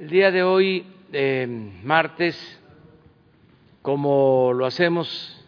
El 0.00 0.08
día 0.08 0.30
de 0.30 0.42
hoy, 0.42 0.86
eh, 1.12 1.46
martes, 1.84 2.34
como 3.82 4.50
lo 4.54 4.64
hacemos 4.64 5.44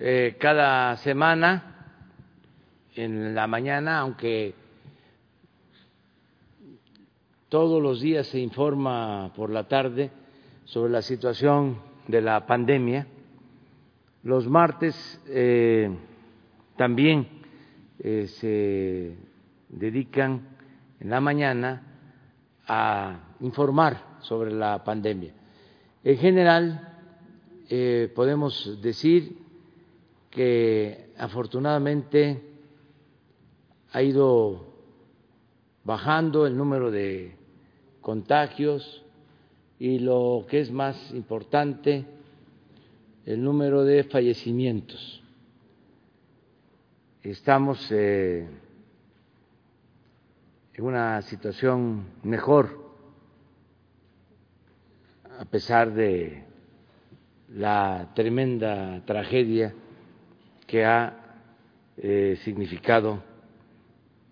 eh, 0.00 0.34
cada 0.40 0.96
semana 0.96 2.02
en 2.96 3.36
la 3.36 3.46
mañana, 3.46 4.00
aunque 4.00 4.52
todos 7.48 7.80
los 7.80 8.00
días 8.00 8.26
se 8.26 8.40
informa 8.40 9.32
por 9.36 9.50
la 9.50 9.68
tarde 9.68 10.10
sobre 10.64 10.90
la 10.90 11.02
situación 11.02 11.78
de 12.08 12.22
la 12.22 12.46
pandemia, 12.46 13.06
los 14.24 14.48
martes 14.48 15.22
eh, 15.28 15.88
también 16.74 17.28
se 18.02 19.16
dedican 19.68 20.48
en 20.98 21.10
la 21.10 21.20
mañana 21.20 21.82
a 22.66 23.20
informar 23.40 24.18
sobre 24.20 24.52
la 24.52 24.82
pandemia. 24.82 25.32
En 26.02 26.18
general, 26.18 26.94
eh, 27.68 28.12
podemos 28.14 28.80
decir 28.80 29.38
que 30.30 31.10
afortunadamente 31.18 32.42
ha 33.92 34.02
ido 34.02 34.66
bajando 35.84 36.46
el 36.46 36.56
número 36.56 36.90
de 36.90 37.34
contagios 38.00 39.02
y 39.78 39.98
lo 39.98 40.46
que 40.48 40.60
es 40.60 40.70
más 40.70 41.12
importante, 41.12 42.04
el 43.24 43.42
número 43.42 43.84
de 43.84 44.04
fallecimientos. 44.04 45.22
Estamos 47.22 47.90
eh, 47.90 48.46
en 50.74 50.84
una 50.84 51.22
situación 51.22 52.04
mejor 52.22 52.85
a 55.38 55.44
pesar 55.44 55.92
de 55.92 56.44
la 57.48 58.10
tremenda 58.14 59.02
tragedia 59.04 59.74
que 60.66 60.84
ha 60.84 61.14
eh, 61.98 62.38
significado 62.42 63.22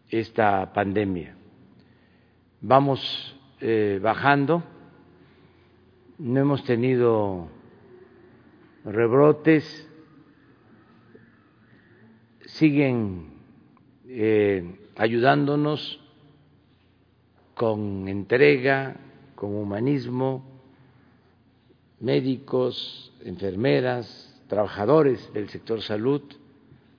esta 0.08 0.72
pandemia. 0.72 1.36
Vamos 2.60 3.38
eh, 3.60 3.98
bajando, 4.02 4.62
no 6.18 6.40
hemos 6.40 6.64
tenido 6.64 7.48
rebrotes, 8.84 9.90
siguen 12.46 13.34
eh, 14.06 14.78
ayudándonos 14.96 16.00
con 17.54 18.08
entrega, 18.08 18.96
con 19.34 19.54
humanismo, 19.54 20.53
médicos, 22.00 23.12
enfermeras, 23.24 24.42
trabajadores 24.48 25.32
del 25.32 25.48
sector 25.48 25.82
salud, 25.82 26.22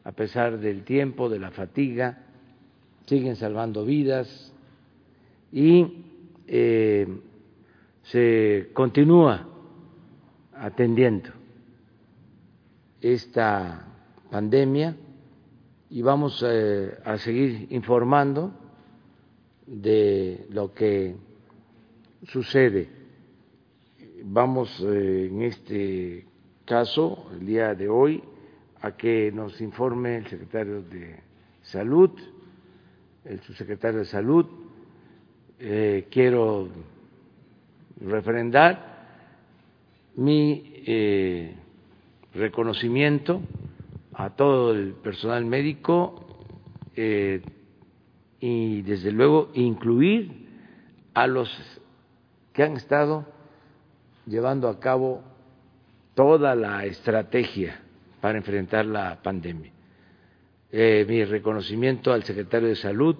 a 0.04 0.12
pesar 0.12 0.60
del 0.60 0.84
tiempo, 0.84 1.30
de 1.30 1.40
la 1.40 1.52
fatiga, 1.52 2.24
siguen 3.06 3.36
salvando 3.36 3.86
vidas 3.86 4.54
y 5.52 6.04
eh, 6.48 7.08
se 8.04 8.70
continúa 8.74 9.48
atendiendo 10.54 11.30
esta 13.02 13.88
pandemia 14.30 14.96
y 15.90 16.02
vamos 16.02 16.44
eh, 16.48 16.98
a 17.04 17.18
seguir 17.18 17.68
informando 17.70 18.52
de 19.66 20.46
lo 20.50 20.74
que 20.74 21.16
sucede. 22.28 22.90
Vamos 24.28 24.84
eh, 24.84 25.28
en 25.28 25.44
este 25.44 26.26
caso, 26.66 27.30
el 27.34 27.46
día 27.46 27.76
de 27.76 27.88
hoy, 27.88 28.24
a 28.82 28.98
que 28.98 29.32
nos 29.32 29.62
informe 29.62 30.18
el 30.18 30.26
secretario 30.26 30.82
de 30.82 31.20
Salud, 31.62 32.10
el 33.24 33.40
subsecretario 33.42 34.00
de 34.00 34.06
Salud. 34.06 34.48
Eh, 35.60 36.08
quiero 36.10 36.70
refrendar 38.02 39.06
mi 40.16 40.74
eh, 40.88 41.56
reconocimiento 42.34 43.42
a 44.12 44.32
todo 44.32 44.74
el 44.74 44.94
personal 44.94 45.46
médico 45.46 46.26
y 48.40 48.82
desde 48.82 49.12
luego 49.12 49.52
incluir 49.54 50.48
a 51.14 51.28
los 51.28 51.48
que 52.54 52.64
han 52.64 52.78
estado 52.78 53.35
llevando 54.26 54.68
a 54.68 54.80
cabo 54.80 55.24
toda 56.14 56.56
la 56.56 56.86
estrategia 56.86 57.80
para 58.22 58.38
enfrentar 58.38 58.86
la 58.86 59.22
pandemia. 59.22 59.72
Eh, 60.72 61.06
mi 61.08 61.24
reconocimiento 61.24 62.12
al 62.12 62.24
secretario 62.24 62.70
de 62.70 62.76
Salud, 62.76 63.16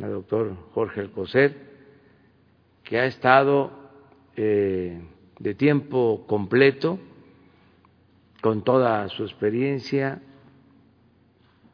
al 0.00 0.10
doctor 0.10 0.56
Jorge 0.74 1.00
Alcocer, 1.00 1.56
que 2.84 2.98
ha 2.98 3.06
estado 3.06 3.70
eh, 4.36 5.00
de 5.38 5.54
tiempo 5.54 6.24
completo, 6.26 6.98
con 8.40 8.62
toda 8.62 9.08
su 9.08 9.22
experiencia, 9.22 10.20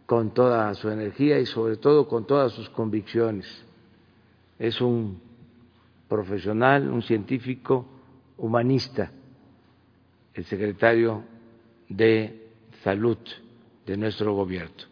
con 0.05 0.35
toda 0.35 0.73
su 0.75 0.91
energía 0.91 1.39
y 1.39 1.47
sobre 1.47 1.77
todo 1.77 2.09
con 2.09 2.27
todas 2.27 2.53
sus 2.53 2.69
convicciones. 2.71 3.47
Es 4.59 4.81
un 4.81 5.21
profesional, 6.09 6.89
un 6.91 7.03
científico 7.03 7.87
humanista, 8.39 9.11
el 10.35 10.45
secretario 10.45 11.25
de 11.89 12.47
Salud 12.83 13.19
de 13.85 13.97
nuestro 13.97 14.35
gobierno. 14.35 14.85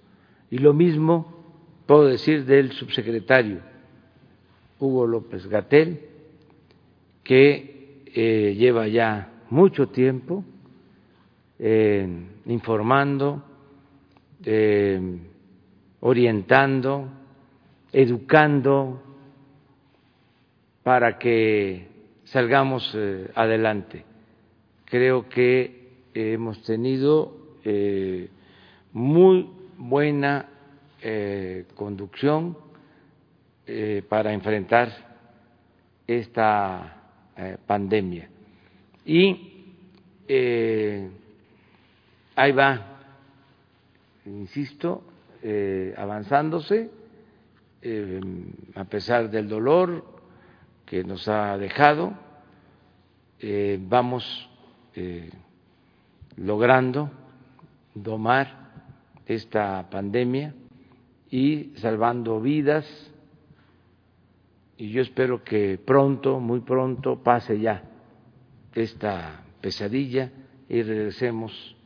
Y 0.51 0.59
lo 0.59 0.75
mismo 0.75 1.45
puedo 1.87 2.07
decir 2.07 2.45
del 2.45 2.73
subsecretario 2.73 3.61
Hugo 4.79 5.07
López 5.07 5.47
Gatel, 5.47 6.01
que 7.23 8.03
eh, 8.07 8.55
lleva 8.57 8.89
ya 8.89 9.31
mucho 9.51 9.89
tiempo 9.89 10.45
eh, 11.59 12.09
informando, 12.47 13.43
eh, 14.45 15.01
orientando, 16.01 17.09
educando 17.93 19.03
para 20.83 21.19
que 21.19 21.89
salgamos 22.27 22.93
eh, 22.95 23.31
adelante. 23.35 24.05
Creo 24.85 25.29
que 25.29 26.07
hemos 26.15 26.63
tenido 26.63 27.57
eh, 27.65 28.29
muy 28.93 29.51
buena 29.77 30.49
eh, 31.03 31.67
conducción 31.75 32.57
para 34.09 34.33
enfrentar 34.33 34.93
esta 36.07 37.03
pandemia. 37.67 38.29
Y 39.05 39.75
ahí 42.37 42.53
va 42.53 42.87
insisto, 44.25 45.03
avanzándose, 45.97 46.91
a 48.77 48.85
pesar 48.85 49.29
del 49.29 49.49
dolor 49.49 50.16
que 50.87 51.05
nos 51.05 51.29
ha 51.29 51.59
dejado, 51.59 52.15
eh, 53.41 53.79
vamos 53.81 54.49
logrando 56.37 57.11
domar 57.95 58.71
esta 59.27 59.91
pandemia 59.91 60.55
y 61.31 61.73
salvando 61.77 62.41
vidas 62.41 62.87
y 64.79 64.91
yo 64.91 65.03
espero 65.03 65.43
que 65.43 65.79
pronto, 65.79 66.39
muy 66.39 66.61
pronto, 66.61 67.23
pase 67.23 67.59
ya 67.59 67.83
esta 68.75 69.43
pesadilla 69.61 70.31
y 70.69 70.83
regresemos 70.83 71.77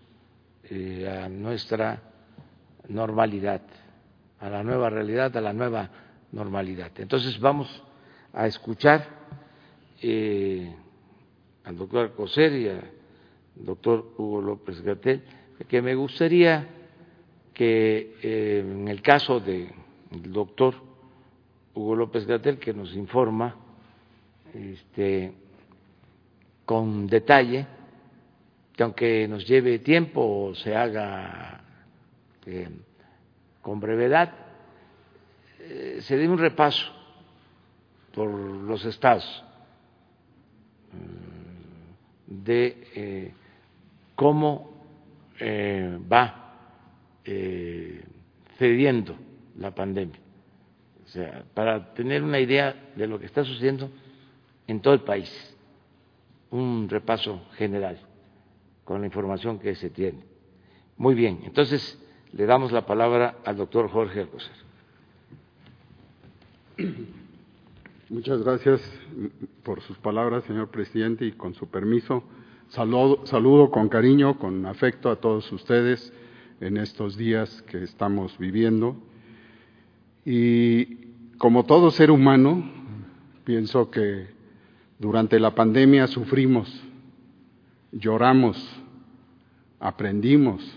a 1.09 1.29
nuestra 1.29 2.01
normalidad, 2.89 3.63
a 4.41 4.49
la 4.49 4.63
nueva 4.63 4.91
realidad, 4.91 5.37
a 5.37 5.41
la 5.41 5.53
nueva 5.53 5.89
normalidad. 6.33 6.91
Entonces 6.99 7.39
vamos 7.39 7.83
a 8.33 8.47
escuchar 8.47 9.07
eh, 10.03 10.75
al 11.65 11.77
doctor 11.77 12.13
Coser 12.15 12.53
y 12.53 12.69
al 12.69 12.91
doctor 13.55 14.15
Hugo 14.17 14.41
López 14.41 14.81
Gatel, 14.83 15.23
que 15.69 15.83
me 15.83 15.95
gustaría 15.95 16.67
que 17.53 18.17
eh, 18.23 18.65
en 18.65 18.89
el 18.89 19.03
caso 19.03 19.41
del 19.41 19.69
doctor 20.11 20.75
Hugo 21.75 21.97
López 21.97 22.27
Gatel, 22.27 22.59
que 22.59 22.73
nos 22.73 22.95
informa 22.95 23.57
este, 24.55 25.33
con 26.65 27.07
detalle, 27.07 27.67
que 28.75 28.83
aunque 28.83 29.29
nos 29.29 29.47
lleve 29.47 29.81
tiempo 29.81 30.53
se 30.55 30.75
haga 30.75 31.63
con 33.61 33.79
brevedad, 33.79 34.33
eh, 35.61 35.99
se 36.01 36.17
dé 36.17 36.27
un 36.27 36.39
repaso 36.39 37.00
por 38.13 38.31
los 38.31 38.85
estados 38.85 39.45
de 42.27 42.87
eh, 42.95 43.33
cómo 44.15 44.71
eh, 45.39 45.99
va 46.11 46.55
eh, 47.25 48.05
cediendo 48.57 49.17
la 49.59 49.75
pandemia. 49.75 50.19
O 51.05 51.09
sea, 51.09 51.45
para 51.55 51.93
tener 51.93 52.23
una 52.23 52.39
idea 52.39 52.93
de 52.95 53.07
lo 53.07 53.19
que 53.19 53.27
está 53.27 53.45
sucediendo 53.45 53.91
en 54.67 54.81
todo 54.81 54.95
el 54.95 55.01
país, 55.01 55.57
un 56.51 56.89
repaso 56.89 57.43
general 57.57 57.99
con 58.85 59.01
la 59.01 59.07
información 59.07 59.59
que 59.59 59.75
se 59.75 59.91
tiene. 59.91 60.21
Muy 60.97 61.15
bien, 61.15 61.41
entonces 61.45 61.99
le 62.33 62.47
damos 62.47 62.71
la 62.71 62.87
palabra 62.87 63.39
al 63.45 63.57
doctor 63.57 63.91
Jorge 63.91 64.21
Alcocer. 64.21 64.55
Muchas 68.11 68.43
gracias 68.43 68.83
por 69.63 69.81
sus 69.83 69.97
palabras, 69.99 70.43
señor 70.43 70.73
presidente, 70.73 71.25
y 71.27 71.31
con 71.31 71.55
su 71.55 71.69
permiso, 71.69 72.25
saludo, 72.67 73.25
saludo 73.25 73.71
con 73.71 73.89
cariño, 73.89 74.37
con 74.37 74.67
afecto 74.67 75.11
a 75.11 75.21
todos 75.21 75.53
ustedes 75.53 76.13
en 76.61 76.77
estos 76.77 77.17
días 77.17 77.63
que 77.69 77.85
estamos 77.85 78.37
viviendo. 78.37 78.97
Y 80.25 80.87
como 81.39 81.67
todo 81.67 81.93
ser 81.93 82.11
humano, 82.11 82.69
pienso 83.45 83.93
que 83.93 84.27
durante 84.99 85.39
la 85.39 85.55
pandemia 85.55 86.09
sufrimos, 86.09 86.83
lloramos, 87.93 88.59
aprendimos, 89.79 90.69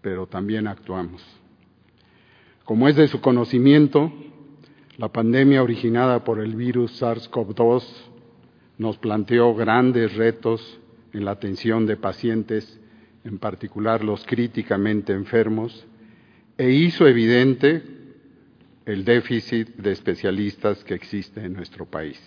pero 0.00 0.28
también 0.28 0.68
actuamos. 0.68 1.26
Como 2.64 2.86
es 2.86 2.94
de 2.94 3.08
su 3.08 3.20
conocimiento, 3.20 4.12
la 4.98 5.08
pandemia 5.08 5.62
originada 5.62 6.24
por 6.24 6.40
el 6.40 6.56
virus 6.56 7.02
SARS-CoV-2 7.02 7.84
nos 8.78 8.96
planteó 8.98 9.54
grandes 9.54 10.14
retos 10.14 10.80
en 11.12 11.24
la 11.24 11.32
atención 11.32 11.86
de 11.86 11.96
pacientes, 11.96 12.80
en 13.24 13.38
particular 13.38 14.02
los 14.02 14.24
críticamente 14.24 15.12
enfermos, 15.12 15.86
e 16.56 16.70
hizo 16.70 17.06
evidente 17.06 17.82
el 18.86 19.04
déficit 19.04 19.76
de 19.76 19.92
especialistas 19.92 20.82
que 20.84 20.94
existe 20.94 21.44
en 21.44 21.52
nuestro 21.52 21.84
país. 21.86 22.20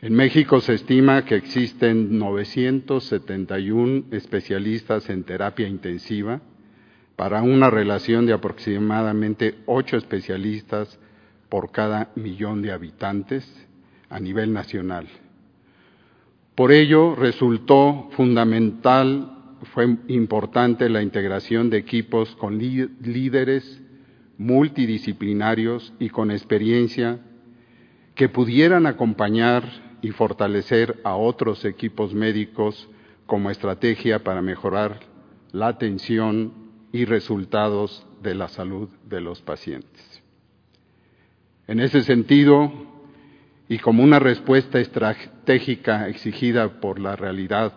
En 0.00 0.14
México 0.14 0.60
se 0.60 0.74
estima 0.74 1.24
que 1.24 1.36
existen 1.36 2.18
971 2.18 4.04
especialistas 4.12 5.08
en 5.10 5.24
terapia 5.24 5.66
intensiva, 5.66 6.40
para 7.16 7.42
una 7.42 7.70
relación 7.70 8.26
de 8.26 8.32
aproximadamente 8.32 9.56
ocho 9.66 9.96
especialistas 9.96 10.98
por 11.48 11.70
cada 11.70 12.10
millón 12.14 12.62
de 12.62 12.72
habitantes 12.72 13.46
a 14.08 14.18
nivel 14.18 14.52
nacional. 14.52 15.08
Por 16.54 16.72
ello, 16.72 17.14
resultó 17.14 18.08
fundamental, 18.12 19.56
fue 19.72 19.96
importante 20.08 20.88
la 20.88 21.02
integración 21.02 21.70
de 21.70 21.78
equipos 21.78 22.34
con 22.36 22.58
líderes 22.58 23.82
multidisciplinarios 24.38 25.92
y 25.98 26.08
con 26.10 26.30
experiencia 26.30 27.20
que 28.14 28.28
pudieran 28.28 28.86
acompañar 28.86 29.64
y 30.02 30.10
fortalecer 30.10 31.00
a 31.04 31.16
otros 31.16 31.64
equipos 31.64 32.12
médicos 32.12 32.88
como 33.26 33.50
estrategia 33.50 34.22
para 34.24 34.42
mejorar 34.42 35.00
la 35.52 35.68
atención 35.68 36.61
y 36.92 37.04
resultados 37.06 38.06
de 38.22 38.34
la 38.34 38.48
salud 38.48 38.88
de 39.08 39.20
los 39.20 39.40
pacientes. 39.40 40.22
En 41.66 41.80
ese 41.80 42.02
sentido, 42.02 42.70
y 43.68 43.78
como 43.78 44.02
una 44.02 44.18
respuesta 44.18 44.78
estratégica 44.78 46.08
exigida 46.08 46.80
por 46.80 46.98
la 46.98 47.16
realidad 47.16 47.72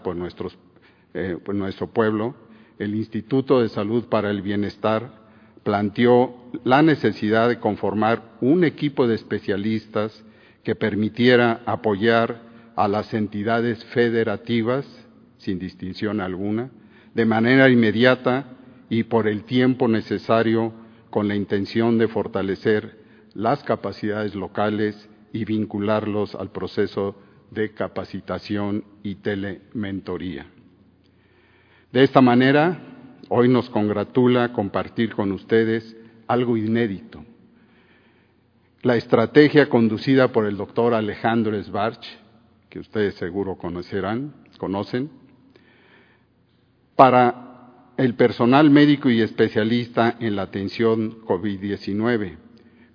eh, 1.13 1.38
por 1.44 1.56
nuestro 1.56 1.88
pueblo, 1.88 2.35
el 2.77 2.94
Instituto 2.95 3.62
de 3.62 3.69
Salud 3.69 4.06
para 4.06 4.29
el 4.29 4.41
Bienestar 4.41 5.23
planteó 5.63 6.35
la 6.63 6.81
necesidad 6.81 7.47
de 7.47 7.59
conformar 7.59 8.35
un 8.41 8.65
equipo 8.65 9.07
de 9.07 9.15
especialistas 9.15 10.23
que 10.63 10.75
permitiera 10.75 11.62
apoyar 11.65 12.41
a 12.75 12.88
las 12.88 13.13
entidades 13.13 13.83
federativas, 13.85 14.85
sin 15.38 15.57
distinción 15.57 16.19
alguna, 16.19 16.69
de 17.13 17.25
manera 17.25 17.69
inmediata 17.69 18.55
y 18.90 19.04
por 19.04 19.28
el 19.28 19.44
tiempo 19.44 19.88
necesario 19.88 20.74
con 21.10 21.28
la 21.28 21.36
intención 21.36 21.98
de 21.98 22.08
fortalecer 22.08 23.00
las 23.34 23.64
capacidades 23.64 24.36
locales 24.36 25.10
y 25.34 25.46
vincularlos 25.46 26.36
al 26.36 26.52
proceso 26.52 27.16
de 27.52 27.74
capacitación 27.74 28.84
y 29.04 29.16
telementoría. 29.16 30.48
De 31.92 32.04
esta 32.04 32.22
manera, 32.22 32.80
hoy 33.30 33.48
nos 33.48 33.70
congratula 33.70 34.54
compartir 34.54 35.16
con 35.16 35.32
ustedes 35.32 35.96
algo 36.28 36.58
inédito. 36.58 37.24
La 38.82 38.96
estrategia 38.96 39.70
conducida 39.70 40.32
por 40.32 40.46
el 40.46 40.58
doctor 40.58 40.94
Alejandro 40.94 41.62
Sbarch, 41.62 42.06
que 42.70 42.80
ustedes 42.80 43.16
seguro 43.16 43.56
conocerán, 43.58 44.34
conocen, 44.58 45.10
para 46.96 47.44
el 47.97 48.15
personal 48.15 48.69
médico 48.69 49.09
y 49.09 49.21
especialista 49.21 50.18
en 50.19 50.36
la 50.36 50.44
atención 50.44 51.21
COVID-19, 51.21 52.38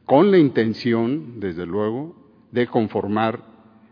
con 0.05 0.31
la 0.31 0.39
intención, 0.39 1.41
desde 1.41 1.67
luego, 1.67 2.17
de 2.53 2.67
conformar 2.67 3.41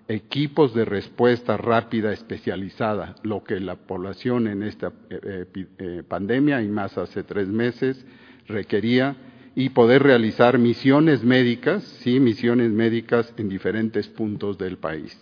equipos 0.09 0.75
de 0.75 0.85
respuesta 0.85 1.57
rápida 1.57 2.13
especializada, 2.13 3.17
lo 3.23 3.45
que 3.45 3.61
la 3.61 3.77
población 3.77 4.49
en 4.49 4.63
esta 4.63 4.93
eh, 5.11 5.47
eh, 5.55 6.03
pandemia 6.07 6.63
y 6.63 6.69
más 6.69 6.97
hace 6.99 7.23
tres 7.23 7.49
meses 7.49 8.05
requería, 8.47 9.17
y 9.55 9.71
poder 9.71 10.05
realizar 10.05 10.57
misiones 10.57 11.25
médicas, 11.25 11.83
sí, 11.83 12.21
misiones 12.21 12.71
médicas 12.71 13.35
en 13.39 13.49
diferentes 13.49 14.07
puntos 14.07 14.57
del 14.57 14.77
país. 14.79 15.19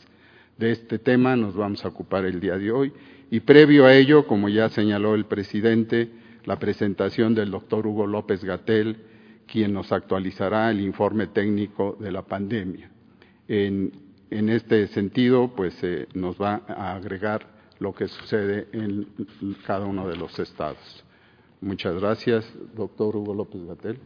De 0.59 0.73
este 0.73 0.99
tema 0.99 1.37
nos 1.37 1.57
vamos 1.57 1.85
a 1.85 1.89
ocupar 1.89 2.27
el 2.27 2.39
día 2.39 2.59
de 2.59 2.71
hoy 2.71 2.93
y 3.31 3.41
previo 3.41 3.87
a 3.87 3.95
ello, 3.95 4.27
como 4.27 4.49
ya 4.49 4.69
señaló 4.69 5.15
el 5.15 5.27
presidente, 5.27 6.11
la 6.45 6.59
presentación 6.59 7.35
del 7.35 7.51
doctor 7.51 7.87
Hugo 7.87 8.07
López 8.07 8.45
Gatel, 8.45 8.99
quien 9.47 9.73
nos 9.73 9.93
actualizará 9.93 10.71
el 10.71 10.81
informe 10.81 11.27
técnico 11.27 11.97
de 12.01 12.13
la 12.13 12.23
pandemia. 12.23 12.91
En, 13.49 13.93
este 14.31 14.89
sentido, 14.89 15.53
pues 15.55 15.77
eh, 15.83 16.09
nos 16.15 16.41
va 16.41 16.63
a 16.67 16.95
agregar 16.95 17.47
lo 17.79 17.95
que 17.95 18.09
sucede 18.09 18.69
en 18.73 19.07
cada 19.67 19.87
uno 19.87 20.09
de 20.09 20.17
los 20.17 20.39
estados. 20.39 21.05
Muchas 21.61 21.95
gracias, 21.95 22.45
doctor 22.75 23.17
Hugo 23.17 23.35
López 23.35 23.65
Gatel. 23.65 23.99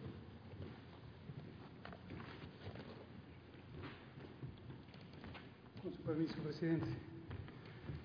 Con 5.83 5.93
su 5.93 6.03
permiso, 6.03 6.35
presidente. 6.45 7.10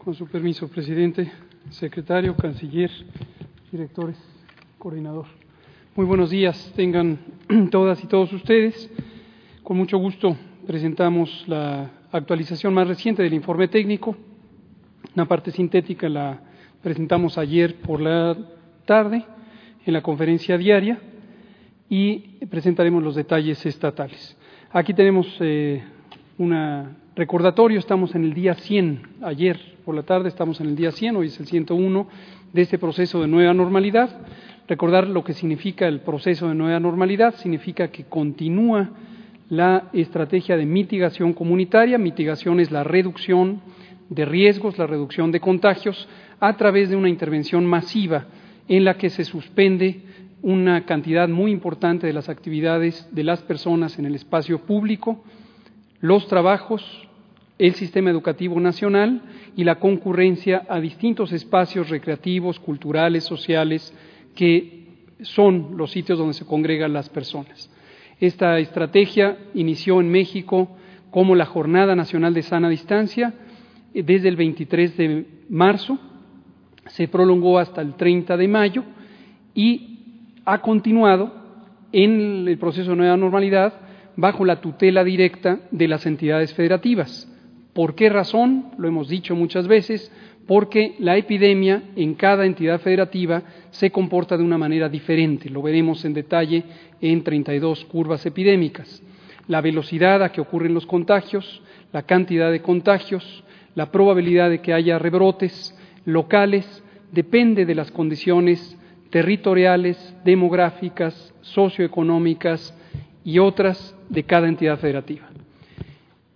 Con 0.05 0.13
su 0.13 0.27
permiso, 0.27 0.67
presidente, 0.67 1.31
secretario, 1.71 2.35
canciller, 2.35 2.91
directores, 3.71 4.15
coordinador. 4.77 5.25
Muy 5.95 6.05
buenos 6.05 6.29
días, 6.29 6.71
tengan 6.75 7.17
todas 7.71 8.03
y 8.03 8.05
todos 8.05 8.31
ustedes. 8.31 8.87
Con 9.63 9.77
mucho 9.77 9.97
gusto 9.97 10.37
presentamos 10.67 11.45
la 11.47 11.89
actualización 12.11 12.71
más 12.75 12.87
reciente 12.87 13.23
del 13.23 13.33
informe 13.33 13.67
técnico. 13.67 14.15
Una 15.15 15.27
parte 15.27 15.49
sintética 15.49 16.07
la 16.07 16.39
presentamos 16.83 17.39
ayer 17.39 17.73
por 17.77 17.99
la 17.99 18.37
tarde 18.85 19.25
en 19.87 19.91
la 19.91 20.03
conferencia 20.03 20.55
diaria 20.55 20.99
y 21.89 22.45
presentaremos 22.45 23.01
los 23.01 23.15
detalles 23.15 23.65
estatales. 23.65 24.37
Aquí 24.69 24.93
tenemos 24.93 25.35
eh, 25.39 25.83
una 26.37 26.95
recordatorio, 27.15 27.79
estamos 27.79 28.13
en 28.13 28.25
el 28.25 28.35
día 28.35 28.53
100, 28.53 29.01
ayer 29.23 29.74
por 29.85 29.93
la 29.93 30.03
tarde 30.03 30.29
estamos 30.29 30.59
en 30.59 30.67
el 30.67 30.75
día 30.75 30.91
100, 30.91 31.15
hoy 31.15 31.27
es 31.27 31.39
el 31.39 31.45
101 31.45 32.07
de 32.51 32.61
este 32.63 32.79
proceso 32.79 33.21
de 33.21 33.27
nueva 33.27 33.53
normalidad. 33.53 34.09
Recordar 34.67 35.07
lo 35.07 35.23
que 35.23 35.33
significa 35.33 35.87
el 35.87 35.99
proceso 35.99 36.49
de 36.49 36.55
nueva 36.55 36.79
normalidad, 36.79 37.35
significa 37.35 37.89
que 37.89 38.05
continúa 38.05 38.89
la 39.47 39.89
estrategia 39.93 40.57
de 40.57 40.65
mitigación 40.65 41.33
comunitaria, 41.33 41.99
mitigación 41.99 42.59
es 42.59 42.71
la 42.71 42.83
reducción 42.83 43.61
de 44.09 44.25
riesgos, 44.25 44.79
la 44.79 44.87
reducción 44.87 45.31
de 45.31 45.39
contagios, 45.39 46.09
a 46.39 46.57
través 46.57 46.89
de 46.89 46.95
una 46.95 47.09
intervención 47.09 47.63
masiva 47.63 48.25
en 48.67 48.85
la 48.85 48.97
que 48.97 49.11
se 49.11 49.23
suspende 49.23 50.01
una 50.41 50.85
cantidad 50.85 51.29
muy 51.29 51.51
importante 51.51 52.07
de 52.07 52.13
las 52.13 52.27
actividades 52.27 53.07
de 53.11 53.23
las 53.23 53.43
personas 53.43 53.99
en 53.99 54.07
el 54.07 54.15
espacio 54.15 54.61
público, 54.61 55.23
los 56.01 56.27
trabajos, 56.27 57.07
el 57.57 57.75
sistema 57.75 58.09
educativo 58.09 58.59
nacional 58.59 59.21
y 59.55 59.63
la 59.63 59.79
concurrencia 59.79 60.65
a 60.67 60.79
distintos 60.79 61.31
espacios 61.31 61.89
recreativos, 61.89 62.59
culturales, 62.59 63.23
sociales, 63.23 63.93
que 64.35 64.85
son 65.21 65.77
los 65.77 65.91
sitios 65.91 66.19
donde 66.19 66.33
se 66.33 66.45
congregan 66.45 66.93
las 66.93 67.09
personas. 67.09 67.71
Esta 68.19 68.59
estrategia 68.59 69.37
inició 69.53 70.01
en 70.01 70.09
México 70.09 70.69
como 71.11 71.35
la 71.35 71.45
Jornada 71.45 71.95
Nacional 71.95 72.33
de 72.33 72.41
Sana 72.41 72.69
Distancia 72.69 73.33
desde 73.93 74.27
el 74.27 74.35
23 74.35 74.97
de 74.97 75.25
marzo, 75.49 75.97
se 76.87 77.07
prolongó 77.07 77.57
hasta 77.57 77.81
el 77.81 77.95
30 77.95 78.35
de 78.35 78.47
mayo 78.47 78.83
y 79.53 79.99
ha 80.43 80.61
continuado 80.61 81.33
en 81.91 82.47
el 82.47 82.57
proceso 82.57 82.91
de 82.91 82.97
nueva 82.97 83.17
normalidad 83.17 83.73
bajo 84.17 84.45
la 84.45 84.59
tutela 84.61 85.03
directa 85.03 85.59
de 85.71 85.87
las 85.87 86.05
entidades 86.05 86.53
federativas. 86.53 87.31
¿Por 87.75 87.93
qué 87.93 88.07
razón? 88.07 88.67
Lo 88.77 88.87
hemos 88.87 89.09
dicho 89.09 89.35
muchas 89.35 89.67
veces, 89.67 90.09
porque 90.47 90.95
la 90.99 91.17
epidemia 91.17 91.83
en 91.97 92.13
cada 92.13 92.45
entidad 92.45 92.79
federativa 92.79 93.43
se 93.69 93.91
comporta 93.91 94.37
de 94.37 94.45
una 94.45 94.57
manera 94.57 94.87
diferente. 94.87 95.49
Lo 95.49 95.61
veremos 95.61 96.05
en 96.05 96.13
detalle 96.13 96.63
en 97.01 97.21
32 97.21 97.83
curvas 97.83 98.25
epidémicas. 98.25 99.03
La 99.49 99.59
velocidad 99.59 100.23
a 100.23 100.31
que 100.31 100.39
ocurren 100.39 100.73
los 100.73 100.85
contagios, 100.85 101.61
la 101.91 102.03
cantidad 102.03 102.49
de 102.49 102.61
contagios, 102.61 103.43
la 103.75 103.91
probabilidad 103.91 104.49
de 104.49 104.61
que 104.61 104.71
haya 104.71 104.97
rebrotes 104.97 105.77
locales, 106.05 106.81
depende 107.11 107.65
de 107.65 107.75
las 107.75 107.91
condiciones 107.91 108.77
territoriales, 109.09 110.15
demográficas, 110.23 111.33
socioeconómicas 111.41 112.73
y 113.25 113.39
otras 113.39 113.93
de 114.07 114.23
cada 114.23 114.47
entidad 114.47 114.79
federativa. 114.79 115.34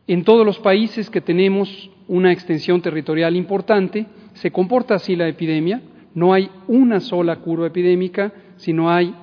En 0.09 0.23
todos 0.23 0.43
los 0.43 0.57
países 0.57 1.07
que 1.11 1.21
tenemos 1.21 1.91
una 2.07 2.31
extensión 2.31 2.81
territorial 2.81 3.35
importante, 3.35 4.07
se 4.33 4.49
comporta 4.49 4.95
así 4.95 5.15
la 5.15 5.27
epidemia. 5.27 5.83
No 6.15 6.33
hay 6.33 6.49
una 6.67 6.99
sola 6.99 7.35
curva 7.35 7.67
epidémica, 7.67 8.33
sino 8.55 8.89
hay 8.89 9.13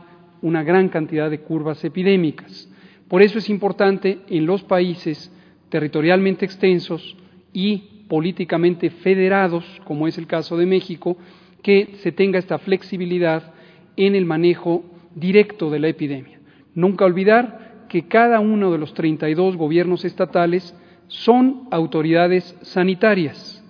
una 0.42 0.62
gran 0.62 0.88
cantidad 0.88 1.28
de 1.28 1.40
curvas 1.40 1.84
epidémicas. 1.84 2.70
Por 3.08 3.20
eso 3.20 3.40
es 3.40 3.50
importante 3.50 4.20
en 4.28 4.46
los 4.46 4.62
países 4.62 5.32
territorialmente 5.70 6.44
extensos 6.44 7.16
y 7.52 8.04
políticamente 8.08 8.90
federados, 8.90 9.64
como 9.86 10.06
es 10.06 10.18
el 10.18 10.28
caso 10.28 10.56
de 10.56 10.66
México, 10.66 11.16
que 11.64 11.96
se 11.96 12.12
tenga 12.12 12.38
esta 12.38 12.58
flexibilidad 12.58 13.52
en 13.96 14.14
el 14.14 14.24
manejo 14.24 14.84
directo 15.16 15.68
de 15.68 15.80
la 15.80 15.88
epidemia. 15.88 16.38
Nunca 16.76 17.04
olvidar 17.04 17.65
que 17.88 18.08
cada 18.08 18.40
uno 18.40 18.72
de 18.72 18.78
los 18.78 18.94
32 18.94 19.56
gobiernos 19.56 20.04
estatales 20.04 20.74
son 21.08 21.68
autoridades 21.70 22.56
sanitarias 22.62 23.64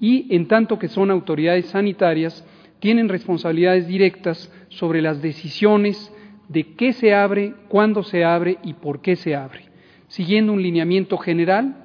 y 0.00 0.34
en 0.34 0.48
tanto 0.48 0.78
que 0.78 0.88
son 0.88 1.10
autoridades 1.10 1.66
sanitarias 1.66 2.44
tienen 2.80 3.08
responsabilidades 3.08 3.86
directas 3.86 4.50
sobre 4.70 5.02
las 5.02 5.20
decisiones 5.20 6.12
de 6.48 6.74
qué 6.74 6.92
se 6.92 7.14
abre, 7.14 7.54
cuándo 7.68 8.02
se 8.02 8.24
abre 8.24 8.58
y 8.64 8.74
por 8.74 9.02
qué 9.02 9.14
se 9.14 9.36
abre, 9.36 9.66
siguiendo 10.08 10.52
un 10.52 10.62
lineamiento 10.62 11.16
general, 11.18 11.76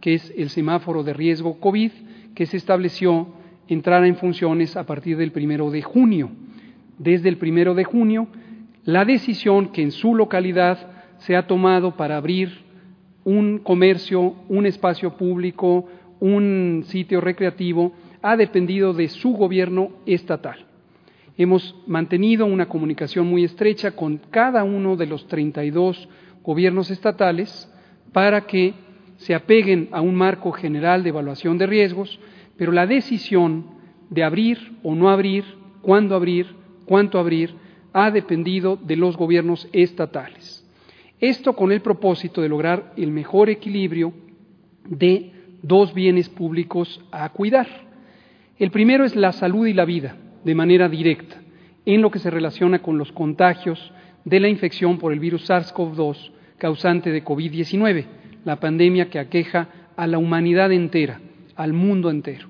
que 0.00 0.14
es 0.14 0.32
el 0.36 0.48
semáforo 0.48 1.02
de 1.02 1.12
riesgo 1.12 1.60
COVID, 1.60 1.90
que 2.34 2.46
se 2.46 2.56
estableció 2.56 3.28
entrar 3.68 4.04
en 4.04 4.16
funciones 4.16 4.76
a 4.76 4.86
partir 4.86 5.16
del 5.16 5.32
primero 5.32 5.70
de 5.70 5.82
junio. 5.82 6.30
Desde 6.98 7.28
el 7.28 7.36
primero 7.36 7.74
de 7.74 7.84
junio, 7.84 8.28
la 8.84 9.04
decisión 9.04 9.68
que 9.72 9.82
en 9.82 9.90
su 9.90 10.14
localidad 10.14 10.95
se 11.26 11.34
ha 11.34 11.48
tomado 11.48 11.96
para 11.96 12.16
abrir 12.16 12.52
un 13.24 13.58
comercio, 13.58 14.36
un 14.48 14.64
espacio 14.64 15.16
público, 15.16 15.88
un 16.20 16.84
sitio 16.86 17.20
recreativo, 17.20 17.92
ha 18.22 18.36
dependido 18.36 18.92
de 18.92 19.08
su 19.08 19.32
gobierno 19.32 19.90
estatal. 20.06 20.64
Hemos 21.36 21.74
mantenido 21.88 22.46
una 22.46 22.68
comunicación 22.68 23.26
muy 23.26 23.42
estrecha 23.42 23.90
con 23.90 24.18
cada 24.30 24.62
uno 24.62 24.94
de 24.94 25.06
los 25.06 25.26
32 25.26 26.08
gobiernos 26.44 26.92
estatales 26.92 27.68
para 28.12 28.42
que 28.42 28.74
se 29.16 29.34
apeguen 29.34 29.88
a 29.90 30.02
un 30.02 30.14
marco 30.14 30.52
general 30.52 31.02
de 31.02 31.08
evaluación 31.08 31.58
de 31.58 31.66
riesgos, 31.66 32.20
pero 32.56 32.70
la 32.70 32.86
decisión 32.86 33.66
de 34.10 34.22
abrir 34.22 34.78
o 34.84 34.94
no 34.94 35.10
abrir, 35.10 35.44
cuándo 35.82 36.14
abrir, 36.14 36.46
cuánto 36.84 37.18
abrir, 37.18 37.52
ha 37.92 38.12
dependido 38.12 38.76
de 38.76 38.94
los 38.94 39.16
gobiernos 39.16 39.68
estatales. 39.72 40.55
Esto 41.20 41.54
con 41.54 41.72
el 41.72 41.80
propósito 41.80 42.42
de 42.42 42.48
lograr 42.48 42.92
el 42.96 43.10
mejor 43.10 43.48
equilibrio 43.48 44.12
de 44.84 45.32
dos 45.62 45.94
bienes 45.94 46.28
públicos 46.28 47.02
a 47.10 47.28
cuidar. 47.30 47.66
El 48.58 48.70
primero 48.70 49.04
es 49.04 49.16
la 49.16 49.32
salud 49.32 49.66
y 49.66 49.72
la 49.72 49.84
vida, 49.86 50.16
de 50.44 50.54
manera 50.54 50.88
directa, 50.88 51.40
en 51.86 52.02
lo 52.02 52.10
que 52.10 52.18
se 52.18 52.30
relaciona 52.30 52.82
con 52.82 52.98
los 52.98 53.12
contagios 53.12 53.92
de 54.24 54.40
la 54.40 54.48
infección 54.48 54.98
por 54.98 55.12
el 55.12 55.20
virus 55.20 55.48
SARS-CoV-2 55.48 56.32
causante 56.58 57.10
de 57.10 57.24
COVID-19, 57.24 58.04
la 58.44 58.60
pandemia 58.60 59.08
que 59.08 59.18
aqueja 59.18 59.68
a 59.96 60.06
la 60.06 60.18
humanidad 60.18 60.70
entera, 60.72 61.20
al 61.54 61.72
mundo 61.72 62.10
entero. 62.10 62.48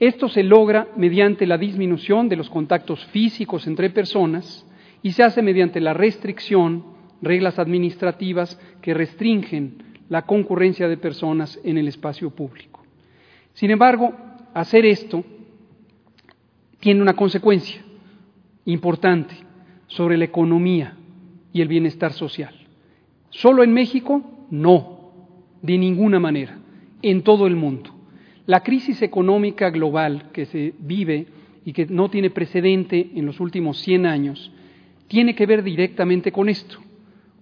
Esto 0.00 0.28
se 0.28 0.42
logra 0.42 0.88
mediante 0.96 1.46
la 1.46 1.58
disminución 1.58 2.28
de 2.28 2.36
los 2.36 2.50
contactos 2.50 3.04
físicos 3.06 3.66
entre 3.66 3.90
personas 3.90 4.66
y 5.02 5.12
se 5.12 5.22
hace 5.22 5.42
mediante 5.42 5.80
la 5.80 5.94
restricción 5.94 6.99
reglas 7.22 7.58
administrativas 7.58 8.58
que 8.80 8.94
restringen 8.94 9.90
la 10.08 10.22
concurrencia 10.22 10.88
de 10.88 10.96
personas 10.96 11.58
en 11.64 11.78
el 11.78 11.88
espacio 11.88 12.30
público. 12.30 12.82
Sin 13.54 13.70
embargo, 13.70 14.12
hacer 14.54 14.84
esto 14.84 15.24
tiene 16.80 17.02
una 17.02 17.14
consecuencia 17.14 17.82
importante 18.64 19.34
sobre 19.86 20.16
la 20.16 20.24
economía 20.24 20.96
y 21.52 21.60
el 21.60 21.68
bienestar 21.68 22.12
social. 22.12 22.54
¿Solo 23.30 23.62
en 23.62 23.72
México? 23.72 24.46
No, 24.50 25.12
de 25.62 25.78
ninguna 25.78 26.18
manera, 26.18 26.58
en 27.02 27.22
todo 27.22 27.46
el 27.46 27.54
mundo. 27.54 27.94
La 28.46 28.60
crisis 28.60 29.02
económica 29.02 29.70
global 29.70 30.30
que 30.32 30.46
se 30.46 30.74
vive 30.78 31.26
y 31.64 31.72
que 31.72 31.86
no 31.86 32.08
tiene 32.10 32.30
precedente 32.30 33.10
en 33.14 33.26
los 33.26 33.38
últimos 33.38 33.78
100 33.78 34.06
años 34.06 34.52
tiene 35.06 35.34
que 35.34 35.46
ver 35.46 35.62
directamente 35.62 36.32
con 36.32 36.48
esto 36.48 36.80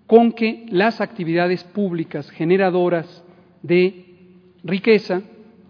con 0.09 0.33
que 0.33 0.65
las 0.71 1.03
actividades 1.03 1.62
públicas 1.65 2.31
generadoras 2.31 3.23
de 3.62 4.07
riqueza, 4.65 5.21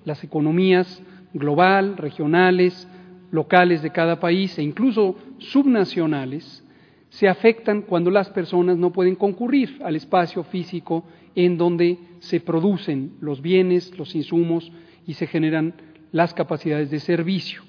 las 0.04 0.22
economías 0.22 1.02
global, 1.34 1.96
regionales, 1.96 2.86
locales 3.32 3.82
de 3.82 3.90
cada 3.90 4.20
país 4.20 4.56
e 4.56 4.62
incluso 4.62 5.16
subnacionales, 5.38 6.64
se 7.08 7.26
afectan 7.26 7.82
cuando 7.82 8.12
las 8.12 8.30
personas 8.30 8.78
no 8.78 8.92
pueden 8.92 9.16
concurrir 9.16 9.80
al 9.82 9.96
espacio 9.96 10.44
físico 10.44 11.04
en 11.34 11.58
donde 11.58 11.98
se 12.20 12.38
producen 12.38 13.14
los 13.20 13.42
bienes, 13.42 13.98
los 13.98 14.14
insumos 14.14 14.70
y 15.04 15.14
se 15.14 15.26
generan 15.26 15.74
las 16.12 16.32
capacidades 16.32 16.92
de 16.92 17.00
servicio. 17.00 17.62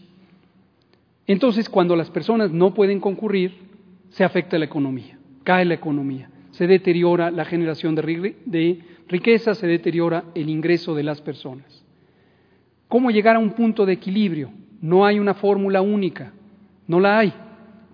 Entonces, 1.26 1.68
cuando 1.68 1.96
las 1.96 2.12
personas 2.12 2.52
no 2.52 2.76
pueden 2.76 3.00
concurrir, 3.00 3.58
se 4.10 4.24
afecta 4.24 4.60
la 4.60 4.66
economía, 4.66 5.18
cae 5.44 5.66
la 5.66 5.74
economía 5.74 6.30
se 6.52 6.68
deteriora 6.68 7.32
la 7.32 7.46
generación 7.46 7.96
de 7.96 8.84
riqueza, 9.08 9.56
se 9.56 9.68
deteriora 9.68 10.26
el 10.36 10.50
ingreso 10.50 10.96
de 10.96 11.04
las 11.04 11.22
personas. 11.22 11.86
¿Cómo 12.88 13.12
llegar 13.12 13.36
a 13.36 13.40
un 13.40 13.52
punto 13.52 13.86
de 13.86 13.94
equilibrio? 13.94 14.52
No 14.82 15.06
hay 15.06 15.20
una 15.20 15.36
fórmula 15.36 15.82
única, 15.82 16.34
no 16.88 17.00
la 17.00 17.20
hay. 17.20 17.34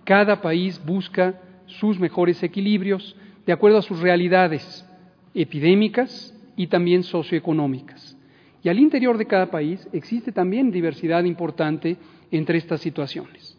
Cada 0.04 0.40
país 0.40 0.80
busca 0.84 1.40
sus 1.66 1.98
mejores 1.98 2.42
equilibrios 2.42 3.16
de 3.44 3.52
acuerdo 3.52 3.78
a 3.78 3.82
sus 3.82 4.00
realidades 4.00 4.88
epidémicas 5.34 6.34
y 6.56 6.68
también 6.68 7.02
socioeconómicas. 7.02 8.16
Y 8.62 8.68
al 8.68 8.78
interior 8.78 9.18
de 9.18 9.26
cada 9.26 9.50
país 9.50 9.86
existe 9.92 10.32
también 10.32 10.70
diversidad 10.70 11.24
importante 11.24 11.96
entre 12.30 12.58
estas 12.58 12.80
situaciones. 12.80 13.56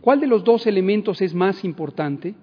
¿Cuál 0.00 0.20
de 0.20 0.26
los 0.26 0.44
dos 0.44 0.66
elementos 0.66 1.20
es 1.22 1.34
más 1.34 1.64
importante? 1.64 2.34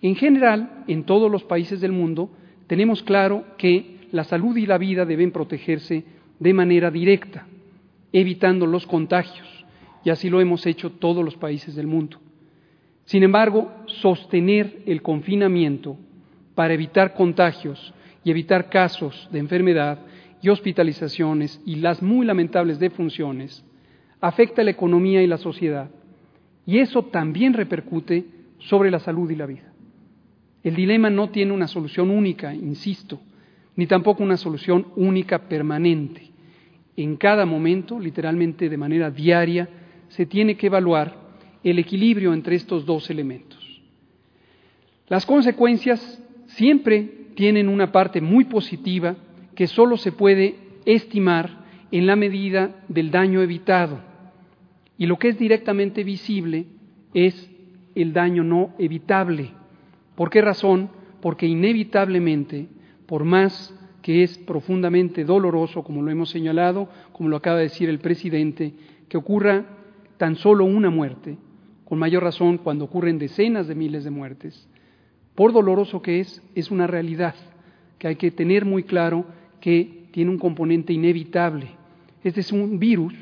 En 0.00 0.14
general, 0.14 0.84
en 0.86 1.04
todos 1.04 1.30
los 1.30 1.44
países 1.44 1.80
del 1.80 1.92
mundo, 1.92 2.30
tenemos 2.66 3.02
claro 3.02 3.44
que 3.56 3.98
la 4.12 4.24
salud 4.24 4.56
y 4.56 4.66
la 4.66 4.78
vida 4.78 5.04
deben 5.04 5.32
protegerse 5.32 6.04
de 6.38 6.54
manera 6.54 6.90
directa, 6.90 7.46
evitando 8.12 8.66
los 8.66 8.86
contagios, 8.86 9.46
y 10.04 10.10
así 10.10 10.30
lo 10.30 10.40
hemos 10.40 10.64
hecho 10.66 10.92
todos 10.92 11.24
los 11.24 11.36
países 11.36 11.74
del 11.74 11.86
mundo. 11.86 12.18
Sin 13.04 13.22
embargo, 13.22 13.72
sostener 13.86 14.82
el 14.86 15.02
confinamiento 15.02 15.96
para 16.54 16.74
evitar 16.74 17.14
contagios 17.14 17.92
y 18.22 18.30
evitar 18.30 18.68
casos 18.68 19.28
de 19.32 19.38
enfermedad 19.38 20.00
y 20.42 20.50
hospitalizaciones 20.50 21.60
y 21.64 21.76
las 21.76 22.02
muy 22.02 22.26
lamentables 22.26 22.78
defunciones 22.78 23.64
afecta 24.20 24.62
a 24.62 24.64
la 24.64 24.70
economía 24.70 25.22
y 25.22 25.26
la 25.26 25.38
sociedad, 25.38 25.90
y 26.66 26.78
eso 26.78 27.04
también 27.04 27.54
repercute 27.54 28.26
sobre 28.58 28.90
la 28.90 28.98
salud 29.00 29.30
y 29.30 29.36
la 29.36 29.46
vida. 29.46 29.67
El 30.68 30.76
dilema 30.76 31.08
no 31.08 31.30
tiene 31.30 31.52
una 31.54 31.66
solución 31.66 32.10
única, 32.10 32.54
insisto, 32.54 33.18
ni 33.74 33.86
tampoco 33.86 34.22
una 34.22 34.36
solución 34.36 34.88
única 34.96 35.48
permanente. 35.48 36.28
En 36.94 37.16
cada 37.16 37.46
momento, 37.46 37.98
literalmente 37.98 38.68
de 38.68 38.76
manera 38.76 39.10
diaria, 39.10 39.66
se 40.08 40.26
tiene 40.26 40.58
que 40.58 40.66
evaluar 40.66 41.16
el 41.64 41.78
equilibrio 41.78 42.34
entre 42.34 42.56
estos 42.56 42.84
dos 42.84 43.08
elementos. 43.08 43.80
Las 45.08 45.24
consecuencias 45.24 46.22
siempre 46.48 47.28
tienen 47.34 47.66
una 47.70 47.90
parte 47.90 48.20
muy 48.20 48.44
positiva 48.44 49.16
que 49.54 49.68
solo 49.68 49.96
se 49.96 50.12
puede 50.12 50.56
estimar 50.84 51.64
en 51.90 52.06
la 52.06 52.14
medida 52.14 52.84
del 52.88 53.10
daño 53.10 53.40
evitado. 53.40 54.00
Y 54.98 55.06
lo 55.06 55.18
que 55.18 55.28
es 55.28 55.38
directamente 55.38 56.04
visible 56.04 56.66
es 57.14 57.50
el 57.94 58.12
daño 58.12 58.44
no 58.44 58.74
evitable. 58.78 59.56
¿Por 60.18 60.30
qué 60.30 60.40
razón? 60.40 60.90
Porque 61.22 61.46
inevitablemente, 61.46 62.66
por 63.06 63.22
más 63.22 63.72
que 64.02 64.24
es 64.24 64.36
profundamente 64.36 65.24
doloroso, 65.24 65.84
como 65.84 66.02
lo 66.02 66.10
hemos 66.10 66.30
señalado, 66.30 66.88
como 67.12 67.28
lo 67.28 67.36
acaba 67.36 67.58
de 67.58 67.68
decir 67.70 67.88
el 67.88 68.00
presidente, 68.00 68.74
que 69.08 69.16
ocurra 69.16 69.64
tan 70.16 70.34
solo 70.34 70.64
una 70.64 70.90
muerte, 70.90 71.38
con 71.84 72.00
mayor 72.00 72.24
razón 72.24 72.58
cuando 72.58 72.86
ocurren 72.86 73.20
decenas 73.20 73.68
de 73.68 73.76
miles 73.76 74.02
de 74.02 74.10
muertes, 74.10 74.68
por 75.36 75.52
doloroso 75.52 76.02
que 76.02 76.18
es, 76.18 76.42
es 76.56 76.72
una 76.72 76.88
realidad 76.88 77.36
que 78.00 78.08
hay 78.08 78.16
que 78.16 78.32
tener 78.32 78.64
muy 78.64 78.82
claro 78.82 79.24
que 79.60 80.08
tiene 80.10 80.32
un 80.32 80.38
componente 80.38 80.92
inevitable. 80.92 81.68
Este 82.24 82.40
es 82.40 82.50
un 82.50 82.80
virus 82.80 83.14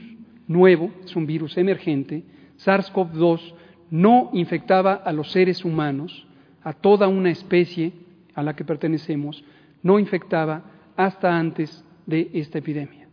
nuevo, 0.48 0.90
es 1.04 1.14
un 1.14 1.26
virus 1.26 1.58
emergente. 1.58 2.24
SARS-CoV-2 2.64 3.52
no 3.90 4.30
infectaba 4.32 4.94
a 4.94 5.12
los 5.12 5.30
seres 5.30 5.62
humanos, 5.62 6.26
a 6.66 6.72
toda 6.72 7.06
una 7.06 7.30
especie 7.30 7.92
a 8.34 8.42
la 8.42 8.56
que 8.56 8.64
pertenecemos, 8.64 9.44
no 9.84 10.00
infectaba 10.00 10.64
hasta 10.96 11.38
antes 11.38 11.84
de 12.06 12.28
esta 12.34 12.58
epidemia. 12.58 13.06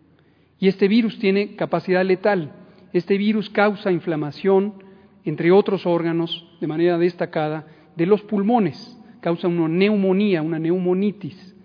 Y 0.57 0.67
este 0.67 0.87
virus 0.87 1.19
tiene 1.19 1.55
capacidad 1.55 2.03
letal. 2.03 2.51
Este 2.93 3.15
virus 3.15 3.51
causa 3.51 3.91
inflamación, 3.91 4.73
entre 5.23 5.51
otros 5.51 5.85
órganos, 5.85 6.49
de 6.61 6.65
manera 6.65 6.97
destacada, 6.97 7.67
de 7.95 8.07
los 8.07 8.23
pulmones, 8.23 8.99
causa 9.21 9.47
una 9.47 9.67
neumonía, 9.67 10.41
una 10.41 10.57
neumonitis, 10.57 11.55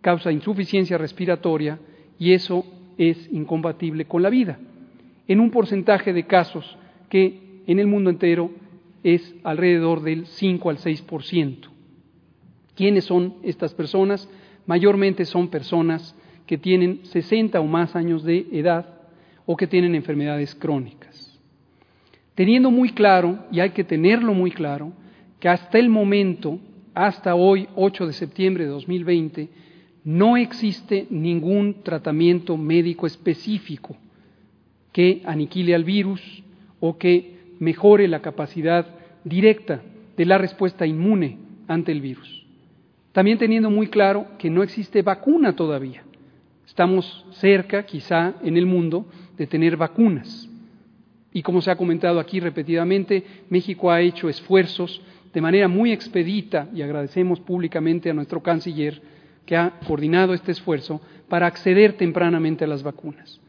causa 0.00 0.32
insuficiencia 0.32 0.96
respiratoria 0.96 1.78
y 2.18 2.32
eso 2.32 2.64
es 2.96 3.28
incompatible 3.30 4.06
con 4.06 4.22
la 4.22 4.30
vida. 4.30 4.58
En 5.28 5.40
un 5.40 5.50
porcentaje 5.50 6.14
de 6.14 6.24
casos 6.24 6.78
que 7.10 7.60
en 7.66 7.78
el 7.78 7.86
mundo 7.86 8.08
entero 8.08 8.50
es 9.04 9.34
alrededor 9.44 10.02
del 10.02 10.26
5 10.26 10.70
al 10.70 10.78
6%. 10.78 11.68
¿Quiénes 12.74 13.04
son 13.04 13.34
estas 13.44 13.74
personas? 13.74 14.28
Mayormente 14.66 15.24
son 15.26 15.48
personas 15.48 16.16
que 16.46 16.58
tienen 16.58 17.00
60 17.04 17.60
o 17.60 17.66
más 17.66 17.94
años 17.94 18.24
de 18.24 18.46
edad 18.50 18.86
o 19.46 19.56
que 19.56 19.66
tienen 19.66 19.94
enfermedades 19.94 20.54
crónicas. 20.54 21.38
Teniendo 22.34 22.70
muy 22.70 22.90
claro, 22.90 23.44
y 23.52 23.60
hay 23.60 23.70
que 23.70 23.84
tenerlo 23.84 24.34
muy 24.34 24.50
claro, 24.50 24.92
que 25.38 25.48
hasta 25.48 25.78
el 25.78 25.88
momento, 25.88 26.58
hasta 26.94 27.34
hoy, 27.34 27.68
8 27.76 28.06
de 28.06 28.12
septiembre 28.12 28.64
de 28.64 28.70
2020, 28.70 29.48
no 30.04 30.36
existe 30.36 31.06
ningún 31.10 31.82
tratamiento 31.82 32.56
médico 32.56 33.06
específico 33.06 33.96
que 34.92 35.22
aniquile 35.24 35.74
al 35.74 35.84
virus 35.84 36.42
o 36.80 36.98
que 36.98 37.33
mejore 37.58 38.08
la 38.08 38.20
capacidad 38.20 38.86
directa 39.24 39.82
de 40.16 40.24
la 40.24 40.38
respuesta 40.38 40.86
inmune 40.86 41.38
ante 41.68 41.92
el 41.92 42.00
virus. 42.00 42.46
También 43.12 43.38
teniendo 43.38 43.70
muy 43.70 43.88
claro 43.88 44.26
que 44.38 44.50
no 44.50 44.62
existe 44.62 45.02
vacuna 45.02 45.54
todavía. 45.54 46.02
Estamos 46.66 47.24
cerca, 47.32 47.84
quizá, 47.84 48.34
en 48.42 48.56
el 48.56 48.66
mundo, 48.66 49.06
de 49.36 49.46
tener 49.46 49.76
vacunas. 49.76 50.48
Y 51.32 51.42
como 51.42 51.60
se 51.60 51.70
ha 51.70 51.76
comentado 51.76 52.20
aquí 52.20 52.40
repetidamente, 52.40 53.24
México 53.50 53.90
ha 53.90 54.00
hecho 54.00 54.28
esfuerzos 54.28 55.00
de 55.32 55.40
manera 55.40 55.68
muy 55.68 55.92
expedita 55.92 56.68
y 56.72 56.82
agradecemos 56.82 57.40
públicamente 57.40 58.08
a 58.08 58.14
nuestro 58.14 58.40
canciller 58.40 59.02
que 59.44 59.56
ha 59.56 59.78
coordinado 59.86 60.32
este 60.32 60.52
esfuerzo 60.52 61.00
para 61.28 61.46
acceder 61.46 61.94
tempranamente 61.94 62.64
a 62.64 62.68
las 62.68 62.82
vacunas. 62.82 63.40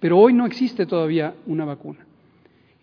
Pero 0.00 0.18
hoy 0.18 0.32
no 0.32 0.46
existe 0.46 0.86
todavía 0.86 1.34
una 1.46 1.64
vacuna. 1.64 2.03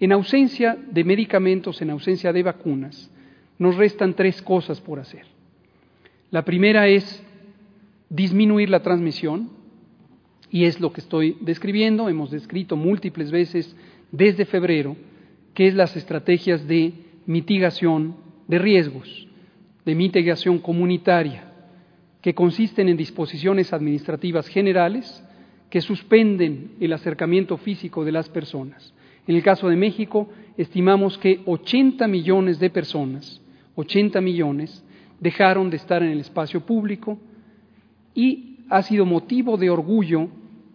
En 0.01 0.11
ausencia 0.11 0.75
de 0.89 1.03
medicamentos, 1.03 1.79
en 1.79 1.91
ausencia 1.91 2.33
de 2.33 2.41
vacunas, 2.41 3.11
nos 3.59 3.77
restan 3.77 4.15
tres 4.15 4.41
cosas 4.41 4.81
por 4.81 4.99
hacer. 4.99 5.27
La 6.31 6.43
primera 6.43 6.87
es 6.87 7.23
disminuir 8.09 8.71
la 8.71 8.81
transmisión, 8.81 9.51
y 10.49 10.65
es 10.65 10.81
lo 10.81 10.91
que 10.91 11.01
estoy 11.01 11.37
describiendo, 11.41 12.09
hemos 12.09 12.31
descrito 12.31 12.75
múltiples 12.75 13.29
veces 13.29 13.75
desde 14.11 14.45
febrero, 14.45 14.97
que 15.53 15.67
es 15.67 15.75
las 15.75 15.95
estrategias 15.95 16.67
de 16.67 16.93
mitigación 17.27 18.15
de 18.47 18.57
riesgos, 18.57 19.27
de 19.85 19.93
mitigación 19.93 20.57
comunitaria, 20.57 21.43
que 22.23 22.33
consisten 22.33 22.89
en 22.89 22.97
disposiciones 22.97 23.71
administrativas 23.71 24.47
generales 24.47 25.23
que 25.69 25.79
suspenden 25.79 26.71
el 26.79 26.91
acercamiento 26.91 27.57
físico 27.57 28.03
de 28.03 28.11
las 28.11 28.29
personas. 28.29 28.95
En 29.27 29.35
el 29.35 29.43
caso 29.43 29.69
de 29.69 29.75
México, 29.75 30.29
estimamos 30.57 31.17
que 31.17 31.41
80 31.45 32.07
millones 32.07 32.59
de 32.59 32.69
personas, 32.69 33.41
80 33.75 34.19
millones, 34.21 34.83
dejaron 35.19 35.69
de 35.69 35.77
estar 35.77 36.01
en 36.03 36.09
el 36.09 36.19
espacio 36.19 36.61
público 36.61 37.17
y 38.13 38.57
ha 38.69 38.81
sido 38.81 39.05
motivo 39.05 39.57
de 39.57 39.69
orgullo 39.69 40.27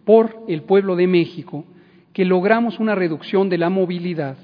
por 0.05 0.43
el 0.47 0.63
pueblo 0.63 0.95
de 0.95 1.07
México 1.07 1.65
que 2.13 2.25
logramos 2.25 2.79
una 2.79 2.95
reducción 2.95 3.49
de 3.49 3.57
la 3.57 3.69
movilidad 3.69 4.37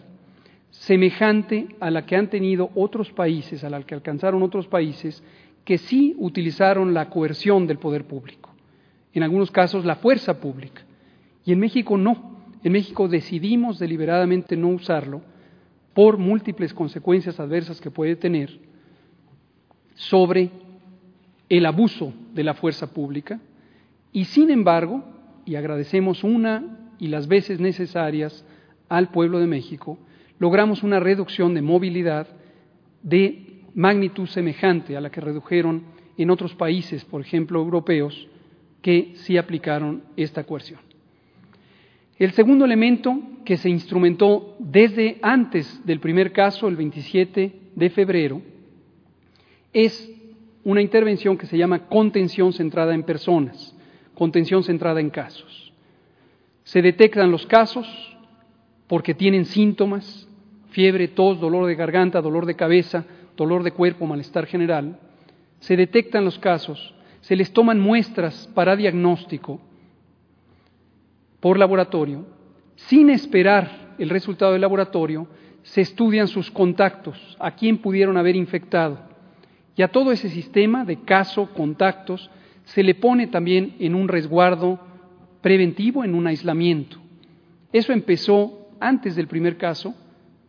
semejante 0.70 1.68
a 1.80 1.90
la 1.92 2.06
que 2.06 2.16
han 2.16 2.30
tenido 2.30 2.72
otros 2.76 3.12
países, 3.12 3.64
a 3.64 3.70
la 3.70 3.82
que 3.84 3.96
alcanzaron 3.96 4.44
otros 4.44 4.68
países, 4.68 5.24
que 5.64 5.78
sí 5.78 6.16
utilizaron 6.18 6.94
la 6.94 7.10
coerción 7.10 7.68
del 7.68 7.78
poder 7.78 8.06
público, 8.06 8.50
en 9.14 9.24
algunos 9.24 9.52
casos 9.52 9.86
la 9.86 9.96
fuerza 9.96 10.40
pública. 10.40 10.82
Y 11.46 11.54
en 11.54 11.60
México 11.60 11.98
no. 11.98 12.43
En 12.64 12.72
México 12.72 13.08
decidimos 13.08 13.78
deliberadamente 13.78 14.56
no 14.56 14.70
usarlo 14.70 15.22
por 15.94 16.18
múltiples 16.18 16.74
consecuencias 16.74 17.40
adversas 17.40 17.82
que 17.82 17.92
puede 17.92 18.16
tener 18.16 18.58
sobre 19.96 20.50
el 21.50 21.66
abuso 21.66 22.14
de 22.34 22.44
la 22.44 22.54
fuerza 22.54 22.94
pública 22.94 23.40
y 24.12 24.26
sin 24.26 24.50
embargo, 24.50 25.04
y 25.46 25.56
agradecemos 25.56 26.24
una 26.24 26.92
y 27.00 27.08
las 27.08 27.28
veces 27.28 27.60
necesarias 27.60 28.46
al 28.88 29.10
pueblo 29.10 29.40
de 29.40 29.48
México, 29.48 29.98
logramos 30.40 30.84
una 30.84 31.00
reducción 31.00 31.54
de 31.54 31.62
movilidad 31.62 32.28
de 33.02 33.62
magnitud 33.76 34.28
semejante 34.28 34.96
a 34.96 35.02
la 35.02 35.10
que 35.10 35.20
redujeron 35.20 35.84
en 36.18 36.30
otros 36.30 36.54
países, 36.56 37.04
por 37.06 37.22
ejemplo, 37.22 37.60
europeos, 37.60 38.28
que 38.82 39.14
sí 39.16 39.38
aplicaron 39.38 40.04
esta 40.16 40.44
coerción. 40.44 40.93
El 42.24 42.32
segundo 42.32 42.64
elemento 42.64 43.20
que 43.44 43.58
se 43.58 43.70
instrumentó 43.70 44.56
desde 44.58 45.18
antes 45.22 45.86
del 45.86 46.00
primer 46.00 46.32
caso, 46.32 46.70
el 46.70 46.78
27 46.78 47.54
de 47.76 47.90
febrero, 47.90 48.42
es 49.74 50.10
una 50.64 50.82
intervención 50.82 51.38
que 51.38 51.48
se 51.48 51.58
llama 51.58 51.88
contención 51.88 52.54
centrada 52.54 52.96
en 52.96 53.04
personas, 53.04 53.76
contención 54.14 54.64
centrada 54.64 55.02
en 55.02 55.10
casos. 55.10 55.74
Se 56.64 56.82
detectan 56.82 57.30
los 57.30 57.46
casos 57.46 58.16
porque 58.88 59.14
tienen 59.14 59.44
síntomas, 59.44 60.26
fiebre, 60.70 61.10
tos, 61.10 61.42
dolor 61.42 61.68
de 61.68 61.76
garganta, 61.76 62.22
dolor 62.22 62.46
de 62.46 62.56
cabeza, 62.56 63.04
dolor 63.36 63.64
de 63.64 63.74
cuerpo, 63.74 64.08
malestar 64.08 64.46
general. 64.46 64.98
Se 65.60 65.76
detectan 65.76 66.24
los 66.24 66.40
casos, 66.40 66.96
se 67.20 67.36
les 67.36 67.52
toman 67.52 67.82
muestras 67.82 68.50
para 68.56 68.78
diagnóstico 68.78 69.60
por 71.44 71.60
laboratorio. 71.60 72.26
Sin 72.78 73.10
esperar 73.10 73.96
el 73.98 74.10
resultado 74.10 74.54
del 74.54 74.62
laboratorio, 74.62 75.28
se 75.62 75.82
estudian 75.82 76.30
sus 76.30 76.50
contactos, 76.50 77.36
a 77.38 77.52
quién 77.52 77.80
pudieron 77.80 78.16
haber 78.16 78.38
infectado. 78.38 78.98
Y 79.76 79.82
a 79.82 79.90
todo 79.90 80.14
ese 80.14 80.30
sistema 80.30 80.86
de 80.86 81.02
caso, 81.02 81.50
contactos, 81.54 82.32
se 82.64 82.82
le 82.82 82.96
pone 82.96 83.28
también 83.28 83.76
en 83.80 83.94
un 83.94 84.08
resguardo 84.08 84.80
preventivo 85.42 86.06
en 86.06 86.16
un 86.16 86.28
aislamiento. 86.28 86.98
Eso 87.74 87.92
empezó 87.92 88.70
antes 88.80 89.18
del 89.18 89.28
primer 89.28 89.58
caso. 89.58 89.94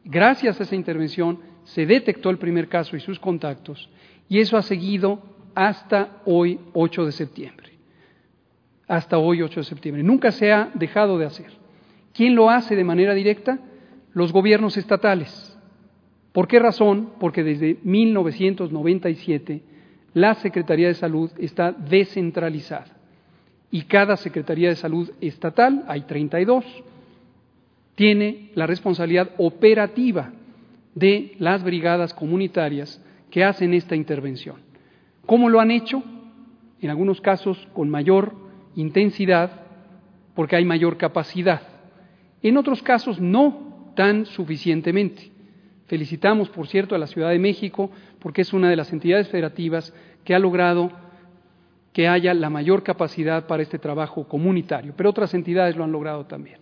Gracias 0.04 0.60
a 0.60 0.62
esa 0.62 0.76
intervención 0.76 1.40
se 1.64 1.86
detectó 1.86 2.30
el 2.30 2.38
primer 2.38 2.68
caso 2.68 2.96
y 2.96 3.00
sus 3.00 3.18
contactos 3.18 3.90
y 4.28 4.38
eso 4.38 4.56
ha 4.56 4.62
seguido 4.62 5.20
hasta 5.56 6.20
hoy 6.24 6.60
8 6.72 7.06
de 7.06 7.12
septiembre. 7.12 7.73
Hasta 8.86 9.18
hoy 9.18 9.42
8 9.42 9.60
de 9.60 9.64
septiembre. 9.64 10.02
Nunca 10.02 10.30
se 10.32 10.52
ha 10.52 10.70
dejado 10.74 11.18
de 11.18 11.26
hacer. 11.26 11.50
¿Quién 12.12 12.34
lo 12.34 12.50
hace 12.50 12.76
de 12.76 12.84
manera 12.84 13.14
directa? 13.14 13.58
Los 14.12 14.32
gobiernos 14.32 14.76
estatales. 14.76 15.58
¿Por 16.32 16.48
qué 16.48 16.58
razón? 16.58 17.10
Porque 17.18 17.42
desde 17.42 17.78
1997 17.82 19.62
la 20.14 20.34
Secretaría 20.34 20.88
de 20.88 20.94
Salud 20.94 21.30
está 21.38 21.72
descentralizada 21.72 22.86
y 23.70 23.82
cada 23.82 24.16
Secretaría 24.16 24.68
de 24.68 24.76
Salud 24.76 25.10
estatal, 25.20 25.84
hay 25.88 26.02
32, 26.02 26.64
tiene 27.96 28.50
la 28.54 28.68
responsabilidad 28.68 29.30
operativa 29.38 30.30
de 30.94 31.34
las 31.40 31.64
brigadas 31.64 32.14
comunitarias 32.14 33.02
que 33.30 33.42
hacen 33.42 33.74
esta 33.74 33.96
intervención. 33.96 34.56
¿Cómo 35.26 35.48
lo 35.48 35.58
han 35.58 35.72
hecho? 35.72 36.04
En 36.80 36.90
algunos 36.90 37.20
casos 37.20 37.66
con 37.74 37.90
mayor 37.90 38.43
intensidad, 38.76 39.62
porque 40.34 40.56
hay 40.56 40.64
mayor 40.64 40.96
capacidad. 40.96 41.62
En 42.42 42.56
otros 42.56 42.82
casos 42.82 43.20
no 43.20 43.92
tan 43.94 44.26
suficientemente. 44.26 45.30
Felicitamos, 45.86 46.48
por 46.48 46.66
cierto, 46.66 46.94
a 46.94 46.98
la 46.98 47.06
Ciudad 47.06 47.30
de 47.30 47.38
México 47.38 47.90
porque 48.18 48.42
es 48.42 48.52
una 48.52 48.70
de 48.70 48.76
las 48.76 48.92
entidades 48.92 49.28
federativas 49.28 49.92
que 50.24 50.34
ha 50.34 50.38
logrado 50.38 50.90
que 51.92 52.08
haya 52.08 52.34
la 52.34 52.50
mayor 52.50 52.82
capacidad 52.82 53.46
para 53.46 53.62
este 53.62 53.78
trabajo 53.78 54.26
comunitario, 54.26 54.94
pero 54.96 55.10
otras 55.10 55.32
entidades 55.34 55.76
lo 55.76 55.84
han 55.84 55.92
logrado 55.92 56.26
también. 56.26 56.58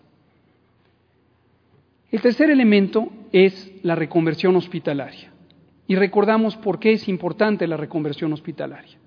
El 2.11 2.21
tercer 2.21 2.51
elemento 2.51 3.09
es 3.33 3.73
la 3.83 3.95
reconversión 3.95 4.55
hospitalaria. 4.57 5.33
Y 5.87 5.97
recordamos 5.97 6.57
por 6.57 6.79
qué 6.79 6.93
es 6.93 7.09
importante 7.09 7.67
la 7.67 7.79
reconversión 7.79 8.33
hospitalaria. 8.35 8.99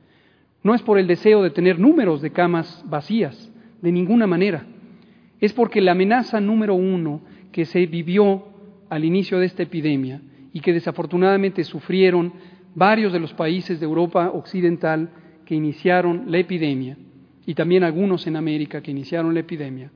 No 0.65 0.73
es 0.73 0.82
por 0.82 0.97
el 0.97 1.06
deseo 1.06 1.43
de 1.43 1.51
tener 1.51 1.78
números 1.78 2.23
de 2.23 2.32
camas 2.32 2.84
vacías, 2.88 3.51
de 3.84 3.91
ninguna 3.91 4.25
manera. 4.25 4.65
Es 5.39 5.54
porque 5.54 5.80
la 5.80 5.91
amenaza 5.91 6.41
número 6.41 6.73
uno 6.73 7.21
que 7.51 7.65
se 7.65 7.86
vivió 7.86 8.47
al 8.89 9.06
inicio 9.06 9.38
de 9.38 9.45
esta 9.45 9.62
epidemia 9.62 10.21
y 10.54 10.62
que 10.62 10.73
desafortunadamente 10.73 11.63
sufrieron 11.63 12.34
varios 12.73 13.13
de 13.13 13.19
los 13.19 13.32
países 13.36 13.80
de 13.80 13.86
Europa 13.86 14.32
Occidental 14.34 15.12
que 15.45 15.54
iniciaron 15.54 16.23
la 16.30 16.39
epidemia, 16.39 16.97
y 17.45 17.54
también 17.54 17.84
algunos 17.84 18.25
en 18.25 18.36
América 18.36 18.82
que 18.82 18.89
iniciaron 18.89 19.36
la 19.36 19.41
epidemia, 19.41 19.91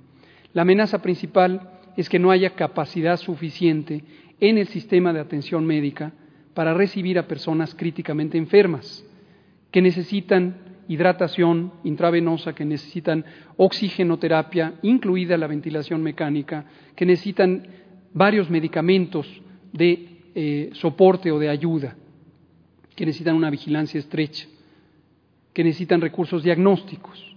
la 0.53 0.61
amenaza 0.61 1.01
principal 1.01 1.67
es 1.97 2.09
que 2.09 2.19
no 2.19 2.29
haya 2.29 2.51
capacidad 2.51 3.17
suficiente 3.17 4.03
en 4.39 4.59
el 4.59 4.67
sistema 4.67 5.13
de 5.13 5.19
atención 5.19 5.65
médica 5.65 6.11
para 6.53 6.75
recibir 6.75 7.17
a 7.17 7.27
personas 7.27 7.73
críticamente 7.73 8.37
enfermas 8.37 9.03
que 9.71 9.81
necesitan 9.81 10.55
hidratación 10.87 11.71
intravenosa, 11.83 12.53
que 12.53 12.65
necesitan 12.65 13.23
oxigenoterapia, 13.57 14.75
incluida 14.81 15.37
la 15.37 15.47
ventilación 15.47 16.01
mecánica, 16.01 16.65
que 16.95 17.05
necesitan 17.05 17.67
varios 18.13 18.49
medicamentos 18.49 19.27
de 19.71 20.31
eh, 20.33 20.69
soporte 20.73 21.31
o 21.31 21.37
de 21.37 21.49
ayuda, 21.49 21.95
que 22.95 23.05
necesitan 23.05 23.35
una 23.35 23.51
vigilancia 23.51 23.99
estrecha, 23.99 24.47
que 25.53 25.63
necesitan 25.63 26.01
recursos 26.01 26.43
diagnósticos 26.43 27.29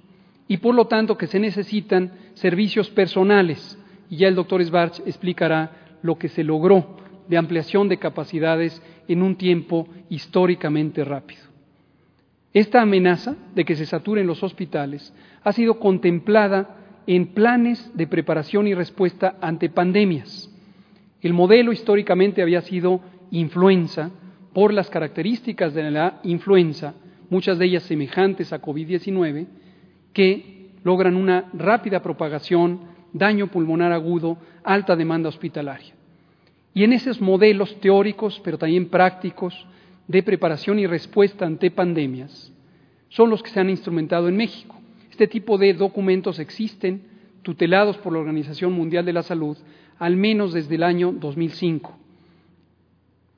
y 0.48 0.58
por 0.58 0.74
lo 0.74 0.86
tanto 0.86 1.16
que 1.16 1.26
se 1.26 1.40
necesitan 1.40 2.12
servicios 2.34 2.90
personales. 2.90 3.78
Y 4.10 4.18
ya 4.18 4.28
el 4.28 4.34
doctor 4.34 4.62
Svarch 4.62 5.00
explicará 5.06 5.98
lo 6.02 6.18
que 6.18 6.28
se 6.28 6.44
logró 6.44 6.96
de 7.28 7.38
ampliación 7.38 7.88
de 7.88 7.98
capacidades 7.98 8.82
en 9.08 9.22
un 9.22 9.36
tiempo 9.36 9.88
históricamente 10.10 11.04
rápido. 11.04 11.51
Esta 12.54 12.82
amenaza 12.82 13.36
de 13.54 13.64
que 13.64 13.76
se 13.76 13.86
saturen 13.86 14.26
los 14.26 14.42
hospitales 14.42 15.14
ha 15.42 15.52
sido 15.52 15.78
contemplada 15.78 16.76
en 17.06 17.28
planes 17.28 17.90
de 17.94 18.06
preparación 18.06 18.66
y 18.66 18.74
respuesta 18.74 19.36
ante 19.40 19.70
pandemias. 19.70 20.50
El 21.20 21.32
modelo 21.32 21.72
históricamente 21.72 22.42
había 22.42 22.60
sido 22.60 23.00
influenza 23.30 24.10
por 24.52 24.72
las 24.72 24.90
características 24.90 25.72
de 25.72 25.90
la 25.90 26.20
influenza, 26.24 26.94
muchas 27.30 27.58
de 27.58 27.66
ellas 27.66 27.84
semejantes 27.84 28.52
a 28.52 28.60
COVID-19, 28.60 29.46
que 30.12 30.72
logran 30.84 31.16
una 31.16 31.48
rápida 31.54 32.02
propagación, 32.02 32.80
daño 33.14 33.46
pulmonar 33.46 33.92
agudo, 33.92 34.36
alta 34.62 34.94
demanda 34.94 35.30
hospitalaria. 35.30 35.94
Y 36.74 36.84
en 36.84 36.92
esos 36.92 37.20
modelos 37.20 37.80
teóricos, 37.80 38.40
pero 38.44 38.58
también 38.58 38.88
prácticos, 38.88 39.66
de 40.12 40.22
preparación 40.22 40.78
y 40.78 40.86
respuesta 40.86 41.46
ante 41.46 41.70
pandemias 41.70 42.52
son 43.08 43.30
los 43.30 43.42
que 43.42 43.48
se 43.48 43.60
han 43.60 43.70
instrumentado 43.70 44.28
en 44.28 44.36
México. 44.36 44.78
Este 45.10 45.26
tipo 45.26 45.56
de 45.56 45.72
documentos 45.72 46.38
existen, 46.38 47.02
tutelados 47.40 47.96
por 47.96 48.12
la 48.12 48.18
Organización 48.18 48.74
Mundial 48.74 49.06
de 49.06 49.14
la 49.14 49.22
Salud, 49.22 49.56
al 49.98 50.16
menos 50.16 50.52
desde 50.52 50.74
el 50.74 50.82
año 50.82 51.12
2005. 51.12 51.96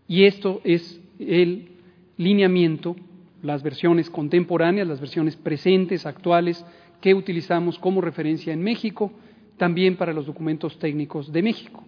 Y 0.08 0.24
esto 0.24 0.60
es 0.64 1.00
el 1.20 1.68
lineamiento, 2.16 2.96
las 3.42 3.62
versiones 3.62 4.10
contemporáneas, 4.10 4.88
las 4.88 5.00
versiones 5.00 5.36
presentes, 5.36 6.06
actuales, 6.06 6.64
que 7.00 7.14
utilizamos 7.14 7.78
como 7.78 8.00
referencia 8.00 8.52
en 8.52 8.62
México, 8.62 9.12
también 9.58 9.96
para 9.96 10.12
los 10.12 10.26
documentos 10.26 10.76
técnicos 10.80 11.32
de 11.32 11.42
México. 11.42 11.84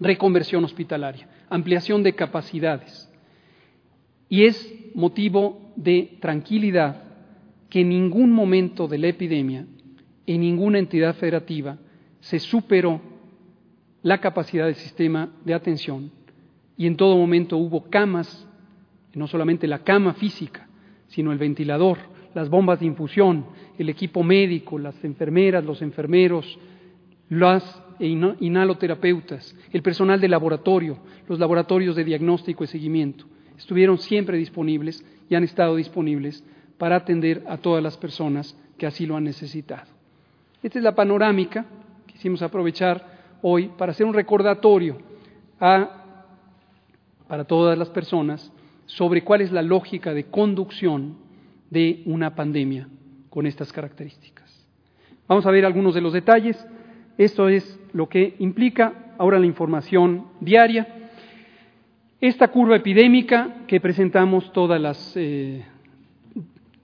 Reconversión 0.00 0.64
hospitalaria, 0.64 1.28
ampliación 1.48 2.02
de 2.02 2.14
capacidades, 2.14 3.08
y 4.32 4.46
es 4.46 4.74
motivo 4.94 5.74
de 5.76 6.16
tranquilidad 6.18 7.02
que 7.68 7.82
en 7.82 7.90
ningún 7.90 8.32
momento 8.32 8.88
de 8.88 8.96
la 8.96 9.08
epidemia, 9.08 9.66
en 10.26 10.40
ninguna 10.40 10.78
entidad 10.78 11.14
federativa, 11.16 11.76
se 12.18 12.38
superó 12.38 12.98
la 14.00 14.22
capacidad 14.22 14.64
del 14.64 14.76
sistema 14.76 15.28
de 15.44 15.52
atención. 15.52 16.10
Y 16.78 16.86
en 16.86 16.96
todo 16.96 17.18
momento 17.18 17.58
hubo 17.58 17.90
camas, 17.90 18.48
no 19.12 19.26
solamente 19.26 19.66
la 19.66 19.80
cama 19.80 20.14
física, 20.14 20.66
sino 21.08 21.30
el 21.30 21.36
ventilador, 21.36 21.98
las 22.34 22.48
bombas 22.48 22.80
de 22.80 22.86
infusión, 22.86 23.44
el 23.76 23.90
equipo 23.90 24.22
médico, 24.22 24.78
las 24.78 25.04
enfermeras, 25.04 25.62
los 25.62 25.82
enfermeros, 25.82 26.58
las 27.28 27.82
inhaloterapeutas, 28.00 29.54
el 29.72 29.82
personal 29.82 30.22
de 30.22 30.28
laboratorio, 30.28 31.00
los 31.28 31.38
laboratorios 31.38 31.94
de 31.96 32.04
diagnóstico 32.04 32.64
y 32.64 32.68
seguimiento 32.68 33.26
estuvieron 33.58 33.98
siempre 33.98 34.36
disponibles 34.38 35.04
y 35.28 35.34
han 35.34 35.44
estado 35.44 35.76
disponibles 35.76 36.44
para 36.78 36.96
atender 36.96 37.44
a 37.48 37.58
todas 37.58 37.82
las 37.82 37.96
personas 37.96 38.56
que 38.76 38.86
así 38.86 39.06
lo 39.06 39.16
han 39.16 39.24
necesitado. 39.24 39.90
Esta 40.62 40.78
es 40.78 40.84
la 40.84 40.94
panorámica 40.94 41.66
que 42.06 42.14
quisimos 42.14 42.42
aprovechar 42.42 43.38
hoy 43.42 43.68
para 43.76 43.92
hacer 43.92 44.06
un 44.06 44.14
recordatorio 44.14 44.98
para 45.58 47.44
todas 47.46 47.78
las 47.78 47.88
personas 47.90 48.52
sobre 48.86 49.22
cuál 49.22 49.42
es 49.42 49.52
la 49.52 49.62
lógica 49.62 50.12
de 50.12 50.24
conducción 50.24 51.16
de 51.70 52.02
una 52.06 52.34
pandemia 52.34 52.88
con 53.30 53.46
estas 53.46 53.72
características. 53.72 54.52
Vamos 55.28 55.46
a 55.46 55.50
ver 55.50 55.64
algunos 55.64 55.94
de 55.94 56.00
los 56.00 56.12
detalles. 56.12 56.66
Esto 57.16 57.48
es 57.48 57.78
lo 57.92 58.08
que 58.08 58.34
implica 58.40 59.14
ahora 59.18 59.38
la 59.38 59.46
información 59.46 60.26
diaria. 60.40 61.01
Esta 62.22 62.46
curva 62.52 62.76
epidémica 62.76 63.64
que 63.66 63.80
presentamos 63.80 64.52
todas 64.52 64.80
las 64.80 65.12
eh, 65.16 65.64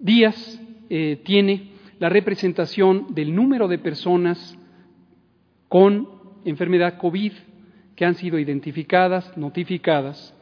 días 0.01 0.61
eh, 0.91 1.21
tiene 1.25 1.75
la 2.01 2.09
representación 2.09 3.15
del 3.15 3.33
número 3.33 3.69
de 3.69 3.79
personas 3.79 4.59
con 5.69 6.09
enfermedad 6.45 6.99
COVID 6.99 7.31
que 7.95 8.05
han 8.05 8.17
sido 8.17 8.41
identificadas, 8.41 9.37
notificadas, 9.37 10.35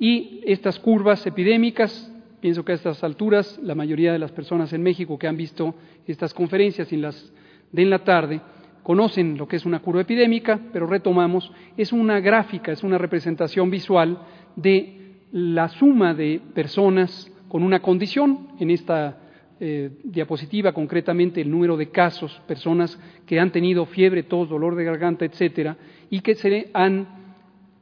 y 0.00 0.40
estas 0.46 0.80
curvas 0.80 1.24
epidémicas, 1.28 2.12
pienso 2.40 2.64
que 2.64 2.72
a 2.72 2.74
estas 2.74 3.04
alturas 3.04 3.60
la 3.62 3.76
mayoría 3.76 4.12
de 4.12 4.18
las 4.18 4.32
personas 4.32 4.72
en 4.72 4.82
México 4.82 5.16
que 5.16 5.28
han 5.28 5.36
visto 5.36 5.76
estas 6.08 6.34
conferencias 6.34 6.92
las 6.96 7.32
de 7.70 7.82
en 7.82 7.90
la 7.90 8.00
tarde 8.02 8.40
conocen 8.84 9.36
lo 9.36 9.48
que 9.48 9.56
es 9.56 9.64
una 9.64 9.80
curva 9.80 10.02
epidémica, 10.02 10.60
pero 10.72 10.86
retomamos, 10.86 11.50
es 11.76 11.92
una 11.92 12.20
gráfica, 12.20 12.70
es 12.70 12.84
una 12.84 12.98
representación 12.98 13.70
visual 13.70 14.18
de 14.54 15.16
la 15.32 15.68
suma 15.70 16.14
de 16.14 16.40
personas 16.54 17.32
con 17.48 17.62
una 17.62 17.80
condición, 17.80 18.48
en 18.60 18.70
esta 18.70 19.18
eh, 19.58 19.90
diapositiva 20.04 20.72
concretamente 20.72 21.40
el 21.40 21.50
número 21.50 21.76
de 21.76 21.90
casos, 21.90 22.42
personas 22.46 23.00
que 23.26 23.40
han 23.40 23.50
tenido 23.50 23.86
fiebre, 23.86 24.24
tos, 24.24 24.50
dolor 24.50 24.76
de 24.76 24.84
garganta, 24.84 25.24
etcétera, 25.24 25.76
y 26.10 26.20
que 26.20 26.34
se 26.34 26.70
han 26.74 27.06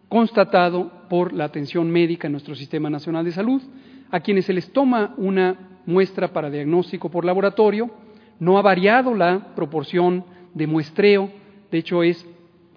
constatado 0.09 1.09
por 1.09 1.33
la 1.33 1.45
atención 1.45 1.91
médica 1.91 2.29
en 2.29 2.33
nuestro 2.33 2.55
Sistema 2.55 2.89
Nacional 2.91 3.25
de 3.25 3.33
Salud, 3.33 3.61
a 4.11 4.21
quienes 4.21 4.45
se 4.45 4.53
les 4.53 4.73
toma 4.73 5.15
una 5.17 5.81
muestra 5.85 6.33
para 6.33 6.49
diagnóstico 6.49 7.11
por 7.11 7.25
laboratorio, 7.25 7.91
no 8.39 8.59
ha 8.59 8.63
variado 8.63 9.15
la 9.15 9.55
proporción 9.57 10.25
de 10.55 10.67
muestreo, 10.67 11.31
de 11.71 11.79
hecho 11.79 12.03
es 12.03 12.27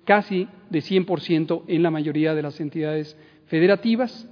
casi 0.05 0.47
de 0.69 0.79
100% 0.79 1.63
en 1.67 1.83
la 1.83 1.91
mayoría 1.91 2.33
de 2.33 2.41
las 2.41 2.59
entidades 2.59 3.17
federativas 3.47 4.27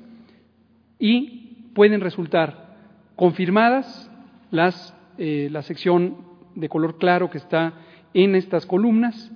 y 1.00 1.70
pueden 1.74 2.02
resultar 2.02 2.76
confirmadas 3.16 4.10
las, 4.52 4.96
eh, 5.18 5.50
la 5.52 5.62
sección 5.64 6.18
de 6.56 6.70
color 6.70 6.98
claro 6.98 7.30
que 7.30 7.40
está 7.40 7.74
en 8.14 8.36
estas 8.36 8.66
columnas, 8.66 9.32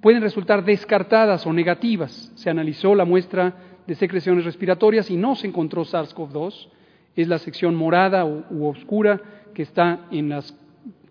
pueden 0.00 0.22
resultar 0.22 0.64
descartadas 0.64 1.46
o 1.46 1.52
negativas. 1.52 2.32
Se 2.34 2.50
analizó 2.50 2.94
la 2.94 3.04
muestra 3.04 3.54
de 3.86 3.94
secreciones 3.94 4.44
respiratorias 4.44 5.10
y 5.10 5.16
no 5.16 5.36
se 5.36 5.46
encontró 5.46 5.84
SARS-CoV-2, 5.84 6.68
es 7.14 7.28
la 7.28 7.38
sección 7.38 7.74
morada 7.74 8.24
u 8.24 8.66
oscura 8.66 9.20
que 9.54 9.62
está 9.62 10.06
en 10.10 10.30
las 10.30 10.56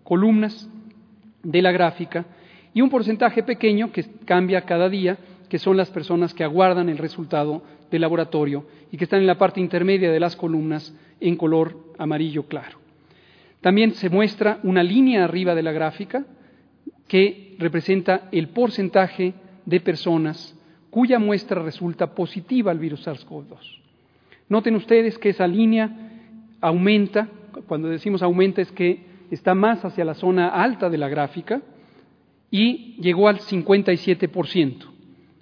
columnas 0.02 0.68
de 1.44 1.62
la 1.62 1.70
gráfica 1.70 2.24
y 2.74 2.80
un 2.80 2.90
porcentaje 2.90 3.42
pequeño 3.42 3.92
que 3.92 4.04
cambia 4.24 4.62
cada 4.62 4.88
día, 4.88 5.18
que 5.48 5.58
son 5.58 5.76
las 5.76 5.90
personas 5.90 6.32
que 6.32 6.44
aguardan 6.44 6.88
el 6.88 6.98
resultado 6.98 7.62
del 7.90 8.00
laboratorio 8.00 8.66
y 8.90 8.96
que 8.96 9.04
están 9.04 9.20
en 9.20 9.26
la 9.26 9.38
parte 9.38 9.60
intermedia 9.60 10.10
de 10.10 10.20
las 10.20 10.36
columnas 10.36 10.94
en 11.20 11.36
color 11.36 11.76
amarillo 11.98 12.44
claro. 12.44 12.78
También 13.60 13.92
se 13.94 14.08
muestra 14.08 14.58
una 14.62 14.82
línea 14.82 15.24
arriba 15.24 15.54
de 15.54 15.62
la 15.62 15.72
gráfica 15.72 16.24
que 17.06 17.54
representa 17.58 18.28
el 18.32 18.48
porcentaje 18.48 19.34
de 19.66 19.80
personas 19.80 20.58
cuya 20.90 21.18
muestra 21.18 21.62
resulta 21.62 22.14
positiva 22.14 22.70
al 22.70 22.78
virus 22.78 23.06
SARS-CoV-2. 23.06 23.58
Noten 24.48 24.74
ustedes 24.74 25.18
que 25.18 25.30
esa 25.30 25.46
línea 25.46 25.90
aumenta, 26.60 27.28
cuando 27.66 27.88
decimos 27.88 28.22
aumenta 28.22 28.60
es 28.60 28.72
que 28.72 29.04
está 29.30 29.54
más 29.54 29.84
hacia 29.84 30.04
la 30.04 30.14
zona 30.14 30.48
alta 30.48 30.90
de 30.90 30.98
la 30.98 31.08
gráfica 31.08 31.62
y 32.52 32.94
llegó 33.00 33.28
al 33.28 33.40
57%. 33.40 34.84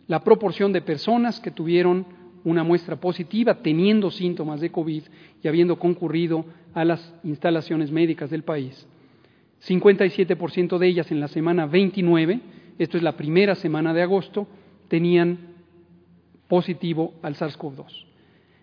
La 0.07 0.25
proporción 0.25 0.73
de 0.73 0.81
personas 0.81 1.41
que 1.41 1.51
tuvieron 1.51 2.07
una 2.45 2.63
muestra 2.63 2.97
positiva 2.97 3.57
teniendo 3.57 4.11
síntomas 4.11 4.61
de 4.61 4.71
COVID 4.71 5.03
y 5.43 5.49
habiendo 5.49 5.79
concurrido 5.79 6.47
a 6.73 6.85
las 6.85 7.15
instalaciones 7.25 7.91
médicas 7.91 8.31
del 8.31 8.45
país. 8.45 8.87
57% 9.67 10.79
de 10.79 10.87
ellas 10.87 11.11
en 11.11 11.21
la 11.21 11.29
semana 11.29 11.67
29, 11.67 12.41
esto 12.79 12.97
es 12.97 13.03
la 13.03 13.17
primera 13.17 13.57
semana 13.57 13.93
de 13.93 14.03
agosto, 14.03 14.47
tenían 14.89 15.39
positivo 16.49 17.15
al 17.23 17.35
SARS-CoV-2. 17.35 18.07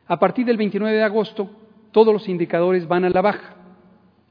A 0.08 0.18
partir 0.18 0.46
del 0.46 0.58
29 0.58 0.96
de 0.96 1.04
agosto, 1.04 1.50
todos 1.92 2.14
los 2.14 2.28
indicadores 2.30 2.88
van 2.88 3.04
a 3.04 3.10
la 3.10 3.22
baja. 3.22 3.56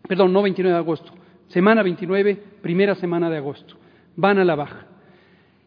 Perdón, 0.08 0.32
no 0.32 0.42
29 0.42 0.72
de 0.72 0.78
agosto, 0.78 1.12
semana 1.48 1.82
29, 1.82 2.34
primera 2.62 2.94
semana 2.94 3.28
de 3.28 3.36
agosto, 3.36 3.76
van 4.16 4.38
a 4.38 4.44
la 4.44 4.54
baja. 4.54 4.86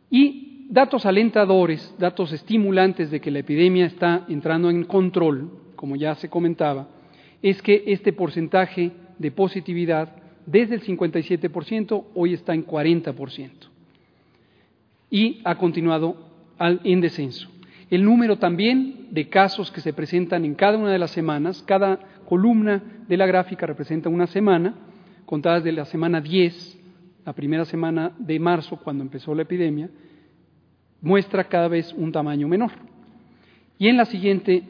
Y 0.10 0.66
datos 0.70 1.06
alentadores, 1.06 1.96
datos 1.98 2.32
estimulantes 2.32 3.12
de 3.12 3.20
que 3.20 3.32
la 3.32 3.40
epidemia 3.40 3.86
está 3.86 4.26
entrando 4.28 4.70
en 4.70 4.84
control, 4.84 5.50
como 5.76 5.96
ya 5.96 6.16
se 6.16 6.30
comentaba, 6.30 6.88
es 7.42 7.62
que 7.62 7.84
este 7.88 8.14
porcentaje 8.14 8.92
de 9.18 9.32
positividad 9.32 10.16
desde 10.46 10.76
el 10.76 10.82
57% 10.82 12.06
hoy 12.16 12.34
está 12.34 12.54
en 12.54 12.66
40% 12.66 13.52
y 15.12 15.42
ha 15.44 15.56
continuado 15.56 16.18
en 16.60 17.02
descenso. 17.02 17.50
El 17.90 18.04
número 18.04 18.38
también 18.38 19.08
de 19.12 19.30
casos 19.30 19.72
que 19.72 19.82
se 19.82 19.94
presentan 19.94 20.46
en 20.46 20.54
cada 20.54 20.78
una 20.78 20.92
de 20.92 21.00
las 21.00 21.12
semanas, 21.12 21.64
cada 21.64 22.00
columna 22.28 22.84
de 23.08 23.18
la 23.18 23.26
gráfica 23.26 23.66
representa 23.66 24.10
una 24.10 24.28
semana, 24.28 24.76
contadas 25.26 25.64
de 25.64 25.72
la 25.72 25.86
semana 25.86 26.22
10, 26.22 26.79
la 27.30 27.34
primera 27.34 27.64
semana 27.64 28.12
de 28.18 28.40
marzo, 28.40 28.78
cuando 28.78 29.04
empezó 29.04 29.36
la 29.36 29.44
epidemia, 29.44 29.88
muestra 31.00 31.44
cada 31.44 31.68
vez 31.68 31.94
un 31.94 32.12
tamaño 32.12 32.48
menor. 32.48 32.72
Y 33.78 33.88
en 33.88 33.98
la 33.98 34.06
siguiente 34.06 34.64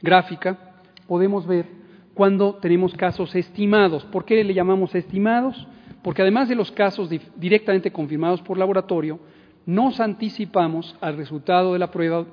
gráfica 0.00 0.76
podemos 1.08 1.48
ver 1.48 1.66
cuando 2.14 2.54
tenemos 2.54 2.94
casos 2.94 3.34
estimados. 3.34 4.04
¿Por 4.04 4.24
qué 4.24 4.44
le 4.44 4.54
llamamos 4.54 4.94
estimados? 4.94 5.66
Porque 6.04 6.22
además 6.22 6.48
de 6.48 6.54
los 6.54 6.70
casos 6.70 7.10
directamente 7.34 7.90
confirmados 7.90 8.40
por 8.42 8.56
laboratorio, 8.56 9.18
nos 9.66 9.98
anticipamos 9.98 10.94
al 11.00 11.16
resultado 11.16 11.72
de 11.72 11.80
la 11.80 11.90
prueba 11.90 12.26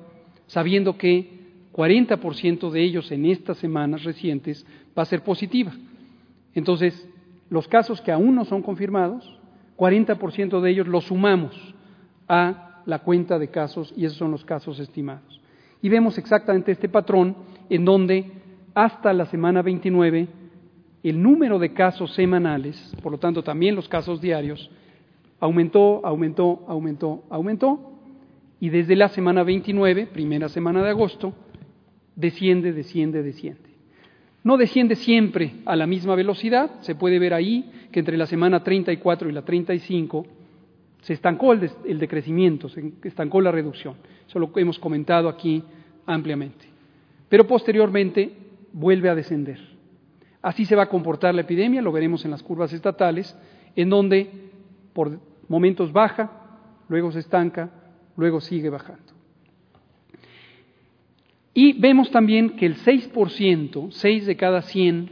sabiendo 0.46 0.96
que 0.96 1.40
40% 1.72 2.70
de 2.70 2.82
ellos 2.84 3.10
en 3.10 3.26
estas 3.26 3.58
semanas 3.58 4.04
recientes 4.04 4.64
va 4.96 5.02
a 5.02 5.06
ser 5.06 5.24
positiva. 5.24 5.72
Entonces, 6.54 7.08
los 7.50 7.68
casos 7.68 8.00
que 8.00 8.12
aún 8.12 8.34
no 8.34 8.44
son 8.44 8.62
confirmados, 8.62 9.38
40% 9.76 10.60
de 10.60 10.70
ellos 10.70 10.88
los 10.88 11.04
sumamos 11.04 11.74
a 12.28 12.82
la 12.84 13.00
cuenta 13.00 13.38
de 13.38 13.48
casos 13.48 13.92
y 13.96 14.04
esos 14.04 14.18
son 14.18 14.30
los 14.30 14.44
casos 14.44 14.78
estimados. 14.80 15.40
Y 15.80 15.88
vemos 15.88 16.18
exactamente 16.18 16.72
este 16.72 16.88
patrón 16.88 17.36
en 17.70 17.84
donde 17.84 18.32
hasta 18.74 19.12
la 19.12 19.26
semana 19.26 19.62
29 19.62 20.28
el 21.02 21.22
número 21.22 21.58
de 21.58 21.72
casos 21.72 22.12
semanales, 22.14 22.94
por 23.02 23.12
lo 23.12 23.18
tanto 23.18 23.42
también 23.42 23.74
los 23.74 23.88
casos 23.88 24.20
diarios, 24.20 24.70
aumentó, 25.40 26.04
aumentó, 26.04 26.64
aumentó, 26.66 27.22
aumentó, 27.30 27.92
y 28.60 28.70
desde 28.70 28.96
la 28.96 29.08
semana 29.08 29.44
29, 29.44 30.06
primera 30.06 30.48
semana 30.48 30.82
de 30.82 30.90
agosto, 30.90 31.32
desciende, 32.16 32.72
desciende, 32.72 33.22
desciende. 33.22 33.67
No 34.44 34.56
desciende 34.56 34.96
siempre 34.96 35.54
a 35.66 35.76
la 35.76 35.86
misma 35.86 36.14
velocidad, 36.14 36.80
se 36.80 36.94
puede 36.94 37.18
ver 37.18 37.34
ahí 37.34 37.70
que 37.90 38.00
entre 38.00 38.16
la 38.16 38.26
semana 38.26 38.62
34 38.62 39.28
y 39.28 39.32
la 39.32 39.42
35 39.42 40.26
se 41.02 41.12
estancó 41.12 41.52
el, 41.52 41.70
el 41.86 41.98
decrecimiento, 41.98 42.68
se 42.68 42.92
estancó 43.02 43.40
la 43.40 43.52
reducción. 43.52 43.96
Eso 44.26 44.38
lo 44.38 44.50
hemos 44.56 44.78
comentado 44.78 45.28
aquí 45.28 45.62
ampliamente. 46.06 46.66
Pero 47.28 47.46
posteriormente 47.46 48.32
vuelve 48.72 49.08
a 49.08 49.14
descender. 49.14 49.58
Así 50.40 50.64
se 50.64 50.76
va 50.76 50.84
a 50.84 50.88
comportar 50.88 51.34
la 51.34 51.42
epidemia, 51.42 51.82
lo 51.82 51.92
veremos 51.92 52.24
en 52.24 52.30
las 52.30 52.42
curvas 52.42 52.72
estatales, 52.72 53.36
en 53.74 53.90
donde 53.90 54.30
por 54.92 55.18
momentos 55.48 55.92
baja, 55.92 56.30
luego 56.88 57.10
se 57.12 57.20
estanca, 57.20 57.70
luego 58.16 58.40
sigue 58.40 58.70
bajando. 58.70 59.17
Y 61.60 61.72
vemos 61.72 62.12
también 62.12 62.50
que 62.50 62.66
el 62.66 62.76
6%, 62.76 63.90
6 63.90 64.26
de 64.26 64.36
cada 64.36 64.62
100 64.62 65.10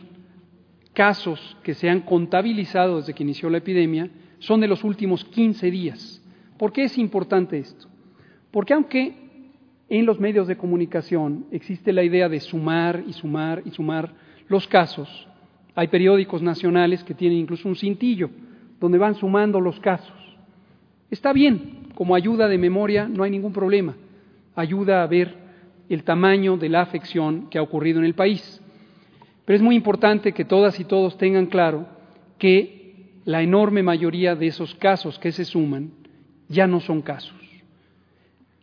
casos 0.93 1.57
que 1.65 1.75
se 1.75 1.91
han 1.91 2.03
contabilizado 2.03 2.99
desde 2.99 3.15
que 3.15 3.25
inició 3.25 3.51
la 3.51 3.59
epidemia, 3.59 4.09
son 4.39 4.61
de 4.61 4.69
los 4.69 4.85
últimos 4.85 5.25
15 5.25 5.69
días. 5.73 6.23
¿Por 6.57 6.73
qué 6.73 6.85
es 6.85 6.99
importante 6.99 7.59
esto? 7.59 7.89
Porque 8.53 8.75
aunque 8.75 9.17
en 9.89 10.07
los 10.07 10.21
medios 10.21 10.47
de 10.47 10.57
comunicación 10.57 11.47
existe 11.51 11.93
la 11.93 12.05
idea 12.05 12.29
de 12.29 12.39
sumar 12.39 13.03
y 13.09 13.13
sumar 13.13 13.63
y 13.65 13.73
sumar 13.73 14.15
los 14.47 14.69
casos, 14.69 15.27
hay 15.75 15.89
periódicos 15.89 16.43
nacionales 16.43 17.03
que 17.03 17.15
tienen 17.15 17.39
incluso 17.39 17.69
un 17.69 17.75
cintillo 17.75 18.31
donde 18.79 18.99
van 18.99 19.17
sumando 19.17 19.61
los 19.61 19.81
casos. 19.81 20.15
Está 21.11 21.33
bien, 21.33 21.89
como 21.97 22.15
ayuda 22.15 22.47
de 22.47 22.57
memoria 22.57 23.09
no 23.09 23.25
hay 23.25 23.33
ningún 23.33 23.53
problema. 23.53 23.97
Ayuda 24.55 25.03
a 25.03 25.09
ver 25.09 25.46
el 25.89 26.05
tamaño 26.05 26.57
de 26.57 26.69
la 26.69 26.83
afección 26.83 27.49
que 27.49 27.59
ha 27.59 27.63
ocurrido 27.63 27.99
en 27.99 28.05
el 28.05 28.15
país. 28.15 28.61
Pero 29.45 29.57
es 29.57 29.63
muy 29.63 29.77
importante 29.77 30.33
que 30.33 30.45
todas 30.45 30.79
y 30.81 30.85
todos 30.85 31.17
tengan 31.19 31.47
claro 31.47 31.87
que 32.39 33.21
la 33.25 33.43
enorme 33.43 33.83
mayoría 33.83 34.35
de 34.35 34.47
esos 34.47 34.75
casos 34.75 35.19
que 35.19 35.33
se 35.33 35.45
suman 35.45 35.93
ya 36.49 36.67
no 36.67 36.81
son 36.81 37.03
casos. 37.03 37.35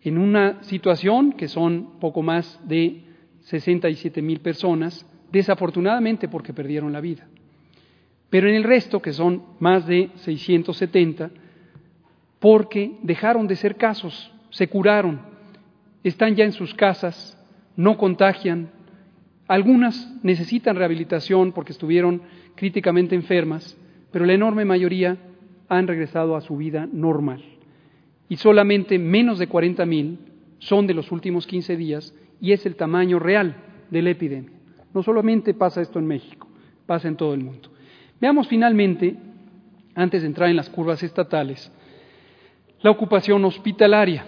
En 0.01 0.17
una 0.17 0.63
situación 0.63 1.33
que 1.33 1.47
son 1.47 1.99
poco 1.99 2.21
más 2.21 2.59
de 2.67 3.03
67 3.41 4.21
mil 4.21 4.39
personas, 4.41 5.05
desafortunadamente 5.31 6.27
porque 6.27 6.53
perdieron 6.53 6.91
la 6.91 7.01
vida. 7.01 7.27
Pero 8.29 8.49
en 8.49 8.55
el 8.55 8.63
resto, 8.63 9.01
que 9.01 9.13
son 9.13 9.43
más 9.59 9.85
de 9.85 10.09
670, 10.15 11.29
porque 12.39 12.97
dejaron 13.03 13.47
de 13.47 13.55
ser 13.55 13.77
casos, 13.77 14.31
se 14.49 14.67
curaron, 14.67 15.32
están 16.09 16.35
ya 16.35 16.45
en 16.45 16.51
sus 16.51 16.73
casas, 16.73 17.37
no 17.75 17.97
contagian, 17.97 18.69
algunas 19.47 20.11
necesitan 20.23 20.75
rehabilitación 20.75 21.51
porque 21.51 21.73
estuvieron 21.73 22.21
críticamente 22.55 23.15
enfermas, 23.15 23.77
pero 24.11 24.25
la 24.25 24.33
enorme 24.33 24.65
mayoría 24.65 25.17
han 25.69 25.87
regresado 25.87 26.35
a 26.35 26.41
su 26.41 26.57
vida 26.57 26.87
normal. 26.91 27.43
Y 28.29 28.37
solamente 28.37 28.97
menos 28.99 29.39
de 29.39 29.47
40 29.47 29.85
mil 29.85 30.19
son 30.59 30.87
de 30.87 30.93
los 30.93 31.11
últimos 31.11 31.45
15 31.45 31.75
días 31.75 32.15
y 32.39 32.51
es 32.51 32.65
el 32.65 32.75
tamaño 32.75 33.19
real 33.19 33.55
de 33.89 34.01
la 34.01 34.11
epidemia. 34.11 34.57
No 34.93 35.03
solamente 35.03 35.53
pasa 35.53 35.81
esto 35.81 35.99
en 35.99 36.07
México, 36.07 36.47
pasa 36.85 37.07
en 37.07 37.17
todo 37.17 37.33
el 37.33 37.43
mundo. 37.43 37.69
Veamos 38.21 38.47
finalmente, 38.47 39.15
antes 39.95 40.21
de 40.21 40.27
entrar 40.27 40.49
en 40.49 40.55
las 40.55 40.69
curvas 40.69 41.03
estatales, 41.03 41.71
la 42.81 42.91
ocupación 42.91 43.43
hospitalaria. 43.45 44.25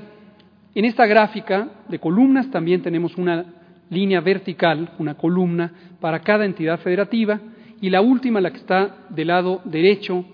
En 0.75 0.83
esta 0.83 1.05
gráfica 1.05 1.69
de 1.87 1.99
columnas 1.99 2.51
también 2.51 2.81
tenemos 2.81 3.15
una 3.15 3.45
línea 3.89 4.19
vertical, 4.19 4.91
una 4.99 5.15
columna 5.15 5.71
para 6.01 6.19
cada 6.19 6.43
entidad 6.43 6.79
federativa 6.79 7.39
y 7.79 7.89
la 7.89 8.01
última, 8.01 8.41
la 8.41 8.51
que 8.51 8.57
está 8.57 8.93
del 9.09 9.27
lado 9.29 9.61
derecho 9.63 10.25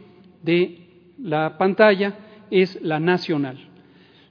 de 0.42 1.14
la 1.22 1.60
pantalla, 1.60 2.16
es 2.50 2.82
la 2.82 3.00
nacional. 3.00 3.60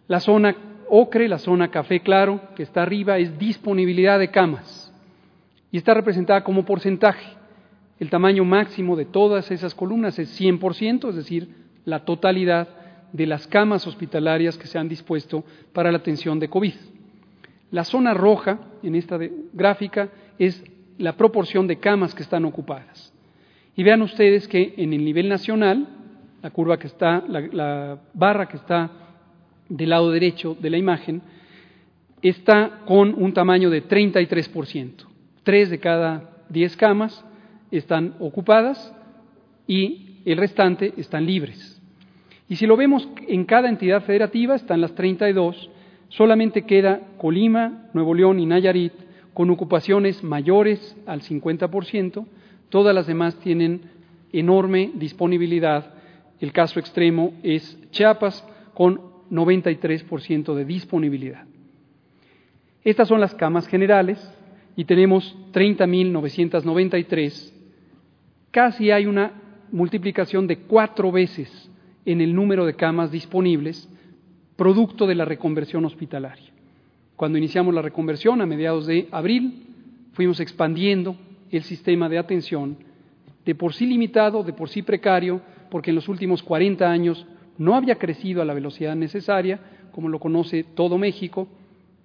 La 0.09 0.18
zona 0.18 0.57
ocre, 0.88 1.29
la 1.29 1.38
zona 1.38 1.70
café 1.70 2.01
claro, 2.01 2.40
que 2.57 2.64
está 2.64 2.83
arriba, 2.83 3.18
es 3.18 3.38
disponibilidad 3.38 4.18
de 4.18 4.33
camas 4.33 4.92
y 5.70 5.77
está 5.77 5.94
representada 5.94 6.42
como 6.42 6.64
porcentaje. 6.64 7.37
El 8.01 8.11
tamaño 8.11 8.44
máximo 8.44 8.96
de 8.96 9.05
todas 9.05 9.53
esas 9.53 9.77
columnas 9.77 10.18
es 10.18 10.40
100%, 10.40 11.09
es 11.09 11.14
decir, 11.14 11.55
la 11.85 12.05
totalidad 12.05 12.80
de 13.12 13.27
las 13.27 13.46
camas 13.46 13.87
hospitalarias 13.87 14.57
que 14.57 14.66
se 14.66 14.79
han 14.79 14.88
dispuesto 14.88 15.44
para 15.73 15.90
la 15.90 15.99
atención 15.99 16.38
de 16.38 16.49
COVID. 16.49 16.75
La 17.70 17.85
zona 17.85 18.14
roja 18.14 18.59
en 18.83 18.94
esta 18.94 19.18
gráfica 19.53 20.09
es 20.38 20.62
la 20.99 21.16
proporción 21.16 21.66
de 21.66 21.79
camas 21.79 22.14
que 22.14 22.23
están 22.23 22.44
ocupadas. 22.44 23.12
Y 23.77 23.83
vean 23.83 24.03
ustedes 24.03 24.49
que 24.49 24.75
en 24.77 24.92
el 24.92 25.05
nivel 25.05 25.29
nacional, 25.29 25.87
la 26.42 26.51
curva 26.51 26.79
que 26.79 26.88
está, 26.88 27.25
la, 27.27 27.99
barra 28.12 28.46
que 28.46 28.57
está 28.57 28.90
del 29.68 29.90
lado 29.90 30.11
derecho 30.11 30.57
de 30.61 30.70
la 30.70 30.79
imagen, 30.79 31.23
está 32.20 32.81
con 32.87 33.14
un 33.14 33.33
tamaño 33.33 33.70
de 33.70 33.87
33%. 33.87 35.07
Tres 35.42 35.70
de 35.70 35.79
cada 35.79 36.44
diez 36.49 36.77
camas 36.77 37.25
están 37.70 38.14
ocupadas 38.18 38.94
y 39.66 40.20
el 40.25 40.37
restante 40.37 40.92
están 40.96 41.25
libres. 41.25 41.69
Y 42.50 42.56
si 42.56 42.66
lo 42.66 42.76
vemos 42.76 43.08
en 43.28 43.44
cada 43.44 43.68
entidad 43.68 44.02
federativa, 44.02 44.56
están 44.56 44.80
las 44.80 44.96
32, 44.96 45.70
solamente 46.08 46.66
queda 46.66 47.00
Colima, 47.16 47.88
Nuevo 47.94 48.12
León 48.12 48.40
y 48.40 48.46
Nayarit 48.46 48.92
con 49.32 49.50
ocupaciones 49.50 50.24
mayores 50.24 50.96
al 51.06 51.22
50%, 51.22 52.26
todas 52.68 52.92
las 52.92 53.06
demás 53.06 53.36
tienen 53.36 53.82
enorme 54.32 54.90
disponibilidad. 54.94 55.94
El 56.40 56.50
caso 56.50 56.80
extremo 56.80 57.34
es 57.44 57.78
Chiapas 57.92 58.44
con 58.74 59.00
93% 59.30 60.52
de 60.52 60.64
disponibilidad. 60.64 61.44
Estas 62.82 63.06
son 63.06 63.20
las 63.20 63.36
camas 63.36 63.68
generales 63.68 64.18
y 64.74 64.86
tenemos 64.86 65.38
30.993. 65.52 67.52
Casi 68.50 68.90
hay 68.90 69.06
una 69.06 69.34
multiplicación 69.70 70.48
de 70.48 70.62
cuatro 70.62 71.12
veces 71.12 71.69
en 72.04 72.20
el 72.20 72.34
número 72.34 72.66
de 72.66 72.74
camas 72.74 73.10
disponibles, 73.10 73.88
producto 74.56 75.06
de 75.06 75.14
la 75.14 75.24
reconversión 75.24 75.84
hospitalaria. 75.84 76.50
Cuando 77.16 77.38
iniciamos 77.38 77.74
la 77.74 77.82
reconversión 77.82 78.40
a 78.40 78.46
mediados 78.46 78.86
de 78.86 79.08
abril, 79.10 79.66
fuimos 80.12 80.40
expandiendo 80.40 81.16
el 81.50 81.62
sistema 81.62 82.08
de 82.08 82.18
atención, 82.18 82.76
de 83.44 83.54
por 83.54 83.74
sí 83.74 83.86
limitado, 83.86 84.42
de 84.42 84.52
por 84.52 84.68
sí 84.68 84.82
precario, 84.82 85.40
porque 85.70 85.90
en 85.90 85.96
los 85.96 86.08
últimos 86.08 86.42
40 86.42 86.90
años 86.90 87.26
no 87.58 87.74
había 87.74 87.96
crecido 87.96 88.42
a 88.42 88.44
la 88.44 88.54
velocidad 88.54 88.96
necesaria, 88.96 89.60
como 89.92 90.08
lo 90.08 90.18
conoce 90.18 90.64
todo 90.74 90.98
México, 90.98 91.48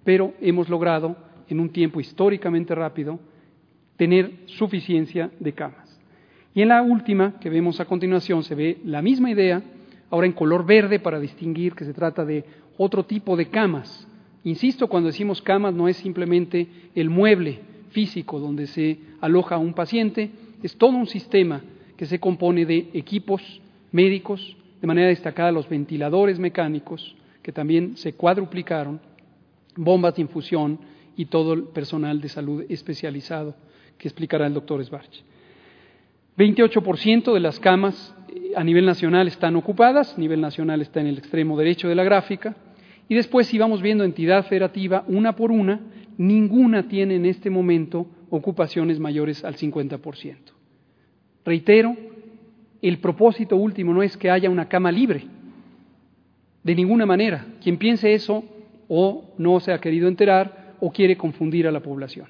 pero 0.04 0.34
hemos 0.42 0.70
logrado, 0.70 1.16
en 1.48 1.60
un 1.60 1.70
tiempo 1.70 2.00
históricamente 2.00 2.74
rápido, 2.74 3.20
tener 3.98 4.32
suficiencia 4.46 5.32
de 5.40 5.54
camas. 5.54 6.00
Y 6.54 6.62
en 6.62 6.70
la 6.70 6.82
última, 6.82 7.40
que 7.40 7.50
vemos 7.50 7.80
a 7.80 7.86
continuación, 7.86 8.44
se 8.44 8.56
ve 8.56 8.78
la 8.84 9.02
misma 9.02 9.30
idea, 9.30 9.62
ahora 10.10 10.28
en 10.28 10.34
color 10.34 10.66
verde 10.66 11.00
para 11.00 11.20
distinguir 11.20 11.74
que 11.74 11.86
se 11.86 11.94
trata 11.94 12.26
de 12.26 12.46
otro 12.78 13.06
tipo 13.06 13.36
de 13.36 13.48
camas. 13.48 14.08
Insisto, 14.44 14.88
cuando 14.88 15.08
decimos 15.08 15.42
camas 15.42 15.74
no 15.74 15.88
es 15.88 15.98
simplemente 15.98 16.68
el 16.94 17.10
mueble 17.10 17.60
físico 17.90 18.40
donde 18.40 18.68
se 18.68 19.00
aloja 19.22 19.58
un 19.58 19.74
paciente, 19.74 20.30
es 20.62 20.76
todo 20.78 20.92
un 20.92 21.08
sistema 21.08 21.62
que 21.98 22.06
se 22.06 22.20
compone 22.20 22.66
de 22.66 22.90
equipos 22.94 23.62
médicos, 23.92 24.56
de 24.82 24.88
manera 24.88 25.08
destacada 25.08 25.52
los 25.52 25.70
ventiladores 25.70 26.40
mecánicos, 26.40 27.16
que 27.42 27.52
también 27.52 27.96
se 27.98 28.14
cuadruplicaron, 28.14 29.00
bombas 29.76 30.16
de 30.16 30.24
infusión 30.24 30.80
y 31.16 31.26
todo 31.26 31.54
el 31.54 31.64
personal 31.66 32.20
de 32.20 32.30
salud 32.30 32.66
especializado 32.70 33.56
que 33.98 34.08
explicará 34.08 34.48
el 34.48 34.54
doctor 34.54 34.84
Sbarch. 34.84 35.24
28% 36.38 37.34
de 37.34 37.40
las 37.40 37.60
camas 37.60 38.15
a 38.56 38.64
nivel 38.64 38.86
nacional 38.86 39.28
están 39.28 39.56
ocupadas, 39.56 40.16
a 40.16 40.20
nivel 40.20 40.42
nacional 40.42 40.82
está 40.82 41.02
en 41.02 41.08
el 41.08 41.18
extremo 41.18 41.58
derecho 41.58 41.88
de 41.88 41.96
la 41.96 42.04
gráfica, 42.04 42.56
y 43.08 43.16
después 43.16 43.48
si 43.48 43.58
vamos 43.58 43.82
viendo 43.82 44.04
entidad 44.04 44.46
federativa 44.46 45.04
una 45.08 45.36
por 45.36 45.52
una, 45.52 45.80
ninguna 46.18 46.88
tiene 46.88 47.16
en 47.16 47.26
este 47.26 47.50
momento 47.50 48.08
ocupaciones 48.30 49.00
mayores 49.00 49.44
al 49.44 49.56
50%. 49.56 50.36
Reitero, 51.46 51.96
el 52.82 52.98
propósito 53.00 53.56
último 53.56 53.94
no 53.94 54.02
es 54.02 54.18
que 54.18 54.30
haya 54.30 54.50
una 54.50 54.68
cama 54.68 54.92
libre, 54.92 55.26
de 56.64 56.76
ninguna 56.76 57.06
manera. 57.06 57.46
Quien 57.62 57.78
piense 57.78 58.14
eso 58.14 58.44
o 58.88 59.34
no 59.38 59.60
se 59.60 59.72
ha 59.72 59.80
querido 59.80 60.08
enterar 60.08 60.76
o 60.80 60.92
quiere 60.92 61.16
confundir 61.16 61.68
a 61.68 61.72
la 61.72 61.82
población. 61.82 62.28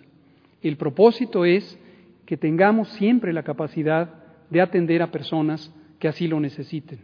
El 0.62 0.78
propósito 0.78 1.46
es 1.46 1.80
que 2.26 2.38
tengamos 2.38 2.90
siempre 2.90 3.32
la 3.32 3.44
capacidad 3.44 4.10
de 4.50 4.62
atender 4.62 5.02
a 5.02 5.12
personas 5.12 5.72
que 6.06 6.10
así 6.10 6.28
lo 6.28 6.40
necesiten. 6.40 7.00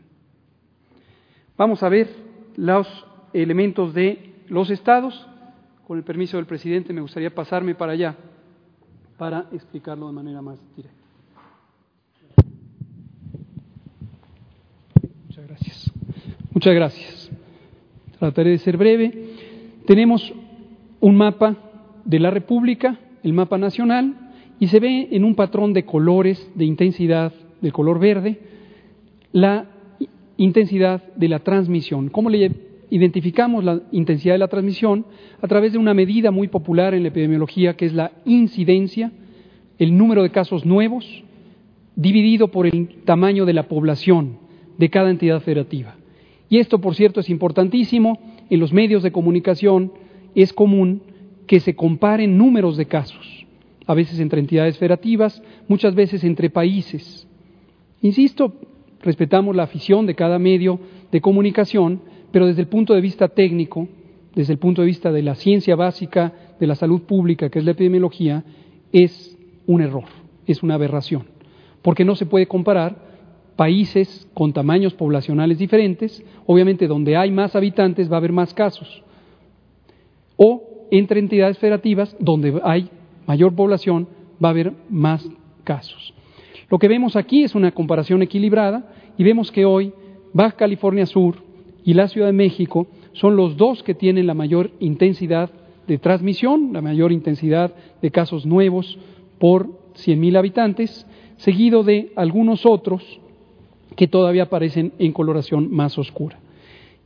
Vamos 1.58 1.82
a 1.82 1.90
ver 1.90 2.08
los 2.56 2.88
elementos 3.34 3.96
de 3.96 4.36
los 4.48 4.70
estados. 4.70 5.28
Con 5.88 5.98
el 5.98 6.04
permiso 6.04 6.38
del 6.38 6.46
presidente 6.46 6.94
me 6.94 7.02
gustaría 7.02 7.34
pasarme 7.34 7.74
para 7.74 7.94
allá 7.94 8.16
para 9.18 9.48
explicarlo 9.52 10.06
de 10.06 10.14
manera 10.14 10.44
más 10.44 10.60
directa. 10.76 11.02
Muchas 15.26 15.48
gracias. 15.48 15.92
Muchas 16.54 16.76
gracias. 16.76 17.32
Trataré 18.20 18.52
de 18.52 18.58
ser 18.60 18.78
breve. 18.78 19.30
Tenemos 19.88 20.32
un 21.00 21.16
mapa 21.16 21.56
de 22.06 22.20
la 22.20 22.30
República, 22.30 23.00
el 23.24 23.34
mapa 23.34 23.58
nacional, 23.58 24.32
y 24.60 24.68
se 24.68 24.80
ve 24.80 25.08
en 25.10 25.24
un 25.24 25.34
patrón 25.34 25.74
de 25.74 25.86
colores, 25.86 26.52
de 26.54 26.66
intensidad, 26.66 27.34
de 27.62 27.72
color 27.72 27.98
verde, 27.98 28.52
la 29.32 29.67
intensidad 30.38 31.04
de 31.15 31.30
la 31.30 31.39
transmisión. 31.39 32.10
¿Cómo 32.10 32.30
le 32.30 32.52
identificamos 32.89 33.63
la 33.63 33.82
intensidad 33.91 34.36
de 34.36 34.39
la 34.39 34.48
transmisión? 34.48 35.06
A 35.41 35.48
través 35.48 35.72
de 35.72 35.78
una 35.78 35.94
medida 35.94 36.32
muy 36.32 36.48
popular 36.48 36.94
en 36.94 37.04
la 37.04 37.10
epidemiología 37.10 37.76
que 37.76 37.86
es 37.86 37.94
la 37.94 38.12
incidencia, 38.26 39.12
el 39.78 39.98
número 39.98 40.24
de 40.24 40.32
casos 40.32 40.65
nuevos, 40.65 41.24
dividido 41.96 42.50
por 42.50 42.65
el 42.67 43.04
tamaño 43.06 43.46
de 43.46 43.54
la 43.54 43.67
población 43.67 44.38
de 44.78 44.89
cada 44.89 45.10
entidad 45.10 45.41
federativa. 45.41 45.96
Y 46.50 46.58
esto, 46.58 46.80
por 46.82 46.96
cierto, 46.96 47.20
es 47.20 47.30
importantísimo. 47.30 48.20
En 48.50 48.60
los 48.60 48.74
medios 48.74 49.04
de 49.04 49.12
comunicación 49.12 49.94
es 50.36 50.54
común 50.54 51.02
que 51.48 51.60
se 51.60 51.76
comparen 51.76 52.38
números 52.38 52.78
de 52.78 52.86
casos, 52.86 53.46
a 53.86 53.94
veces 53.94 54.20
entre 54.20 54.39
entidades 54.39 54.78
federativas, 54.78 55.41
muchas 55.67 55.96
veces 55.96 56.24
entre 56.24 56.50
países. 56.50 57.28
Insisto, 58.02 58.54
respetamos 59.02 59.56
la 59.56 59.64
afición 59.64 60.06
de 60.06 60.16
cada 60.16 60.40
medio 60.40 60.80
de 61.12 61.22
comunicación, 61.22 62.02
pero 62.32 62.48
desde 62.48 62.62
el 62.62 62.68
punto 62.68 62.94
de 62.94 63.02
vista 63.02 63.28
técnico, 63.28 63.88
desde 64.36 64.54
el 64.54 64.60
punto 64.60 64.82
de 64.82 64.88
vista 64.88 65.12
de 65.12 65.22
la 65.22 65.36
ciencia 65.36 65.76
básica 65.76 66.34
de 66.60 66.68
la 66.68 66.76
salud 66.76 67.02
pública, 67.02 67.50
que 67.50 67.60
es 67.60 67.66
la 67.66 67.72
epidemiología, 67.72 68.44
es 68.92 69.38
un 69.68 69.82
error, 69.82 70.06
es 70.46 70.64
una 70.64 70.76
aberración, 70.76 71.26
porque 71.82 72.06
no 72.06 72.16
se 72.16 72.26
puede 72.26 72.48
comparar 72.48 73.12
países 73.56 74.28
con 74.34 74.54
tamaños 74.54 74.94
poblacionales 74.94 75.58
diferentes, 75.58 76.24
obviamente 76.46 76.88
donde 76.88 77.18
hay 77.18 77.32
más 77.32 77.56
habitantes 77.56 78.10
va 78.10 78.16
a 78.16 78.18
haber 78.20 78.32
más 78.32 78.54
casos, 78.54 79.04
o 80.38 80.88
entre 80.92 81.20
entidades 81.20 81.58
federativas 81.58 82.16
donde 82.20 82.60
hay 82.64 82.90
mayor 83.28 83.56
población 83.56 84.08
va 84.44 84.50
a 84.50 84.52
haber 84.52 84.74
más 84.90 85.28
casos. 85.64 86.14
Lo 86.72 86.80
que 86.80 86.88
vemos 86.88 87.18
aquí 87.18 87.44
es 87.44 87.54
una 87.54 87.72
comparación 87.72 88.22
equilibrada 88.22 88.94
y 89.18 89.26
vemos 89.26 89.52
que 89.52 89.66
hoy 89.66 89.92
Baja 90.32 90.56
California 90.56 91.06
Sur 91.06 91.36
y 91.84 91.94
la 91.94 92.08
Ciudad 92.08 92.28
de 92.28 92.34
México 92.34 92.88
son 93.12 93.36
los 93.36 93.58
dos 93.58 93.84
que 93.84 93.94
tienen 93.94 94.26
la 94.26 94.34
mayor 94.34 94.72
intensidad 94.80 95.52
de 95.86 95.98
transmisión, 95.98 96.72
la 96.72 96.80
mayor 96.80 97.12
intensidad 97.12 97.74
de 98.02 98.10
casos 98.10 98.46
nuevos 98.46 98.98
por 99.38 99.68
100.000 99.96 100.38
habitantes, 100.38 101.06
seguido 101.36 101.84
de 101.84 102.14
algunos 102.16 102.66
otros 102.66 103.20
que 103.98 104.08
todavía 104.08 104.44
aparecen 104.44 104.94
en 104.98 105.12
coloración 105.12 105.70
más 105.74 105.98
oscura. 105.98 106.40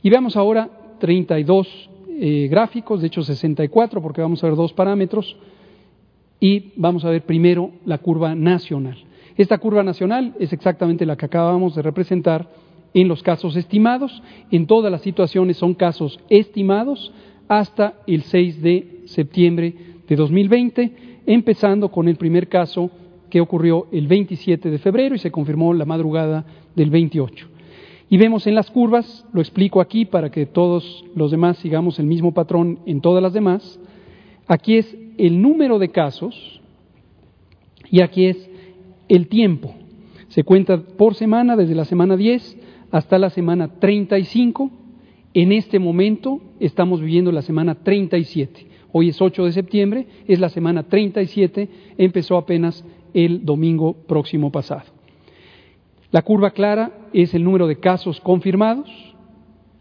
Y 0.00 0.10
veamos 0.10 0.36
ahora 0.36 0.70
32 1.00 1.90
eh, 2.20 2.46
gráficos, 2.48 3.00
de 3.00 3.08
hecho 3.08 3.24
64, 3.24 4.00
porque 4.00 4.20
vamos 4.20 4.44
a 4.44 4.46
ver 4.46 4.54
dos 4.54 4.72
parámetros, 4.72 5.36
y 6.38 6.72
vamos 6.76 7.04
a 7.04 7.10
ver 7.10 7.22
primero 7.22 7.72
la 7.84 7.98
curva 7.98 8.36
nacional. 8.36 9.05
Esta 9.36 9.58
curva 9.58 9.82
nacional 9.82 10.34
es 10.40 10.52
exactamente 10.52 11.04
la 11.04 11.16
que 11.16 11.26
acabamos 11.26 11.74
de 11.74 11.82
representar 11.82 12.48
en 12.94 13.08
los 13.08 13.22
casos 13.22 13.54
estimados. 13.56 14.22
En 14.50 14.66
todas 14.66 14.90
las 14.90 15.02
situaciones 15.02 15.58
son 15.58 15.74
casos 15.74 16.18
estimados 16.30 17.12
hasta 17.48 17.94
el 18.06 18.22
6 18.22 18.62
de 18.62 19.02
septiembre 19.06 19.74
de 20.08 20.16
2020, 20.16 20.92
empezando 21.26 21.90
con 21.90 22.08
el 22.08 22.16
primer 22.16 22.48
caso 22.48 22.90
que 23.28 23.40
ocurrió 23.40 23.86
el 23.92 24.06
27 24.06 24.70
de 24.70 24.78
febrero 24.78 25.14
y 25.14 25.18
se 25.18 25.30
confirmó 25.30 25.74
la 25.74 25.84
madrugada 25.84 26.46
del 26.74 26.90
28. 26.90 27.48
Y 28.08 28.16
vemos 28.16 28.46
en 28.46 28.54
las 28.54 28.70
curvas, 28.70 29.26
lo 29.32 29.40
explico 29.40 29.80
aquí 29.80 30.04
para 30.04 30.30
que 30.30 30.46
todos 30.46 31.04
los 31.14 31.30
demás 31.32 31.58
sigamos 31.58 31.98
el 31.98 32.06
mismo 32.06 32.32
patrón 32.32 32.78
en 32.86 33.00
todas 33.00 33.22
las 33.22 33.32
demás, 33.32 33.80
aquí 34.46 34.76
es 34.76 34.96
el 35.18 35.42
número 35.42 35.78
de 35.78 35.90
casos 35.90 36.60
y 37.90 38.00
aquí 38.00 38.26
es 38.26 38.48
el 39.08 39.28
tiempo. 39.28 39.74
Se 40.28 40.44
cuenta 40.44 40.78
por 40.78 41.14
semana, 41.14 41.56
desde 41.56 41.74
la 41.74 41.84
semana 41.84 42.16
10 42.16 42.58
hasta 42.90 43.18
la 43.18 43.30
semana 43.30 43.68
35. 43.78 44.70
En 45.34 45.52
este 45.52 45.78
momento 45.78 46.40
estamos 46.60 47.00
viviendo 47.00 47.30
la 47.32 47.42
semana 47.42 47.74
37. 47.76 48.66
Hoy 48.92 49.10
es 49.10 49.20
8 49.20 49.44
de 49.44 49.52
septiembre, 49.52 50.06
es 50.26 50.40
la 50.40 50.48
semana 50.48 50.84
37, 50.84 51.68
empezó 51.98 52.38
apenas 52.38 52.82
el 53.12 53.44
domingo 53.44 53.92
próximo 53.92 54.50
pasado. 54.50 54.84
La 56.10 56.22
curva 56.22 56.52
clara 56.52 56.92
es 57.12 57.34
el 57.34 57.44
número 57.44 57.66
de 57.66 57.78
casos 57.78 58.20
confirmados 58.20 58.88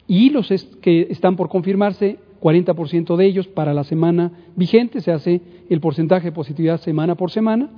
y 0.08 0.32
los 0.32 0.50
que 0.82 1.08
están 1.10 1.36
por 1.36 1.50
confirmarse, 1.50 2.20
40% 2.42 3.16
de 3.16 3.26
ellos 3.26 3.48
para 3.48 3.74
la 3.74 3.84
semana 3.84 4.32
vigente, 4.56 5.02
se 5.02 5.12
hace 5.12 5.42
el 5.70 5.80
porcentaje 5.80 6.26
de 6.26 6.32
positividad 6.32 6.82
semana 6.82 7.16
por 7.16 7.32
semana, 7.32 7.70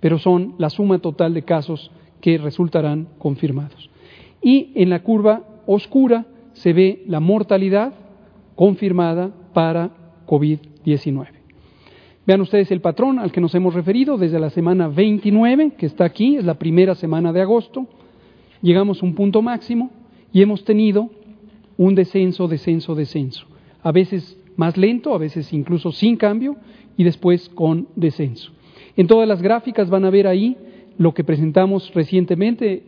pero 0.00 0.18
son 0.18 0.54
la 0.58 0.70
suma 0.70 0.98
total 0.98 1.34
de 1.34 1.42
casos 1.42 1.90
que 2.20 2.38
resultarán 2.38 3.08
confirmados. 3.18 3.90
Y 4.42 4.72
en 4.74 4.90
la 4.90 5.02
curva 5.02 5.42
oscura 5.66 6.26
se 6.52 6.72
ve 6.72 7.04
la 7.06 7.20
mortalidad 7.20 7.92
confirmada 8.54 9.30
para 9.52 9.90
COVID-19. 10.26 11.26
Vean 12.26 12.40
ustedes 12.42 12.70
el 12.70 12.80
patrón 12.80 13.18
al 13.18 13.32
que 13.32 13.40
nos 13.40 13.54
hemos 13.54 13.72
referido 13.74 14.18
desde 14.18 14.38
la 14.38 14.50
semana 14.50 14.88
29, 14.88 15.72
que 15.78 15.86
está 15.86 16.04
aquí, 16.04 16.36
es 16.36 16.44
la 16.44 16.58
primera 16.58 16.94
semana 16.94 17.32
de 17.32 17.40
agosto, 17.40 17.86
llegamos 18.60 19.02
a 19.02 19.06
un 19.06 19.14
punto 19.14 19.40
máximo 19.40 19.90
y 20.32 20.42
hemos 20.42 20.64
tenido 20.64 21.08
un 21.78 21.94
descenso, 21.94 22.46
descenso, 22.48 22.94
descenso. 22.94 23.46
A 23.82 23.92
veces 23.92 24.36
más 24.56 24.76
lento, 24.76 25.14
a 25.14 25.18
veces 25.18 25.52
incluso 25.52 25.92
sin 25.92 26.16
cambio 26.16 26.56
y 26.96 27.04
después 27.04 27.48
con 27.48 27.88
descenso. 27.96 28.52
En 28.98 29.06
todas 29.06 29.28
las 29.28 29.40
gráficas 29.40 29.88
van 29.88 30.04
a 30.04 30.10
ver 30.10 30.26
ahí 30.26 30.56
lo 30.98 31.14
que 31.14 31.22
presentamos 31.22 31.94
recientemente, 31.94 32.82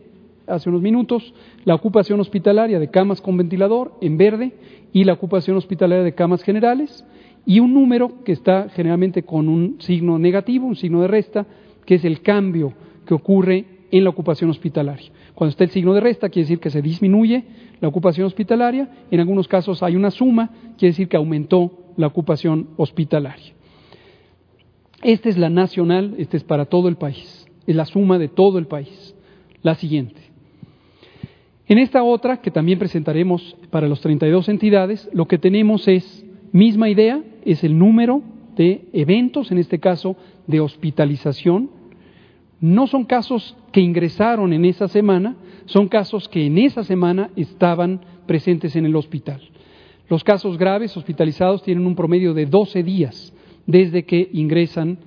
hace 0.45 0.67
unos 0.67 0.81
minutos, 0.81 1.33
la 1.63 1.73
ocupación 1.73 2.19
hospitalaria 2.19 2.79
de 2.79 2.89
camas 2.89 3.21
con 3.21 3.37
ventilador 3.37 3.93
en 4.01 4.17
verde 4.17 4.51
y 4.91 5.05
la 5.05 5.13
ocupación 5.13 5.55
hospitalaria 5.55 6.03
de 6.03 6.13
camas 6.13 6.43
generales 6.43 7.05
y 7.45 7.61
un 7.61 7.73
número 7.73 8.25
que 8.25 8.33
está 8.33 8.67
generalmente 8.75 9.23
con 9.23 9.47
un 9.47 9.77
signo 9.79 10.19
negativo, 10.19 10.67
un 10.67 10.75
signo 10.75 11.01
de 11.01 11.07
resta, 11.07 11.45
que 11.85 11.95
es 11.95 12.03
el 12.03 12.21
cambio 12.21 12.73
que 13.05 13.13
ocurre 13.13 13.65
en 13.89 14.03
la 14.03 14.09
ocupación 14.09 14.49
hospitalaria. 14.49 15.09
Cuando 15.33 15.51
está 15.51 15.63
el 15.63 15.69
signo 15.69 15.93
de 15.93 16.01
resta, 16.01 16.27
quiere 16.27 16.43
decir 16.43 16.59
que 16.59 16.71
se 16.71 16.81
disminuye 16.81 17.45
la 17.79 17.87
ocupación 17.87 18.27
hospitalaria, 18.27 18.89
en 19.09 19.21
algunos 19.21 19.47
casos 19.47 19.81
hay 19.81 19.95
una 19.95 20.11
suma, 20.11 20.49
quiere 20.77 20.91
decir 20.91 21.07
que 21.07 21.15
aumentó 21.15 21.71
la 21.95 22.07
ocupación 22.07 22.67
hospitalaria. 22.75 23.60
Esta 25.03 25.29
es 25.29 25.37
la 25.37 25.49
nacional, 25.49 26.15
esta 26.17 26.37
es 26.37 26.43
para 26.43 26.65
todo 26.65 26.87
el 26.87 26.95
país, 26.95 27.47
es 27.65 27.75
la 27.75 27.85
suma 27.85 28.19
de 28.19 28.27
todo 28.27 28.59
el 28.59 28.67
país. 28.67 29.15
La 29.63 29.75
siguiente. 29.75 30.19
En 31.67 31.77
esta 31.77 32.03
otra, 32.03 32.41
que 32.41 32.51
también 32.51 32.79
presentaremos 32.79 33.55
para 33.69 33.87
las 33.87 34.01
32 34.01 34.49
entidades, 34.49 35.09
lo 35.13 35.27
que 35.27 35.37
tenemos 35.37 35.87
es, 35.87 36.25
misma 36.51 36.89
idea, 36.89 37.23
es 37.45 37.63
el 37.63 37.77
número 37.77 38.21
de 38.55 38.89
eventos, 38.93 39.51
en 39.51 39.57
este 39.57 39.79
caso 39.79 40.17
de 40.47 40.59
hospitalización. 40.59 41.69
No 42.59 42.87
son 42.87 43.05
casos 43.05 43.55
que 43.71 43.81
ingresaron 43.81 44.51
en 44.53 44.65
esa 44.65 44.87
semana, 44.87 45.35
son 45.65 45.87
casos 45.87 46.27
que 46.27 46.45
en 46.45 46.57
esa 46.57 46.83
semana 46.83 47.29
estaban 47.35 48.01
presentes 48.25 48.75
en 48.75 48.85
el 48.85 48.95
hospital. 48.95 49.41
Los 50.09 50.23
casos 50.23 50.57
graves 50.57 50.97
hospitalizados 50.97 51.63
tienen 51.63 51.85
un 51.85 51.95
promedio 51.95 52.33
de 52.33 52.47
12 52.47 52.83
días 52.83 53.33
desde 53.65 54.03
que 54.03 54.29
ingresan 54.33 54.99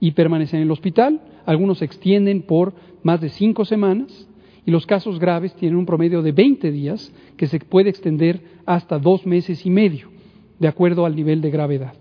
y 0.00 0.12
permanecen 0.12 0.60
en 0.60 0.66
el 0.66 0.70
hospital. 0.70 1.20
Algunos 1.44 1.78
se 1.78 1.84
extienden 1.84 2.42
por 2.42 2.74
más 3.02 3.20
de 3.20 3.28
cinco 3.28 3.64
semanas 3.64 4.28
y 4.64 4.70
los 4.70 4.84
casos 4.84 5.18
graves 5.20 5.54
tienen 5.54 5.78
un 5.78 5.86
promedio 5.86 6.22
de 6.22 6.32
20 6.32 6.70
días 6.72 7.12
que 7.36 7.46
se 7.46 7.60
puede 7.60 7.90
extender 7.90 8.40
hasta 8.66 8.98
dos 8.98 9.24
meses 9.24 9.64
y 9.64 9.70
medio, 9.70 10.08
de 10.58 10.68
acuerdo 10.68 11.06
al 11.06 11.14
nivel 11.14 11.40
de 11.40 11.50
gravedad. 11.50 11.94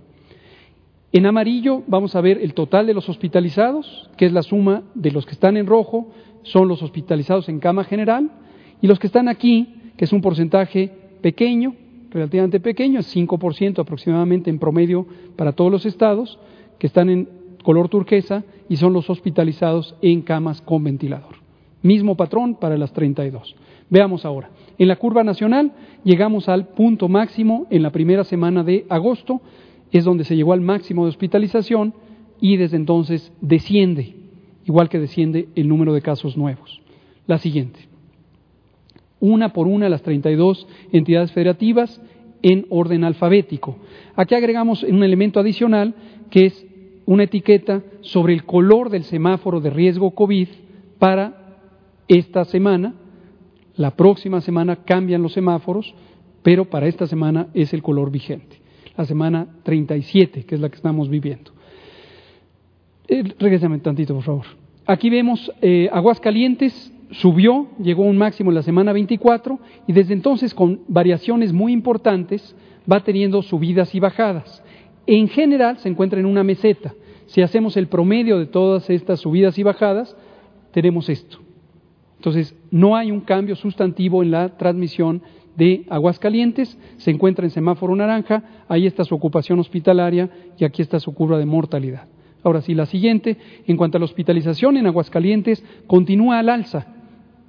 En 1.11 1.25
amarillo 1.27 1.83
vamos 1.87 2.15
a 2.15 2.21
ver 2.21 2.39
el 2.41 2.53
total 2.53 2.87
de 2.87 2.93
los 2.93 3.07
hospitalizados, 3.07 4.09
que 4.17 4.25
es 4.25 4.33
la 4.33 4.41
suma 4.41 4.83
de 4.95 5.11
los 5.11 5.25
que 5.25 5.33
están 5.33 5.55
en 5.55 5.67
rojo, 5.67 6.11
son 6.41 6.67
los 6.67 6.81
hospitalizados 6.81 7.47
en 7.47 7.59
cama 7.59 7.83
general, 7.83 8.31
y 8.81 8.87
los 8.87 8.99
que 8.99 9.07
están 9.07 9.29
aquí, 9.29 9.93
que 9.95 10.05
es 10.05 10.11
un 10.11 10.21
porcentaje 10.21 10.91
pequeño, 11.21 11.75
relativamente 12.15 12.61
pequeño, 12.61 13.01
es 13.01 13.13
5% 13.13 13.79
aproximadamente 13.79 14.49
en 14.49 14.57
promedio 14.57 15.05
para 15.35 15.51
todos 15.51 15.69
los 15.69 15.85
estados, 15.85 16.39
que 16.79 16.87
están 16.87 17.09
en 17.09 17.27
color 17.61 17.89
turquesa 17.89 18.45
y 18.69 18.77
son 18.77 18.93
los 18.93 19.09
hospitalizados 19.09 19.95
en 20.01 20.21
camas 20.21 20.61
con 20.61 20.83
ventilador. 20.83 21.35
Mismo 21.81 22.15
patrón 22.15 22.55
para 22.55 22.77
las 22.77 22.93
32. 22.93 23.55
Veamos 23.89 24.25
ahora. 24.25 24.49
En 24.77 24.87
la 24.87 24.95
curva 24.95 25.23
nacional 25.23 25.73
llegamos 26.05 26.47
al 26.47 26.69
punto 26.69 27.09
máximo 27.09 27.67
en 27.69 27.83
la 27.83 27.91
primera 27.91 28.23
semana 28.23 28.63
de 28.63 28.85
agosto, 28.89 29.41
es 29.91 30.05
donde 30.05 30.23
se 30.23 30.37
llegó 30.37 30.53
al 30.53 30.61
máximo 30.61 31.03
de 31.03 31.09
hospitalización 31.09 31.93
y 32.39 32.55
desde 32.55 32.77
entonces 32.77 33.31
desciende, 33.41 34.15
igual 34.65 34.87
que 34.87 34.99
desciende 34.99 35.49
el 35.55 35.67
número 35.67 35.93
de 35.93 36.01
casos 36.01 36.37
nuevos. 36.37 36.81
La 37.27 37.39
siguiente. 37.39 37.94
Una 39.25 39.53
por 39.53 39.65
una 39.65 39.89
las 39.89 40.03
32 40.03 40.67
entidades 40.91 41.31
federativas 41.31 41.99
en 42.43 42.67
orden 42.69 43.03
alfabético. 43.03 43.75
Aquí 44.15 44.35
agregamos 44.35 44.83
un 44.83 45.03
elemento 45.03 45.39
adicional 45.39 45.95
que 46.29 46.45
es 46.45 46.65
una 47.07 47.23
etiqueta 47.23 47.81
sobre 48.01 48.33
el 48.33 48.45
color 48.45 48.91
del 48.91 49.03
semáforo 49.03 49.61
de 49.61 49.71
riesgo 49.71 50.11
COVID 50.11 50.47
para 50.99 51.57
esta 52.07 52.45
semana, 52.45 52.93
la 53.75 53.95
próxima 53.95 54.41
semana 54.41 54.83
cambian 54.85 55.23
los 55.23 55.33
semáforos, 55.33 55.95
pero 56.43 56.65
para 56.65 56.87
esta 56.87 57.07
semana 57.07 57.47
es 57.55 57.73
el 57.73 57.81
color 57.81 58.11
vigente, 58.11 58.57
la 58.95 59.05
semana 59.05 59.47
37, 59.63 60.43
que 60.43 60.53
es 60.53 60.61
la 60.61 60.69
que 60.69 60.75
estamos 60.75 61.09
viviendo. 61.09 61.51
Eh, 63.07 63.23
regresame 63.39 63.79
tantito, 63.79 64.13
por 64.13 64.23
favor. 64.23 64.45
Aquí 64.85 65.09
vemos 65.09 65.51
eh, 65.63 65.89
Aguascalientes 65.91 66.93
subió, 67.11 67.67
llegó 67.81 68.03
a 68.03 68.09
un 68.09 68.17
máximo 68.17 68.51
en 68.51 68.55
la 68.55 68.63
semana 68.63 68.93
24 68.93 69.59
y 69.87 69.93
desde 69.93 70.13
entonces 70.13 70.53
con 70.53 70.81
variaciones 70.87 71.53
muy 71.53 71.73
importantes 71.73 72.55
va 72.91 73.03
teniendo 73.03 73.41
subidas 73.41 73.93
y 73.95 73.99
bajadas. 73.99 74.63
En 75.07 75.27
general 75.27 75.77
se 75.77 75.89
encuentra 75.89 76.19
en 76.19 76.25
una 76.25 76.43
meseta. 76.43 76.93
Si 77.27 77.41
hacemos 77.41 77.77
el 77.77 77.87
promedio 77.87 78.39
de 78.39 78.45
todas 78.45 78.89
estas 78.89 79.19
subidas 79.19 79.57
y 79.57 79.63
bajadas, 79.63 80.15
tenemos 80.71 81.09
esto. 81.09 81.39
Entonces, 82.17 82.55
no 82.71 82.95
hay 82.95 83.11
un 83.11 83.21
cambio 83.21 83.55
sustantivo 83.55 84.23
en 84.23 84.31
la 84.31 84.57
transmisión 84.57 85.21
de 85.55 85.85
Aguascalientes, 85.89 86.77
se 86.97 87.11
encuentra 87.11 87.45
en 87.45 87.51
semáforo 87.51 87.95
naranja, 87.95 88.43
ahí 88.67 88.85
está 88.85 89.03
su 89.03 89.15
ocupación 89.15 89.59
hospitalaria 89.59 90.29
y 90.57 90.65
aquí 90.65 90.81
está 90.81 90.99
su 90.99 91.13
curva 91.13 91.37
de 91.37 91.45
mortalidad. 91.45 92.07
Ahora 92.43 92.61
sí, 92.61 92.75
la 92.75 92.85
siguiente, 92.85 93.37
en 93.65 93.77
cuanto 93.77 93.97
a 93.97 93.99
la 93.99 94.05
hospitalización 94.05 94.77
en 94.77 94.85
Aguascalientes, 94.85 95.63
continúa 95.87 96.39
al 96.39 96.49
alza, 96.49 96.94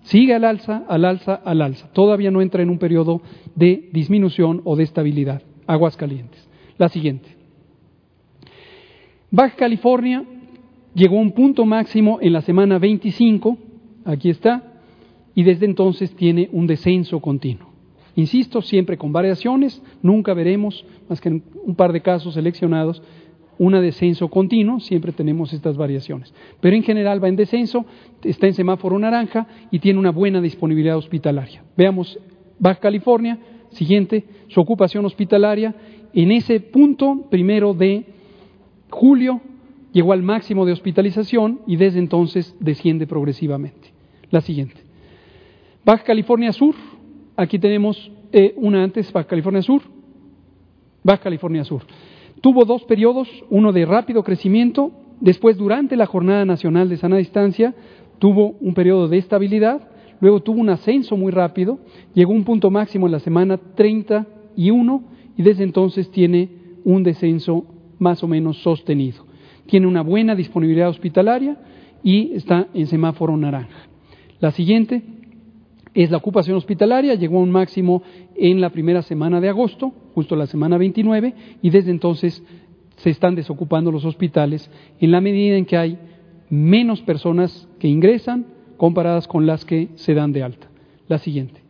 sigue 0.06 0.34
al 0.34 0.44
alza, 0.44 0.84
al 0.88 1.04
alza, 1.04 1.34
al 1.34 1.62
alza. 1.62 1.88
Todavía 1.92 2.30
no 2.30 2.40
entra 2.40 2.62
en 2.62 2.70
un 2.70 2.78
periodo 2.78 3.22
de 3.54 3.88
disminución 3.92 4.62
o 4.64 4.76
de 4.76 4.84
estabilidad. 4.84 5.42
Aguascalientes. 5.66 6.48
La 6.78 6.88
siguiente. 6.88 7.28
Baja 9.30 9.56
California 9.56 10.24
llegó 10.94 11.18
a 11.18 11.22
un 11.22 11.32
punto 11.32 11.64
máximo 11.64 12.18
en 12.20 12.32
la 12.32 12.40
semana 12.40 12.78
25, 12.78 13.58
aquí 14.04 14.30
está, 14.30 14.80
y 15.34 15.42
desde 15.42 15.66
entonces 15.66 16.14
tiene 16.14 16.48
un 16.52 16.66
descenso 16.66 17.20
continuo. 17.20 17.68
Insisto, 18.14 18.62
siempre 18.62 18.96
con 18.96 19.12
variaciones, 19.12 19.82
nunca 20.02 20.32
veremos, 20.32 20.86
más 21.08 21.20
que 21.20 21.28
en 21.28 21.42
un 21.64 21.74
par 21.74 21.92
de 21.92 22.00
casos 22.00 22.34
seleccionados, 22.34 23.02
un 23.58 23.72
descenso 23.72 24.28
continuo, 24.28 24.80
siempre 24.80 25.12
tenemos 25.12 25.52
estas 25.52 25.76
variaciones. 25.76 26.32
Pero 26.60 26.76
en 26.76 26.82
general 26.82 27.22
va 27.22 27.28
en 27.28 27.36
descenso, 27.36 27.86
está 28.22 28.46
en 28.46 28.54
semáforo 28.54 28.98
naranja 28.98 29.46
y 29.70 29.78
tiene 29.78 29.98
una 29.98 30.10
buena 30.10 30.40
disponibilidad 30.40 30.96
hospitalaria. 30.96 31.64
Veamos 31.76 32.18
Baja 32.58 32.80
California, 32.80 33.38
siguiente, 33.70 34.24
su 34.48 34.60
ocupación 34.60 35.04
hospitalaria, 35.04 35.74
en 36.12 36.32
ese 36.32 36.60
punto 36.60 37.26
primero 37.30 37.74
de 37.74 38.06
julio 38.90 39.40
llegó 39.92 40.12
al 40.12 40.22
máximo 40.22 40.64
de 40.64 40.72
hospitalización 40.72 41.60
y 41.66 41.76
desde 41.76 41.98
entonces 41.98 42.54
desciende 42.60 43.06
progresivamente. 43.06 43.92
La 44.30 44.40
siguiente. 44.40 44.76
Baja 45.84 46.04
California 46.04 46.52
Sur, 46.52 46.74
aquí 47.36 47.58
tenemos 47.58 48.10
eh, 48.32 48.54
una 48.56 48.82
antes, 48.82 49.12
Baja 49.12 49.28
California 49.28 49.62
Sur, 49.62 49.82
Baja 51.02 51.22
California 51.22 51.64
Sur. 51.64 51.82
Tuvo 52.40 52.64
dos 52.64 52.84
periodos, 52.84 53.28
uno 53.50 53.72
de 53.72 53.84
rápido 53.86 54.22
crecimiento, 54.22 54.92
después 55.20 55.56
durante 55.56 55.96
la 55.96 56.06
Jornada 56.06 56.44
Nacional 56.44 56.88
de 56.88 56.96
Sana 56.96 57.16
Distancia 57.16 57.74
tuvo 58.18 58.56
un 58.60 58.74
periodo 58.74 59.08
de 59.08 59.18
estabilidad, 59.18 59.88
luego 60.20 60.40
tuvo 60.40 60.60
un 60.60 60.70
ascenso 60.70 61.16
muy 61.16 61.32
rápido, 61.32 61.78
llegó 62.14 62.32
a 62.32 62.36
un 62.36 62.44
punto 62.44 62.70
máximo 62.70 63.06
en 63.06 63.12
la 63.12 63.20
semana 63.20 63.58
31 63.74 65.04
y 65.36 65.42
desde 65.42 65.64
entonces 65.64 66.10
tiene 66.10 66.48
un 66.84 67.02
descenso 67.02 67.64
más 67.98 68.22
o 68.22 68.28
menos 68.28 68.58
sostenido. 68.62 69.24
Tiene 69.66 69.86
una 69.86 70.02
buena 70.02 70.34
disponibilidad 70.34 70.88
hospitalaria 70.88 71.58
y 72.02 72.32
está 72.34 72.68
en 72.72 72.86
semáforo 72.86 73.36
naranja. 73.36 73.88
La 74.40 74.50
siguiente 74.52 75.02
es 75.94 76.10
la 76.10 76.18
ocupación 76.18 76.56
hospitalaria, 76.56 77.14
llegó 77.14 77.38
a 77.38 77.42
un 77.42 77.50
máximo 77.50 78.02
en 78.36 78.60
la 78.60 78.70
primera 78.70 79.02
semana 79.02 79.40
de 79.40 79.48
agosto, 79.48 79.92
justo 80.16 80.34
la 80.34 80.46
semana 80.46 80.78
29, 80.78 81.34
y 81.60 81.68
desde 81.68 81.90
entonces 81.90 82.42
se 82.96 83.10
están 83.10 83.34
desocupando 83.34 83.92
los 83.92 84.06
hospitales 84.06 84.70
en 84.98 85.10
la 85.10 85.20
medida 85.20 85.58
en 85.58 85.66
que 85.66 85.76
hay 85.76 85.98
menos 86.48 87.02
personas 87.02 87.68
que 87.78 87.86
ingresan 87.86 88.46
comparadas 88.78 89.28
con 89.28 89.44
las 89.44 89.66
que 89.66 89.90
se 89.96 90.14
dan 90.14 90.32
de 90.32 90.42
alta. 90.42 90.68
La 91.06 91.18
siguiente. 91.18 91.60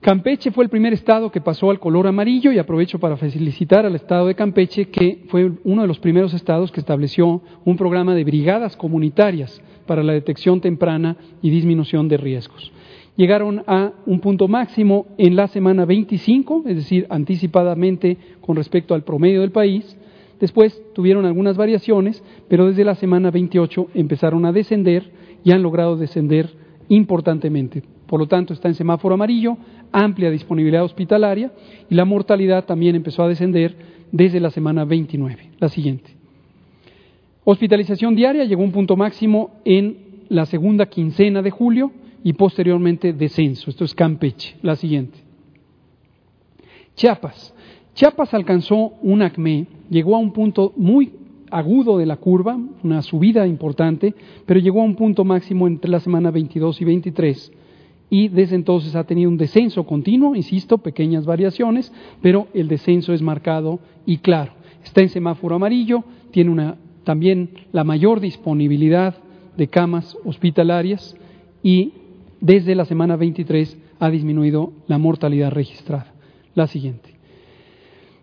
Campeche 0.00 0.50
fue 0.50 0.64
el 0.64 0.70
primer 0.70 0.92
estado 0.92 1.30
que 1.30 1.40
pasó 1.40 1.70
al 1.70 1.78
color 1.78 2.08
amarillo 2.08 2.50
y 2.50 2.58
aprovecho 2.58 2.98
para 2.98 3.16
felicitar 3.16 3.86
al 3.86 3.94
estado 3.94 4.26
de 4.26 4.34
Campeche 4.34 4.88
que 4.88 5.22
fue 5.28 5.52
uno 5.62 5.82
de 5.82 5.88
los 5.88 6.00
primeros 6.00 6.34
estados 6.34 6.72
que 6.72 6.80
estableció 6.80 7.42
un 7.64 7.76
programa 7.76 8.16
de 8.16 8.24
brigadas 8.24 8.76
comunitarias 8.76 9.62
para 9.86 10.02
la 10.02 10.14
detección 10.14 10.60
temprana 10.60 11.16
y 11.42 11.50
disminución 11.50 12.08
de 12.08 12.16
riesgos. 12.16 12.72
Llegaron 13.16 13.62
a 13.66 13.92
un 14.06 14.20
punto 14.20 14.48
máximo 14.48 15.06
en 15.18 15.36
la 15.36 15.48
semana 15.48 15.84
25, 15.84 16.64
es 16.66 16.76
decir, 16.76 17.06
anticipadamente 17.10 18.16
con 18.40 18.56
respecto 18.56 18.94
al 18.94 19.02
promedio 19.02 19.40
del 19.40 19.50
país. 19.50 19.96
Después 20.38 20.80
tuvieron 20.94 21.26
algunas 21.26 21.56
variaciones, 21.56 22.22
pero 22.48 22.66
desde 22.66 22.84
la 22.84 22.94
semana 22.94 23.30
28 23.30 23.88
empezaron 23.94 24.46
a 24.46 24.52
descender 24.52 25.10
y 25.44 25.52
han 25.52 25.62
logrado 25.62 25.96
descender 25.96 26.50
importantemente. 26.88 27.82
Por 28.06 28.20
lo 28.20 28.26
tanto, 28.26 28.54
está 28.54 28.68
en 28.68 28.74
semáforo 28.74 29.14
amarillo, 29.14 29.56
amplia 29.92 30.30
disponibilidad 30.30 30.84
hospitalaria 30.84 31.52
y 31.88 31.94
la 31.94 32.04
mortalidad 32.04 32.64
también 32.64 32.96
empezó 32.96 33.22
a 33.22 33.28
descender 33.28 33.76
desde 34.10 34.40
la 34.40 34.50
semana 34.50 34.84
29. 34.84 35.50
La 35.58 35.68
siguiente. 35.68 36.10
Hospitalización 37.44 38.14
diaria 38.14 38.44
llegó 38.44 38.62
a 38.62 38.66
un 38.66 38.72
punto 38.72 38.96
máximo 38.96 39.60
en 39.64 40.24
la 40.28 40.46
segunda 40.46 40.86
quincena 40.86 41.42
de 41.42 41.50
julio 41.50 41.92
y 42.22 42.32
posteriormente 42.34 43.12
descenso. 43.12 43.70
Esto 43.70 43.84
es 43.84 43.94
Campeche. 43.94 44.56
La 44.62 44.76
siguiente. 44.76 45.18
Chiapas. 46.94 47.54
Chiapas 47.94 48.34
alcanzó 48.34 48.92
un 49.02 49.22
acme, 49.22 49.66
llegó 49.88 50.16
a 50.16 50.18
un 50.18 50.32
punto 50.32 50.72
muy 50.76 51.12
agudo 51.50 51.98
de 51.98 52.06
la 52.06 52.16
curva, 52.16 52.58
una 52.82 53.02
subida 53.02 53.46
importante, 53.46 54.14
pero 54.46 54.60
llegó 54.60 54.80
a 54.80 54.84
un 54.84 54.94
punto 54.94 55.24
máximo 55.24 55.66
entre 55.66 55.90
la 55.90 56.00
semana 56.00 56.30
22 56.30 56.80
y 56.80 56.84
23 56.84 57.52
y 58.10 58.28
desde 58.28 58.56
entonces 58.56 58.96
ha 58.96 59.04
tenido 59.04 59.30
un 59.30 59.36
descenso 59.36 59.84
continuo, 59.84 60.34
insisto, 60.34 60.78
pequeñas 60.78 61.24
variaciones, 61.24 61.92
pero 62.20 62.48
el 62.52 62.66
descenso 62.68 63.12
es 63.12 63.22
marcado 63.22 63.78
y 64.04 64.18
claro. 64.18 64.52
Está 64.84 65.00
en 65.00 65.08
semáforo 65.08 65.54
amarillo, 65.54 66.04
tiene 66.32 66.50
una, 66.50 66.76
también 67.04 67.50
la 67.72 67.84
mayor 67.84 68.20
disponibilidad 68.20 69.14
de 69.56 69.68
camas 69.68 70.16
hospitalarias 70.24 71.16
y 71.62 71.92
desde 72.40 72.74
la 72.74 72.84
semana 72.84 73.16
23 73.16 73.76
ha 73.98 74.10
disminuido 74.10 74.72
la 74.86 74.98
mortalidad 74.98 75.50
registrada. 75.50 76.12
La 76.54 76.66
siguiente. 76.66 77.14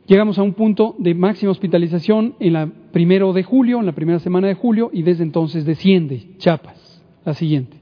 Llegamos 0.07 0.39
a 0.39 0.43
un 0.43 0.53
punto 0.53 0.95
de 0.97 1.13
máxima 1.13 1.51
hospitalización 1.51 2.35
en 2.39 2.53
la 2.53 2.69
primero 2.91 3.33
de 3.33 3.43
julio, 3.43 3.79
en 3.79 3.85
la 3.85 3.91
primera 3.91 4.19
semana 4.19 4.47
de 4.47 4.53
julio, 4.53 4.89
y 4.93 5.03
desde 5.03 5.23
entonces 5.23 5.65
desciende 5.65 6.37
Chiapas. 6.37 7.03
La 7.25 7.33
siguiente. 7.33 7.77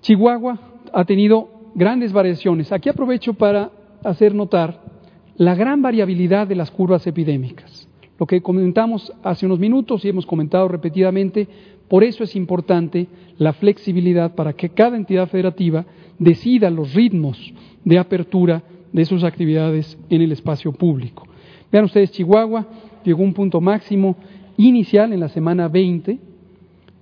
Chihuahua 0.00 0.58
ha 0.92 1.04
tenido 1.04 1.48
grandes 1.74 2.12
variaciones. 2.12 2.72
Aquí 2.72 2.88
aprovecho 2.88 3.34
para 3.34 3.70
hacer 4.02 4.34
notar 4.34 4.82
la 5.36 5.54
gran 5.54 5.82
variabilidad 5.82 6.46
de 6.46 6.56
las 6.56 6.70
curvas 6.70 7.06
epidémicas. 7.06 7.88
Lo 8.18 8.26
que 8.26 8.40
comentamos 8.40 9.12
hace 9.22 9.46
unos 9.46 9.58
minutos 9.58 10.04
y 10.04 10.08
hemos 10.08 10.26
comentado 10.26 10.68
repetidamente, 10.68 11.46
por 11.88 12.04
eso 12.04 12.24
es 12.24 12.34
importante 12.36 13.06
la 13.38 13.52
flexibilidad 13.52 14.34
para 14.34 14.52
que 14.52 14.70
cada 14.70 14.96
entidad 14.96 15.28
federativa 15.28 15.84
decida 16.18 16.70
los 16.70 16.94
ritmos 16.94 17.52
de 17.84 17.98
apertura 17.98 18.62
de 18.92 19.04
sus 19.04 19.24
actividades 19.24 19.98
en 20.08 20.22
el 20.22 20.32
espacio 20.32 20.72
público. 20.72 21.26
Vean 21.70 21.84
ustedes, 21.84 22.12
Chihuahua 22.12 22.66
llegó 23.04 23.22
a 23.22 23.26
un 23.26 23.34
punto 23.34 23.60
máximo 23.60 24.16
inicial 24.56 25.12
en 25.12 25.20
la 25.20 25.28
semana 25.28 25.68
20, 25.68 26.18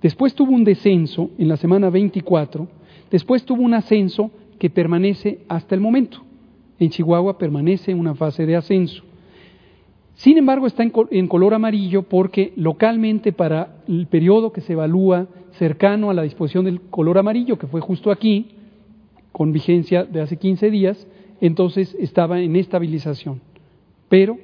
después 0.01 0.35
tuvo 0.35 0.51
un 0.51 0.63
descenso 0.63 1.29
en 1.37 1.47
la 1.47 1.57
semana 1.57 1.89
24, 1.89 2.67
Después 3.15 3.45
tuvo 3.45 3.63
un 3.63 3.73
ascenso 3.73 4.29
que 4.59 4.69
permanece 4.69 5.39
hasta 5.47 5.73
el 5.73 5.79
momento. 5.79 6.21
En 6.77 6.89
Chihuahua 6.89 7.37
permanece 7.37 7.93
una 7.93 8.13
fase 8.13 8.45
de 8.45 8.57
ascenso. 8.57 9.04
Sin 10.15 10.37
embargo, 10.37 10.65
está 10.65 10.83
en, 10.83 11.27
color 11.27 11.53
amarillo 11.53 12.03
porque 12.03 12.53
localmente 12.55 13.33
para 13.33 13.77
el 13.87 14.07
periodo 14.07 14.53
que 14.53 14.61
se 14.61 14.73
evalúa 14.73 15.27
cercano 15.51 16.09
a 16.09 16.13
la 16.13 16.23
disposición 16.23 16.65
del 16.65 16.81
color 16.81 17.17
amarillo, 17.17 17.57
que 17.57 17.67
fue 17.67 17.81
justo 17.81 18.11
aquí, 18.11 18.51
con 19.31 19.51
vigencia 19.51 20.05
de 20.05 20.21
hace 20.21 20.37
15 20.37 20.71
días, 20.71 21.07
entonces 21.41 21.95
estaba 21.99 22.39
en 22.39 22.55
estabilización. 22.55 23.41
Pero, 24.07 24.37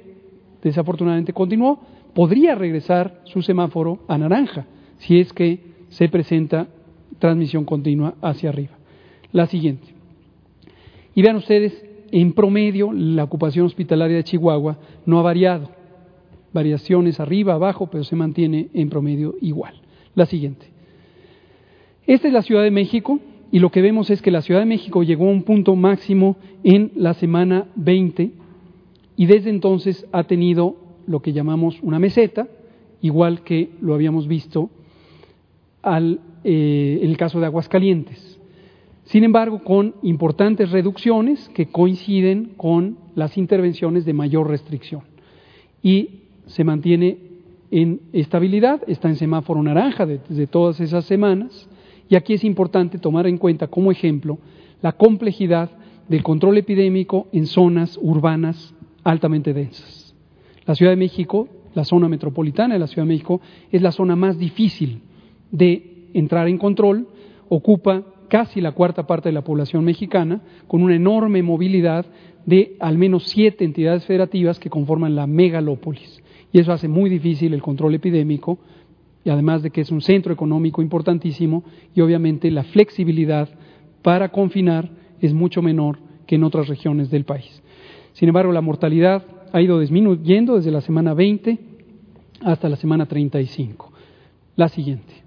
desafortunadamente, 0.62 1.32
continuó. 1.32 1.80
Podría 2.14 2.54
regresar 2.54 3.22
su 3.24 3.40
semáforo 3.40 4.00
a 4.06 4.18
naranja 4.18 4.66
si 4.98 5.18
es 5.18 5.32
que 5.32 5.60
se 5.88 6.08
presenta 6.10 6.68
transmisión 7.18 7.64
continua 7.64 8.14
hacia 8.20 8.50
arriba. 8.50 8.72
La 9.32 9.46
siguiente. 9.46 9.88
Y 11.14 11.22
vean 11.22 11.36
ustedes, 11.36 11.72
en 12.12 12.34
promedio, 12.34 12.92
la 12.92 13.24
ocupación 13.24 13.66
hospitalaria 13.66 14.18
de 14.18 14.24
Chihuahua 14.24 14.78
no 15.06 15.18
ha 15.18 15.22
variado. 15.22 15.70
Variaciones 16.52 17.18
arriba, 17.18 17.54
abajo, 17.54 17.88
pero 17.90 18.04
se 18.04 18.14
mantiene 18.14 18.68
en 18.74 18.90
promedio 18.90 19.34
igual. 19.40 19.80
La 20.14 20.26
siguiente. 20.26 20.66
Esta 22.06 22.28
es 22.28 22.34
la 22.34 22.42
Ciudad 22.42 22.62
de 22.62 22.70
México 22.70 23.18
y 23.50 23.58
lo 23.60 23.70
que 23.70 23.80
vemos 23.80 24.10
es 24.10 24.20
que 24.20 24.30
la 24.30 24.42
Ciudad 24.42 24.60
de 24.60 24.66
México 24.66 25.02
llegó 25.02 25.26
a 25.26 25.30
un 25.30 25.42
punto 25.42 25.74
máximo 25.74 26.36
en 26.62 26.92
la 26.94 27.14
semana 27.14 27.66
20 27.76 28.30
y 29.16 29.26
desde 29.26 29.48
entonces 29.48 30.06
ha 30.12 30.24
tenido 30.24 30.76
lo 31.06 31.20
que 31.20 31.32
llamamos 31.32 31.78
una 31.82 31.98
meseta, 31.98 32.46
igual 33.00 33.42
que 33.42 33.70
lo 33.80 33.94
habíamos 33.94 34.28
visto 34.28 34.70
al 35.82 36.20
eh, 36.44 36.98
en 37.02 37.08
el 37.08 37.16
caso 37.16 37.40
de 37.40 37.46
Aguascalientes. 37.46 38.31
Sin 39.12 39.24
embargo, 39.24 39.62
con 39.62 39.94
importantes 40.00 40.70
reducciones 40.70 41.50
que 41.50 41.66
coinciden 41.66 42.54
con 42.56 42.96
las 43.14 43.36
intervenciones 43.36 44.06
de 44.06 44.14
mayor 44.14 44.48
restricción. 44.48 45.02
Y 45.82 46.22
se 46.46 46.64
mantiene 46.64 47.18
en 47.70 48.00
estabilidad, 48.14 48.80
está 48.86 49.10
en 49.10 49.16
semáforo 49.16 49.62
naranja 49.62 50.06
desde 50.06 50.46
todas 50.46 50.80
esas 50.80 51.04
semanas. 51.04 51.68
Y 52.08 52.16
aquí 52.16 52.32
es 52.32 52.42
importante 52.42 52.96
tomar 52.96 53.26
en 53.26 53.36
cuenta 53.36 53.66
como 53.66 53.92
ejemplo 53.92 54.38
la 54.80 54.92
complejidad 54.92 55.68
del 56.08 56.22
control 56.22 56.56
epidémico 56.56 57.26
en 57.32 57.44
zonas 57.44 57.98
urbanas 58.00 58.74
altamente 59.04 59.52
densas. 59.52 60.14
La 60.64 60.74
Ciudad 60.74 60.92
de 60.92 60.96
México, 60.96 61.48
la 61.74 61.84
zona 61.84 62.08
metropolitana 62.08 62.76
de 62.76 62.80
la 62.80 62.86
Ciudad 62.86 63.06
de 63.06 63.12
México, 63.12 63.42
es 63.70 63.82
la 63.82 63.92
zona 63.92 64.16
más 64.16 64.38
difícil 64.38 65.02
de 65.50 66.06
entrar 66.14 66.48
en 66.48 66.56
control, 66.56 67.08
ocupa 67.50 68.04
casi 68.32 68.62
la 68.62 68.72
cuarta 68.72 69.06
parte 69.06 69.28
de 69.28 69.34
la 69.34 69.44
población 69.44 69.84
mexicana, 69.84 70.40
con 70.66 70.82
una 70.82 70.96
enorme 70.96 71.42
movilidad 71.42 72.06
de 72.46 72.76
al 72.80 72.96
menos 72.96 73.24
siete 73.24 73.62
entidades 73.62 74.06
federativas 74.06 74.58
que 74.58 74.70
conforman 74.70 75.14
la 75.14 75.26
megalópolis. 75.26 76.22
Y 76.50 76.58
eso 76.58 76.72
hace 76.72 76.88
muy 76.88 77.10
difícil 77.10 77.52
el 77.52 77.60
control 77.60 77.94
epidémico, 77.94 78.58
y 79.22 79.28
además 79.28 79.62
de 79.62 79.68
que 79.68 79.82
es 79.82 79.90
un 79.90 80.00
centro 80.00 80.32
económico 80.32 80.80
importantísimo, 80.80 81.62
y 81.94 82.00
obviamente 82.00 82.50
la 82.50 82.64
flexibilidad 82.64 83.50
para 84.00 84.30
confinar 84.30 84.88
es 85.20 85.34
mucho 85.34 85.60
menor 85.60 85.98
que 86.26 86.36
en 86.36 86.44
otras 86.44 86.68
regiones 86.68 87.10
del 87.10 87.26
país. 87.26 87.62
Sin 88.14 88.30
embargo, 88.30 88.50
la 88.50 88.62
mortalidad 88.62 89.26
ha 89.52 89.60
ido 89.60 89.78
disminuyendo 89.78 90.56
desde 90.56 90.70
la 90.70 90.80
semana 90.80 91.12
20 91.12 91.58
hasta 92.40 92.70
la 92.70 92.76
semana 92.76 93.04
35. 93.04 93.92
La 94.56 94.70
siguiente. 94.70 95.21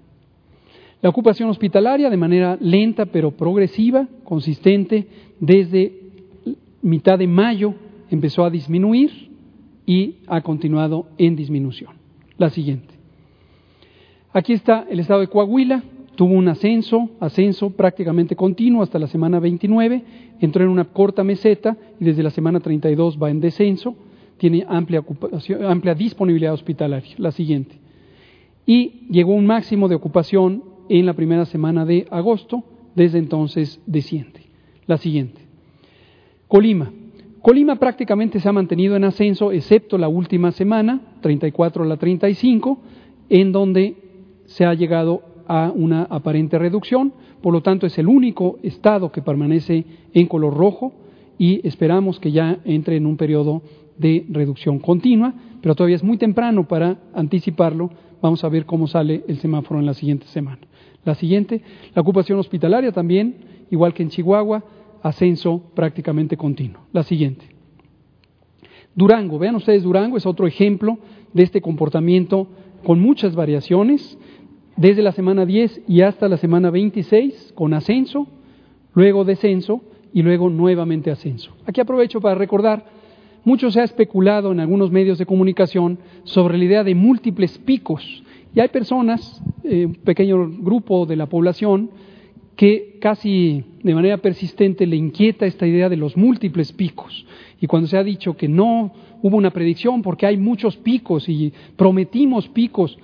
La 1.02 1.10
ocupación 1.10 1.48
hospitalaria 1.50 2.10
de 2.10 2.16
manera 2.16 2.56
lenta 2.60 3.06
pero 3.06 3.30
progresiva, 3.30 4.08
consistente, 4.24 5.06
desde 5.38 5.92
mitad 6.82 7.18
de 7.18 7.26
mayo 7.26 7.74
empezó 8.10 8.44
a 8.44 8.50
disminuir 8.50 9.30
y 9.84 10.16
ha 10.26 10.40
continuado 10.40 11.06
en 11.18 11.36
disminución. 11.36 11.90
La 12.38 12.50
siguiente. 12.50 12.94
Aquí 14.32 14.52
está 14.52 14.86
el 14.90 15.00
estado 15.00 15.20
de 15.20 15.28
Coahuila, 15.28 15.82
tuvo 16.16 16.34
un 16.34 16.48
ascenso, 16.48 17.10
ascenso 17.20 17.70
prácticamente 17.70 18.36
continuo 18.36 18.82
hasta 18.82 18.98
la 18.98 19.06
semana 19.06 19.38
29, 19.38 20.02
entró 20.40 20.64
en 20.64 20.70
una 20.70 20.84
corta 20.84 21.24
meseta 21.24 21.76
y 22.00 22.04
desde 22.04 22.22
la 22.22 22.30
semana 22.30 22.60
32 22.60 23.18
va 23.22 23.30
en 23.30 23.40
descenso, 23.40 23.94
tiene 24.38 24.66
amplia, 24.68 25.02
disponibilidad 25.94 26.52
hospitalaria. 26.52 27.14
La 27.18 27.32
siguiente. 27.32 27.76
Y 28.66 29.06
llegó 29.08 29.32
un 29.32 29.46
máximo 29.46 29.88
de 29.88 29.94
ocupación 29.94 30.75
en 30.88 31.06
la 31.06 31.14
primera 31.14 31.44
semana 31.46 31.84
de 31.84 32.06
agosto, 32.10 32.64
desde 32.94 33.18
entonces 33.18 33.80
desciende. 33.86 34.40
La 34.86 34.96
siguiente. 34.98 35.40
Colima. 36.48 36.92
Colima 37.42 37.76
prácticamente 37.76 38.40
se 38.40 38.48
ha 38.48 38.52
mantenido 38.52 38.96
en 38.96 39.04
ascenso, 39.04 39.52
excepto 39.52 39.98
la 39.98 40.08
última 40.08 40.50
semana, 40.52 41.00
34 41.20 41.84
a 41.84 41.86
la 41.86 41.96
35, 41.96 42.78
en 43.28 43.52
donde 43.52 43.96
se 44.46 44.64
ha 44.64 44.74
llegado 44.74 45.22
a 45.46 45.72
una 45.74 46.02
aparente 46.04 46.58
reducción, 46.58 47.12
por 47.42 47.52
lo 47.52 47.62
tanto 47.62 47.86
es 47.86 47.98
el 47.98 48.08
único 48.08 48.58
estado 48.62 49.12
que 49.12 49.22
permanece 49.22 49.84
en 50.12 50.26
color 50.26 50.54
rojo 50.54 50.92
y 51.38 51.66
esperamos 51.66 52.18
que 52.18 52.32
ya 52.32 52.58
entre 52.64 52.96
en 52.96 53.06
un 53.06 53.16
periodo 53.16 53.62
de 53.98 54.26
reducción 54.28 54.78
continua, 54.78 55.34
pero 55.60 55.74
todavía 55.74 55.96
es 55.96 56.04
muy 56.04 56.18
temprano 56.18 56.66
para 56.66 56.98
anticiparlo. 57.14 57.90
Vamos 58.20 58.42
a 58.44 58.48
ver 58.48 58.66
cómo 58.66 58.86
sale 58.86 59.24
el 59.28 59.38
semáforo 59.38 59.78
en 59.80 59.86
la 59.86 59.94
siguiente 59.94 60.26
semana. 60.26 60.60
La 61.06 61.14
siguiente, 61.14 61.62
la 61.94 62.02
ocupación 62.02 62.38
hospitalaria 62.40 62.90
también, 62.90 63.36
igual 63.70 63.94
que 63.94 64.02
en 64.02 64.10
Chihuahua, 64.10 64.64
ascenso 65.02 65.62
prácticamente 65.74 66.36
continuo. 66.36 66.82
La 66.92 67.04
siguiente. 67.04 67.46
Durango, 68.92 69.38
vean 69.38 69.54
ustedes, 69.54 69.84
Durango 69.84 70.16
es 70.16 70.26
otro 70.26 70.48
ejemplo 70.48 70.98
de 71.32 71.44
este 71.44 71.60
comportamiento 71.60 72.48
con 72.82 72.98
muchas 72.98 73.36
variaciones, 73.36 74.18
desde 74.76 75.00
la 75.00 75.12
semana 75.12 75.46
10 75.46 75.82
y 75.86 76.00
hasta 76.00 76.28
la 76.28 76.38
semana 76.38 76.70
26, 76.70 77.52
con 77.54 77.72
ascenso, 77.72 78.26
luego 78.92 79.24
descenso 79.24 79.82
y 80.12 80.22
luego 80.22 80.50
nuevamente 80.50 81.12
ascenso. 81.12 81.52
Aquí 81.66 81.80
aprovecho 81.80 82.20
para 82.20 82.34
recordar, 82.34 82.84
mucho 83.44 83.70
se 83.70 83.80
ha 83.80 83.84
especulado 83.84 84.50
en 84.50 84.58
algunos 84.58 84.90
medios 84.90 85.18
de 85.18 85.26
comunicación 85.26 86.00
sobre 86.24 86.58
la 86.58 86.64
idea 86.64 86.82
de 86.82 86.96
múltiples 86.96 87.58
picos. 87.58 88.24
Y 88.56 88.60
hay 88.60 88.68
personas, 88.68 89.42
eh, 89.64 89.84
un 89.84 89.96
pequeño 89.96 90.48
grupo 90.48 91.04
de 91.04 91.14
la 91.14 91.26
población, 91.26 91.90
que 92.56 92.96
casi 93.02 93.62
de 93.82 93.94
manera 93.94 94.16
persistente 94.16 94.86
le 94.86 94.96
inquieta 94.96 95.44
esta 95.44 95.66
idea 95.66 95.90
de 95.90 95.98
los 95.98 96.16
múltiples 96.16 96.72
picos. 96.72 97.26
Y 97.60 97.66
cuando 97.66 97.86
se 97.86 97.98
ha 97.98 98.02
dicho 98.02 98.34
que 98.34 98.48
no 98.48 98.94
hubo 99.20 99.36
una 99.36 99.50
predicción 99.50 100.00
porque 100.00 100.24
hay 100.24 100.38
muchos 100.38 100.74
picos 100.78 101.28
y 101.28 101.52
prometimos 101.76 102.48
picos, 102.48 102.98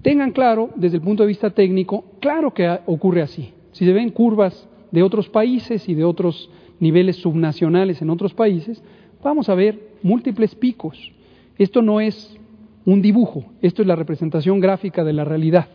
tengan 0.00 0.30
claro, 0.30 0.70
desde 0.76 0.98
el 0.98 1.02
punto 1.02 1.24
de 1.24 1.28
vista 1.28 1.50
técnico, 1.50 2.04
claro 2.20 2.54
que 2.54 2.78
ocurre 2.86 3.22
así. 3.22 3.52
Si 3.72 3.84
se 3.84 3.92
ven 3.92 4.10
curvas 4.10 4.68
de 4.92 5.02
otros 5.02 5.28
países 5.28 5.88
y 5.88 5.94
de 5.94 6.04
otros 6.04 6.48
niveles 6.78 7.16
subnacionales 7.16 8.00
en 8.00 8.10
otros 8.10 8.32
países, 8.32 8.80
vamos 9.24 9.48
a 9.48 9.56
ver 9.56 9.76
múltiples 10.04 10.54
picos. 10.54 11.10
Esto 11.58 11.82
no 11.82 12.00
es 12.00 12.38
un 12.86 13.00
dibujo, 13.00 13.44
esto 13.62 13.82
es 13.82 13.88
la 13.88 13.96
representación 13.96 14.60
gráfica 14.60 15.04
de 15.04 15.12
la 15.12 15.24
realidad. 15.24 15.68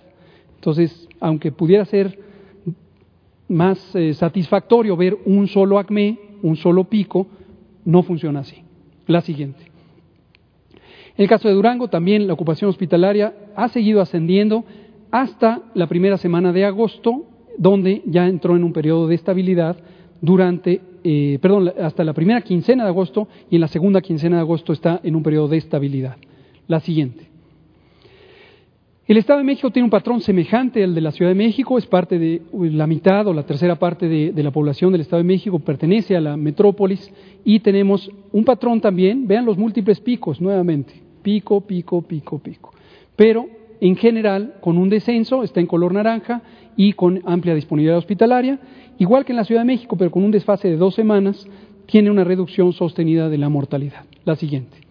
Entonces, 0.56 1.08
aunque 1.20 1.52
pudiera 1.52 1.86
ser 1.86 2.20
más 3.48 3.96
eh, 3.96 4.14
satisfactorio 4.14 4.96
ver 4.96 5.18
un 5.26 5.48
solo 5.48 5.80
acme, 5.80 6.20
un 6.44 6.56
solo 6.56 6.84
pico, 6.84 7.28
no 7.86 8.04
funciona 8.04 8.42
así. 8.42 8.58
La 9.08 9.22
siguiente. 9.22 9.60
En 11.18 11.24
el 11.24 11.28
caso 11.28 11.48
de 11.48 11.56
Durango, 11.56 11.88
también 11.88 12.28
la 12.28 12.34
ocupación 12.34 12.70
hospitalaria 12.70 13.34
ha 13.56 13.68
seguido 13.70 14.02
ascendiendo 14.02 14.64
hasta 15.12 15.64
la 15.74 15.88
primera 15.88 16.18
semana 16.18 16.54
de 16.54 16.66
agosto, 16.66 17.26
donde 17.58 18.04
ya 18.06 18.28
entró 18.28 18.56
en 18.56 18.64
un 18.64 18.72
periodo 18.72 19.08
de 19.08 19.16
estabilidad 19.16 19.78
durante, 20.22 20.82
eh, 21.04 21.40
perdón, 21.42 21.74
hasta 21.82 22.04
la 22.04 22.14
primera 22.14 22.42
quincena 22.42 22.84
de 22.84 22.90
agosto 22.90 23.28
y 23.50 23.56
en 23.56 23.62
la 23.62 23.68
segunda 23.68 24.02
quincena 24.02 24.38
de 24.38 24.42
agosto 24.42 24.72
está 24.72 25.00
en 25.04 25.16
un 25.16 25.24
periodo 25.24 25.48
de 25.48 25.58
estabilidad. 25.58 26.18
La 26.70 26.80
siguiente. 26.80 27.28
El 29.08 29.18
Estado 29.18 29.40
de 29.40 29.44
México 29.44 29.72
tiene 29.72 29.86
un 29.86 29.90
patrón 29.90 30.22
semejante 30.22 30.84
al 30.84 30.94
de 30.94 31.02
la 31.02 31.12
Ciudad 31.12 31.32
de 31.32 31.36
México, 31.36 31.80
es 31.80 31.88
parte 31.88 32.20
de 32.20 32.44
la 32.54 32.86
mitad 32.86 33.26
o 33.26 33.34
la 33.34 33.44
tercera 33.44 33.80
parte 33.80 34.08
de, 34.08 34.44
la 34.44 34.52
población 34.52 34.92
del 34.92 35.02
Estado 35.02 35.24
de 35.24 35.28
México, 35.28 35.58
pertenece 35.58 36.16
a 36.16 36.22
la 36.22 36.38
metrópolis 36.38 37.12
y 37.44 37.62
tenemos 37.62 38.12
un 38.32 38.46
patrón 38.46 38.82
también, 38.82 39.28
vean 39.28 39.46
los 39.46 39.58
múltiples 39.58 40.00
picos 40.00 40.40
nuevamente, 40.40 40.94
pico, 41.24 41.60
pico, 41.62 42.04
pico, 42.04 42.38
pico. 42.38 42.72
Pero 43.16 43.48
en 43.82 43.96
general 43.96 44.58
con 44.62 44.78
un 44.78 44.90
descenso, 44.90 45.42
está 45.42 45.60
en 45.60 45.66
color 45.66 45.92
naranja 45.92 46.44
y 46.78 46.94
con 46.94 47.24
amplia 47.26 47.56
disponibilidad 47.56 47.98
hospitalaria, 47.98 48.60
igual 49.00 49.26
que 49.26 49.32
en 49.32 49.38
la 49.38 49.46
Ciudad 49.46 49.62
de 49.62 49.74
México, 49.74 49.96
pero 49.98 50.12
con 50.12 50.24
un 50.24 50.30
desfase 50.30 50.68
de 50.68 50.78
dos 50.78 50.94
semanas, 50.94 51.48
tiene 51.88 52.12
una 52.12 52.24
reducción 52.24 52.74
sostenida 52.74 53.28
de 53.28 53.40
la 53.40 53.50
mortalidad. 53.50 54.06
La 54.24 54.36
siguiente. 54.36 54.89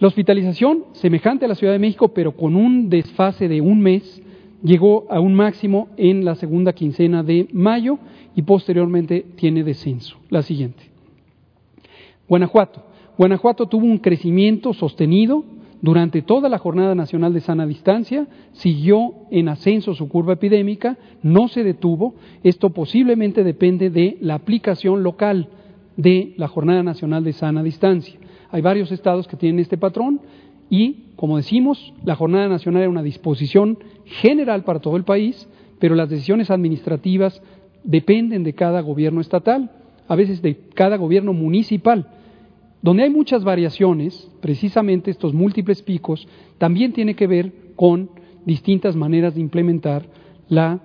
La 0.00 0.06
hospitalización, 0.06 0.84
semejante 0.92 1.44
a 1.44 1.48
la 1.48 1.56
Ciudad 1.56 1.72
de 1.72 1.80
México, 1.80 2.08
pero 2.08 2.36
con 2.36 2.54
un 2.54 2.88
desfase 2.88 3.48
de 3.48 3.60
un 3.60 3.80
mes, 3.80 4.22
llegó 4.62 5.06
a 5.10 5.18
un 5.18 5.34
máximo 5.34 5.88
en 5.96 6.24
la 6.24 6.36
segunda 6.36 6.72
quincena 6.72 7.24
de 7.24 7.48
mayo 7.52 7.98
y 8.36 8.42
posteriormente 8.42 9.26
tiene 9.34 9.64
descenso. 9.64 10.16
La 10.30 10.42
siguiente. 10.42 10.84
Guanajuato. 12.28 12.84
Guanajuato 13.16 13.66
tuvo 13.66 13.86
un 13.86 13.98
crecimiento 13.98 14.72
sostenido 14.72 15.44
durante 15.80 16.22
toda 16.22 16.48
la 16.48 16.58
Jornada 16.58 16.94
Nacional 16.94 17.32
de 17.32 17.40
Sana 17.40 17.66
Distancia, 17.66 18.28
siguió 18.52 19.14
en 19.32 19.48
ascenso 19.48 19.94
su 19.94 20.08
curva 20.08 20.34
epidémica, 20.34 20.96
no 21.22 21.48
se 21.48 21.64
detuvo. 21.64 22.14
Esto 22.44 22.70
posiblemente 22.70 23.42
depende 23.42 23.90
de 23.90 24.16
la 24.20 24.34
aplicación 24.34 25.02
local 25.02 25.48
de 25.96 26.34
la 26.36 26.46
Jornada 26.46 26.84
Nacional 26.84 27.24
de 27.24 27.32
Sana 27.32 27.64
Distancia. 27.64 28.18
Hay 28.50 28.62
varios 28.62 28.90
estados 28.92 29.28
que 29.28 29.36
tienen 29.36 29.60
este 29.60 29.76
patrón 29.76 30.20
y, 30.70 31.06
como 31.16 31.36
decimos, 31.36 31.92
la 32.04 32.16
Jornada 32.16 32.48
Nacional 32.48 32.82
era 32.82 32.90
una 32.90 33.02
disposición 33.02 33.78
general 34.04 34.64
para 34.64 34.80
todo 34.80 34.96
el 34.96 35.04
país, 35.04 35.48
pero 35.78 35.94
las 35.94 36.08
decisiones 36.08 36.50
administrativas 36.50 37.42
dependen 37.84 38.44
de 38.44 38.54
cada 38.54 38.80
gobierno 38.80 39.20
estatal, 39.20 39.70
a 40.06 40.16
veces 40.16 40.42
de 40.42 40.56
cada 40.74 40.96
gobierno 40.96 41.32
municipal. 41.32 42.08
Donde 42.80 43.02
hay 43.02 43.10
muchas 43.10 43.44
variaciones, 43.44 44.30
precisamente 44.40 45.10
estos 45.10 45.34
múltiples 45.34 45.82
picos, 45.82 46.28
también 46.58 46.92
tiene 46.92 47.14
que 47.14 47.26
ver 47.26 47.52
con 47.76 48.10
distintas 48.44 48.96
maneras 48.96 49.34
de 49.34 49.40
implementar 49.40 50.06
la 50.48 50.80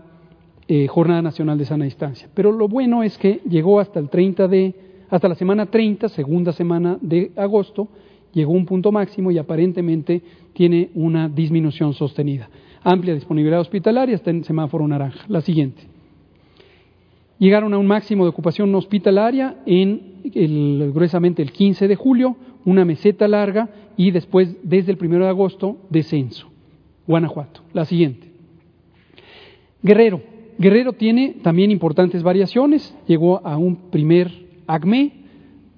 eh, 0.68 0.88
Jornada 0.88 1.22
Nacional 1.22 1.58
de 1.58 1.66
Sana 1.66 1.86
Distancia. 1.86 2.30
Pero 2.34 2.52
lo 2.52 2.68
bueno 2.68 3.04
es 3.04 3.18
que 3.18 3.42
llegó 3.48 3.80
hasta 3.80 4.00
el 4.00 4.10
30 4.10 4.48
de, 4.48 4.76
hasta 5.14 5.30
la 5.30 5.36
semana 5.36 5.68
30, 5.68 6.10
segunda 6.10 6.52
semana 6.54 6.98
de 7.00 7.32
agosto, 7.36 7.88
llegó 8.34 8.52
un 8.54 8.66
punto 8.66 8.92
máximo 8.92 9.30
y 9.30 9.38
aparentemente 9.38 10.24
tiene 10.54 10.90
una 10.96 11.30
disminución 11.30 11.94
sostenida. 11.94 12.50
Amplia 12.82 13.14
disponibilidad 13.14 13.60
hospitalaria, 13.60 14.16
está 14.16 14.32
en 14.32 14.44
semáforo 14.44 14.88
naranja. 14.88 15.24
La 15.28 15.42
siguiente. 15.42 15.84
Llegaron 17.38 17.76
a 17.76 17.78
un 17.78 17.86
máximo 17.86 18.24
de 18.24 18.32
ocupación 18.32 18.74
hospitalaria 18.74 19.58
en 19.68 20.92
gruesamente 20.92 21.44
el 21.44 21.52
15 21.52 21.88
de 21.88 21.96
julio, 21.96 22.36
una 22.66 22.84
meseta 22.84 23.28
larga 23.28 23.70
y 23.96 24.10
después, 24.10 24.58
desde 24.64 24.94
el 24.94 24.98
1 25.00 25.26
de 25.26 25.30
agosto, 25.30 25.78
descenso. 25.92 26.50
Guanajuato. 27.06 27.62
La 27.72 27.86
siguiente. 27.86 28.32
Guerrero. 29.84 30.24
Guerrero 30.58 30.94
tiene 30.94 31.36
también 31.44 31.70
importantes 31.70 32.24
variaciones. 32.24 32.98
Llegó 33.06 33.46
a 33.46 33.58
un 33.58 33.92
primer 33.92 34.43
acme, 34.68 35.12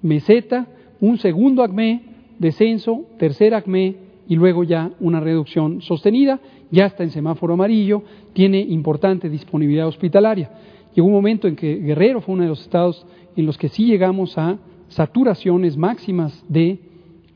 meseta, 0.02 0.66
un 1.00 1.18
segundo 1.18 1.62
acme, 1.62 2.02
descenso, 2.38 3.04
tercer 3.18 3.54
acme 3.54 3.96
y 4.28 4.36
luego 4.36 4.64
ya 4.64 4.90
una 5.00 5.20
reducción 5.20 5.82
sostenida. 5.82 6.40
Ya 6.70 6.86
está 6.86 7.04
en 7.04 7.10
semáforo 7.10 7.54
amarillo, 7.54 8.02
tiene 8.32 8.60
importante 8.60 9.28
disponibilidad 9.28 9.86
hospitalaria. 9.86 10.50
Llegó 10.94 11.06
un 11.06 11.14
momento 11.14 11.46
en 11.46 11.56
que 11.56 11.76
Guerrero 11.76 12.20
fue 12.20 12.34
uno 12.34 12.42
de 12.42 12.48
los 12.48 12.62
estados 12.62 13.06
en 13.36 13.46
los 13.46 13.56
que 13.58 13.68
sí 13.68 13.86
llegamos 13.86 14.36
a 14.38 14.58
saturaciones 14.88 15.76
máximas 15.76 16.44
de 16.48 16.78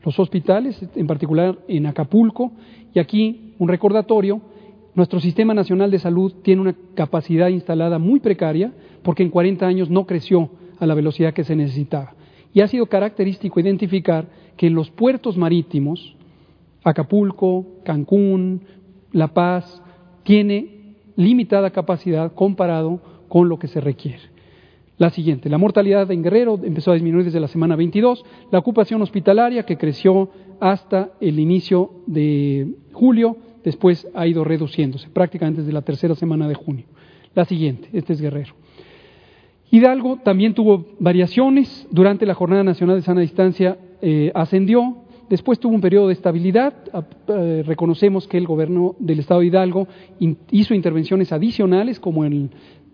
los 0.03 0.17
hospitales, 0.19 0.83
en 0.95 1.07
particular 1.07 1.57
en 1.67 1.85
Acapulco. 1.85 2.51
Y 2.93 2.99
aquí 2.99 3.53
un 3.59 3.67
recordatorio, 3.67 4.41
nuestro 4.95 5.19
Sistema 5.19 5.53
Nacional 5.53 5.91
de 5.91 5.99
Salud 5.99 6.33
tiene 6.41 6.61
una 6.61 6.75
capacidad 6.95 7.47
instalada 7.47 7.99
muy 7.99 8.19
precaria 8.19 8.73
porque 9.03 9.23
en 9.23 9.29
40 9.29 9.65
años 9.65 9.89
no 9.89 10.05
creció 10.05 10.49
a 10.81 10.87
la 10.87 10.95
velocidad 10.95 11.33
que 11.33 11.45
se 11.45 11.55
necesitaba. 11.55 12.15
Y 12.53 12.59
ha 12.59 12.67
sido 12.67 12.87
característico 12.87 13.59
identificar 13.59 14.27
que 14.57 14.67
en 14.67 14.73
los 14.73 14.89
puertos 14.89 15.37
marítimos, 15.37 16.17
Acapulco, 16.83 17.65
Cancún, 17.85 18.63
La 19.13 19.27
Paz, 19.27 19.81
tiene 20.23 20.95
limitada 21.15 21.69
capacidad 21.69 22.33
comparado 22.33 22.99
con 23.29 23.47
lo 23.47 23.59
que 23.59 23.67
se 23.67 23.79
requiere. 23.79 24.31
La 24.97 25.11
siguiente, 25.11 25.49
la 25.49 25.59
mortalidad 25.59 26.11
en 26.11 26.23
Guerrero 26.23 26.59
empezó 26.63 26.91
a 26.91 26.95
disminuir 26.95 27.25
desde 27.25 27.39
la 27.39 27.47
semana 27.47 27.75
22, 27.75 28.25
la 28.51 28.59
ocupación 28.59 29.01
hospitalaria 29.03 29.63
que 29.63 29.77
creció 29.77 30.29
hasta 30.59 31.11
el 31.21 31.39
inicio 31.39 31.91
de 32.07 32.73
julio, 32.91 33.37
después 33.63 34.07
ha 34.15 34.25
ido 34.25 34.43
reduciéndose, 34.43 35.09
prácticamente 35.09 35.61
desde 35.61 35.73
la 35.73 35.81
tercera 35.83 36.15
semana 36.15 36.47
de 36.47 36.55
junio. 36.55 36.85
La 37.35 37.45
siguiente, 37.45 37.87
este 37.93 38.13
es 38.13 38.21
Guerrero. 38.21 38.53
Hidalgo 39.71 40.17
también 40.17 40.53
tuvo 40.53 40.85
variaciones, 40.99 41.87
durante 41.91 42.25
la 42.25 42.33
Jornada 42.33 42.63
Nacional 42.63 42.97
de 42.97 43.01
Sana 43.01 43.21
Distancia 43.21 43.77
eh, 44.01 44.31
ascendió, 44.35 44.97
después 45.29 45.59
tuvo 45.59 45.73
un 45.73 45.81
periodo 45.81 46.07
de 46.07 46.13
estabilidad, 46.13 46.73
eh, 47.27 47.63
reconocemos 47.65 48.27
que 48.27 48.37
el 48.37 48.45
gobierno 48.45 48.95
del 48.99 49.19
Estado 49.19 49.39
de 49.39 49.47
Hidalgo 49.47 49.87
hizo 50.51 50.73
intervenciones 50.73 51.31
adicionales 51.31 51.99
como 51.99 52.25
el 52.25 52.49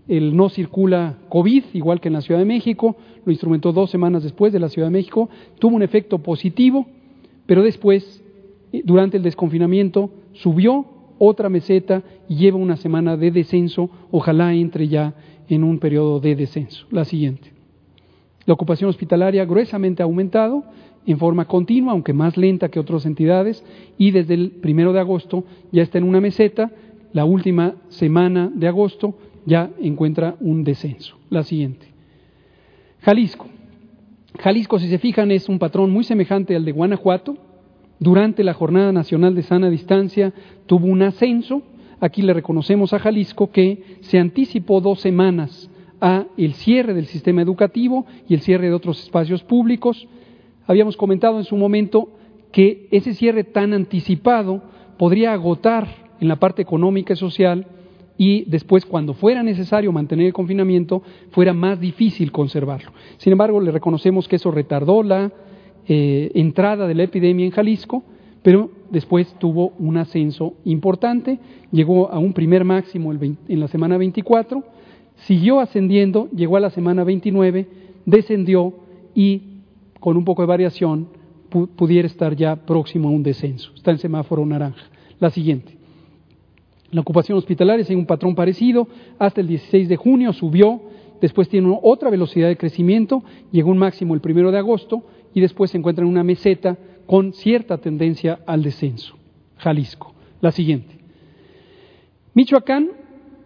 el 0.08 0.36
no 0.36 0.50
circula 0.50 1.18
COVID, 1.30 1.64
igual 1.74 2.00
que 2.00 2.08
en 2.08 2.14
la 2.14 2.22
Ciudad 2.22 2.40
de 2.40 2.46
México, 2.46 2.96
lo 3.26 3.32
instrumentó 3.32 3.74
dos 3.74 3.90
semanas 3.90 4.24
después 4.24 4.54
de 4.54 4.60
la 4.60 4.70
Ciudad 4.70 4.88
de 4.88 4.94
México, 4.94 5.30
tuvo 5.60 5.76
un 5.76 5.84
efecto 5.84 6.20
positivo, 6.20 6.86
pero 7.46 7.62
después, 7.62 8.24
eh, 8.72 8.82
durante 8.86 9.18
el 9.18 9.24
desconfinamiento, 9.24 10.10
subió 10.34 10.86
otra 11.20 11.50
meseta 11.50 12.04
y 12.30 12.36
lleva 12.36 12.58
una 12.58 12.78
semana 12.78 13.18
de 13.18 13.32
descenso, 13.32 13.90
ojalá 14.12 14.54
entre 14.54 14.88
ya 14.88 15.14
en 15.50 15.64
un 15.64 15.80
periodo 15.80 16.20
de 16.20 16.36
descenso. 16.36 16.86
La 16.92 17.06
siguiente. 17.06 17.52
La 18.46 18.54
ocupación 18.54 18.90
hospitalaria 18.90 19.46
gruesamente 19.46 20.02
ha 20.02 20.06
aumentado 20.06 20.64
en 21.06 21.18
forma 21.18 21.46
continua, 21.46 21.94
aunque 21.94 22.14
más 22.14 22.38
lenta 22.38 22.70
que 22.70 22.80
otras 22.80 23.06
entidades, 23.06 23.64
y 23.98 24.12
desde 24.12 24.34
el 24.34 24.52
primero 24.52 24.94
de 24.94 25.00
agosto 25.00 25.46
ya 25.72 25.84
está 25.84 25.98
en 25.98 26.04
una 26.04 26.22
meseta, 26.22 26.72
la 27.14 27.26
última 27.26 27.76
semana 27.88 28.52
de 28.54 28.68
agosto 28.68 29.18
ya 29.46 29.72
encuentra 29.80 30.36
un 30.42 30.64
descenso. 30.64 31.18
La 31.30 31.44
siguiente. 31.44 31.88
Jalisco. 33.02 33.48
Jalisco, 34.40 34.80
si 34.80 34.90
se 34.90 35.00
fijan, 35.00 35.32
es 35.32 35.48
un 35.50 35.60
patrón 35.60 35.92
muy 35.92 36.04
semejante 36.04 36.56
al 36.56 36.66
de 36.66 36.74
Guanajuato. 36.74 37.38
Durante 38.00 38.44
la 38.44 38.54
Jornada 38.54 38.92
Nacional 38.92 39.34
de 39.34 39.44
Sana 39.44 39.70
Distancia 39.70 40.34
tuvo 40.66 40.88
un 40.88 41.02
ascenso. 41.02 41.64
Aquí 42.00 42.22
le 42.22 42.34
reconocemos 42.34 42.94
a 42.94 43.00
Jalisco 43.00 43.52
que 43.52 43.98
se 44.02 44.20
anticipó 44.20 44.82
dos 44.82 45.00
semanas 45.02 45.70
a 46.00 46.26
el 46.38 46.54
cierre 46.54 46.94
del 46.94 47.08
sistema 47.08 47.42
educativo 47.42 48.06
y 48.30 48.36
el 48.36 48.42
cierre 48.42 48.68
de 48.68 48.74
otros 48.74 49.02
espacios 49.02 49.44
públicos. 49.44 50.08
Habíamos 50.68 50.96
comentado 50.96 51.38
en 51.40 51.44
su 51.44 51.58
momento 51.58 52.10
que 52.52 52.88
ese 52.92 53.14
cierre 53.14 53.44
tan 53.44 53.74
anticipado 53.74 54.62
podría 54.98 55.34
agotar 55.34 55.88
en 56.20 56.28
la 56.28 56.38
parte 56.38 56.62
económica 56.62 57.14
y 57.14 57.18
social 57.18 57.68
y 58.18 58.46
después, 58.46 58.86
cuando 58.86 59.14
fuera 59.14 59.44
necesario 59.44 59.92
mantener 59.92 60.26
el 60.26 60.34
confinamiento, 60.34 61.04
fuera 61.30 61.54
más 61.54 61.80
difícil 61.80 62.32
conservarlo. 62.32 62.92
Sin 63.18 63.32
embargo, 63.32 63.62
le 63.62 63.72
reconocemos 63.72 64.28
que 64.28 64.38
eso 64.38 64.50
retardó 64.50 65.04
la 65.04 65.32
eh, 65.88 66.32
entrada 66.34 66.88
de 66.88 66.96
la 66.96 67.04
epidemia 67.04 67.46
en 67.46 67.52
Jalisco, 67.52 68.04
pero 68.42 68.72
después 68.92 69.34
tuvo 69.40 69.74
un 69.80 69.98
ascenso 69.98 70.54
importante, 70.66 71.40
llegó 71.72 72.10
a 72.12 72.20
un 72.20 72.34
primer 72.34 72.64
máximo 72.64 73.12
en 73.14 73.60
la 73.60 73.68
semana 73.68 73.98
24, 73.98 74.64
siguió 75.18 75.60
ascendiendo, 75.60 76.30
llegó 76.32 76.58
a 76.58 76.60
la 76.62 76.70
semana 76.70 77.04
29, 77.04 77.68
descendió 78.06 78.74
y 79.14 79.42
con 80.00 80.18
un 80.18 80.26
poco 80.26 80.42
de 80.42 80.48
variación 80.48 81.08
pudiera 81.50 82.08
estar 82.08 82.36
ya 82.36 82.56
próximo 82.56 83.10
a 83.10 83.12
un 83.12 83.24
descenso. 83.24 83.72
Está 83.76 83.92
en 83.92 83.98
semáforo 83.98 84.46
naranja. 84.46 84.84
La 85.20 85.30
siguiente. 85.30 85.78
La 86.92 87.02
ocupación 87.02 87.38
hospitalaria 87.38 87.84
sigue 87.84 88.00
un 88.00 88.06
patrón 88.06 88.36
parecido. 88.36 88.88
Hasta 89.18 89.42
el 89.42 89.48
16 89.48 89.90
de 89.90 89.96
junio 89.96 90.34
subió, 90.34 90.82
después 91.22 91.50
tiene 91.50 91.78
otra 91.82 92.10
velocidad 92.10 92.48
de 92.48 92.58
crecimiento, 92.58 93.24
llegó 93.52 93.72
un 93.72 93.78
máximo 93.78 94.14
el 94.14 94.22
primero 94.22 94.52
de 94.52 94.58
agosto 94.58 95.04
y 95.34 95.42
después 95.42 95.72
se 95.72 95.78
encuentra 95.78 96.04
en 96.04 96.12
una 96.12 96.24
meseta 96.24 96.78
con 97.08 97.34
cierta 97.34 97.80
tendencia 97.80 98.40
al 98.46 98.62
descenso. 98.62 99.18
Jalisco. 99.58 100.14
La 100.40 100.52
siguiente. 100.52 100.96
Michoacán, 102.36 102.90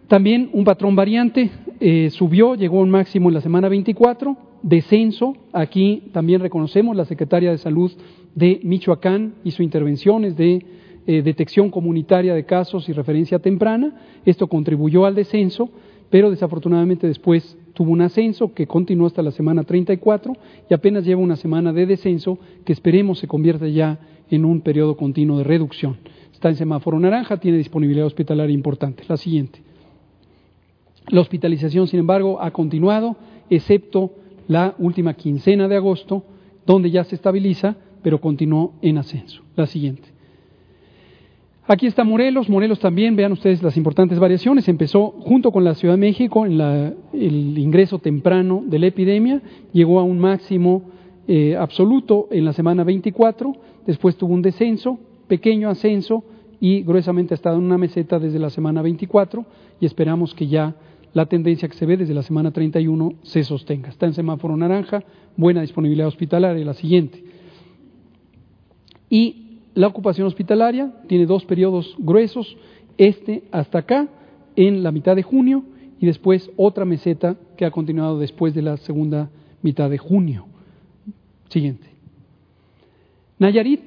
también 0.08 0.50
un 0.52 0.64
patrón 0.64 0.94
variante, 0.94 1.50
eh, 1.80 2.10
subió, 2.10 2.54
llegó 2.54 2.80
a 2.80 2.82
un 2.82 2.90
máximo 2.90 3.30
en 3.30 3.34
la 3.34 3.40
semana 3.40 3.70
24, 3.70 4.36
descenso. 4.62 5.34
Aquí 5.52 6.10
también 6.12 6.42
reconocemos 6.42 6.94
la 6.94 7.06
secretaria 7.06 7.50
de 7.50 7.56
Salud 7.56 7.90
de 8.34 8.60
Michoacán 8.62 9.34
hizo 9.44 9.62
intervenciones 9.62 10.36
de 10.36 10.64
eh, 11.06 11.22
detección 11.22 11.70
comunitaria 11.70 12.34
de 12.34 12.44
casos 12.44 12.88
y 12.88 12.92
referencia 12.92 13.38
temprana. 13.38 13.94
Esto 14.24 14.46
contribuyó 14.46 15.06
al 15.06 15.14
descenso, 15.14 15.70
pero 16.10 16.30
desafortunadamente 16.30 17.06
después 17.06 17.56
tuvo 17.72 17.92
un 17.92 18.02
ascenso 18.02 18.52
que 18.54 18.66
continuó 18.66 19.06
hasta 19.06 19.22
la 19.22 19.30
semana 19.30 19.64
34 19.64 20.34
y 20.68 20.74
apenas 20.74 21.04
lleva 21.04 21.20
una 21.20 21.36
semana 21.36 21.72
de 21.72 21.86
descenso 21.86 22.38
que 22.64 22.72
esperemos 22.72 23.18
se 23.18 23.28
convierta 23.28 23.66
ya 23.68 23.98
en 24.30 24.44
un 24.44 24.60
periodo 24.60 24.96
continuo 24.96 25.38
de 25.38 25.44
reducción. 25.44 25.96
Está 26.32 26.48
en 26.48 26.56
semáforo 26.56 26.98
naranja, 26.98 27.38
tiene 27.38 27.58
disponibilidad 27.58 28.06
hospitalaria 28.06 28.54
importante. 28.54 29.04
La 29.08 29.16
siguiente. 29.16 29.60
La 31.08 31.20
hospitalización, 31.20 31.88
sin 31.88 32.00
embargo, 32.00 32.40
ha 32.40 32.50
continuado, 32.50 33.16
excepto 33.50 34.12
la 34.48 34.74
última 34.78 35.14
quincena 35.14 35.68
de 35.68 35.76
agosto, 35.76 36.24
donde 36.66 36.90
ya 36.90 37.04
se 37.04 37.14
estabiliza, 37.14 37.76
pero 38.02 38.20
continuó 38.20 38.74
en 38.82 38.98
ascenso. 38.98 39.42
La 39.56 39.66
siguiente. 39.66 40.11
Aquí 41.72 41.86
está 41.86 42.04
Morelos. 42.04 42.50
Morelos 42.50 42.80
también, 42.80 43.16
vean 43.16 43.32
ustedes 43.32 43.62
las 43.62 43.78
importantes 43.78 44.18
variaciones. 44.18 44.68
Empezó 44.68 45.06
junto 45.06 45.50
con 45.50 45.64
la 45.64 45.74
Ciudad 45.74 45.94
de 45.94 46.00
México 46.00 46.44
en 46.44 46.60
el 46.60 47.56
ingreso 47.56 47.98
temprano 47.98 48.62
de 48.66 48.78
la 48.78 48.88
epidemia, 48.88 49.40
llegó 49.72 49.98
a 49.98 50.02
un 50.02 50.18
máximo 50.18 50.82
eh, 51.26 51.56
absoluto 51.56 52.28
en 52.30 52.44
la 52.44 52.52
semana 52.52 52.84
24, 52.84 53.54
después 53.86 54.18
tuvo 54.18 54.34
un 54.34 54.42
descenso, 54.42 54.98
pequeño 55.28 55.70
ascenso 55.70 56.22
y 56.60 56.82
gruesamente 56.82 57.32
ha 57.32 57.36
estado 57.36 57.56
en 57.56 57.64
una 57.64 57.78
meseta 57.78 58.18
desde 58.18 58.38
la 58.38 58.50
semana 58.50 58.82
24 58.82 59.46
y 59.80 59.86
esperamos 59.86 60.34
que 60.34 60.48
ya 60.48 60.76
la 61.14 61.24
tendencia 61.24 61.68
que 61.68 61.74
se 61.78 61.86
ve 61.86 61.96
desde 61.96 62.12
la 62.12 62.22
semana 62.22 62.50
31 62.50 63.14
se 63.22 63.44
sostenga. 63.44 63.88
Está 63.88 64.04
en 64.04 64.12
semáforo 64.12 64.54
naranja, 64.58 65.04
buena 65.38 65.62
disponibilidad 65.62 66.08
hospitalaria, 66.08 66.66
la 66.66 66.74
siguiente. 66.74 67.24
Y 69.08 69.41
la 69.74 69.86
ocupación 69.86 70.26
hospitalaria 70.26 70.92
tiene 71.06 71.26
dos 71.26 71.44
periodos 71.44 71.94
gruesos, 71.98 72.56
este 72.98 73.44
hasta 73.50 73.78
acá, 73.78 74.08
en 74.54 74.82
la 74.82 74.92
mitad 74.92 75.16
de 75.16 75.22
junio, 75.22 75.64
y 75.98 76.06
después 76.06 76.50
otra 76.56 76.84
meseta 76.84 77.36
que 77.56 77.64
ha 77.64 77.70
continuado 77.70 78.18
después 78.18 78.54
de 78.54 78.62
la 78.62 78.76
segunda 78.76 79.30
mitad 79.62 79.88
de 79.88 79.98
junio. 79.98 80.46
Siguiente. 81.48 81.86
Nayarit, 83.38 83.82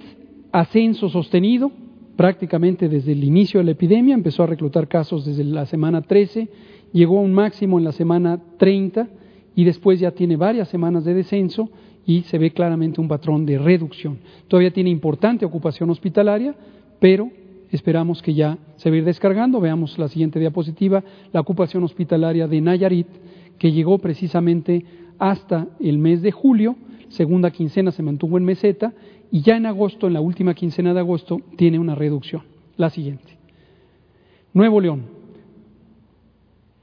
ascenso 0.51 1.09
sostenido, 1.09 1.71
prácticamente 2.15 2.87
desde 2.87 3.11
el 3.11 3.23
inicio 3.23 3.59
de 3.59 3.65
la 3.65 3.71
epidemia, 3.71 4.15
empezó 4.15 4.43
a 4.43 4.47
reclutar 4.47 4.87
casos 4.87 5.25
desde 5.25 5.43
la 5.43 5.65
semana 5.65 6.01
13, 6.01 6.47
llegó 6.93 7.19
a 7.19 7.21
un 7.21 7.33
máximo 7.33 7.77
en 7.77 7.83
la 7.83 7.91
semana 7.91 8.39
30 8.57 9.07
y 9.55 9.63
después 9.65 9.99
ya 9.99 10.11
tiene 10.11 10.37
varias 10.37 10.69
semanas 10.69 11.03
de 11.03 11.13
descenso 11.13 11.69
y 12.05 12.21
se 12.23 12.37
ve 12.37 12.51
claramente 12.51 13.01
un 13.01 13.07
patrón 13.07 13.45
de 13.45 13.57
reducción. 13.57 14.19
Todavía 14.47 14.71
tiene 14.71 14.89
importante 14.89 15.45
ocupación 15.45 15.89
hospitalaria, 15.89 16.55
pero 16.99 17.31
esperamos 17.71 18.21
que 18.21 18.33
ya 18.33 18.57
se 18.75 18.89
va 18.89 18.95
a 18.95 18.99
ir 18.99 19.05
descargando. 19.05 19.59
Veamos 19.59 19.97
la 19.97 20.07
siguiente 20.07 20.39
diapositiva, 20.39 21.03
la 21.33 21.41
ocupación 21.41 21.83
hospitalaria 21.83 22.47
de 22.47 22.61
Nayarit, 22.61 23.07
que 23.57 23.71
llegó 23.71 23.97
precisamente 23.97 24.85
hasta 25.17 25.67
el 25.79 25.97
mes 25.97 26.21
de 26.21 26.31
julio, 26.31 26.75
segunda 27.09 27.51
quincena 27.51 27.91
se 27.91 28.03
mantuvo 28.03 28.37
en 28.37 28.45
meseta 28.45 28.93
y 29.31 29.41
ya 29.41 29.55
en 29.55 29.65
agosto, 29.65 30.07
en 30.07 30.13
la 30.13 30.21
última 30.21 30.53
quincena 30.53 30.93
de 30.93 30.99
agosto, 30.99 31.39
tiene 31.55 31.79
una 31.79 31.95
reducción. 31.95 32.43
La 32.77 32.89
siguiente. 32.89 33.37
Nuevo 34.53 34.79
León. 34.81 35.03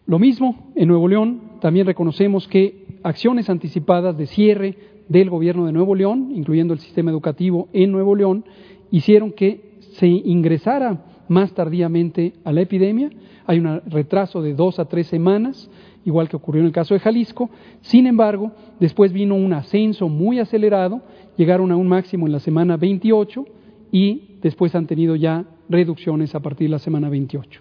Lo 0.07 0.19
mismo, 0.19 0.73
en 0.75 0.89
Nuevo 0.89 1.07
León 1.09 1.41
también 1.61 1.87
reconocemos 1.87 2.49
que 2.49 2.87
acciones 3.03 3.49
anticipadas 3.49 4.17
de 4.17 4.27
cierre 4.27 4.77
del 5.09 5.31
gobierno 5.31 5.67
de 5.67 5.73
Nuevo 5.73 5.95
León, 5.95 6.33
incluyendo 6.35 6.75
el 6.75 6.81
sistema 6.81 7.11
educativo 7.11 7.69
en 7.73 7.93
Nuevo 7.93 8.15
León, 8.15 8.45
hicieron 8.91 9.33
que 9.33 9.73
se 9.93 10.07
ingresara 10.07 11.05
más 11.29 11.53
tardíamente 11.53 12.35
a 12.45 12.53
la 12.53 12.61
epidemia. 12.61 13.11
Hay 13.47 13.59
un 13.59 13.81
retraso 13.87 14.43
de 14.43 14.55
dos 14.55 14.79
a 14.79 14.85
tres 14.85 15.07
semanas, 15.07 15.71
igual 16.05 16.29
que 16.29 16.37
ocurrió 16.37 16.61
en 16.61 16.67
el 16.67 16.73
caso 16.73 16.95
de 16.95 17.01
Jalisco. 17.01 17.51
Sin 17.81 18.07
embargo, 18.07 18.53
después 18.81 19.13
vino 19.13 19.35
un 19.35 19.53
ascenso 19.53 20.09
muy 20.09 20.39
acelerado, 20.39 21.03
llegaron 21.37 21.73
a 21.73 21.77
un 21.77 21.89
máximo 21.89 22.27
en 22.27 22.33
la 22.33 22.41
semana 22.41 22.77
28 22.77 23.45
y 23.91 24.39
después 24.43 24.75
han 24.75 24.87
tenido 24.87 25.17
ya 25.17 25.45
reducciones 25.69 26.35
a 26.35 26.41
partir 26.41 26.69
de 26.69 26.73
la 26.73 26.79
semana 26.79 27.09
28. 27.09 27.61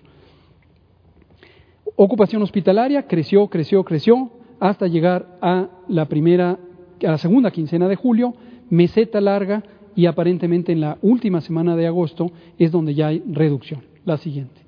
Ocupación 1.96 2.42
hospitalaria 2.42 3.08
creció, 3.08 3.48
creció, 3.48 3.84
creció 3.84 4.32
hasta 4.60 4.88
llegar 4.88 5.38
a 5.42 5.70
la 5.88 6.06
primera 6.08 6.58
a 7.06 7.12
la 7.12 7.18
segunda 7.18 7.52
quincena 7.52 7.88
de 7.88 7.96
julio, 7.96 8.34
meseta 8.70 9.22
larga 9.22 9.64
y 9.96 10.06
aparentemente 10.06 10.72
en 10.72 10.82
la 10.82 10.98
última 11.02 11.42
semana 11.42 11.76
de 11.76 11.88
agosto 11.88 12.32
es 12.58 12.72
donde 12.72 12.94
ya 12.94 13.08
hay 13.08 13.24
reducción. 13.28 13.82
La 14.06 14.18
siguiente. 14.18 14.62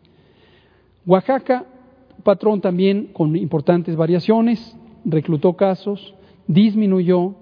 Oaxaca, 1.06 1.66
patrón 2.24 2.62
también 2.62 3.10
con 3.14 3.36
importantes 3.36 3.96
variaciones, 3.96 4.78
reclutó 5.06 5.54
casos, 5.54 6.14
disminuyó 6.48 7.36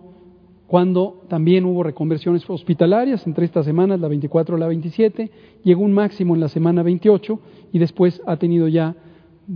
cuando 0.67 1.23
también 1.27 1.65
hubo 1.65 1.83
reconversiones 1.83 2.49
hospitalarias 2.49 3.27
entre 3.27 3.43
estas 3.43 3.65
semanas, 3.65 3.99
la 3.99 4.07
24 4.07 4.55
y 4.55 4.59
la 4.59 4.67
27, 4.67 5.31
llegó 5.63 5.83
un 5.83 5.91
máximo 5.91 6.33
en 6.33 6.39
la 6.39 6.47
semana 6.47 6.81
28 6.81 7.39
y 7.73 7.79
después 7.79 8.21
ha 8.25 8.37
tenido 8.37 8.69
ya 8.69 8.95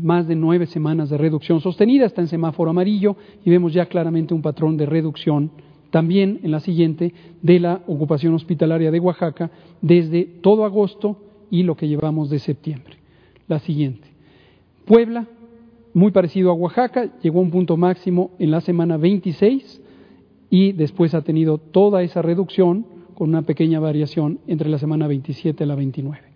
más 0.01 0.27
de 0.27 0.35
nueve 0.35 0.65
semanas 0.65 1.09
de 1.09 1.17
reducción 1.17 1.61
sostenida, 1.61 2.05
está 2.05 2.21
en 2.21 2.27
semáforo 2.27 2.71
amarillo 2.71 3.15
y 3.43 3.49
vemos 3.49 3.73
ya 3.73 3.85
claramente 3.85 4.33
un 4.33 4.41
patrón 4.41 4.77
de 4.77 4.85
reducción 4.85 5.51
también 5.89 6.41
en 6.43 6.51
la 6.51 6.59
siguiente 6.59 7.13
de 7.41 7.59
la 7.59 7.81
ocupación 7.87 8.33
hospitalaria 8.33 8.91
de 8.91 8.99
Oaxaca 8.99 9.49
desde 9.81 10.25
todo 10.25 10.65
agosto 10.65 11.17
y 11.49 11.63
lo 11.63 11.75
que 11.75 11.87
llevamos 11.87 12.29
de 12.29 12.39
septiembre. 12.39 12.97
La 13.47 13.59
siguiente. 13.59 14.07
Puebla, 14.85 15.27
muy 15.93 16.11
parecido 16.11 16.51
a 16.51 16.53
Oaxaca, 16.53 17.11
llegó 17.21 17.39
a 17.39 17.43
un 17.43 17.51
punto 17.51 17.77
máximo 17.77 18.31
en 18.39 18.51
la 18.51 18.61
semana 18.61 18.97
26 18.97 19.81
y 20.49 20.73
después 20.73 21.13
ha 21.13 21.21
tenido 21.21 21.57
toda 21.57 22.03
esa 22.03 22.21
reducción 22.21 22.85
con 23.13 23.29
una 23.29 23.43
pequeña 23.43 23.79
variación 23.79 24.39
entre 24.47 24.69
la 24.69 24.77
semana 24.77 25.07
27 25.07 25.63
y 25.63 25.67
la 25.67 25.75
29 25.75 26.34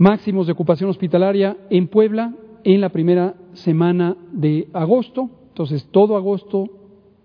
máximos 0.00 0.46
de 0.46 0.54
ocupación 0.54 0.88
hospitalaria 0.88 1.58
en 1.68 1.86
Puebla 1.86 2.34
en 2.64 2.80
la 2.80 2.88
primera 2.88 3.34
semana 3.52 4.16
de 4.32 4.66
agosto. 4.72 5.28
Entonces, 5.48 5.86
todo 5.90 6.16
agosto 6.16 6.70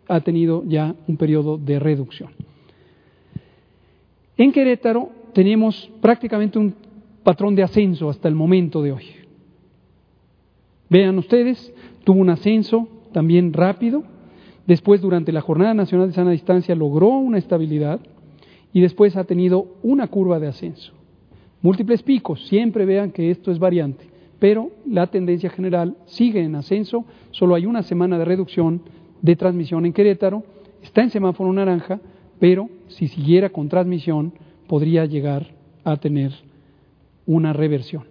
ha 0.09 0.19
tenido 0.19 0.61
ya 0.67 0.93
un 1.07 1.15
periodo 1.15 1.57
de 1.57 1.80
reducción. 1.80 2.32
En 4.36 4.51
Querétaro 4.51 5.09
tenemos 5.34 5.89
prácticamente 6.01 6.59
un 6.59 6.76
patrón 7.23 7.55
de 7.55 7.63
ascenso 7.63 8.09
hasta 8.09 8.28
el 8.28 8.36
momento 8.36 8.84
de 8.84 8.91
hoy. 8.91 9.05
Vean 10.89 11.17
ustedes, 11.17 11.73
tuvo 12.03 12.19
un 12.19 12.30
ascenso 12.30 12.89
también 13.13 13.53
rápido, 13.53 14.03
después 14.67 14.99
durante 14.99 15.32
la 15.32 15.39
Jornada 15.39 15.73
Nacional 15.73 16.09
de 16.09 16.13
Sana 16.13 16.32
Distancia 16.32 16.76
logró 16.76 17.07
una 17.07 17.38
estabilidad 17.38 18.01
y 18.73 18.82
después 18.82 19.15
ha 19.15 19.23
tenido 19.23 19.78
una 19.82 20.07
curva 20.07 20.41
de 20.41 20.47
ascenso 20.47 20.95
múltiples 21.66 22.03
picos, 22.03 22.45
siempre 22.45 22.86
vean 22.86 23.09
que 23.09 23.32
esto 23.32 23.51
es 23.51 23.57
variante, 23.57 24.05
pero 24.38 24.70
la 24.86 25.07
tendencia 25.07 25.49
general 25.49 25.97
sigue 26.05 26.43
en 26.43 26.53
ascenso, 26.53 27.05
solo 27.32 27.55
hay 27.55 27.66
una 27.66 27.82
semana 27.82 28.20
de 28.20 28.26
reducción 28.26 28.84
de 29.24 29.36
transmisión 29.36 29.84
en 29.88 29.91
Querétaro, 29.91 30.43
está 30.84 31.01
en 31.01 31.09
semáforo 31.09 31.51
naranja, 31.51 31.99
pero 32.39 32.70
si 32.88 33.07
siguiera 33.07 33.49
con 33.49 33.68
transmisión 33.68 34.34
podría 34.68 35.05
llegar 35.05 35.55
a 35.84 35.97
tener 35.97 36.34
una 37.26 37.51
reversión. 37.51 38.03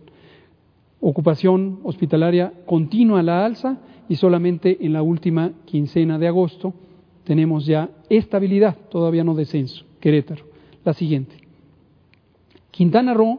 Ocupación 1.01 1.79
hospitalaria 1.85 2.53
continua 2.67 3.21
a 3.21 3.23
la 3.23 3.47
alza 3.47 3.79
y 4.09 4.17
solamente 4.17 4.85
en 4.85 4.95
la 4.95 5.03
última 5.03 5.53
quincena 5.65 6.19
de 6.19 6.27
agosto 6.27 6.75
tenemos 7.23 7.67
ya 7.67 7.89
estabilidad, 8.11 8.77
todavía 8.91 9.23
no 9.23 9.37
descenso. 9.37 9.85
Querétaro. 10.01 10.45
La 10.85 10.93
siguiente. 10.93 11.44
Quintana 12.75 13.15
Roo 13.15 13.39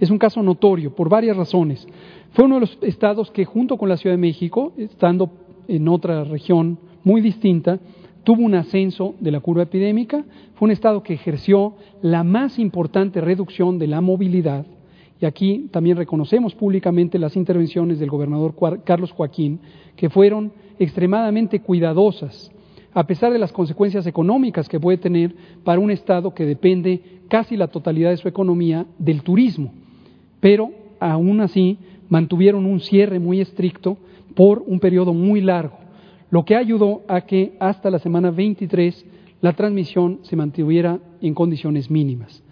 es 0.00 0.10
un 0.10 0.18
caso 0.18 0.42
notorio 0.42 0.92
por 0.92 1.08
varias 1.08 1.36
razones. 1.36 1.86
Fue 2.32 2.46
uno 2.46 2.56
de 2.56 2.62
los 2.62 2.78
estados 2.82 3.30
que 3.30 3.44
junto 3.44 3.78
con 3.78 3.88
la 3.88 3.96
Ciudad 3.96 4.14
de 4.14 4.20
México, 4.20 4.72
estando 4.76 5.30
en 5.68 5.86
otra 5.86 6.24
región 6.24 6.78
muy 7.04 7.20
distinta, 7.20 7.78
tuvo 8.24 8.42
un 8.42 8.56
ascenso 8.56 9.14
de 9.20 9.30
la 9.30 9.38
curva 9.38 9.62
epidémica. 9.62 10.24
Fue 10.54 10.66
un 10.66 10.72
estado 10.72 11.04
que 11.04 11.14
ejerció 11.14 11.74
la 12.00 12.24
más 12.24 12.58
importante 12.58 13.20
reducción 13.20 13.78
de 13.78 13.86
la 13.86 14.00
movilidad. 14.00 14.66
Y 15.20 15.26
aquí 15.26 15.68
también 15.70 15.96
reconocemos 15.96 16.56
públicamente 16.56 17.20
las 17.20 17.36
intervenciones 17.36 18.00
del 18.00 18.10
gobernador 18.10 18.56
Carlos 18.82 19.12
Joaquín, 19.12 19.60
que 19.94 20.10
fueron 20.10 20.52
extremadamente 20.80 21.60
cuidadosas, 21.60 22.50
a 22.94 23.06
pesar 23.06 23.32
de 23.32 23.38
las 23.38 23.52
consecuencias 23.52 24.06
económicas 24.08 24.68
que 24.68 24.80
puede 24.80 24.98
tener 24.98 25.34
para 25.62 25.78
un 25.78 25.92
Estado 25.92 26.34
que 26.34 26.44
depende 26.44 27.21
casi 27.32 27.56
la 27.56 27.68
totalidad 27.68 28.10
de 28.10 28.18
su 28.18 28.28
economía 28.28 28.84
del 28.98 29.22
turismo. 29.22 29.72
Pero 30.38 30.70
aún 31.00 31.40
así 31.40 31.78
mantuvieron 32.10 32.66
un 32.66 32.78
cierre 32.80 33.18
muy 33.18 33.40
estricto 33.40 33.96
por 34.34 34.62
un 34.66 34.78
periodo 34.78 35.14
muy 35.14 35.40
largo, 35.40 35.78
lo 36.30 36.44
que 36.44 36.56
ayudó 36.56 37.00
a 37.08 37.22
que 37.22 37.54
hasta 37.58 37.88
la 37.88 38.00
semana 38.00 38.30
23 38.30 39.06
la 39.40 39.54
transmisión 39.54 40.18
se 40.24 40.36
mantuviera 40.36 41.00
en 41.22 41.32
condiciones 41.32 41.90
mínimas. 41.90 42.42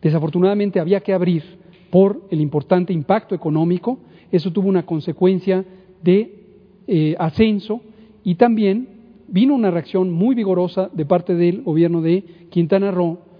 Desafortunadamente 0.00 0.78
había 0.78 1.00
que 1.00 1.12
abrir 1.12 1.42
por 1.90 2.22
el 2.30 2.40
importante 2.40 2.92
impacto 2.92 3.34
económico, 3.34 3.98
eso 4.30 4.52
tuvo 4.52 4.68
una 4.68 4.86
consecuencia 4.86 5.64
de 6.04 6.38
eh, 6.86 7.16
ascenso 7.18 7.80
y 8.22 8.36
también 8.36 8.90
vino 9.26 9.56
una 9.56 9.72
reacción 9.72 10.12
muy 10.12 10.36
vigorosa 10.36 10.88
de 10.92 11.04
parte 11.04 11.34
del 11.34 11.62
gobierno 11.62 12.00
de 12.00 12.22
Quintana 12.50 12.92
Roo 12.92 13.33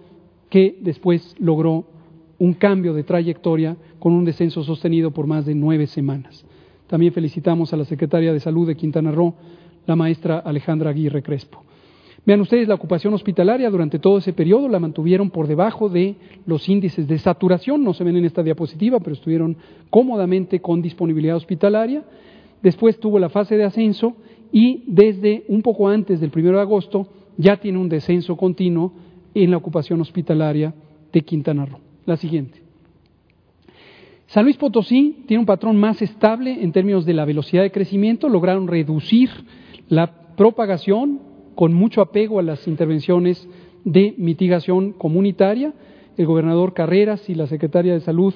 que 0.49 0.79
después 0.81 1.35
logró 1.39 1.85
un 2.39 2.55
cambio 2.55 2.95
de 2.95 3.05
trayectoria 3.05 3.77
con 3.99 4.13
un 4.13 4.25
descenso 4.25 4.63
sostenido 4.65 5.11
por 5.11 5.27
más 5.27 5.47
de 5.47 5.55
nueve 5.55 5.87
semanas. 5.87 6.45
También 6.87 7.13
felicitamos 7.13 7.73
a 7.73 7.77
la 7.77 7.85
secretaria 7.85 8.33
de 8.33 8.41
Salud 8.41 8.67
de 8.67 8.77
Quintana 8.77 9.11
Roo, 9.11 9.35
la 9.87 9.97
maestra 9.97 10.39
Alejandra 10.39 10.91
Aguirre 10.91 11.23
Crespo. 11.23 11.63
Vean 12.27 12.41
ustedes, 12.41 12.69
la 12.69 12.75
ocupación 12.75 13.13
hospitalaria 13.13 13.69
durante 13.69 13.99
todo 13.99 14.17
ese 14.17 14.33
periodo 14.33 14.69
la 14.69 14.81
mantuvieron 14.81 15.29
por 15.31 15.47
debajo 15.47 15.91
de 15.91 16.15
los 16.47 16.69
índices 16.71 17.07
de 17.07 17.19
saturación, 17.19 17.85
no 17.85 17.93
se 17.93 18.03
ven 18.03 18.17
en 18.17 18.25
esta 18.25 18.43
diapositiva, 18.43 18.99
pero 19.01 19.13
estuvieron 19.13 19.57
cómodamente 19.91 20.61
con 20.61 20.81
disponibilidad 20.81 21.37
hospitalaria. 21.37 22.03
Después 22.63 22.99
tuvo 22.99 23.19
la 23.19 23.29
fase 23.29 23.59
de 23.59 23.65
ascenso 23.65 24.15
y 24.51 24.85
desde 24.87 25.45
un 25.49 25.61
poco 25.61 25.89
antes 25.89 26.21
del 26.21 26.31
1 26.35 26.53
de 26.53 26.61
agosto 26.61 27.09
ya 27.37 27.59
tiene 27.59 27.79
un 27.79 27.91
descenso 27.91 28.37
continuo 28.37 28.93
en 29.35 29.51
la 29.51 29.57
ocupación 29.57 30.01
hospitalaria 30.01 30.75
de 31.13 31.21
Quintana 31.23 31.67
Roo. 31.67 31.81
La 32.07 32.17
siguiente. 32.17 32.63
San 34.27 34.45
Luis 34.45 34.57
Potosí 34.57 35.25
tiene 35.27 35.41
un 35.41 35.47
patrón 35.47 35.77
más 35.77 36.01
estable 36.03 36.63
en 36.63 36.73
términos 36.73 37.05
de 37.05 37.15
la 37.15 37.25
velocidad 37.25 37.63
de 37.63 37.71
crecimiento, 37.71 38.29
lograron 38.29 38.67
reducir 38.67 39.31
la 39.89 40.35
propagación 40.37 41.21
con 41.55 41.73
mucho 41.73 42.01
apego 42.01 42.39
a 42.39 42.43
las 42.43 42.67
intervenciones 42.67 43.49
de 43.85 44.15
mitigación 44.17 44.93
comunitaria. 44.93 45.73
El 46.17 46.27
gobernador 46.27 46.75
Carreras 46.75 47.29
y 47.29 47.35
la 47.35 47.47
secretaria 47.47 47.93
de 47.93 48.01
Salud, 48.01 48.35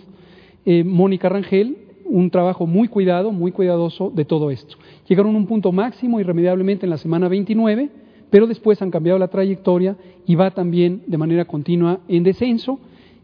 eh, 0.64 0.84
Mónica 0.84 1.28
Rangel, 1.28 1.76
un 2.04 2.30
trabajo 2.30 2.66
muy 2.66 2.88
cuidado, 2.88 3.32
muy 3.32 3.52
cuidadoso 3.52 4.10
de 4.10 4.24
todo 4.24 4.50
esto. 4.50 4.76
Llegaron 5.08 5.34
a 5.34 5.38
un 5.38 5.46
punto 5.46 5.72
máximo 5.72 6.20
irremediablemente 6.20 6.86
en 6.86 6.90
la 6.90 6.98
semana 6.98 7.28
29, 7.28 7.90
pero 8.30 8.46
después 8.46 8.80
han 8.82 8.90
cambiado 8.90 9.18
la 9.18 9.28
trayectoria 9.28 9.96
y 10.26 10.34
va 10.34 10.50
también 10.50 11.02
de 11.06 11.18
manera 11.18 11.44
continua 11.44 12.00
en 12.08 12.22
descenso. 12.22 12.78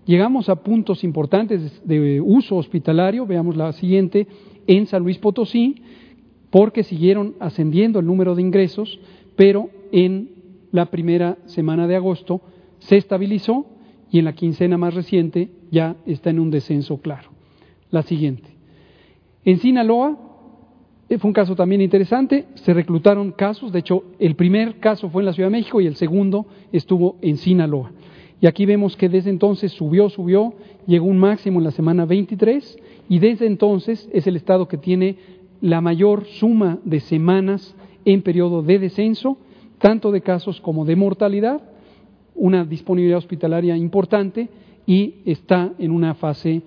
Llegamos 0.06 0.48
a 0.48 0.56
puntos 0.56 1.04
importantes 1.04 1.82
de 1.84 2.20
uso 2.20 2.56
hospitalario, 2.56 3.26
veamos 3.26 3.56
la 3.56 3.72
siguiente, 3.72 4.26
en 4.66 4.86
San 4.86 5.02
Luis 5.02 5.18
Potosí, 5.18 5.76
porque 6.50 6.84
siguieron 6.84 7.34
ascendiendo 7.40 7.98
el 7.98 8.06
número 8.06 8.34
de 8.34 8.42
ingresos, 8.42 9.00
pero 9.36 9.70
en 9.92 10.30
la 10.72 10.86
primera 10.86 11.38
semana 11.46 11.86
de 11.86 11.96
agosto 11.96 12.40
se 12.78 12.96
estabilizó 12.96 13.66
y 14.10 14.18
en 14.18 14.26
la 14.26 14.34
quincena 14.34 14.78
más 14.78 14.94
reciente 14.94 15.50
ya 15.70 15.96
está 16.06 16.30
en 16.30 16.38
un 16.38 16.50
descenso 16.50 16.98
claro. 16.98 17.30
La 17.90 18.02
siguiente. 18.02 18.48
En 19.44 19.58
Sinaloa 19.58 20.18
fue 21.18 21.28
un 21.28 21.34
caso 21.34 21.54
también 21.54 21.80
interesante, 21.80 22.46
se 22.54 22.72
reclutaron 22.72 23.32
casos, 23.32 23.72
de 23.72 23.80
hecho 23.80 24.04
el 24.18 24.36
primer 24.36 24.78
caso 24.78 25.10
fue 25.10 25.22
en 25.22 25.26
la 25.26 25.32
Ciudad 25.32 25.48
de 25.48 25.58
México 25.58 25.80
y 25.80 25.86
el 25.86 25.96
segundo 25.96 26.46
estuvo 26.72 27.16
en 27.20 27.36
Sinaloa. 27.36 27.92
Y 28.40 28.46
aquí 28.46 28.66
vemos 28.66 28.96
que 28.96 29.08
desde 29.08 29.30
entonces 29.30 29.72
subió, 29.72 30.08
subió, 30.10 30.54
llegó 30.86 31.06
un 31.06 31.18
máximo 31.18 31.60
en 31.60 31.64
la 31.64 31.70
semana 31.70 32.04
23 32.04 32.78
y 33.08 33.18
desde 33.18 33.46
entonces 33.46 34.08
es 34.12 34.26
el 34.26 34.36
estado 34.36 34.68
que 34.68 34.76
tiene 34.76 35.16
la 35.60 35.80
mayor 35.80 36.26
suma 36.26 36.78
de 36.84 37.00
semanas 37.00 37.74
en 38.04 38.22
periodo 38.22 38.62
de 38.62 38.78
descenso, 38.78 39.38
tanto 39.78 40.10
de 40.10 40.20
casos 40.20 40.60
como 40.60 40.84
de 40.84 40.96
mortalidad, 40.96 41.62
una 42.34 42.64
disponibilidad 42.64 43.18
hospitalaria 43.18 43.76
importante 43.76 44.48
y 44.86 45.16
está 45.24 45.72
en 45.78 45.90
una 45.90 46.14
fase 46.14 46.62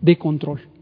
de 0.00 0.18
control 0.18 0.73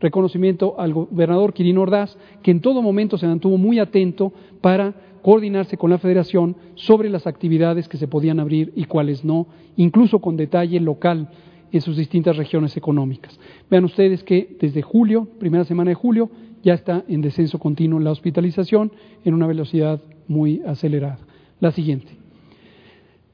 reconocimiento 0.00 0.78
al 0.78 0.92
gobernador 0.92 1.52
Quirino 1.52 1.82
Ordaz, 1.82 2.16
que 2.42 2.50
en 2.50 2.60
todo 2.60 2.82
momento 2.82 3.18
se 3.18 3.26
mantuvo 3.26 3.58
muy 3.58 3.78
atento 3.78 4.32
para 4.60 4.94
coordinarse 5.22 5.76
con 5.76 5.90
la 5.90 5.98
Federación 5.98 6.56
sobre 6.74 7.10
las 7.10 7.26
actividades 7.26 7.88
que 7.88 7.98
se 7.98 8.08
podían 8.08 8.40
abrir 8.40 8.72
y 8.74 8.84
cuáles 8.84 9.24
no, 9.24 9.46
incluso 9.76 10.18
con 10.20 10.36
detalle 10.36 10.80
local 10.80 11.28
en 11.72 11.80
sus 11.80 11.96
distintas 11.96 12.36
regiones 12.36 12.76
económicas. 12.76 13.38
Vean 13.70 13.84
ustedes 13.84 14.24
que 14.24 14.56
desde 14.58 14.82
julio, 14.82 15.28
primera 15.38 15.64
semana 15.64 15.90
de 15.90 15.94
julio, 15.94 16.30
ya 16.62 16.74
está 16.74 17.04
en 17.08 17.22
descenso 17.22 17.58
continuo 17.58 18.00
la 18.00 18.10
hospitalización 18.10 18.92
en 19.24 19.34
una 19.34 19.46
velocidad 19.46 20.00
muy 20.28 20.62
acelerada. 20.66 21.18
La 21.60 21.72
siguiente. 21.72 22.12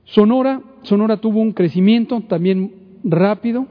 Sonora, 0.05 0.63
Sonora 0.83 1.17
tuvo 1.17 1.41
un 1.41 1.53
crecimiento 1.53 2.21
también 2.23 2.73
rápido, 3.03 3.67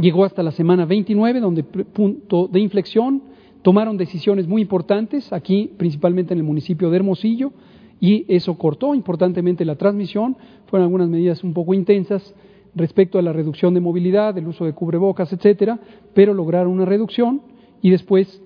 llegó 0.00 0.24
hasta 0.24 0.42
la 0.42 0.52
semana 0.52 0.84
29, 0.84 1.40
donde 1.40 1.62
punto 1.64 2.48
de 2.48 2.60
inflexión, 2.60 3.22
tomaron 3.62 3.96
decisiones 3.96 4.46
muy 4.46 4.62
importantes, 4.62 5.32
aquí 5.32 5.70
principalmente 5.76 6.32
en 6.32 6.38
el 6.38 6.44
municipio 6.44 6.90
de 6.90 6.96
Hermosillo, 6.96 7.52
y 8.00 8.24
eso 8.28 8.56
cortó 8.56 8.94
importantemente 8.94 9.64
la 9.64 9.74
transmisión, 9.74 10.36
fueron 10.66 10.84
algunas 10.84 11.08
medidas 11.08 11.42
un 11.42 11.52
poco 11.52 11.74
intensas 11.74 12.34
respecto 12.74 13.18
a 13.18 13.22
la 13.22 13.32
reducción 13.32 13.74
de 13.74 13.80
movilidad, 13.80 14.38
el 14.38 14.46
uso 14.46 14.64
de 14.64 14.72
cubrebocas, 14.72 15.32
etcétera, 15.32 15.80
pero 16.14 16.32
lograron 16.32 16.72
una 16.72 16.84
reducción 16.84 17.42
y 17.82 17.90
después 17.90 18.40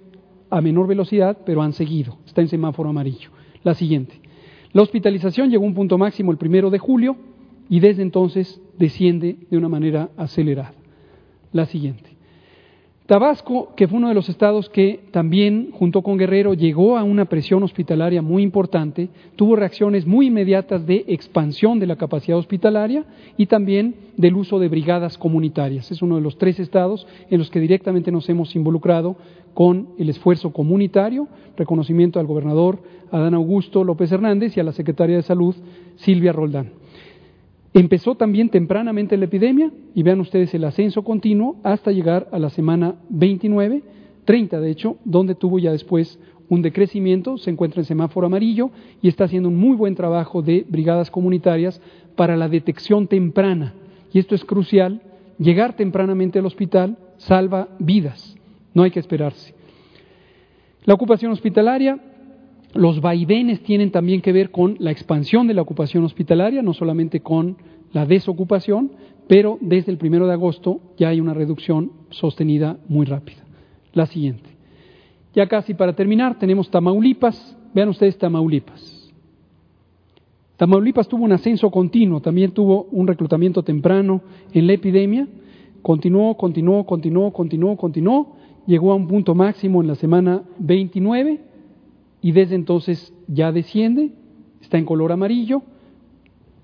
a 0.48 0.60
menor 0.60 0.86
velocidad, 0.86 1.38
pero 1.44 1.62
han 1.62 1.72
seguido, 1.72 2.16
está 2.26 2.40
en 2.40 2.48
semáforo 2.48 2.88
amarillo. 2.88 3.30
La 3.62 3.74
siguiente. 3.74 4.20
La 4.72 4.82
hospitalización 4.82 5.50
llegó 5.50 5.64
a 5.64 5.68
un 5.68 5.74
punto 5.74 5.98
máximo 5.98 6.32
el 6.32 6.38
primero 6.38 6.70
de 6.70 6.78
julio 6.78 7.16
y 7.68 7.80
desde 7.80 8.02
entonces 8.02 8.60
desciende 8.78 9.36
de 9.50 9.58
una 9.58 9.68
manera 9.68 10.10
acelerada 10.16 10.81
la 11.52 11.66
siguiente. 11.66 12.12
Tabasco, 13.06 13.74
que 13.76 13.88
fue 13.88 13.98
uno 13.98 14.08
de 14.08 14.14
los 14.14 14.28
estados 14.28 14.70
que 14.70 15.00
también, 15.10 15.70
junto 15.72 16.02
con 16.02 16.16
Guerrero, 16.16 16.54
llegó 16.54 16.96
a 16.96 17.02
una 17.02 17.24
presión 17.24 17.62
hospitalaria 17.64 18.22
muy 18.22 18.44
importante, 18.44 19.08
tuvo 19.34 19.56
reacciones 19.56 20.06
muy 20.06 20.28
inmediatas 20.28 20.86
de 20.86 21.04
expansión 21.08 21.80
de 21.80 21.88
la 21.88 21.96
capacidad 21.96 22.38
hospitalaria 22.38 23.04
y 23.36 23.46
también 23.46 23.96
del 24.16 24.36
uso 24.36 24.60
de 24.60 24.68
brigadas 24.68 25.18
comunitarias. 25.18 25.90
Es 25.90 26.00
uno 26.00 26.14
de 26.14 26.22
los 26.22 26.38
tres 26.38 26.60
estados 26.60 27.06
en 27.28 27.38
los 27.38 27.50
que 27.50 27.60
directamente 27.60 28.12
nos 28.12 28.28
hemos 28.28 28.54
involucrado 28.54 29.16
con 29.52 29.88
el 29.98 30.08
esfuerzo 30.08 30.52
comunitario, 30.52 31.26
reconocimiento 31.56 32.20
al 32.20 32.26
gobernador 32.26 32.78
Adán 33.10 33.34
Augusto 33.34 33.84
López 33.84 34.10
Hernández 34.12 34.56
y 34.56 34.60
a 34.60 34.64
la 34.64 34.72
secretaria 34.72 35.16
de 35.16 35.22
Salud 35.22 35.54
Silvia 35.96 36.32
Roldán. 36.32 36.81
Empezó 37.74 38.14
también 38.14 38.50
tempranamente 38.50 39.16
la 39.16 39.24
epidemia 39.24 39.70
y 39.94 40.02
vean 40.02 40.20
ustedes 40.20 40.52
el 40.54 40.64
ascenso 40.64 41.02
continuo 41.02 41.56
hasta 41.62 41.90
llegar 41.90 42.28
a 42.32 42.38
la 42.38 42.50
semana 42.50 42.96
29, 43.08 43.82
30 44.24 44.60
de 44.60 44.70
hecho, 44.70 44.96
donde 45.04 45.34
tuvo 45.34 45.58
ya 45.58 45.72
después 45.72 46.18
un 46.48 46.60
decrecimiento, 46.60 47.38
se 47.38 47.50
encuentra 47.50 47.80
en 47.80 47.86
semáforo 47.86 48.26
amarillo 48.26 48.70
y 49.00 49.08
está 49.08 49.24
haciendo 49.24 49.48
un 49.48 49.56
muy 49.56 49.74
buen 49.74 49.94
trabajo 49.94 50.42
de 50.42 50.66
brigadas 50.68 51.10
comunitarias 51.10 51.80
para 52.14 52.36
la 52.36 52.48
detección 52.48 53.06
temprana. 53.06 53.72
Y 54.12 54.18
esto 54.18 54.34
es 54.34 54.44
crucial, 54.44 55.00
llegar 55.38 55.74
tempranamente 55.74 56.38
al 56.38 56.46
hospital 56.46 56.98
salva 57.16 57.68
vidas 57.78 58.36
no 58.74 58.82
hay 58.82 58.90
que 58.90 59.00
esperarse. 59.00 59.54
La 60.84 60.94
ocupación 60.94 61.32
hospitalaria, 61.32 61.98
los 62.74 63.00
vaivenes 63.00 63.62
tienen 63.62 63.90
también 63.90 64.20
que 64.22 64.32
ver 64.32 64.50
con 64.50 64.76
la 64.78 64.90
expansión 64.90 65.46
de 65.46 65.54
la 65.54 65.62
ocupación 65.62 66.04
hospitalaria, 66.04 66.62
no 66.62 66.72
solamente 66.72 67.20
con 67.20 67.56
la 67.92 68.06
desocupación, 68.06 68.92
pero 69.28 69.58
desde 69.60 69.92
el 69.92 69.98
primero 69.98 70.26
de 70.26 70.32
agosto 70.32 70.80
ya 70.96 71.08
hay 71.08 71.20
una 71.20 71.34
reducción 71.34 71.92
sostenida 72.10 72.78
muy 72.88 73.06
rápida. 73.06 73.42
La 73.92 74.06
siguiente. 74.06 74.50
Ya 75.34 75.46
casi 75.46 75.74
para 75.74 75.94
terminar, 75.94 76.38
tenemos 76.38 76.70
Tamaulipas. 76.70 77.56
Vean 77.74 77.88
ustedes 77.90 78.18
Tamaulipas. 78.18 79.10
Tamaulipas 80.56 81.08
tuvo 81.08 81.24
un 81.24 81.32
ascenso 81.32 81.70
continuo, 81.70 82.20
también 82.20 82.52
tuvo 82.52 82.84
un 82.92 83.06
reclutamiento 83.06 83.62
temprano 83.62 84.20
en 84.52 84.66
la 84.66 84.74
epidemia, 84.74 85.26
continuó, 85.80 86.36
continuó, 86.36 86.84
continuó, 86.84 87.32
continuó, 87.32 87.76
continuó, 87.76 88.36
llegó 88.66 88.92
a 88.92 88.94
un 88.94 89.08
punto 89.08 89.34
máximo 89.34 89.80
en 89.80 89.88
la 89.88 89.94
semana 89.96 90.42
29 90.58 91.51
y 92.22 92.32
desde 92.32 92.54
entonces 92.54 93.12
ya 93.26 93.52
desciende, 93.52 94.12
está 94.60 94.78
en 94.78 94.86
color 94.86 95.12
amarillo 95.12 95.62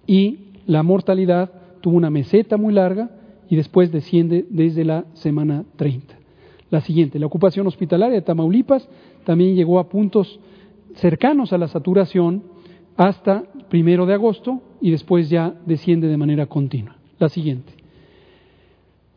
y 0.07 0.39
la 0.67 0.83
mortalidad 0.83 1.51
tuvo 1.81 1.97
una 1.97 2.11
meseta 2.11 2.57
muy 2.57 2.73
larga 2.73 3.11
y 3.51 3.57
después 3.57 3.91
desciende 3.91 4.47
desde 4.49 4.85
la 4.85 5.05
semana 5.15 5.65
30. 5.77 6.15
La 6.71 6.81
siguiente, 6.81 7.19
la 7.19 7.27
ocupación 7.27 7.67
hospitalaria 7.67 8.15
de 8.15 8.23
Tamaulipas 8.23 8.89
también 9.25 9.57
llegó 9.57 9.79
a 9.79 9.89
puntos 9.89 10.39
cercanos 10.95 11.53
a 11.53 11.59
la 11.59 11.69
saturación 11.69 12.43
hasta 12.97 13.45
primero 13.69 14.07
de 14.07 14.15
agosto 14.15 14.63
y 14.81 14.91
después 14.91 15.29
ya 15.29 15.55
desciende 15.67 16.09
de 16.09 16.17
manera 16.17 16.47
continua. 16.47 16.97
La 17.19 17.29
siguiente. 17.29 17.73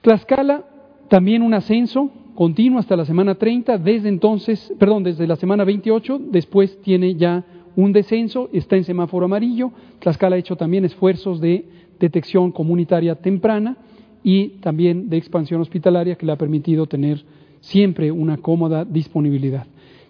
Tlaxcala, 0.01 0.65
también 1.09 1.41
un 1.41 1.53
ascenso 1.53 2.09
continuo 2.35 2.79
hasta 2.79 2.95
la 2.95 3.05
semana 3.05 3.35
30, 3.35 3.77
desde 3.77 4.09
entonces, 4.09 4.73
perdón, 4.79 5.03
desde 5.03 5.27
la 5.27 5.35
semana 5.35 5.63
28, 5.63 6.19
después 6.31 6.79
tiene 6.81 7.15
ya 7.15 7.45
un 7.75 7.93
descenso, 7.93 8.49
está 8.51 8.75
en 8.75 8.83
semáforo 8.83 9.25
amarillo. 9.25 9.71
Tlaxcala 9.99 10.35
ha 10.35 10.39
hecho 10.39 10.55
también 10.55 10.85
esfuerzos 10.85 11.39
de 11.39 11.65
detección 11.99 12.51
comunitaria 12.51 13.15
temprana 13.15 13.77
y 14.23 14.59
también 14.59 15.09
de 15.09 15.17
expansión 15.17 15.61
hospitalaria 15.61 16.15
que 16.15 16.25
le 16.25 16.31
ha 16.31 16.37
permitido 16.37 16.85
tener 16.87 17.23
siempre 17.59 18.11
una 18.11 18.37
cómoda 18.37 18.85
disponibilidad. 18.85 19.67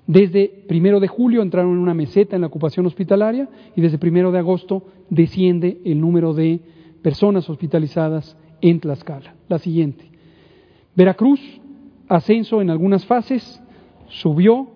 Desde 0.08 0.48
primero 0.68 1.00
de 1.00 1.08
julio 1.08 1.42
entraron 1.42 1.74
en 1.74 1.78
una 1.78 1.94
meseta 1.94 2.36
en 2.36 2.42
la 2.42 2.48
ocupación 2.48 2.86
hospitalaria 2.86 3.48
y 3.76 3.82
desde 3.82 3.98
primero 3.98 4.32
de 4.32 4.40
agosto 4.40 4.84
desciende 5.10 5.80
el 5.86 6.02
número 6.02 6.34
de 6.34 6.60
personas 7.02 7.50
hospitalizadas 7.50 8.38
en 8.62 8.80
Tlaxcala. 8.80 9.36
La 9.48 9.60
siguiente. 9.60 10.06
Veracruz, 10.96 11.40
ascenso 12.12 12.62
en 12.62 12.70
algunas 12.70 13.06
fases, 13.06 13.62
subió, 14.10 14.68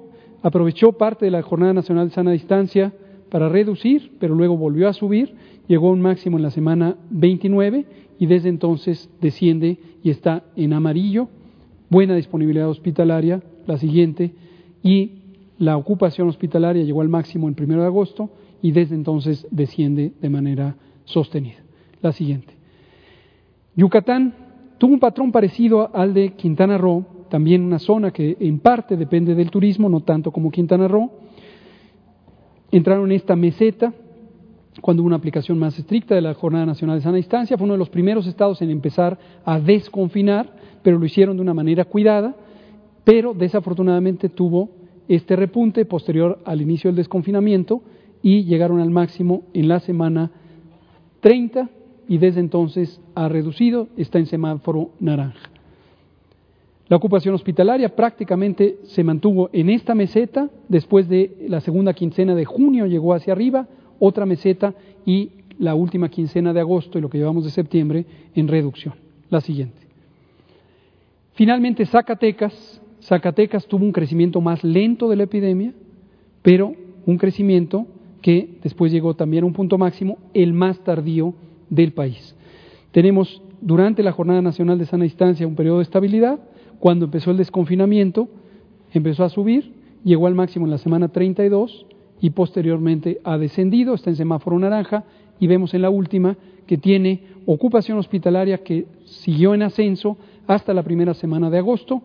aprovechó 0.41 0.93
parte 0.93 1.25
de 1.25 1.31
la 1.31 1.41
Jornada 1.41 1.73
Nacional 1.73 2.07
de 2.07 2.15
Sana 2.15 2.31
Distancia 2.31 2.93
para 3.29 3.49
reducir, 3.49 4.13
pero 4.19 4.35
luego 4.35 4.55
volvió 4.55 4.87
a 4.87 4.93
subir, 4.93 5.35
llegó 5.67 5.89
a 5.89 5.91
un 5.91 5.99
máximo 5.99 6.37
en 6.37 6.43
la 6.43 6.51
semana 6.51 6.95
29 7.09 7.85
y 8.19 8.25
desde 8.25 8.47
entonces 8.47 9.09
desciende 9.19 9.77
y 10.01 10.11
está 10.11 10.43
en 10.55 10.71
amarillo. 10.71 11.27
Buena 11.89 12.15
disponibilidad 12.15 12.69
hospitalaria, 12.69 13.43
la 13.67 13.77
siguiente 13.77 14.33
y 14.81 15.11
la 15.57 15.75
ocupación 15.75 16.29
hospitalaria 16.29 16.83
llegó 16.83 17.01
al 17.01 17.09
máximo 17.09 17.49
el 17.49 17.55
primero 17.55 17.81
de 17.81 17.87
agosto 17.87 18.29
y 18.61 18.71
desde 18.71 18.95
entonces 18.95 19.45
desciende 19.51 20.13
de 20.21 20.29
manera 20.29 20.77
sostenida. 21.03 21.57
La 22.01 22.13
siguiente. 22.13 22.53
Yucatán 23.75 24.33
tuvo 24.77 24.93
un 24.93 24.99
patrón 24.99 25.33
parecido 25.33 25.93
al 25.93 26.13
de 26.13 26.33
Quintana 26.33 26.77
Roo, 26.77 27.14
también 27.29 27.63
una 27.63 27.79
zona 27.79 28.11
que 28.11 28.37
en 28.39 28.59
parte 28.59 28.97
depende 28.97 29.35
del 29.35 29.49
turismo, 29.49 29.89
no 29.89 30.01
tanto 30.01 30.31
como 30.31 30.51
Quintana 30.51 30.87
Roo. 30.87 31.11
Entraron 32.71 33.05
en 33.11 33.15
esta 33.15 33.35
meseta 33.35 33.93
cuando 34.81 35.01
hubo 35.01 35.07
una 35.07 35.15
aplicación 35.15 35.57
más 35.57 35.77
estricta 35.79 36.15
de 36.15 36.21
la 36.21 36.33
Jornada 36.33 36.65
Nacional 36.65 36.97
de 36.97 37.03
Sana 37.03 37.17
Distancia. 37.17 37.57
Fue 37.57 37.65
uno 37.65 37.73
de 37.75 37.79
los 37.79 37.89
primeros 37.89 38.27
estados 38.27 38.61
en 38.61 38.69
empezar 38.69 39.17
a 39.45 39.59
desconfinar, 39.59 40.51
pero 40.83 40.99
lo 40.99 41.05
hicieron 41.05 41.37
de 41.37 41.41
una 41.41 41.53
manera 41.53 41.85
cuidada 41.85 42.35
pero 43.05 43.33
desafortunadamente 43.33 44.27
tuvo 44.27 44.69
este 45.07 45.37
repunte 45.37 45.85
posterior 45.85 46.39
al 46.43 46.61
inicio 46.61 46.89
del 46.89 46.97
desconfinamiento 46.97 47.81
y 48.21 48.43
llegaron 48.43 48.81
al 48.81 48.89
máximo 48.89 49.43
en 49.53 49.69
la 49.69 49.79
semana 49.79 50.31
30 51.21 51.69
y 52.07 52.17
desde 52.17 52.39
entonces 52.39 52.99
ha 53.13 53.29
reducido, 53.29 53.87
está 53.95 54.17
en 54.17 54.25
semáforo 54.25 54.89
naranja. 54.99 55.54
La 56.87 56.97
ocupación 56.97 57.33
hospitalaria 57.33 57.95
prácticamente 57.95 58.77
se 58.83 59.03
mantuvo 59.03 59.49
en 59.53 59.69
esta 59.69 59.95
meseta, 59.95 60.49
después 60.69 61.09
de 61.09 61.45
la 61.49 61.61
segunda 61.61 61.93
quincena 61.93 62.35
de 62.35 62.45
junio 62.45 62.85
llegó 62.85 63.13
hacia 63.13 63.33
arriba, 63.33 63.67
otra 63.99 64.25
meseta 64.25 64.73
y 65.05 65.31
la 65.57 65.73
última 65.73 66.09
quincena 66.09 66.53
de 66.53 66.59
agosto 66.59 66.97
y 66.97 67.01
lo 67.01 67.09
que 67.09 67.17
llevamos 67.17 67.45
de 67.45 67.51
septiembre 67.51 68.05
en 68.35 68.47
reducción. 68.47 68.93
La 69.29 69.41
siguiente. 69.41 69.81
Finalmente, 71.33 71.85
Zacatecas 71.85 72.81
Zacatecas 73.05 73.67
tuvo 73.67 73.85
un 73.85 73.91
crecimiento 73.91 74.41
más 74.41 74.63
lento 74.63 75.09
de 75.09 75.15
la 75.15 75.23
epidemia, 75.23 75.73
pero 76.41 76.73
un 77.05 77.17
crecimiento 77.17 77.85
que 78.21 78.57
después 78.63 78.91
llegó 78.91 79.13
también 79.13 79.43
a 79.43 79.47
un 79.47 79.53
punto 79.53 79.77
máximo, 79.77 80.17
el 80.33 80.53
más 80.53 80.79
tardío 80.79 81.35
del 81.69 81.93
país. 81.93 82.35
Tenemos 82.91 83.41
durante 83.61 84.01
la 84.01 84.11
Jornada 84.11 84.41
Nacional 84.41 84.79
de 84.79 84.87
Sana 84.87 85.03
Distancia 85.03 85.45
un 85.45 85.55
periodo 85.55 85.77
de 85.77 85.83
estabilidad, 85.83 86.39
cuando 86.79 87.05
empezó 87.05 87.31
el 87.31 87.37
desconfinamiento 87.37 88.27
empezó 88.93 89.23
a 89.23 89.29
subir, 89.29 89.73
llegó 90.03 90.27
al 90.27 90.35
máximo 90.35 90.65
en 90.65 90.71
la 90.71 90.77
semana 90.77 91.09
32 91.09 91.85
y 92.21 92.29
posteriormente 92.29 93.19
ha 93.23 93.37
descendido, 93.37 93.93
está 93.93 94.09
en 94.09 94.15
semáforo 94.15 94.57
naranja 94.57 95.03
y 95.39 95.47
vemos 95.47 95.73
en 95.73 95.81
la 95.81 95.89
última 95.89 96.37
que 96.65 96.77
tiene 96.77 97.23
ocupación 97.45 97.97
hospitalaria 97.97 98.59
que 98.59 98.85
siguió 99.05 99.53
en 99.53 99.63
ascenso 99.63 100.17
hasta 100.47 100.73
la 100.73 100.83
primera 100.83 101.13
semana 101.13 101.49
de 101.49 101.57
agosto, 101.57 102.01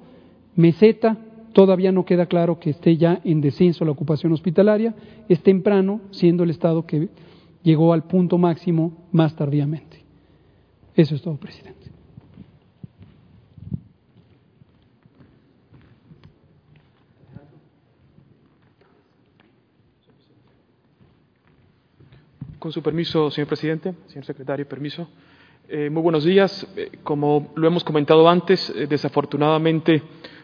Meseta, 0.56 1.16
todavía 1.52 1.92
no 1.92 2.04
queda 2.04 2.26
claro 2.26 2.58
que 2.58 2.70
esté 2.70 2.96
ya 2.96 3.20
en 3.24 3.40
descenso 3.40 3.84
la 3.84 3.92
ocupación 3.92 4.32
hospitalaria, 4.32 4.94
es 5.28 5.42
temprano, 5.42 6.00
siendo 6.10 6.42
el 6.42 6.50
Estado 6.50 6.86
que 6.86 7.08
llegó 7.62 7.92
al 7.92 8.04
punto 8.04 8.38
máximo 8.38 8.92
más 9.12 9.34
tardíamente. 9.36 9.98
Eso 10.94 11.14
es 11.14 11.22
todo, 11.22 11.36
presidente. 11.36 11.79
Con 22.60 22.72
su 22.72 22.82
permiso, 22.82 23.30
señor 23.30 23.48
presidente, 23.48 23.94
señor 24.08 24.26
secretario, 24.26 24.68
permiso. 24.68 25.08
Eh, 25.66 25.88
muy 25.88 26.02
buenos 26.02 26.24
días. 26.24 26.68
Eh, 26.76 26.90
como 27.02 27.54
lo 27.56 27.66
hemos 27.66 27.82
comentado 27.84 28.28
antes, 28.28 28.68
eh, 28.76 28.86
desafortunadamente 28.86 30.02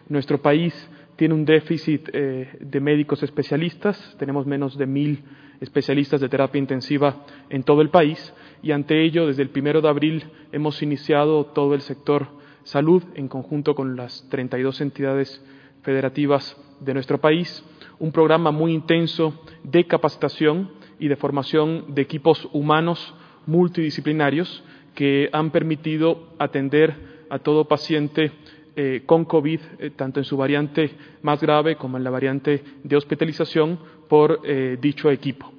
nuestro 0.08 0.40
país 0.40 0.72
tiene 1.16 1.34
un 1.34 1.44
déficit 1.44 2.08
de 2.10 2.80
médicos 2.80 3.22
especialistas, 3.22 4.16
tenemos 4.18 4.46
menos 4.46 4.78
de 4.78 4.86
mil 4.86 5.24
especialistas 5.60 6.22
de 6.22 6.30
terapia 6.30 6.58
intensiva 6.58 7.26
en 7.50 7.64
todo 7.64 7.82
el 7.82 7.90
país 7.90 8.32
y 8.62 8.70
ante 8.72 9.02
ello, 9.02 9.26
desde 9.26 9.42
el 9.42 9.50
primero 9.50 9.82
de 9.82 9.88
abril 9.88 10.24
hemos 10.52 10.82
iniciado 10.82 11.44
todo 11.44 11.74
el 11.74 11.82
sector 11.82 12.28
salud 12.64 13.02
en 13.14 13.28
conjunto 13.28 13.74
con 13.74 13.94
las 13.94 14.26
32 14.30 14.80
entidades 14.80 15.44
federativas 15.82 16.56
de 16.80 16.94
nuestro 16.94 17.20
país, 17.20 17.62
un 17.98 18.10
programa 18.10 18.50
muy 18.52 18.72
intenso 18.72 19.38
de 19.64 19.86
capacitación 19.86 20.70
y 20.98 21.08
de 21.08 21.16
formación 21.16 21.94
de 21.94 22.02
equipos 22.02 22.48
humanos 22.52 23.14
multidisciplinarios 23.46 24.62
que 24.94 25.28
han 25.32 25.50
permitido 25.50 26.30
atender 26.38 26.94
a 27.30 27.38
todo 27.38 27.66
paciente 27.66 28.32
eh, 28.78 29.02
con 29.06 29.24
COVID, 29.24 29.60
eh, 29.78 29.90
tanto 29.96 30.20
en 30.20 30.24
su 30.24 30.36
variante 30.36 30.90
más 31.22 31.40
grave 31.40 31.76
como 31.76 31.96
en 31.96 32.04
la 32.04 32.10
variante 32.10 32.62
de 32.82 32.96
hospitalización, 32.96 33.78
por 34.08 34.40
eh, 34.44 34.76
dicho 34.80 35.10
equipo. 35.10 35.52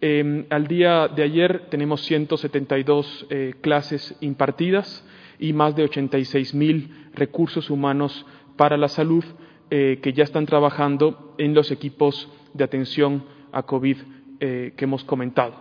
Em, 0.00 0.46
al 0.50 0.66
día 0.66 1.08
de 1.08 1.22
ayer 1.22 1.66
tenemos 1.70 2.02
172 2.02 3.26
clases 3.60 4.16
impartidas 4.20 5.06
y 5.38 5.52
más 5.52 5.76
de 5.76 5.84
86 5.84 6.54
mil 6.54 7.08
recursos 7.14 7.70
humanos 7.70 8.26
para 8.56 8.76
la 8.76 8.88
salud 8.88 9.24
que 9.70 10.12
ya 10.14 10.24
están 10.24 10.44
trabajando 10.44 11.34
en 11.38 11.54
los 11.54 11.70
equipos 11.70 12.28
de 12.52 12.64
atención 12.64 13.24
a 13.52 13.62
COVID 13.62 13.96
que 14.42 14.74
hemos 14.78 15.04
comentado. 15.04 15.54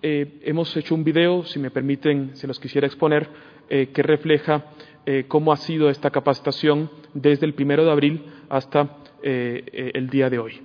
hemos 0.00 0.74
hecho 0.78 0.94
un 0.94 1.04
video, 1.04 1.44
si 1.44 1.58
me 1.58 1.70
permiten, 1.70 2.30
se 2.34 2.46
los 2.46 2.58
quisiera 2.58 2.86
exponer, 2.86 3.28
que 3.68 4.02
refleja 4.02 4.64
eh, 5.06 5.26
cómo 5.28 5.52
ha 5.52 5.56
sido 5.58 5.90
esta 5.90 6.10
capacitación 6.10 6.90
desde 7.12 7.44
el 7.44 7.52
primero 7.52 7.84
de 7.84 7.90
abril 7.90 8.24
hasta 8.48 8.96
eh, 9.22 9.62
eh, 9.70 9.90
el 9.94 10.08
día 10.08 10.30
de 10.30 10.38
hoy. 10.38 10.62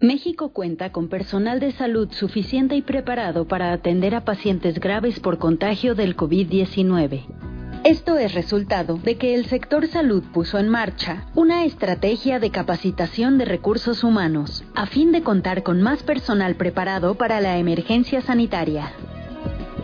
México 0.00 0.50
cuenta 0.50 0.92
con 0.92 1.08
personal 1.08 1.60
de 1.60 1.72
salud 1.72 2.10
suficiente 2.10 2.74
y 2.74 2.82
preparado 2.82 3.46
para 3.46 3.72
atender 3.72 4.14
a 4.14 4.24
pacientes 4.24 4.80
graves 4.80 5.18
por 5.20 5.38
contagio 5.38 5.94
del 5.94 6.14
COVID-19. 6.14 7.24
Esto 7.84 8.18
es 8.18 8.34
resultado 8.34 8.98
de 8.98 9.16
que 9.16 9.34
el 9.34 9.46
sector 9.46 9.86
salud 9.86 10.22
puso 10.34 10.58
en 10.58 10.68
marcha 10.68 11.24
una 11.34 11.64
estrategia 11.64 12.38
de 12.38 12.50
capacitación 12.50 13.38
de 13.38 13.46
recursos 13.46 14.04
humanos 14.04 14.64
a 14.74 14.84
fin 14.84 15.12
de 15.12 15.22
contar 15.22 15.62
con 15.62 15.80
más 15.80 16.02
personal 16.02 16.56
preparado 16.56 17.14
para 17.14 17.40
la 17.40 17.56
emergencia 17.56 18.20
sanitaria. 18.20 18.92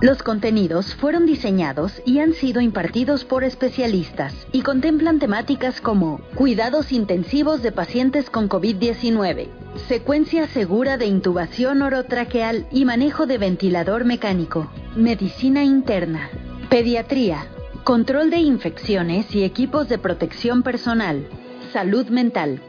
Los 0.00 0.22
contenidos 0.22 0.94
fueron 0.94 1.26
diseñados 1.26 2.00
y 2.06 2.20
han 2.20 2.32
sido 2.32 2.62
impartidos 2.62 3.26
por 3.26 3.44
especialistas 3.44 4.34
y 4.50 4.62
contemplan 4.62 5.18
temáticas 5.18 5.82
como 5.82 6.22
cuidados 6.34 6.90
intensivos 6.90 7.60
de 7.62 7.70
pacientes 7.70 8.30
con 8.30 8.48
COVID-19, 8.48 9.48
secuencia 9.88 10.46
segura 10.46 10.96
de 10.96 11.04
intubación 11.04 11.82
orotraqueal 11.82 12.66
y 12.72 12.86
manejo 12.86 13.26
de 13.26 13.36
ventilador 13.36 14.06
mecánico, 14.06 14.70
medicina 14.96 15.64
interna, 15.64 16.30
Pediatría, 16.70 17.48
control 17.84 18.30
de 18.30 18.38
infecciones 18.38 19.34
y 19.34 19.44
equipos 19.44 19.88
de 19.90 19.98
protección 19.98 20.62
personal, 20.62 21.28
salud 21.74 22.06
mental, 22.06 22.62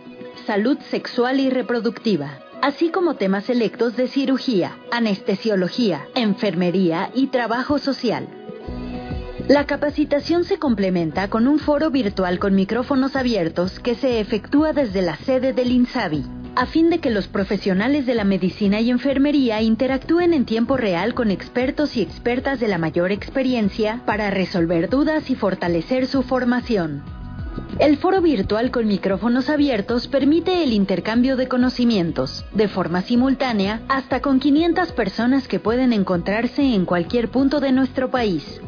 salud 0.45 0.77
sexual 0.89 1.39
y 1.39 1.49
reproductiva, 1.49 2.39
así 2.61 2.89
como 2.89 3.15
temas 3.15 3.45
selectos 3.45 3.95
de 3.95 4.07
cirugía, 4.07 4.77
anestesiología, 4.91 6.07
enfermería 6.15 7.11
y 7.13 7.27
trabajo 7.27 7.79
social. 7.79 8.27
La 9.47 9.65
capacitación 9.65 10.43
se 10.43 10.59
complementa 10.59 11.29
con 11.29 11.47
un 11.47 11.59
foro 11.59 11.89
virtual 11.91 12.39
con 12.39 12.55
micrófonos 12.55 13.15
abiertos 13.15 13.79
que 13.79 13.95
se 13.95 14.19
efectúa 14.19 14.73
desde 14.73 15.01
la 15.01 15.17
sede 15.17 15.53
del 15.53 15.71
INSABI 15.71 16.41
a 16.55 16.65
fin 16.65 16.89
de 16.89 16.99
que 16.99 17.09
los 17.09 17.27
profesionales 17.27 18.05
de 18.05 18.13
la 18.13 18.25
medicina 18.25 18.81
y 18.81 18.89
enfermería 18.89 19.61
interactúen 19.61 20.33
en 20.33 20.45
tiempo 20.45 20.75
real 20.75 21.13
con 21.13 21.31
expertos 21.31 21.95
y 21.95 22.01
expertas 22.01 22.59
de 22.59 22.67
la 22.67 22.77
mayor 22.77 23.11
experiencia 23.11 24.01
para 24.05 24.29
resolver 24.29 24.89
dudas 24.89 25.29
y 25.29 25.35
fortalecer 25.35 26.07
su 26.07 26.23
formación. 26.23 27.03
El 27.79 27.97
foro 27.97 28.21
virtual 28.21 28.69
con 28.69 28.87
micrófonos 28.87 29.49
abiertos 29.49 30.07
permite 30.07 30.63
el 30.63 30.73
intercambio 30.73 31.35
de 31.35 31.47
conocimientos, 31.47 32.45
de 32.53 32.67
forma 32.67 33.01
simultánea, 33.01 33.81
hasta 33.87 34.21
con 34.21 34.39
500 34.39 34.91
personas 34.91 35.47
que 35.47 35.59
pueden 35.59 35.93
encontrarse 35.93 36.61
en 36.61 36.85
cualquier 36.85 37.29
punto 37.29 37.59
de 37.59 37.71
nuestro 37.71 38.11
país. 38.11 38.61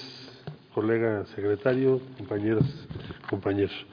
colega 0.74 1.24
secretario, 1.34 2.00
compañeros, 2.18 2.88
compañeros. 3.28 3.86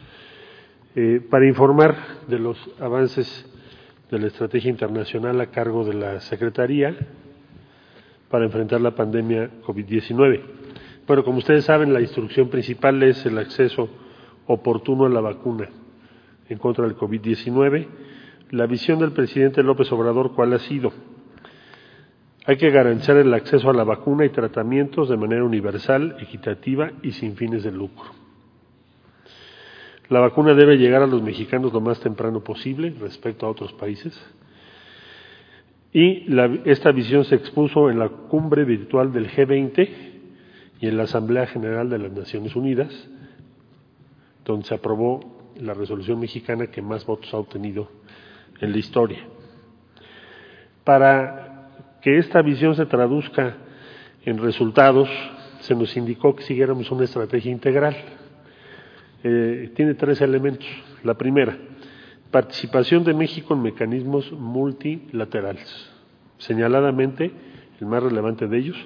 Eh, 0.95 1.25
para 1.29 1.47
informar 1.47 1.95
de 2.27 2.37
los 2.37 2.57
avances 2.79 3.45
de 4.13 4.19
la 4.19 4.27
estrategia 4.27 4.69
internacional 4.69 5.41
a 5.41 5.47
cargo 5.47 5.83
de 5.83 5.95
la 5.95 6.19
Secretaría 6.19 6.95
para 8.29 8.45
enfrentar 8.45 8.79
la 8.79 8.91
pandemia 8.91 9.49
COVID-19. 9.65 10.41
Bueno, 11.07 11.23
como 11.23 11.39
ustedes 11.39 11.65
saben, 11.65 11.91
la 11.91 11.99
instrucción 11.99 12.47
principal 12.47 13.01
es 13.01 13.25
el 13.25 13.39
acceso 13.39 13.89
oportuno 14.45 15.05
a 15.05 15.09
la 15.09 15.19
vacuna 15.19 15.67
en 16.47 16.59
contra 16.59 16.85
del 16.85 16.95
COVID-19. 16.95 17.87
La 18.51 18.67
visión 18.67 18.99
del 18.99 19.13
presidente 19.13 19.63
López 19.63 19.91
Obrador, 19.91 20.33
¿cuál 20.35 20.53
ha 20.53 20.59
sido? 20.59 20.93
Hay 22.45 22.57
que 22.57 22.69
garantizar 22.69 23.17
el 23.17 23.33
acceso 23.33 23.71
a 23.71 23.73
la 23.73 23.83
vacuna 23.83 24.25
y 24.25 24.29
tratamientos 24.29 25.09
de 25.09 25.17
manera 25.17 25.43
universal, 25.43 26.17
equitativa 26.19 26.91
y 27.01 27.13
sin 27.13 27.35
fines 27.35 27.63
de 27.63 27.71
lucro. 27.71 28.22
La 30.13 30.19
vacuna 30.19 30.53
debe 30.53 30.77
llegar 30.77 31.01
a 31.01 31.07
los 31.07 31.23
mexicanos 31.23 31.73
lo 31.73 31.81
más 31.81 31.99
temprano 31.99 32.43
posible 32.43 32.93
respecto 32.99 33.47
a 33.47 33.49
otros 33.49 33.73
países. 33.73 34.13
Y 35.91 36.27
esta 36.69 36.91
visión 36.91 37.25
se 37.25 37.33
expuso 37.33 37.89
en 37.89 37.97
la 37.97 38.09
cumbre 38.09 38.63
virtual 38.63 39.11
del 39.11 39.27
G20 39.31 39.89
y 40.81 40.87
en 40.87 40.97
la 40.97 41.05
Asamblea 41.05 41.47
General 41.47 41.89
de 41.89 41.97
las 41.97 42.11
Naciones 42.11 42.55
Unidas, 42.55 42.93
donde 44.45 44.67
se 44.67 44.75
aprobó 44.75 45.19
la 45.59 45.73
resolución 45.73 46.19
mexicana 46.19 46.67
que 46.67 46.83
más 46.83 47.07
votos 47.07 47.33
ha 47.33 47.37
obtenido 47.37 47.89
en 48.61 48.71
la 48.71 48.77
historia. 48.77 49.25
Para 50.83 51.71
que 52.03 52.19
esta 52.19 52.43
visión 52.43 52.75
se 52.75 52.85
traduzca 52.85 53.57
en 54.25 54.37
resultados, 54.37 55.09
se 55.61 55.73
nos 55.73 55.97
indicó 55.97 56.35
que 56.35 56.43
siguiéramos 56.43 56.91
una 56.91 57.05
estrategia 57.05 57.51
integral 57.51 57.95
eh, 59.23 59.71
tiene 59.75 59.93
tres 59.93 60.21
elementos. 60.21 60.67
La 61.03 61.13
primera, 61.15 61.57
participación 62.31 63.03
de 63.03 63.13
México 63.13 63.53
en 63.53 63.61
mecanismos 63.61 64.31
multilaterales, 64.31 65.89
señaladamente 66.37 67.31
el 67.79 67.87
más 67.87 68.03
relevante 68.03 68.47
de 68.47 68.57
ellos, 68.57 68.77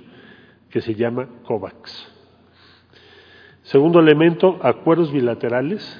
que 0.69 0.81
se 0.81 0.95
llama 0.95 1.27
COVAX. 1.43 2.13
Segundo 3.63 3.99
elemento, 3.99 4.59
acuerdos 4.61 5.11
bilaterales 5.11 5.99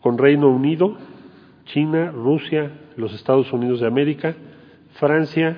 con 0.00 0.16
Reino 0.16 0.48
Unido, 0.48 0.96
China, 1.64 2.10
Rusia, 2.12 2.70
los 2.96 3.12
Estados 3.12 3.52
Unidos 3.52 3.80
de 3.80 3.86
América, 3.86 4.34
Francia, 4.94 5.56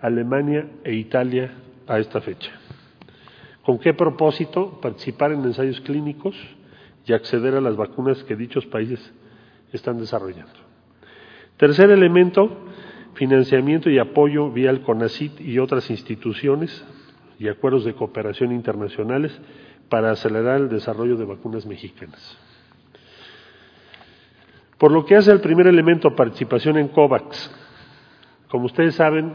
Alemania 0.00 0.66
e 0.84 0.94
Italia 0.94 1.52
a 1.86 1.98
esta 1.98 2.20
fecha. 2.20 2.50
¿Con 3.62 3.78
qué 3.78 3.94
propósito? 3.94 4.80
Participar 4.80 5.32
en 5.32 5.44
ensayos 5.44 5.80
clínicos 5.80 6.34
y 7.06 7.12
acceder 7.12 7.54
a 7.54 7.60
las 7.60 7.76
vacunas 7.76 8.22
que 8.24 8.36
dichos 8.36 8.66
países 8.66 9.12
están 9.72 9.98
desarrollando. 9.98 10.52
Tercer 11.56 11.90
elemento, 11.90 12.64
financiamiento 13.14 13.90
y 13.90 13.98
apoyo 13.98 14.50
vía 14.50 14.70
el 14.70 14.82
CONACIT 14.82 15.40
y 15.40 15.58
otras 15.58 15.90
instituciones 15.90 16.84
y 17.38 17.48
acuerdos 17.48 17.84
de 17.84 17.94
cooperación 17.94 18.52
internacionales 18.52 19.38
para 19.88 20.10
acelerar 20.10 20.60
el 20.60 20.68
desarrollo 20.68 21.16
de 21.16 21.24
vacunas 21.24 21.66
mexicanas. 21.66 22.38
Por 24.78 24.90
lo 24.90 25.04
que 25.04 25.16
hace 25.16 25.30
al 25.30 25.40
primer 25.40 25.66
elemento, 25.66 26.14
participación 26.16 26.76
en 26.76 26.88
COVAX. 26.88 27.54
Como 28.48 28.66
ustedes 28.66 28.94
saben, 28.96 29.34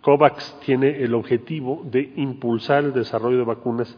COVAX 0.00 0.58
tiene 0.64 1.02
el 1.02 1.14
objetivo 1.14 1.82
de 1.84 2.12
impulsar 2.16 2.84
el 2.84 2.92
desarrollo 2.92 3.38
de 3.38 3.44
vacunas 3.44 3.96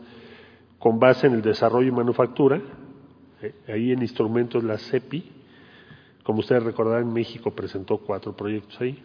con 0.78 0.98
base 0.98 1.26
en 1.26 1.34
el 1.34 1.42
desarrollo 1.42 1.88
y 1.88 1.92
manufactura, 1.92 2.60
ahí 3.68 3.92
en 3.92 4.02
instrumentos 4.02 4.64
la 4.64 4.78
CEPI, 4.78 5.32
como 6.22 6.40
ustedes 6.40 6.62
recordarán, 6.62 7.12
México 7.12 7.52
presentó 7.52 7.98
cuatro 7.98 8.36
proyectos 8.36 8.80
ahí, 8.80 8.98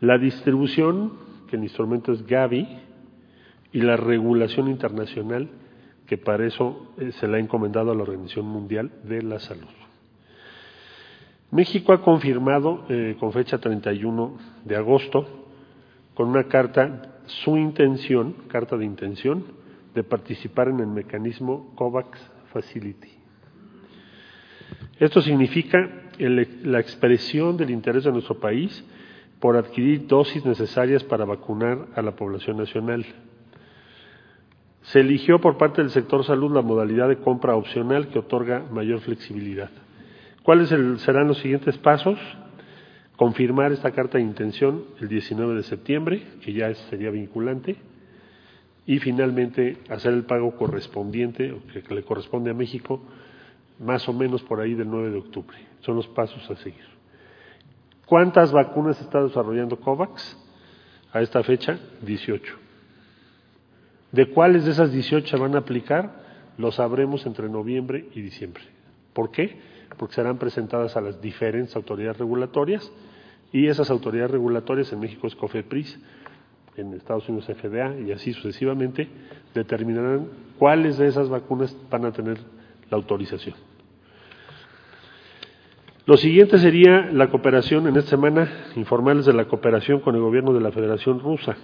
la 0.00 0.18
distribución, 0.18 1.12
que 1.48 1.56
el 1.56 1.62
instrumento 1.62 2.12
es 2.12 2.26
Gavi, 2.26 2.66
y 3.72 3.80
la 3.80 3.96
regulación 3.96 4.68
internacional, 4.68 5.48
que 6.06 6.16
para 6.16 6.46
eso 6.46 6.92
eh, 6.98 7.12
se 7.12 7.26
le 7.26 7.36
ha 7.36 7.40
encomendado 7.40 7.90
a 7.90 7.94
la 7.94 8.02
Organización 8.02 8.46
Mundial 8.46 8.90
de 9.02 9.22
la 9.22 9.40
Salud. 9.40 9.68
México 11.50 11.92
ha 11.92 12.02
confirmado 12.02 12.84
eh, 12.88 13.16
con 13.18 13.32
fecha 13.32 13.58
31 13.58 14.38
de 14.64 14.76
agosto 14.76 15.26
con 16.14 16.28
una 16.28 16.44
carta 16.44 17.20
su 17.26 17.56
intención, 17.56 18.34
carta 18.48 18.76
de 18.76 18.84
intención, 18.84 19.44
de 19.94 20.02
participar 20.02 20.68
en 20.68 20.80
el 20.80 20.88
mecanismo 20.88 21.72
COVAX 21.74 22.18
Facility. 22.52 23.13
Esto 24.98 25.20
significa 25.22 25.90
la 26.18 26.80
expresión 26.80 27.56
del 27.56 27.70
interés 27.70 28.04
de 28.04 28.12
nuestro 28.12 28.38
país 28.38 28.84
por 29.40 29.56
adquirir 29.56 30.06
dosis 30.06 30.44
necesarias 30.44 31.02
para 31.04 31.24
vacunar 31.24 31.88
a 31.94 32.02
la 32.02 32.14
población 32.16 32.56
nacional. 32.56 33.04
Se 34.82 35.00
eligió 35.00 35.40
por 35.40 35.56
parte 35.56 35.82
del 35.82 35.90
sector 35.90 36.24
salud 36.24 36.54
la 36.54 36.62
modalidad 36.62 37.08
de 37.08 37.18
compra 37.18 37.56
opcional 37.56 38.08
que 38.08 38.18
otorga 38.18 38.64
mayor 38.70 39.00
flexibilidad. 39.00 39.70
¿Cuáles 40.42 40.68
serán 40.68 41.26
los 41.26 41.38
siguientes 41.38 41.76
pasos? 41.78 42.18
confirmar 43.16 43.72
esta 43.72 43.92
carta 43.92 44.18
de 44.18 44.24
intención 44.24 44.84
el 45.00 45.08
19 45.08 45.54
de 45.54 45.62
septiembre, 45.62 46.22
que 46.42 46.52
ya 46.52 46.74
sería 46.74 47.10
vinculante, 47.10 47.76
y 48.86 48.98
finalmente 48.98 49.78
hacer 49.88 50.12
el 50.12 50.24
pago 50.24 50.56
correspondiente, 50.56 51.54
que 51.72 51.94
le 51.94 52.02
corresponde 52.02 52.50
a 52.50 52.54
México, 52.54 53.02
más 53.78 54.08
o 54.08 54.12
menos 54.12 54.42
por 54.42 54.60
ahí 54.60 54.74
del 54.74 54.90
9 54.90 55.10
de 55.10 55.18
octubre. 55.18 55.56
Son 55.80 55.96
los 55.96 56.06
pasos 56.08 56.48
a 56.50 56.56
seguir. 56.56 56.84
¿Cuántas 58.06 58.52
vacunas 58.52 59.00
está 59.00 59.22
desarrollando 59.22 59.78
COVAX? 59.78 60.38
A 61.12 61.20
esta 61.20 61.42
fecha, 61.42 61.78
18. 62.02 62.54
¿De 64.12 64.30
cuáles 64.30 64.64
de 64.64 64.72
esas 64.72 64.92
18 64.92 65.28
se 65.28 65.36
van 65.36 65.54
a 65.54 65.58
aplicar? 65.58 66.24
Lo 66.58 66.70
sabremos 66.72 67.26
entre 67.26 67.48
noviembre 67.48 68.08
y 68.14 68.20
diciembre. 68.20 68.64
¿Por 69.12 69.30
qué? 69.30 69.58
porque 69.96 70.14
serán 70.14 70.38
presentadas 70.38 70.96
a 70.96 71.00
las 71.00 71.20
diferentes 71.20 71.74
autoridades 71.76 72.18
regulatorias 72.18 72.90
y 73.52 73.68
esas 73.68 73.90
autoridades 73.90 74.32
regulatorias 74.32 74.92
en 74.92 75.00
México 75.00 75.26
es 75.26 75.36
COFEPRIS, 75.36 75.98
en 76.76 76.92
Estados 76.94 77.28
Unidos 77.28 77.46
FDA 77.46 78.00
y 78.00 78.10
así 78.10 78.32
sucesivamente 78.32 79.08
determinarán 79.54 80.26
cuáles 80.58 80.98
de 80.98 81.06
esas 81.06 81.28
vacunas 81.28 81.76
van 81.88 82.04
a 82.04 82.12
tener 82.12 82.38
la 82.94 83.00
autorización. 83.00 83.56
Lo 86.06 86.16
siguiente 86.16 86.58
sería 86.58 87.08
la 87.12 87.28
cooperación 87.28 87.88
en 87.88 87.96
esta 87.96 88.10
semana, 88.10 88.48
informarles 88.76 89.26
de 89.26 89.32
la 89.32 89.46
cooperación 89.46 90.00
con 90.00 90.14
el 90.14 90.20
gobierno 90.20 90.52
de 90.52 90.60
la 90.60 90.70
Federación 90.70 91.18
Rusa. 91.18 91.56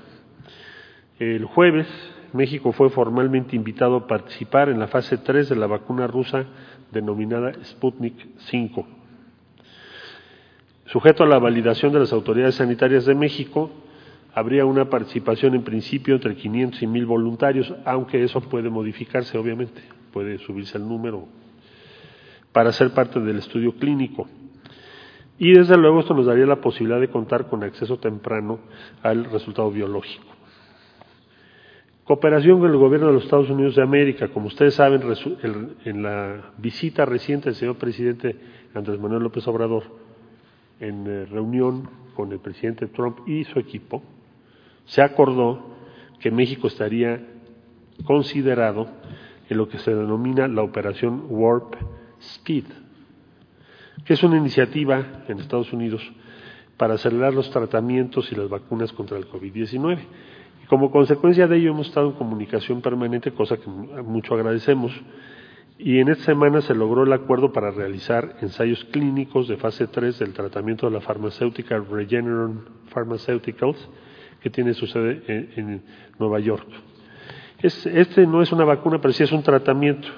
El 1.19 1.44
jueves 1.44 1.86
México 2.32 2.73
fue 2.73 2.90
formalmente 2.90 3.55
invitado 3.55 3.97
a 3.97 4.07
participar 4.07 4.70
en 4.70 4.78
la 4.78 4.89
fase 4.89 5.19
3 5.19 5.48
de 5.51 5.57
la 5.57 5.66
vacuna 5.66 6.07
rusa 6.07 6.47
denominada 6.90 7.52
Sputnik 7.65 8.15
5. 8.39 8.86
Sujeto 10.86 11.23
a 11.23 11.27
la 11.27 11.39
validación 11.39 11.93
de 11.93 12.01
las 12.01 12.12
autoridades 12.12 12.57
sanitarias 12.57 13.05
de 13.05 13.15
México, 13.15 13.70
habría 14.35 14.65
una 14.65 14.89
participación 14.89 15.55
en 15.55 15.62
principio 15.62 16.15
entre 16.15 16.35
500 16.35 16.82
y 16.82 16.86
1000 16.86 17.07
voluntarios, 17.07 17.74
aunque 17.85 18.24
eso 18.24 18.40
puede 18.40 18.70
modificarse, 18.70 19.36
obviamente, 19.36 19.82
puede 20.12 20.39
subirse 20.39 20.78
el 20.78 20.89
número 20.89 21.27
para 22.53 22.73
ser 22.73 22.91
parte 22.91 23.20
del 23.20 23.39
estudio 23.39 23.73
clínico. 23.74 24.28
Y 25.39 25.55
desde 25.55 25.77
luego 25.77 26.01
esto 26.01 26.15
nos 26.15 26.27
daría 26.27 26.47
la 26.47 26.61
posibilidad 26.61 27.01
de 27.01 27.09
contar 27.09 27.49
con 27.49 27.62
acceso 27.65 27.99
temprano 27.99 28.59
al 29.03 29.24
resultado 29.24 29.70
biológico. 29.70 30.27
Cooperación 32.05 32.59
con 32.59 32.70
el 32.70 32.77
gobierno 32.77 33.07
de 33.07 33.12
los 33.15 33.24
Estados 33.24 33.49
Unidos 33.49 33.77
de 33.77 33.82
América. 33.82 34.28
Como 34.28 34.49
ustedes 34.49 34.74
saben, 34.74 35.01
en 35.85 36.03
la 36.03 36.53
visita 36.59 37.05
reciente 37.05 37.47
del 37.47 37.55
señor 37.55 37.77
presidente 37.77 38.37
Andrés 38.74 39.01
Manuel 39.01 39.23
López 39.23 39.47
Obrador, 39.47 39.85
en 40.81 41.07
eh, 41.07 41.27
reunión 41.27 41.89
con 42.15 42.32
el 42.32 42.41
presidente 42.41 42.89
Trump 42.89 43.20
y 43.28 43.45
su 43.45 43.59
equipo, 43.59 44.03
se 44.85 45.03
acordó 45.03 45.70
que 46.19 46.31
México 46.31 46.66
estaría 46.66 47.20
considerado 48.05 48.89
en 49.51 49.59
lo 49.59 49.68
que 49.68 49.78
se 49.78 49.94
denomina 49.94 50.48
la 50.48 50.62
operación 50.62 51.24
Warp 51.28 51.74
Speed, 52.20 52.64
que 54.05 54.14
es 54.14 54.22
una 54.22 54.39
iniciativa 54.39 55.24
en 55.28 55.40
Estados 55.40 55.72
Unidos 55.72 56.02
para 56.77 56.94
acelerar 56.94 57.35
los 57.35 57.51
tratamientos 57.51 58.32
y 58.32 58.36
las 58.36 58.48
vacunas 58.48 58.93
contra 58.93 59.18
el 59.18 59.28
COVID-19. 59.28 59.98
Como 60.68 60.90
consecuencia 60.90 61.47
de 61.47 61.59
ello 61.59 61.72
hemos 61.72 61.89
estado 61.89 62.06
en 62.06 62.14
comunicación 62.14 62.81
permanente, 62.81 63.32
cosa 63.32 63.59
que 63.59 63.68
mucho 63.68 64.35
agradecemos, 64.35 64.93
y 65.82 65.98
en 65.98 66.09
esta 66.10 66.24
semana 66.24 66.60
se 66.60 66.74
logró 66.74 67.02
el 67.05 67.12
acuerdo 67.12 67.52
para 67.52 67.70
realizar 67.70 68.36
ensayos 68.40 68.85
clínicos 68.93 69.48
de 69.48 69.56
fase 69.56 69.86
3 69.86 70.18
del 70.18 70.32
tratamiento 70.32 70.86
de 70.86 70.93
la 70.93 71.01
farmacéutica 71.01 71.78
Regeneron 71.78 72.66
Pharmaceuticals, 72.93 73.89
que 74.40 74.51
tiene 74.51 74.74
su 74.74 74.86
sede 74.86 75.22
en, 75.56 75.82
Nueva 76.18 76.39
York. 76.39 76.68
Este 77.62 78.27
no 78.27 78.43
es 78.43 78.53
una 78.53 78.65
vacuna, 78.65 79.01
pero 79.01 79.12
sí 79.12 79.23
es 79.23 79.32
un 79.32 79.43
tratamiento 79.43 80.09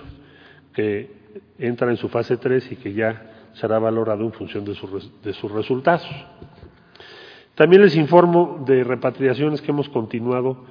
que 0.72 1.10
entra 1.58 1.90
en 1.90 1.96
su 1.96 2.08
fase 2.08 2.36
3 2.36 2.72
y 2.72 2.76
que 2.76 2.92
ya 2.92 3.50
será 3.54 3.78
valorado 3.78 4.24
en 4.24 4.32
función 4.32 4.64
de, 4.64 4.76
de 5.22 5.32
sus 5.32 5.50
resultados. 5.50 6.08
También 7.54 7.82
les 7.82 7.96
informo 7.96 8.64
de 8.66 8.82
repatriaciones 8.82 9.60
que 9.60 9.72
hemos 9.72 9.88
continuado. 9.88 10.64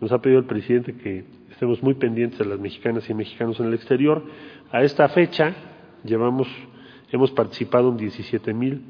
Nos 0.00 0.12
ha 0.12 0.20
pedido 0.20 0.38
el 0.38 0.46
presidente 0.46 0.94
que 0.94 1.24
estemos 1.50 1.82
muy 1.82 1.94
pendientes 1.94 2.38
de 2.38 2.44
las 2.44 2.60
mexicanas 2.60 3.08
y 3.10 3.14
mexicanos 3.14 3.58
en 3.58 3.66
el 3.66 3.74
exterior. 3.74 4.22
A 4.70 4.82
esta 4.82 5.08
fecha 5.08 5.54
llevamos, 6.04 6.46
hemos 7.10 7.32
participado 7.32 7.90
en 7.90 7.96
17 7.96 8.54
mil, 8.54 8.82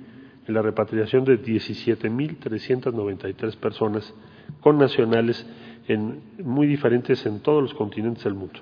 en 0.46 0.54
la 0.54 0.60
repatriación 0.60 1.24
de 1.24 1.38
17 1.38 2.10
mil 2.10 2.36
393 2.36 3.56
personas 3.56 4.14
con 4.60 4.78
nacionales 4.78 5.46
en, 5.88 6.22
muy 6.44 6.66
diferentes 6.66 7.24
en 7.26 7.40
todos 7.40 7.62
los 7.62 7.74
continentes 7.74 8.24
del 8.24 8.34
mundo. 8.34 8.60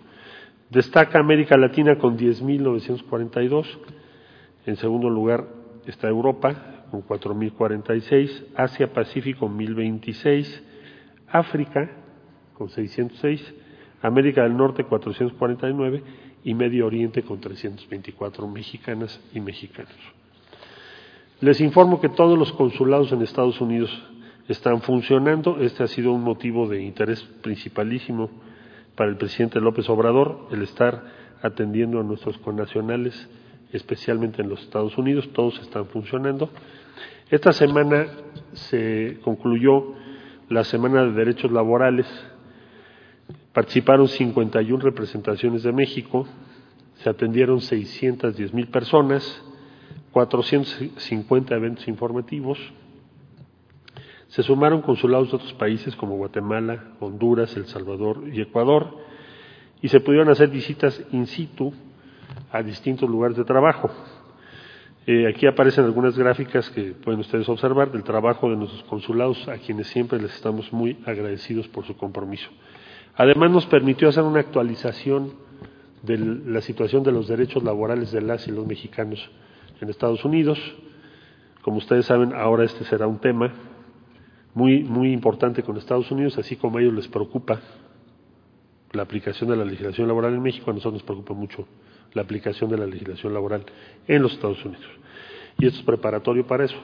Destaca 0.71 1.19
América 1.19 1.57
Latina 1.57 1.99
con 1.99 2.19
10.942. 2.19 3.67
En 4.67 4.77
segundo 4.77 5.11
lugar 5.11 5.47
está 5.87 6.09
Europa 6.09 6.87
con 6.91 7.03
4.046, 7.03 8.47
Asia 8.57 8.93
Pacífico 8.93 9.49
1.026, 9.49 10.63
África 11.29 11.91
con 12.55 12.69
606, 12.69 13.55
América 14.03 14.43
del 14.43 14.57
Norte 14.57 14.85
449 14.85 16.03
y 16.45 16.55
Medio 16.55 16.87
Oriente 16.87 17.23
con 17.23 17.41
324 17.41 18.47
mexicanas 18.49 19.21
y 19.35 19.41
mexicanos. 19.41 19.95
Les 21.41 21.61
informo 21.61 22.01
que 22.01 22.09
todos 22.09 22.39
los 22.39 22.53
consulados 22.53 23.13
en 23.13 23.23
Estados 23.23 23.61
Unidos 23.61 23.91
están 24.49 24.83
funcionando. 24.83 25.59
Este 25.61 25.83
ha 25.83 25.87
sido 25.87 26.13
un 26.13 26.23
motivo 26.23 26.69
de 26.69 26.83
interés 26.83 27.23
principalísimo 27.43 28.31
para 28.95 29.11
el 29.11 29.17
presidente 29.17 29.61
López 29.61 29.89
Obrador, 29.89 30.49
el 30.51 30.63
estar 30.63 31.03
atendiendo 31.43 32.01
a 32.01 32.03
nuestros 32.03 32.39
connacionales 32.39 33.29
especialmente 33.73 34.43
en 34.43 34.49
los 34.49 34.61
Estados 34.63 34.97
Unidos, 34.97 35.29
todos 35.33 35.59
están 35.61 35.87
funcionando. 35.87 36.51
Esta 37.31 37.53
semana 37.53 38.07
se 38.53 39.19
concluyó 39.23 39.95
la 40.49 40.65
Semana 40.65 41.05
de 41.05 41.13
Derechos 41.13 41.51
Laborales, 41.51 42.07
participaron 43.53 44.09
51 44.09 44.83
representaciones 44.83 45.63
de 45.63 45.73
México, 45.73 46.27
se 47.03 47.11
atendieron 47.11 47.61
610 47.61 48.55
mil 48.55 48.69
personas, 48.69 49.43
450 50.13 51.55
eventos 51.55 51.89
informativos, 51.89 52.59
se 54.37 54.43
sumaron 54.43 54.83
consulados 54.83 55.31
de 55.31 55.37
otros 55.37 55.55
países 55.55 55.97
como 55.97 56.19
Guatemala, 56.19 56.89
Honduras, 57.01 57.57
El 57.57 57.65
Salvador 57.69 58.25
y 58.31 58.43
Ecuador, 58.43 58.99
y 59.81 59.89
se 59.89 60.01
pudieron 60.01 60.29
hacer 60.29 60.51
visitas 60.51 61.03
in 61.11 61.27
situ 61.27 61.73
a 62.53 62.63
distintos 62.63 63.09
lugares 63.09 63.39
de 63.39 63.45
trabajo. 63.45 63.91
Eh, 65.07 65.27
aquí 65.27 65.47
aparecen 65.47 65.87
algunas 65.87 66.19
gráficas 66.19 66.69
que 66.69 66.93
pueden 66.93 67.21
ustedes 67.21 67.49
observar 67.49 67.91
del 67.91 68.03
trabajo 68.03 68.51
de 68.51 68.57
nuestros 68.57 68.83
consulados, 68.83 69.49
a 69.49 69.57
quienes 69.57 69.87
siempre 69.87 70.21
les 70.21 70.35
estamos 70.35 70.71
muy 70.71 70.99
agradecidos 71.07 71.67
por 71.69 71.87
su 71.87 71.97
compromiso. 71.97 72.51
Además, 73.15 73.51
nos 73.51 73.65
permitió 73.65 74.11
hacer 74.11 74.25
una 74.25 74.41
actualización 74.41 75.33
de 76.03 76.19
la 76.19 76.61
situación 76.61 77.03
de 77.03 77.13
los 77.13 77.27
derechos 77.27 77.63
laborales 77.63 78.13
de 78.13 78.21
las 78.21 78.47
y 78.47 78.51
los 78.51 78.67
mexicanos 78.67 79.31
en 79.81 79.89
Estados 79.89 80.27
Unidos. 80.27 80.59
Como 81.63 81.79
ustedes 81.79 82.05
saben, 82.05 82.35
ahora 82.35 82.65
este 82.65 82.85
será 82.85 83.07
un 83.07 83.19
tema 83.19 83.55
muy, 84.57 84.83
muy 84.83 85.13
importante 85.13 85.63
con 85.63 85.77
Estados 85.77 86.11
Unidos, 86.11 86.37
así 86.39 86.57
como 86.57 86.79
a 86.79 86.81
ellos 86.81 86.95
les 86.95 87.09
preocupa 87.09 87.61
la 88.93 89.03
aplicación 89.03 89.51
de 89.51 89.57
la 89.57 89.67
legislación 89.67 90.09
laboral 90.09 90.33
en 90.33 90.41
México, 90.41 90.71
a 90.71 90.73
nosotros 90.73 90.95
nos 90.95 91.03
preocupa 91.03 91.35
mucho 91.35 91.69
la 92.15 92.23
aplicación 92.23 92.71
de 92.71 92.79
la 92.79 92.87
legislación 92.87 93.35
laboral 93.35 93.67
en 94.09 94.23
los 94.23 94.33
Estados 94.33 94.65
Unidos. 94.65 94.87
Y 95.59 95.67
esto 95.67 95.81
es 95.81 95.85
preparatorio 95.85 96.47
para 96.47 96.65
eso. 96.65 96.79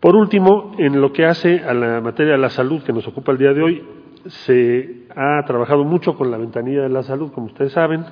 Por 0.00 0.16
último, 0.16 0.74
en 0.78 1.02
lo 1.02 1.12
que 1.12 1.26
hace 1.26 1.60
a 1.60 1.74
la 1.74 2.00
materia 2.00 2.32
de 2.32 2.38
la 2.38 2.48
salud 2.48 2.82
que 2.82 2.94
nos 2.94 3.06
ocupa 3.06 3.32
el 3.32 3.38
día 3.38 3.52
de 3.52 3.62
hoy, 3.62 3.82
se 4.24 5.06
ha 5.14 5.44
trabajado 5.46 5.84
mucho 5.84 6.16
con 6.16 6.30
la 6.30 6.38
ventanilla 6.38 6.84
de 6.84 6.88
la 6.88 7.02
salud, 7.02 7.30
como 7.30 7.48
ustedes 7.48 7.72
saben, 7.72 8.06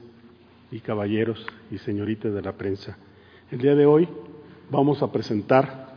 y 0.71 0.81
caballeros 0.81 1.45
y 1.71 1.79
señoritas 1.79 2.33
de 2.33 2.43
la 2.43 2.53
prensa. 2.53 2.97
El 3.51 3.59
día 3.59 3.75
de 3.75 3.87
hoy 3.87 4.09
vamos 4.71 5.03
a 5.03 5.11
presentar 5.11 5.91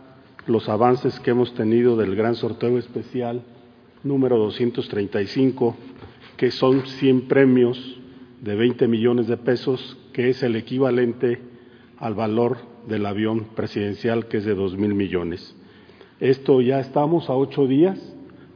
los 0.48 0.68
avances 0.70 1.20
que 1.20 1.32
hemos 1.32 1.54
tenido 1.54 1.96
del 1.96 2.16
gran 2.16 2.36
sorteo 2.36 2.78
especial 2.78 3.44
número 4.04 4.38
235, 4.38 5.76
que 6.36 6.52
son 6.52 6.86
100 6.86 7.28
premios 7.28 8.00
de 8.42 8.56
20 8.56 8.88
millones 8.88 9.28
de 9.28 9.38
pesos, 9.38 9.98
que 10.12 10.30
es 10.30 10.44
el 10.44 10.56
equivalente 10.56 11.40
al 11.98 12.14
valor 12.14 12.58
del 12.88 13.06
avión 13.06 13.46
presidencial, 13.56 14.28
que 14.28 14.38
es 14.38 14.46
de 14.46 14.56
2 14.56 14.78
mil 14.78 14.94
millones. 14.94 15.56
Esto 16.20 16.62
ya 16.62 16.80
estamos 16.80 17.30
a 17.30 17.34
ocho 17.34 17.68
días 17.68 18.00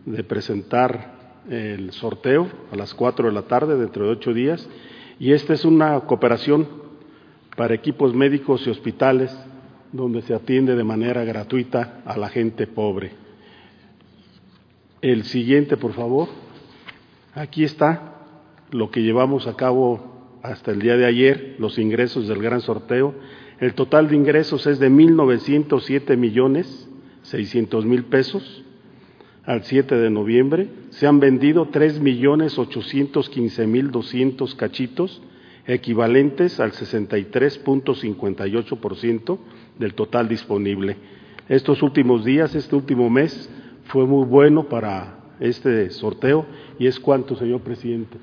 de 0.05 0.23
presentar 0.23 1.41
el 1.49 1.91
sorteo 1.91 2.47
a 2.71 2.75
las 2.75 2.93
cuatro 2.93 3.27
de 3.27 3.33
la 3.33 3.43
tarde, 3.43 3.77
dentro 3.77 4.05
de 4.05 4.11
ocho 4.11 4.33
días, 4.33 4.67
y 5.19 5.33
esta 5.33 5.53
es 5.53 5.65
una 5.65 5.99
cooperación 6.01 6.67
para 7.55 7.73
equipos 7.73 8.13
médicos 8.13 8.65
y 8.65 8.69
hospitales 8.69 9.35
donde 9.91 10.21
se 10.21 10.33
atiende 10.33 10.75
de 10.75 10.83
manera 10.83 11.23
gratuita 11.23 12.01
a 12.05 12.17
la 12.17 12.29
gente 12.29 12.67
pobre. 12.67 13.11
El 15.01 15.23
siguiente, 15.23 15.77
por 15.77 15.93
favor. 15.93 16.27
Aquí 17.33 17.63
está 17.63 18.15
lo 18.71 18.91
que 18.91 19.01
llevamos 19.01 19.47
a 19.47 19.55
cabo 19.55 20.39
hasta 20.43 20.71
el 20.71 20.79
día 20.79 20.97
de 20.97 21.05
ayer, 21.05 21.55
los 21.59 21.77
ingresos 21.79 22.27
del 22.27 22.41
gran 22.41 22.61
sorteo. 22.61 23.15
El 23.59 23.73
total 23.73 24.09
de 24.09 24.15
ingresos 24.15 24.67
es 24.67 24.79
de 24.79 24.89
1.907 24.89 26.17
millones 26.17 26.87
600 27.23 27.85
mil 27.85 28.05
pesos 28.05 28.63
al 29.47 29.63
7 29.63 29.95
de 29.95 30.11
noviembre. 30.11 30.69
Se 30.91 31.07
han 31.07 31.19
vendido 31.19 31.69
3 31.69 31.99
millones 31.99 32.59
815 32.59 33.65
mil 33.65 33.89
200 33.89 34.53
cachitos, 34.53 35.23
equivalentes 35.65 36.59
al 36.59 36.73
63.58% 36.73 39.39
del 39.79 39.95
total 39.95 40.27
disponible. 40.27 40.97
Estos 41.49 41.81
últimos 41.81 42.23
días, 42.25 42.53
este 42.53 42.75
último 42.75 43.09
mes, 43.09 43.49
fue 43.85 44.05
muy 44.05 44.25
bueno 44.25 44.65
para 44.65 45.15
este 45.39 45.89
sorteo 45.91 46.45
y 46.77 46.87
es 46.87 46.99
cuánto, 46.99 47.37
señor 47.37 47.61
presidente. 47.61 48.17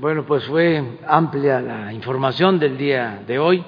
Bueno, 0.00 0.26
pues 0.26 0.44
fue 0.46 0.98
amplia 1.06 1.60
la 1.60 1.92
información 1.92 2.58
del 2.58 2.76
día 2.76 3.22
de 3.24 3.38
hoy, 3.38 3.64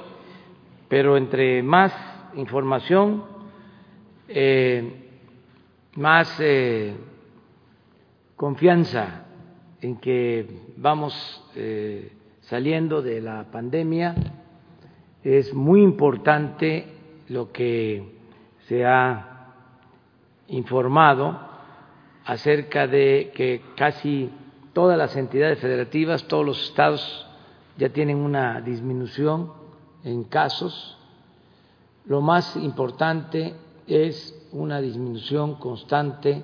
pero 0.89 1.16
entre 1.16 1.62
más 1.62 1.95
información, 2.35 3.34
eh, 4.29 5.11
más 5.97 6.35
eh, 6.41 6.95
confianza 8.37 9.27
en 9.81 9.97
que 9.97 10.47
vamos 10.77 11.43
eh, 11.55 12.13
saliendo 12.43 13.03
de 13.03 13.21
la 13.21 13.45
pandemia. 13.51 14.15
Es 15.23 15.55
muy 15.55 15.83
importante 15.83 16.87
lo 17.29 17.53
que 17.53 18.15
se 18.67 18.85
ha 18.85 19.53
informado 20.49 21.39
acerca 22.25 22.87
de 22.87 23.33
que 23.35 23.63
casi 23.77 24.31
todas 24.73 24.99
las 24.99 25.17
entidades 25.17 25.59
federativas, 25.59 26.27
todos 26.29 26.45
los 26.45 26.69
estados 26.69 27.27
ya 27.77 27.89
tienen 27.91 28.19
una 28.19 28.61
disminución 28.61 29.53
en 30.03 30.25
casos. 30.25 30.99
Lo 32.07 32.21
más 32.21 32.57
importante 32.57 33.55
es 33.86 34.35
una 34.52 34.81
disminución 34.81 35.56
constante 35.56 36.43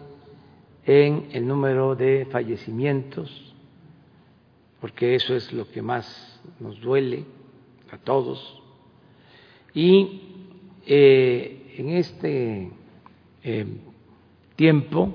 en 0.85 1.29
el 1.33 1.47
número 1.47 1.95
de 1.95 2.27
fallecimientos, 2.31 3.55
porque 4.81 5.15
eso 5.15 5.35
es 5.35 5.53
lo 5.53 5.71
que 5.71 5.83
más 5.83 6.41
nos 6.59 6.81
duele 6.81 7.25
a 7.93 7.99
todos. 7.99 8.61
Y 9.75 10.23
eh, 10.87 11.75
en 11.79 11.91
este 11.91 12.71
eh, 13.43 13.67
tiempo 14.57 15.15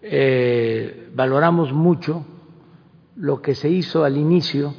eh, 0.00 1.10
valoramos 1.14 1.72
mucho 1.72 2.24
lo 3.16 3.42
que 3.42 3.54
se 3.54 3.68
hizo 3.68 4.04
al 4.04 4.16
inicio, 4.16 4.74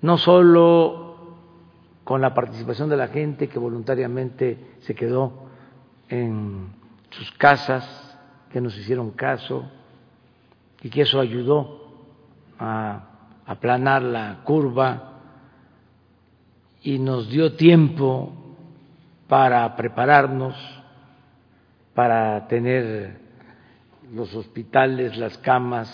no 0.00 0.16
solo 0.16 1.03
con 2.04 2.20
la 2.20 2.34
participación 2.34 2.88
de 2.90 2.96
la 2.96 3.08
gente 3.08 3.48
que 3.48 3.58
voluntariamente 3.58 4.76
se 4.80 4.94
quedó 4.94 5.48
en 6.08 6.68
sus 7.10 7.32
casas, 7.32 7.84
que 8.50 8.60
nos 8.60 8.76
hicieron 8.76 9.10
caso 9.12 9.68
y 10.82 10.90
que 10.90 11.02
eso 11.02 11.18
ayudó 11.18 12.04
a 12.58 13.08
aplanar 13.46 14.02
la 14.02 14.42
curva 14.44 15.14
y 16.82 16.98
nos 16.98 17.30
dio 17.30 17.54
tiempo 17.54 18.32
para 19.26 19.74
prepararnos, 19.74 20.54
para 21.94 22.46
tener 22.46 23.18
los 24.12 24.34
hospitales, 24.34 25.16
las 25.16 25.38
camas, 25.38 25.90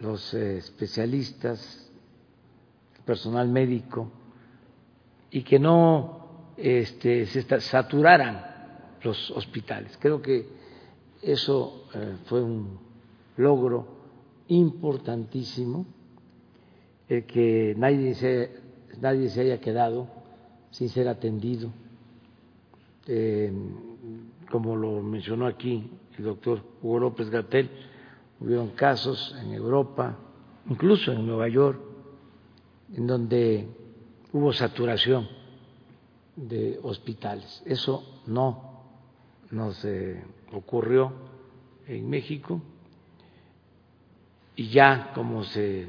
los 0.00 0.32
eh, 0.32 0.56
especialistas, 0.56 1.90
el 2.96 3.04
personal 3.04 3.48
médico, 3.48 4.10
y 5.30 5.42
que 5.42 5.58
no 5.58 6.52
este, 6.56 7.26
se 7.26 7.60
saturaran 7.60 8.44
los 9.02 9.30
hospitales. 9.30 9.96
Creo 10.00 10.20
que 10.20 10.46
eso 11.22 11.86
eh, 11.94 12.16
fue 12.26 12.42
un 12.42 12.78
logro 13.36 13.86
importantísimo, 14.48 15.86
el 17.08 17.24
que 17.24 17.74
nadie 17.76 18.14
se, 18.14 18.60
nadie 19.00 19.28
se 19.28 19.42
haya 19.42 19.60
quedado 19.60 20.08
sin 20.70 20.88
ser 20.88 21.08
atendido. 21.08 21.70
Eh, 23.06 23.52
como 24.50 24.76
lo 24.76 25.02
mencionó 25.02 25.46
aquí 25.46 25.90
el 26.18 26.24
doctor 26.24 26.62
Hugo 26.82 26.98
López 26.98 27.30
Gatel, 27.30 27.70
hubieron 28.40 28.70
casos 28.70 29.34
en 29.40 29.52
Europa, 29.54 30.16
incluso 30.68 31.12
en 31.12 31.26
Nueva 31.26 31.48
York, 31.48 31.80
en 32.94 33.06
donde 33.06 33.68
hubo 34.32 34.52
saturación 34.52 35.28
de 36.36 36.78
hospitales. 36.82 37.62
Eso 37.66 38.20
no 38.26 38.82
nos 39.50 39.86
ocurrió 40.52 41.12
en 41.86 42.08
México 42.08 42.62
y 44.56 44.68
ya 44.68 45.12
como 45.14 45.44
se 45.44 45.88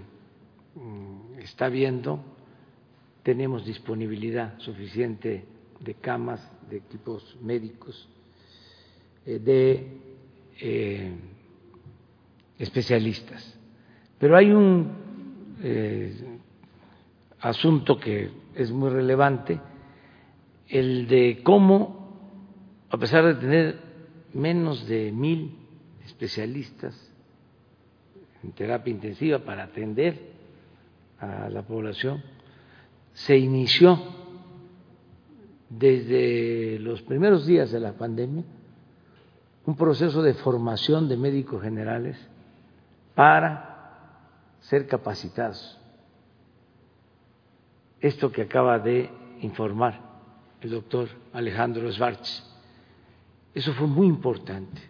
mm, 0.75 1.39
está 1.39 1.69
viendo 1.69 2.23
tenemos 3.23 3.65
disponibilidad 3.65 4.57
suficiente 4.59 5.45
de 5.79 5.93
camas, 5.95 6.41
de 6.69 6.77
equipos 6.77 7.37
médicos, 7.41 8.07
eh, 9.25 9.39
de 9.39 9.87
eh, 10.59 11.11
especialistas. 12.57 13.57
Pero 14.17 14.37
hay 14.37 14.51
un 14.51 14.91
eh, 15.61 16.39
asunto 17.41 17.99
que 17.99 18.31
es 18.55 18.71
muy 18.71 18.89
relevante, 18.89 19.59
el 20.67 21.07
de 21.07 21.41
cómo, 21.43 22.85
a 22.89 22.97
pesar 22.97 23.25
de 23.25 23.35
tener 23.35 23.79
menos 24.33 24.87
de 24.87 25.11
mil 25.11 25.57
especialistas 26.05 26.95
en 28.43 28.51
terapia 28.53 28.91
intensiva 28.91 29.39
para 29.39 29.63
atender 29.63 30.31
a 31.19 31.49
la 31.49 31.63
población, 31.63 32.23
se 33.13 33.37
inició 33.37 33.99
desde 35.69 36.79
los 36.79 37.01
primeros 37.01 37.45
días 37.45 37.71
de 37.71 37.79
la 37.79 37.93
pandemia 37.93 38.43
un 39.65 39.75
proceso 39.75 40.21
de 40.21 40.33
formación 40.33 41.07
de 41.07 41.17
médicos 41.17 41.61
generales 41.61 42.17
para 43.15 44.57
ser 44.61 44.87
capacitados. 44.87 45.80
Esto 48.01 48.31
que 48.31 48.41
acaba 48.41 48.79
de 48.79 49.09
informar 49.41 49.99
el 50.59 50.71
doctor 50.71 51.07
Alejandro 51.33 51.91
Schwartz, 51.91 52.43
eso 53.53 53.73
fue 53.73 53.85
muy 53.85 54.07
importante, 54.07 54.81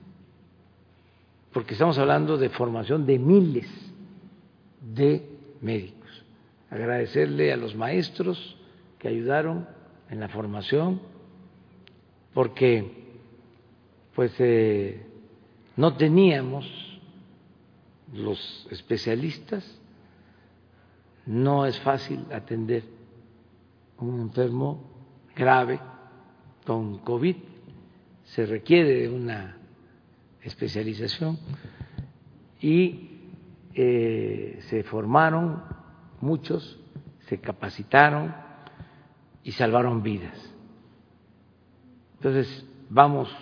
porque 1.52 1.74
estamos 1.74 1.98
hablando 1.98 2.38
de 2.38 2.50
formación 2.50 3.06
de 3.06 3.20
miles 3.20 3.70
de 4.82 5.28
médicos. 5.60 6.10
Agradecerle 6.70 7.52
a 7.52 7.58
los 7.58 7.76
maestros 7.76 8.58
que 8.98 9.10
ayudaron 9.10 9.68
en 10.10 10.22
la 10.22 10.30
formación, 10.30 11.02
porque 12.34 12.92
pues 14.16 14.34
eh, 14.40 15.06
no 15.76 15.96
teníamos 15.98 16.66
los 18.14 18.68
especialistas, 18.72 19.80
no 21.26 21.66
es 21.66 21.78
fácil 21.80 22.26
atender 22.32 23.01
un 24.02 24.22
enfermo 24.22 24.84
grave 25.36 25.80
con 26.66 27.00
COVID, 27.00 27.36
se 28.24 28.46
requiere 28.46 29.02
de 29.02 29.10
una 29.10 29.58
especialización 30.42 31.38
y 32.60 33.10
eh, 33.74 34.60
se 34.70 34.84
formaron 34.84 35.64
muchos, 36.22 36.80
se 37.28 37.40
capacitaron 37.40 38.34
y 39.44 39.52
salvaron 39.52 40.04
vidas. 40.04 40.38
Entonces, 42.16 42.66
vamos 42.90 43.36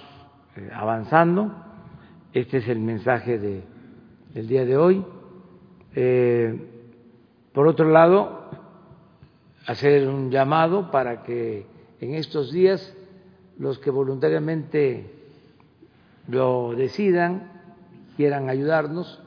eh, 0.55 0.69
avanzando. 0.73 1.51
Este 2.31 2.57
es 2.57 2.67
el 2.69 2.79
mensaje 2.79 3.37
de, 3.37 3.63
del 4.33 4.47
día 4.47 4.65
de 4.65 4.77
hoy. 4.77 5.05
Eh, 5.95 6.69
por 7.51 7.67
otro 7.67 7.89
lado, 7.89 8.38
hacer 9.65 10.07
un 10.07 10.31
llamado 10.31 10.91
para 10.91 11.23
que 11.23 11.65
en 11.99 12.15
estos 12.15 12.51
días 12.51 12.95
los 13.57 13.79
que 13.79 13.91
voluntariamente 13.91 15.11
lo 16.27 16.73
decidan, 16.75 17.51
quieran 18.15 18.49
ayudarnos, 18.49 19.21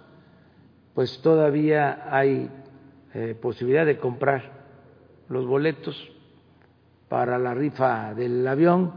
pues 0.94 1.20
todavía 1.22 2.08
hay 2.10 2.50
eh, 3.14 3.36
posibilidad 3.40 3.86
de 3.86 3.98
comprar 3.98 4.62
los 5.28 5.46
boletos 5.46 6.10
para 7.08 7.38
la 7.38 7.54
rifa 7.54 8.14
del 8.14 8.46
avión 8.46 8.92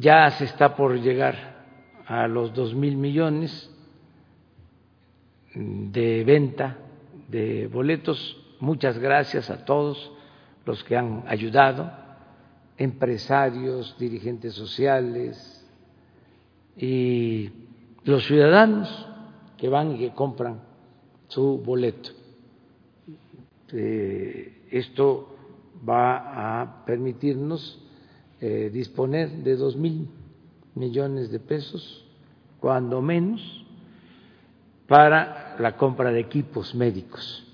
ya 0.00 0.30
se 0.30 0.44
está 0.44 0.76
por 0.76 0.98
llegar 0.98 1.36
a 2.06 2.26
los 2.26 2.54
dos 2.54 2.74
mil 2.74 2.96
millones 2.96 3.70
de 5.54 6.24
venta 6.24 6.78
de 7.28 7.66
boletos. 7.66 8.39
Muchas 8.60 8.98
gracias 8.98 9.48
a 9.48 9.64
todos 9.64 10.12
los 10.66 10.84
que 10.84 10.94
han 10.94 11.24
ayudado, 11.26 11.90
empresarios, 12.76 13.96
dirigentes 13.98 14.52
sociales 14.52 15.66
y 16.76 17.50
los 18.04 18.26
ciudadanos 18.26 19.08
que 19.56 19.70
van 19.70 19.92
y 19.92 19.98
que 19.98 20.12
compran 20.12 20.60
su 21.28 21.56
boleto. 21.58 22.10
Eh, 23.72 24.66
esto 24.70 25.34
va 25.88 26.60
a 26.60 26.84
permitirnos 26.84 27.82
eh, 28.42 28.68
disponer 28.70 29.30
de 29.42 29.56
dos 29.56 29.74
mil 29.74 30.06
millones 30.74 31.30
de 31.30 31.40
pesos, 31.40 32.06
cuando 32.58 33.00
menos, 33.00 33.64
para 34.86 35.56
la 35.58 35.78
compra 35.78 36.12
de 36.12 36.20
equipos 36.20 36.74
médicos. 36.74 37.46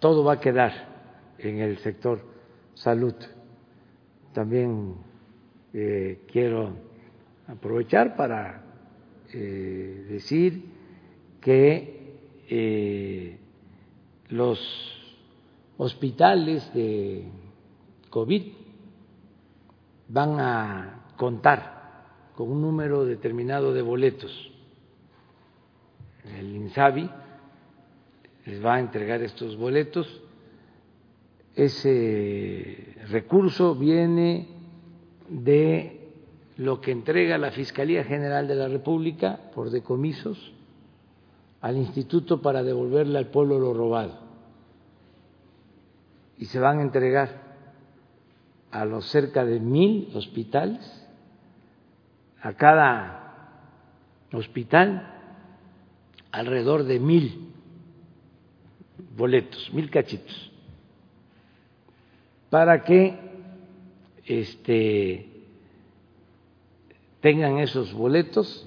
Todo 0.00 0.24
va 0.24 0.34
a 0.34 0.40
quedar 0.40 0.72
en 1.38 1.60
el 1.60 1.78
sector 1.78 2.20
salud. 2.74 3.14
También 4.32 4.94
eh, 5.72 6.22
quiero 6.30 6.74
aprovechar 7.46 8.16
para 8.16 8.64
eh, 9.32 10.06
decir 10.08 10.64
que 11.40 13.38
los 14.28 14.58
hospitales 15.76 16.72
de 16.74 17.24
COVID 18.10 18.42
van 20.08 20.40
a 20.40 21.04
contar 21.16 22.32
con 22.34 22.50
un 22.50 22.60
número 22.60 23.04
determinado 23.04 23.72
de 23.72 23.82
boletos. 23.82 24.50
El 26.38 26.56
INSABI 26.56 27.10
les 28.50 28.64
va 28.64 28.74
a 28.74 28.80
entregar 28.80 29.22
estos 29.22 29.56
boletos. 29.56 30.06
Ese 31.54 32.96
recurso 33.08 33.76
viene 33.76 34.48
de 35.28 36.08
lo 36.56 36.80
que 36.80 36.90
entrega 36.90 37.38
la 37.38 37.52
Fiscalía 37.52 38.02
General 38.04 38.48
de 38.48 38.56
la 38.56 38.68
República 38.68 39.38
por 39.54 39.70
decomisos 39.70 40.52
al 41.60 41.76
Instituto 41.76 42.42
para 42.42 42.62
devolverle 42.62 43.18
al 43.18 43.28
pueblo 43.28 43.58
lo 43.60 43.72
robado. 43.72 44.18
Y 46.38 46.46
se 46.46 46.58
van 46.58 46.78
a 46.78 46.82
entregar 46.82 47.50
a 48.72 48.84
los 48.84 49.06
cerca 49.06 49.44
de 49.44 49.60
mil 49.60 50.10
hospitales, 50.14 51.06
a 52.42 52.54
cada 52.54 53.58
hospital 54.32 55.14
alrededor 56.32 56.84
de 56.84 56.98
mil 56.98 57.50
boletos, 59.16 59.72
mil 59.72 59.90
cachitos, 59.90 60.50
para 62.50 62.82
que 62.82 63.18
este, 64.24 65.26
tengan 67.20 67.58
esos 67.58 67.92
boletos, 67.92 68.66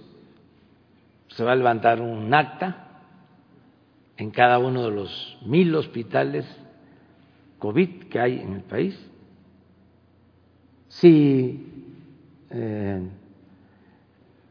se 1.30 1.44
va 1.44 1.54
a 1.54 1.56
levantar 1.56 2.02
un 2.02 2.34
acta 2.34 3.02
en 4.18 4.32
cada 4.32 4.60
uno 4.60 4.84
de 4.84 4.92
los 4.92 5.38
mil 5.46 5.74
hospitales 5.76 6.46
COVID 7.60 8.04
que 8.10 8.20
hay 8.20 8.40
en 8.40 8.54
el 8.54 8.62
país. 8.62 9.10
Si 10.90 11.66
eh, 12.50 13.02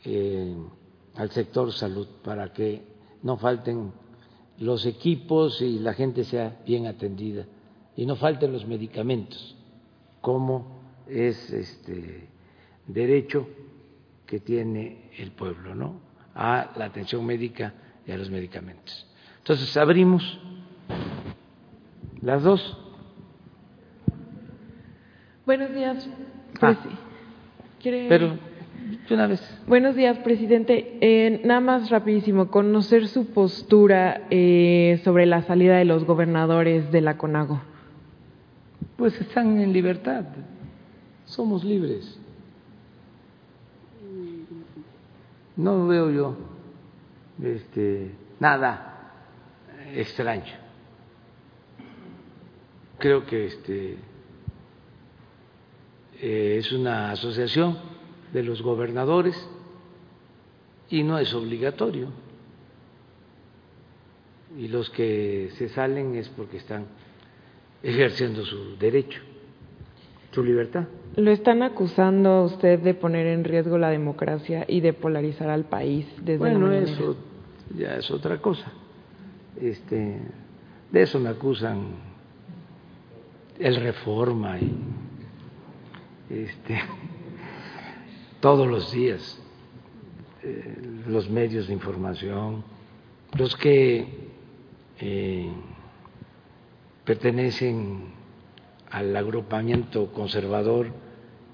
eh, 0.05 0.55
al 1.15 1.31
sector 1.31 1.71
salud, 1.73 2.07
para 2.23 2.53
que 2.53 2.81
no 3.23 3.37
falten 3.37 3.91
los 4.59 4.85
equipos 4.85 5.61
y 5.61 5.79
la 5.79 5.93
gente 5.93 6.23
sea 6.23 6.61
bien 6.65 6.87
atendida 6.87 7.45
y 7.95 8.05
no 8.05 8.15
falten 8.15 8.51
los 8.51 8.65
medicamentos, 8.65 9.55
como 10.21 10.79
es 11.07 11.51
este 11.51 12.29
derecho 12.85 13.47
que 14.25 14.39
tiene 14.39 15.09
el 15.17 15.31
pueblo, 15.31 15.73
¿no? 15.73 15.99
A 16.35 16.73
la 16.75 16.85
atención 16.85 17.25
médica 17.25 17.73
y 18.05 18.11
a 18.11 18.17
los 18.17 18.29
medicamentos. 18.29 19.07
Entonces 19.39 19.75
abrimos 19.77 20.39
las 22.21 22.43
dos. 22.43 22.77
Buenos 25.45 25.73
días. 25.73 26.07
Ah, 26.61 26.77
pero 27.81 28.37
una 29.09 29.27
vez. 29.27 29.41
Buenos 29.67 29.95
días, 29.95 30.17
presidente. 30.19 30.97
Eh, 31.01 31.41
nada 31.45 31.59
más 31.59 31.89
rapidísimo, 31.89 32.49
conocer 32.49 33.07
su 33.07 33.27
postura 33.27 34.27
eh, 34.29 35.01
sobre 35.03 35.25
la 35.25 35.43
salida 35.43 35.77
de 35.77 35.85
los 35.85 36.05
gobernadores 36.05 36.91
de 36.91 37.01
la 37.01 37.17
CONAGO. 37.17 37.61
Pues 38.97 39.19
están 39.19 39.59
en 39.59 39.73
libertad. 39.73 40.25
Somos 41.25 41.63
libres. 41.63 42.19
No 45.55 45.87
veo 45.87 46.11
yo 46.11 46.37
este, 47.43 48.11
nada 48.39 49.11
extraño. 49.93 50.53
Creo 52.99 53.25
que 53.25 53.45
este 53.45 53.97
eh, 56.19 56.57
es 56.57 56.71
una 56.71 57.11
asociación 57.11 57.96
de 58.33 58.43
los 58.43 58.61
gobernadores 58.61 59.35
y 60.89 61.03
no 61.03 61.19
es 61.19 61.33
obligatorio. 61.33 62.07
Y 64.57 64.67
los 64.69 64.89
que 64.89 65.49
se 65.57 65.69
salen 65.69 66.15
es 66.15 66.29
porque 66.29 66.57
están 66.57 66.85
ejerciendo 67.83 68.45
su 68.45 68.77
derecho, 68.77 69.21
su 70.31 70.43
libertad. 70.43 70.85
Lo 71.15 71.31
están 71.31 71.63
acusando 71.63 72.43
usted 72.43 72.79
de 72.79 72.93
poner 72.93 73.27
en 73.27 73.43
riesgo 73.43 73.77
la 73.77 73.89
democracia 73.89 74.65
y 74.67 74.81
de 74.81 74.93
polarizar 74.93 75.49
al 75.49 75.65
país 75.65 76.07
desde 76.21 76.37
bueno, 76.37 76.71
eso 76.71 77.15
ya 77.75 77.95
es 77.95 78.09
otra 78.11 78.37
cosa. 78.37 78.71
Este, 79.59 80.19
de 80.91 81.01
eso 81.01 81.19
me 81.19 81.29
acusan 81.29 81.87
el 83.59 83.75
Reforma 83.77 84.59
y 84.59 84.71
este, 86.29 86.79
todos 88.39 88.67
los 88.67 88.91
días 88.91 89.39
eh, 90.43 91.01
los 91.07 91.29
medios 91.29 91.67
de 91.67 91.73
información, 91.73 92.63
los 93.37 93.55
que 93.55 94.07
eh, 94.99 95.51
pertenecen 97.03 98.13
al 98.89 99.15
agrupamiento 99.15 100.11
conservador 100.13 100.91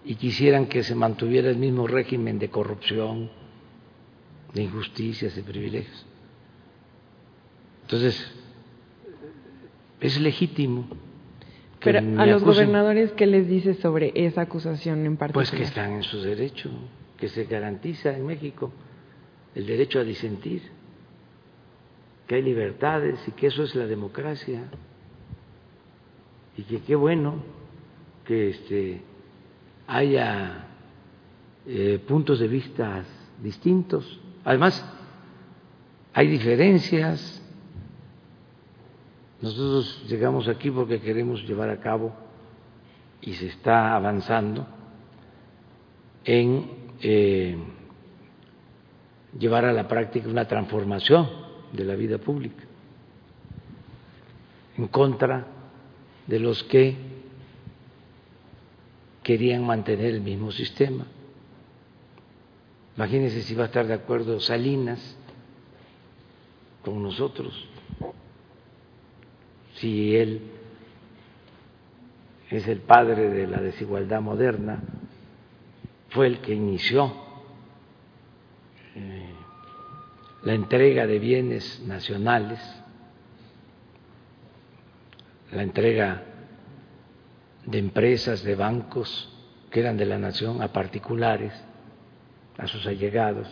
y 0.05 0.15
quisieran 0.15 0.67
que 0.67 0.83
se 0.83 0.95
mantuviera 0.95 1.49
el 1.49 1.57
mismo 1.57 1.87
régimen 1.87 2.39
de 2.39 2.49
corrupción, 2.49 3.29
de 4.53 4.63
injusticias, 4.63 5.35
de 5.35 5.43
privilegios. 5.43 6.05
Entonces, 7.83 8.31
es 9.99 10.19
legítimo 10.19 10.87
pero 11.83 11.99
a 11.99 12.25
los 12.25 12.43
gobernadores, 12.43 13.11
¿qué 13.13 13.25
les 13.25 13.47
dice 13.47 13.73
sobre 13.75 14.11
esa 14.15 14.41
acusación 14.41 15.05
en 15.05 15.17
particular? 15.17 15.47
Pues 15.47 15.51
que 15.51 15.63
están 15.63 15.93
en 15.93 16.03
su 16.03 16.21
derecho, 16.21 16.69
que 17.17 17.27
se 17.27 17.45
garantiza 17.45 18.15
en 18.15 18.25
México 18.25 18.71
el 19.55 19.65
derecho 19.65 19.99
a 19.99 20.03
disentir, 20.03 20.61
que 22.27 22.35
hay 22.35 22.41
libertades 22.41 23.19
y 23.27 23.31
que 23.31 23.47
eso 23.47 23.63
es 23.63 23.75
la 23.75 23.85
democracia. 23.85 24.63
Y 26.57 26.63
que 26.63 26.81
qué 26.81 26.95
bueno 26.95 27.43
que 28.25 28.49
este, 28.49 29.01
haya 29.87 30.67
eh, 31.65 31.99
puntos 32.07 32.39
de 32.39 32.47
vista 32.47 33.03
distintos. 33.41 34.19
Además, 34.45 34.85
hay 36.13 36.27
diferencias 36.27 37.42
nosotros 39.43 40.01
llegamos 40.07 40.47
aquí 40.47 40.71
porque 40.71 41.01
queremos 41.01 41.45
llevar 41.45 41.69
a 41.69 41.81
cabo 41.81 42.13
y 43.19 43.33
se 43.33 43.47
está 43.47 43.93
avanzando 43.93 44.65
en 46.23 46.71
eh, 47.01 47.57
llevar 49.37 49.65
a 49.65 49.73
la 49.73 49.85
práctica 49.85 50.29
una 50.29 50.47
transformación 50.47 51.29
de 51.73 51.83
la 51.83 51.95
vida 51.95 52.19
pública 52.19 52.63
en 54.77 54.87
contra 54.87 55.45
de 56.25 56.39
los 56.39 56.63
que 56.63 56.95
querían 59.23 59.65
mantener 59.65 60.05
el 60.05 60.21
mismo 60.21 60.53
sistema. 60.53 61.05
Imagínense 62.95 63.41
si 63.41 63.53
va 63.55 63.63
a 63.63 63.67
estar 63.67 63.87
de 63.87 63.93
acuerdo 63.93 64.39
Salinas 64.39 65.17
con 66.81 67.03
nosotros 67.03 67.73
si 69.75 70.15
él 70.15 70.41
es 72.49 72.67
el 72.67 72.79
padre 72.81 73.29
de 73.29 73.47
la 73.47 73.61
desigualdad 73.61 74.21
moderna, 74.21 74.81
fue 76.09 76.27
el 76.27 76.39
que 76.39 76.53
inició 76.53 77.11
eh, 78.95 79.33
la 80.43 80.53
entrega 80.53 81.07
de 81.07 81.17
bienes 81.17 81.81
nacionales, 81.87 82.59
la 85.51 85.63
entrega 85.63 86.23
de 87.65 87.79
empresas, 87.79 88.43
de 88.43 88.55
bancos 88.55 89.29
que 89.71 89.79
eran 89.79 89.97
de 89.97 90.05
la 90.05 90.19
nación 90.19 90.61
a 90.61 90.71
particulares, 90.71 91.53
a 92.57 92.67
sus 92.67 92.85
allegados. 92.85 93.47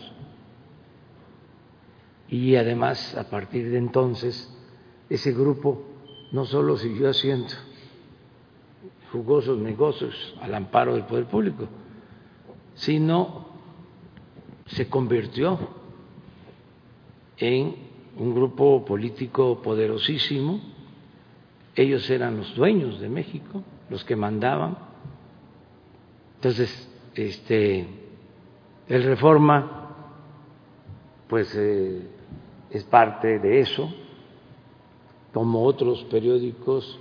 Y 2.28 2.54
además, 2.54 3.16
a 3.16 3.28
partir 3.28 3.70
de 3.70 3.78
entonces, 3.78 4.48
ese 5.10 5.32
grupo 5.32 5.91
no 6.32 6.46
solo 6.46 6.76
siguió 6.78 7.10
haciendo 7.10 7.52
jugosos 9.12 9.58
negocios 9.58 10.34
al 10.40 10.54
amparo 10.54 10.94
del 10.94 11.04
poder 11.04 11.26
público, 11.26 11.68
sino 12.74 13.46
se 14.66 14.88
convirtió 14.88 15.58
en 17.36 17.76
un 18.16 18.34
grupo 18.34 18.82
político 18.84 19.60
poderosísimo. 19.60 20.60
Ellos 21.74 22.08
eran 22.08 22.38
los 22.38 22.54
dueños 22.54 22.98
de 23.00 23.10
México, 23.10 23.62
los 23.90 24.02
que 24.04 24.16
mandaban. 24.16 24.78
Entonces, 26.36 26.88
este, 27.14 27.86
el 28.88 29.02
Reforma, 29.02 29.90
pues 31.28 31.54
eh, 31.54 32.06
es 32.70 32.84
parte 32.84 33.38
de 33.38 33.60
eso 33.60 33.92
como 35.32 35.64
otros 35.64 36.04
periódicos, 36.04 36.98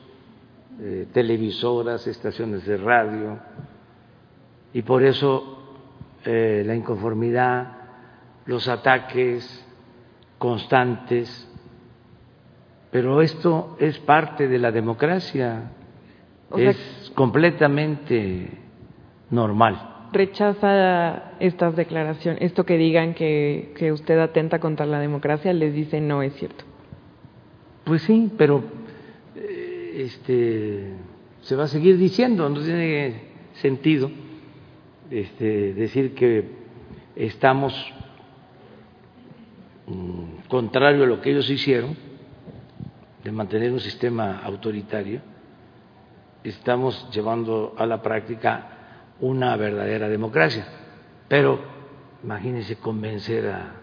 eh, 0.79 1.07
televisoras, 1.13 2.07
estaciones 2.07 2.65
de 2.65 2.77
radio, 2.77 3.39
y 4.73 4.81
por 4.83 5.03
eso 5.03 5.59
eh, 6.25 6.63
la 6.65 6.75
inconformidad, 6.75 7.77
los 8.45 8.67
ataques 8.67 9.65
constantes, 10.37 11.47
pero 12.89 13.21
esto 13.21 13.75
es 13.79 13.99
parte 13.99 14.47
de 14.47 14.59
la 14.59 14.71
democracia, 14.71 15.71
es 16.57 17.11
completamente 17.15 18.49
normal. 19.29 20.09
¿Rechaza 20.11 21.31
estas 21.39 21.75
declaraciones, 21.75 22.41
esto 22.41 22.65
que 22.65 22.77
digan 22.77 23.13
que, 23.13 23.73
que 23.77 23.93
usted 23.93 24.19
atenta 24.19 24.59
contra 24.59 24.85
la 24.85 24.99
democracia? 24.99 25.53
Les 25.53 25.73
dice 25.73 26.01
no 26.01 26.21
es 26.21 26.33
cierto. 26.33 26.65
Pues 27.83 28.03
sí, 28.03 28.31
pero 28.37 28.63
eh, 29.35 30.03
este, 30.05 30.93
se 31.41 31.55
va 31.55 31.63
a 31.63 31.67
seguir 31.67 31.97
diciendo, 31.97 32.47
no 32.49 32.61
tiene 32.61 33.31
sentido 33.53 34.11
este, 35.09 35.73
decir 35.73 36.13
que 36.13 36.45
estamos 37.15 37.73
mm, 39.87 40.47
contrario 40.47 41.03
a 41.03 41.07
lo 41.07 41.21
que 41.21 41.31
ellos 41.31 41.49
hicieron, 41.49 41.95
de 43.23 43.31
mantener 43.31 43.71
un 43.71 43.79
sistema 43.79 44.39
autoritario, 44.43 45.21
estamos 46.43 47.09
llevando 47.11 47.75
a 47.77 47.85
la 47.85 48.01
práctica 48.01 48.77
una 49.19 49.55
verdadera 49.55 50.09
democracia. 50.09 50.65
Pero 51.27 51.59
imagínense 52.23 52.77
convencer 52.77 53.47
a, 53.47 53.75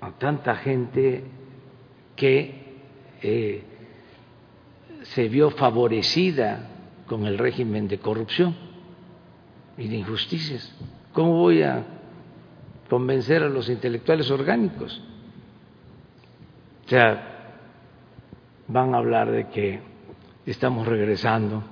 a 0.00 0.10
tanta 0.12 0.56
gente 0.56 1.24
que 2.18 2.52
eh, 3.22 3.62
se 5.04 5.28
vio 5.28 5.50
favorecida 5.50 6.68
con 7.06 7.24
el 7.24 7.38
régimen 7.38 7.86
de 7.88 7.98
corrupción 7.98 8.54
y 9.78 9.86
de 9.88 9.96
injusticias. 9.96 10.74
¿Cómo 11.12 11.34
voy 11.34 11.62
a 11.62 11.84
convencer 12.90 13.42
a 13.44 13.48
los 13.48 13.70
intelectuales 13.70 14.30
orgánicos? 14.30 15.00
O 16.84 16.88
sea, 16.88 17.54
van 18.66 18.94
a 18.94 18.98
hablar 18.98 19.30
de 19.30 19.48
que 19.48 19.80
estamos 20.44 20.86
regresando 20.88 21.62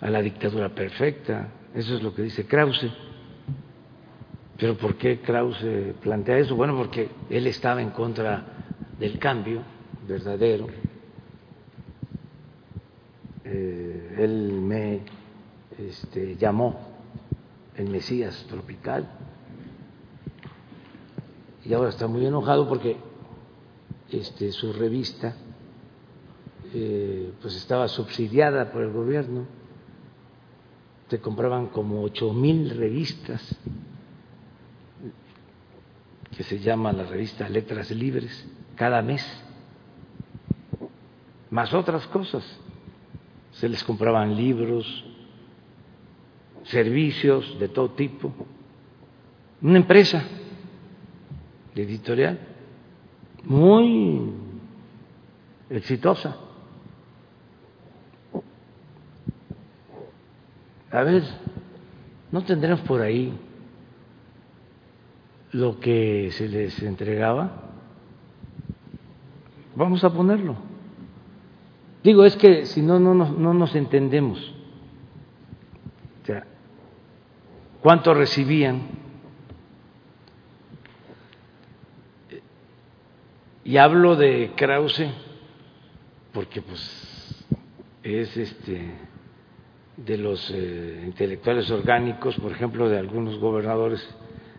a 0.00 0.08
la 0.08 0.22
dictadura 0.22 0.70
perfecta, 0.70 1.48
eso 1.74 1.94
es 1.94 2.02
lo 2.02 2.14
que 2.14 2.22
dice 2.22 2.46
Krause. 2.46 2.90
Pero 4.56 4.76
¿por 4.76 4.96
qué 4.96 5.20
Krause 5.20 5.94
plantea 6.00 6.38
eso? 6.38 6.56
Bueno, 6.56 6.74
porque 6.74 7.08
él 7.28 7.46
estaba 7.46 7.82
en 7.82 7.90
contra 7.90 8.59
del 9.00 9.18
cambio 9.18 9.62
verdadero. 10.06 10.66
Eh, 13.42 14.14
él 14.18 14.52
me 14.60 15.00
este, 15.78 16.36
llamó 16.36 16.78
el 17.74 17.88
Mesías 17.88 18.44
tropical 18.46 19.10
y 21.64 21.72
ahora 21.72 21.88
está 21.88 22.06
muy 22.06 22.26
enojado 22.26 22.68
porque 22.68 22.98
este, 24.10 24.52
su 24.52 24.72
revista 24.74 25.34
eh, 26.74 27.32
pues 27.40 27.56
estaba 27.56 27.88
subsidiada 27.88 28.70
por 28.70 28.82
el 28.82 28.92
gobierno. 28.92 29.46
Se 31.08 31.20
compraban 31.20 31.68
como 31.68 32.02
ocho 32.02 32.32
mil 32.32 32.70
revistas 32.70 33.56
que 36.36 36.42
se 36.44 36.58
llama 36.60 36.92
la 36.92 37.04
revista 37.04 37.48
Letras 37.48 37.90
Libres 37.90 38.46
cada 38.80 39.02
mes, 39.02 39.22
más 41.50 41.74
otras 41.74 42.06
cosas. 42.06 42.42
Se 43.50 43.68
les 43.68 43.84
compraban 43.84 44.34
libros, 44.34 45.04
servicios 46.62 47.58
de 47.60 47.68
todo 47.68 47.90
tipo. 47.90 48.32
Una 49.60 49.76
empresa 49.76 50.24
editorial 51.74 52.38
muy 53.44 54.32
exitosa. 55.68 56.38
A 60.90 61.02
ver, 61.02 61.22
¿no 62.32 62.42
tendremos 62.44 62.80
por 62.80 63.02
ahí 63.02 63.30
lo 65.52 65.78
que 65.78 66.30
se 66.32 66.48
les 66.48 66.82
entregaba? 66.82 67.69
Vamos 69.80 70.04
a 70.04 70.12
ponerlo. 70.12 70.56
Digo, 72.04 72.26
es 72.26 72.36
que 72.36 72.66
si 72.66 72.82
no, 72.82 73.00
no, 73.00 73.14
no 73.14 73.54
nos 73.54 73.74
entendemos. 73.74 74.38
O 76.22 76.26
sea, 76.26 76.44
¿cuánto 77.80 78.12
recibían? 78.12 78.82
Y 83.64 83.78
hablo 83.78 84.16
de 84.16 84.52
Krause 84.54 85.06
porque 86.34 86.60
pues 86.60 87.46
es 88.02 88.36
este 88.36 88.82
de 89.96 90.18
los 90.18 90.50
eh, 90.50 91.04
intelectuales 91.06 91.70
orgánicos, 91.70 92.36
por 92.38 92.52
ejemplo, 92.52 92.86
de 92.90 92.98
algunos 92.98 93.38
gobernadores, 93.38 94.06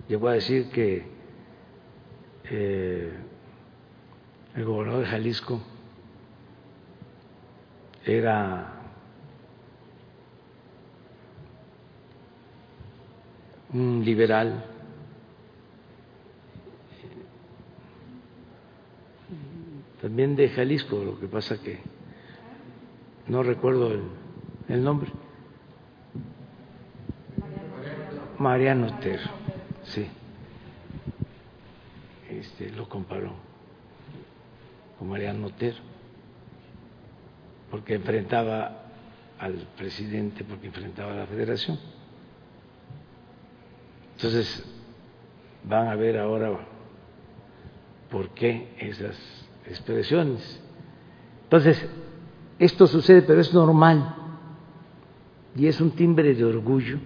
llegó 0.07 0.29
a 0.29 0.33
decir 0.33 0.71
que 0.71 1.05
eh, 2.45 3.13
el 4.55 4.65
gobernador 4.65 5.03
de 5.03 5.09
Jalisco 5.09 5.61
era 8.05 8.73
un 13.73 14.03
liberal 14.03 14.65
también 20.01 20.35
de 20.35 20.49
Jalisco, 20.49 21.03
lo 21.03 21.19
que 21.19 21.27
pasa 21.27 21.61
que 21.61 21.79
no 23.27 23.43
recuerdo 23.43 23.93
el, 23.93 24.01
el 24.67 24.83
nombre. 24.83 25.11
Mariano 28.39 28.87
Otero, 28.87 29.29
sí. 29.83 30.07
Este, 32.27 32.71
lo 32.71 32.89
comparó 32.89 33.50
con 35.01 35.09
Mariano 35.09 35.47
Otero, 35.47 35.77
porque 37.71 37.95
enfrentaba 37.95 38.83
al 39.39 39.55
presidente, 39.75 40.43
porque 40.43 40.67
enfrentaba 40.67 41.13
a 41.13 41.15
la 41.15 41.25
federación. 41.25 41.79
Entonces, 44.15 44.63
van 45.63 45.87
a 45.87 45.95
ver 45.95 46.19
ahora 46.19 46.51
por 48.11 48.29
qué 48.35 48.75
esas 48.77 49.17
expresiones. 49.65 50.61
Entonces, 51.45 51.83
esto 52.59 52.85
sucede, 52.85 53.23
pero 53.23 53.41
es 53.41 53.51
normal 53.55 54.15
y 55.55 55.65
es 55.65 55.81
un 55.81 55.95
timbre 55.95 56.35
de 56.35 56.45
orgullo 56.45 56.99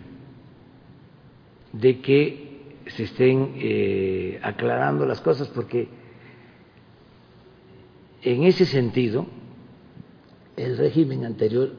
de 1.72 2.02
que 2.02 2.76
se 2.88 3.04
estén 3.04 3.54
eh, 3.56 4.38
aclarando 4.44 5.06
las 5.06 5.22
cosas, 5.22 5.48
porque 5.48 5.95
en 8.26 8.44
ese 8.44 8.66
sentido 8.66 9.26
el 10.58 10.78
régimen 10.78 11.26
anterior, 11.26 11.72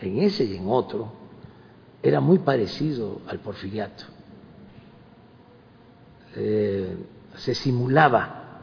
en 0.00 0.18
ese 0.18 0.44
y 0.44 0.56
en 0.56 0.68
otro, 0.68 1.12
era 2.02 2.20
muy 2.20 2.38
parecido 2.38 3.20
al 3.26 3.40
porfiriato. 3.40 4.04
Eh, 6.36 6.96
se 7.36 7.54
simulaba 7.54 8.60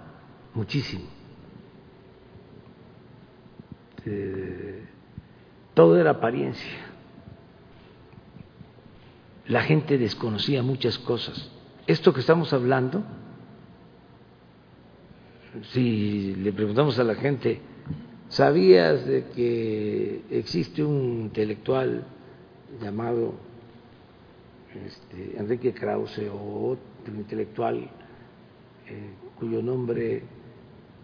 muchísimo. 0.53 1.05
Eh, 4.05 4.85
todo 5.73 5.97
era 5.97 6.11
apariencia 6.11 6.89
la 9.49 9.63
gente 9.63 9.97
desconocía 9.97 10.61
muchas 10.61 10.99
cosas. 10.99 11.49
Esto 11.87 12.13
que 12.13 12.19
estamos 12.19 12.53
hablando, 12.53 13.03
si 15.63 16.35
le 16.35 16.51
preguntamos 16.53 16.97
a 16.99 17.03
la 17.03 17.15
gente, 17.15 17.59
¿sabías 18.27 19.05
de 19.05 19.25
que 19.35 20.21
existe 20.29 20.83
un 20.83 21.21
intelectual 21.21 22.03
llamado 22.81 23.33
este, 24.85 25.37
Enrique 25.37 25.73
Krause 25.73 26.29
o 26.31 26.69
otro 26.69 27.15
intelectual 27.15 27.89
eh, 28.87 29.09
cuyo 29.39 29.61
nombre 29.61 30.23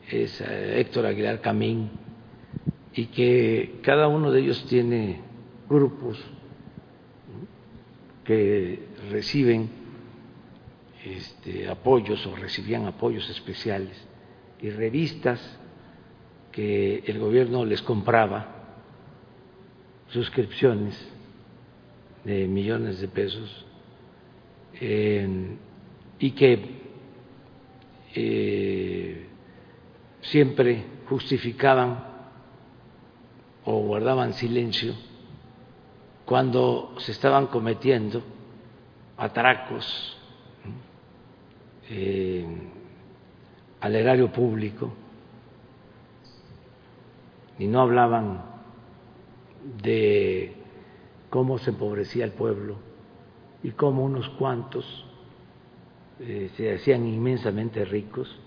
es 0.09 0.39
eh, 0.41 0.79
Héctor 0.79 1.07
Aguilar 1.07 1.41
Camín 1.41 1.89
y 2.93 3.07
que 3.07 3.79
cada 3.81 4.07
uno 4.07 4.31
de 4.31 4.41
ellos 4.41 4.65
tiene 4.67 5.19
grupos 5.67 6.23
que 8.23 8.79
reciben 9.11 9.69
este, 11.03 11.67
apoyos 11.67 12.25
o 12.27 12.35
recibían 12.35 12.85
apoyos 12.85 13.29
especiales 13.29 13.95
y 14.61 14.69
revistas 14.69 15.59
que 16.51 17.03
el 17.05 17.19
gobierno 17.19 17.65
les 17.65 17.81
compraba, 17.81 18.47
suscripciones 20.09 20.95
de 22.23 22.47
millones 22.47 22.99
de 22.99 23.07
pesos, 23.07 23.65
y 24.79 26.31
que 26.31 26.85
eh, 28.13 29.25
siempre 30.21 30.83
justificaban 31.07 32.03
o 33.65 33.79
guardaban 33.79 34.33
silencio 34.33 34.93
cuando 36.25 36.95
se 36.97 37.11
estaban 37.11 37.47
cometiendo 37.47 38.23
atracos 39.17 40.17
eh, 41.89 42.45
al 43.81 43.95
erario 43.95 44.31
público 44.31 44.91
y 47.57 47.67
no 47.67 47.81
hablaban 47.81 48.43
de 49.81 50.55
cómo 51.29 51.57
se 51.57 51.71
empobrecía 51.71 52.25
el 52.25 52.31
pueblo 52.31 52.77
y 53.63 53.71
cómo 53.71 54.03
unos 54.03 54.29
cuantos 54.29 55.05
eh, 56.19 56.51
se 56.55 56.75
hacían 56.75 57.05
inmensamente 57.07 57.83
ricos. 57.85 58.39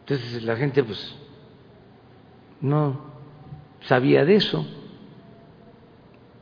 Entonces 0.00 0.42
la 0.42 0.56
gente 0.56 0.84
pues 0.84 1.16
no 2.60 3.00
sabía 3.80 4.24
de 4.24 4.36
eso. 4.36 4.64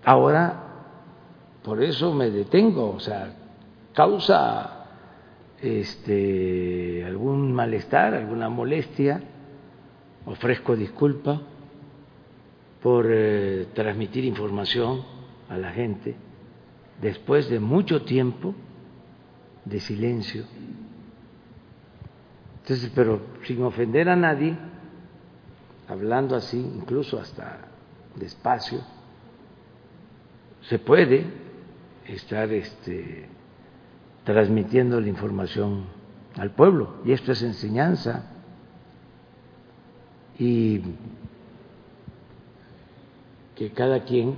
Ahora, 0.04 0.60
por 1.62 1.82
eso 1.82 2.12
me 2.12 2.30
detengo, 2.30 2.90
o 2.94 3.00
sea, 3.00 3.34
causa 3.94 4.83
este, 5.64 7.04
algún 7.04 7.52
malestar, 7.52 8.14
alguna 8.14 8.48
molestia, 8.48 9.22
ofrezco 10.26 10.76
disculpa 10.76 11.40
por 12.82 13.06
eh, 13.10 13.66
transmitir 13.74 14.24
información 14.24 15.02
a 15.48 15.56
la 15.56 15.72
gente 15.72 16.14
después 17.00 17.48
de 17.48 17.60
mucho 17.60 18.02
tiempo 18.02 18.54
de 19.64 19.80
silencio. 19.80 20.44
Entonces, 22.62 22.90
pero 22.94 23.20
sin 23.46 23.62
ofender 23.62 24.08
a 24.08 24.16
nadie, 24.16 24.56
hablando 25.88 26.36
así, 26.36 26.58
incluso 26.58 27.18
hasta 27.18 27.68
despacio, 28.16 28.80
se 30.62 30.78
puede 30.78 31.26
estar 32.06 32.50
este, 32.52 33.28
transmitiendo 34.24 35.00
la 35.00 35.08
información 35.08 35.84
al 36.36 36.50
pueblo, 36.50 36.96
y 37.04 37.12
esto 37.12 37.32
es 37.32 37.42
enseñanza. 37.42 38.30
Y 40.38 40.80
que 43.54 43.70
cada 43.70 44.04
quien 44.04 44.34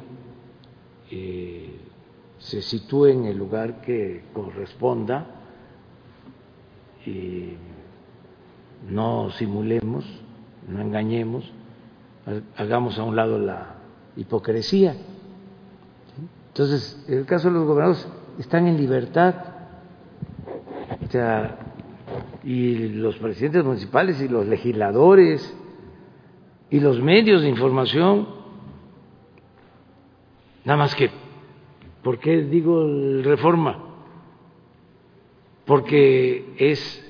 eh, 1.10 1.80
se 2.38 2.60
sitúe 2.62 3.06
en 3.06 3.24
el 3.24 3.38
lugar 3.38 3.80
que 3.80 4.24
corresponda 4.34 5.26
y 7.06 7.54
no 8.90 9.30
simulemos, 9.30 10.04
no 10.68 10.80
engañemos, 10.80 11.50
hagamos 12.56 12.98
a 12.98 13.04
un 13.04 13.16
lado 13.16 13.38
la 13.38 13.76
hipocresía. 14.16 14.96
Entonces, 16.48 17.02
en 17.08 17.18
el 17.18 17.26
caso 17.26 17.48
de 17.48 17.54
los 17.54 17.66
gobernadores, 17.66 18.08
están 18.38 18.66
en 18.66 18.76
libertad. 18.76 19.34
Y 22.44 22.88
los 22.88 23.16
presidentes 23.16 23.64
municipales 23.64 24.20
y 24.20 24.28
los 24.28 24.46
legisladores 24.46 25.56
y 26.70 26.80
los 26.80 27.00
medios 27.00 27.42
de 27.42 27.48
información, 27.48 28.28
nada 30.64 30.78
más 30.78 30.94
que, 30.94 31.10
¿por 32.02 32.18
qué 32.18 32.42
digo 32.42 32.86
reforma? 33.22 33.82
Porque 35.64 36.54
es 36.58 37.02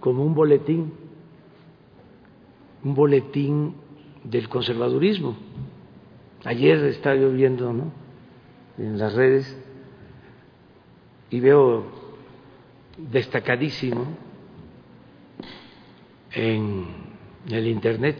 como 0.00 0.24
un 0.24 0.34
boletín, 0.34 0.92
un 2.84 2.94
boletín 2.94 3.74
del 4.24 4.48
conservadurismo. 4.48 5.36
Ayer 6.44 6.78
estaba 6.84 7.16
yo 7.16 7.30
viendo 7.30 7.72
¿no? 7.72 7.92
en 8.78 8.98
las 8.98 9.14
redes 9.14 9.56
y 11.30 11.40
veo 11.40 11.99
destacadísimo 13.10 14.06
en 16.32 16.86
el 17.48 17.66
internet 17.66 18.16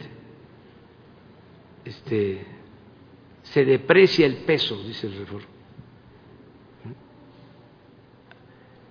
este 1.85 2.47
se 3.43 3.65
deprecia 3.65 4.27
el 4.27 4.37
peso 4.39 4.83
dice 4.83 5.07
el 5.07 5.19
reforma 5.19 5.49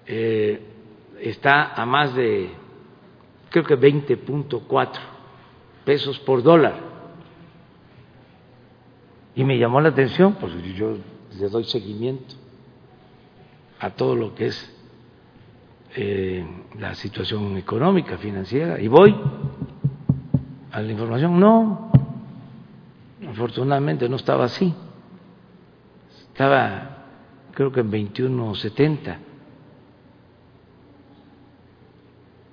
eh, 0.05 0.61
está 1.21 1.73
a 1.73 1.85
más 1.85 2.15
de 2.15 2.49
creo 3.49 3.63
que 3.63 3.77
20.4 3.77 4.99
pesos 5.85 6.19
por 6.19 6.43
dólar. 6.43 6.75
Y 9.35 9.43
me 9.43 9.57
llamó 9.57 9.79
la 9.81 9.89
atención, 9.89 10.35
pues 10.35 10.53
yo 10.75 10.97
le 11.39 11.49
doy 11.49 11.63
seguimiento 11.63 12.35
a 13.79 13.89
todo 13.91 14.15
lo 14.15 14.35
que 14.35 14.47
es 14.47 14.75
eh, 15.95 16.45
la 16.77 16.93
situación 16.95 17.57
económica, 17.57 18.17
financiera, 18.17 18.79
y 18.79 18.87
voy 18.87 19.15
a 20.71 20.81
la 20.81 20.91
información. 20.91 21.39
No, 21.39 21.91
afortunadamente 23.27 24.07
no 24.07 24.15
estaba 24.15 24.45
así. 24.45 24.73
Estaba, 26.31 27.05
creo 27.53 27.71
que 27.71 27.81
en 27.81 27.91
21.70. 27.91 29.17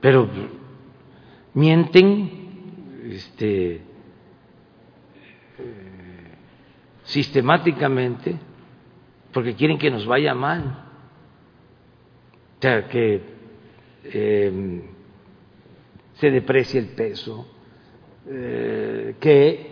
Pero 0.00 0.28
mienten 1.54 2.46
este, 3.04 3.80
sistemáticamente 7.04 8.36
porque 9.32 9.54
quieren 9.54 9.78
que 9.78 9.90
nos 9.90 10.06
vaya 10.06 10.34
mal. 10.34 10.85
Que 12.88 13.20
em, 14.04 14.82
se 16.14 16.30
deprecie 16.30 16.80
el 16.80 16.88
peso, 16.88 17.46
eh, 18.26 19.14
que 19.20 19.66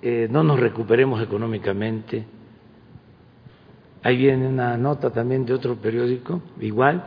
eh, 0.00 0.28
no 0.30 0.44
nos 0.44 0.60
recuperemos 0.60 1.20
económicamente. 1.20 2.24
Ahí 4.02 4.16
viene 4.16 4.46
una 4.46 4.76
nota 4.76 5.10
también 5.10 5.44
de 5.44 5.54
otro 5.54 5.74
periódico, 5.76 6.40
igual, 6.60 7.04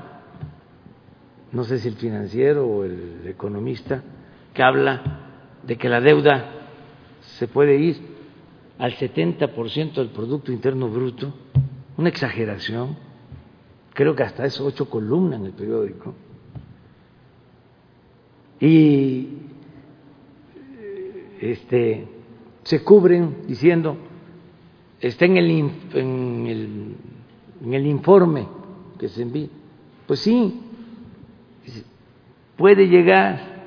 no 1.54 1.64
sé 1.64 1.80
si 1.80 1.88
el 1.88 1.96
financiero 1.96 2.68
o 2.68 2.84
el 2.84 3.22
economista, 3.28 4.04
que 4.54 4.62
habla 4.62 5.22
de 5.64 5.78
que 5.78 5.88
la 5.88 6.02
deuda 6.02 6.52
se 7.22 7.48
puede 7.48 7.78
ir 7.78 7.98
al 8.78 8.94
70% 8.94 9.94
del 9.94 10.10
Producto 10.10 10.52
Interno 10.52 10.90
Bruto, 10.90 11.34
una 11.96 12.10
exageración, 12.10 12.98
creo 13.98 14.16
que 14.16 14.22
hasta 14.22 14.46
es 14.46 14.62
ocho 14.62 14.88
columnas 14.88 15.40
en 15.40 15.48
el 15.48 15.54
periódico, 15.54 16.14
y 18.60 19.28
este, 21.42 22.08
se 22.62 22.84
cubren 22.84 23.48
diciendo, 23.48 23.98
está 25.02 25.26
en 25.26 25.38
el, 25.38 25.50
en 25.96 26.46
el, 26.48 26.96
en 27.64 27.74
el 27.74 27.88
informe 27.88 28.48
que 29.00 29.10
se 29.10 29.24
envía. 29.24 29.50
Pues 30.06 30.20
sí, 30.20 30.62
puede 32.56 32.88
llegar 32.88 33.66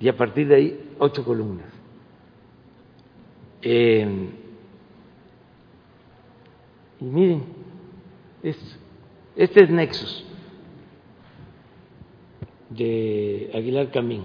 y 0.00 0.08
a 0.08 0.16
partir 0.16 0.48
de 0.48 0.54
ahí 0.54 0.90
ocho 0.98 1.22
columnas. 1.22 1.68
Eh, 3.60 4.30
y 7.04 7.06
miren, 7.06 7.42
este 9.36 9.64
es 9.64 9.70
Nexus 9.70 10.24
de 12.70 13.50
Aguilar 13.54 13.90
Camín. 13.90 14.24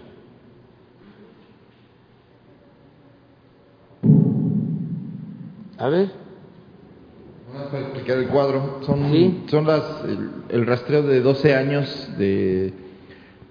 A 5.78 5.90
ver. 5.90 6.12
Para 7.52 7.80
explicar 7.82 8.18
el 8.18 8.28
cuadro, 8.30 8.80
son, 8.86 9.44
son 9.48 9.68
las, 9.68 9.84
el, 10.50 10.66
rastreo 10.66 11.04
de 11.04 11.20
12 11.20 11.56
años 11.56 12.10
de 12.18 12.74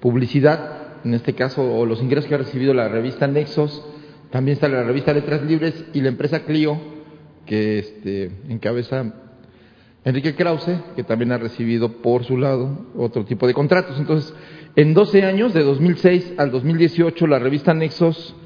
publicidad, 0.01 1.03
en 1.05 1.13
este 1.13 1.35
caso, 1.35 1.63
o 1.63 1.85
los 1.85 2.03
ingresos 2.03 2.27
que 2.29 2.35
ha 2.35 2.39
recibido 2.39 2.73
la 2.73 2.89
revista 2.89 3.27
Nexos, 3.27 3.85
también 4.31 4.55
está 4.55 4.69
la 4.69 4.85
revista 4.85 5.13
Letras 5.13 5.43
Libres 5.43 5.85
y 5.93 6.01
la 6.01 6.09
empresa 6.09 6.45
Clio, 6.45 6.98
que 7.49 7.79
este, 7.79 8.31
encabeza 8.49 9.15
Enrique 10.05 10.35
Krause, 10.35 10.81
que 10.95 11.03
también 11.03 11.33
ha 11.33 11.39
recibido 11.39 12.01
por 12.01 12.25
su 12.25 12.37
lado 12.37 12.87
otro 12.97 13.25
tipo 13.25 13.47
de 13.47 13.55
contratos. 13.55 13.99
Entonces, 13.99 14.33
en 14.77 14.95
12 14.95 15.25
años, 15.25 15.55
de 15.55 15.65
2006 15.65 16.35
al 16.37 16.51
2018, 16.51 17.27
la 17.27 17.39
revista 17.39 17.75
Nexos 17.75 18.37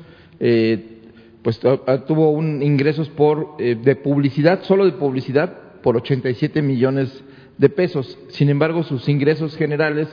eh, 0.41 1.01
pues 1.43 1.61
tuvo 2.07 2.31
un 2.31 2.63
ingresos 2.63 3.09
por 3.11 3.57
eh, 3.59 3.75
de 3.75 3.97
publicidad, 3.97 4.63
solo 4.63 4.85
de 4.85 4.93
publicidad, 4.93 5.81
por 5.83 5.97
87 5.97 6.63
millones 6.63 7.23
de 7.59 7.69
pesos. 7.69 8.19
Sin 8.29 8.49
embargo, 8.49 8.85
sus 8.85 9.09
ingresos 9.09 9.57
generales 9.57 10.09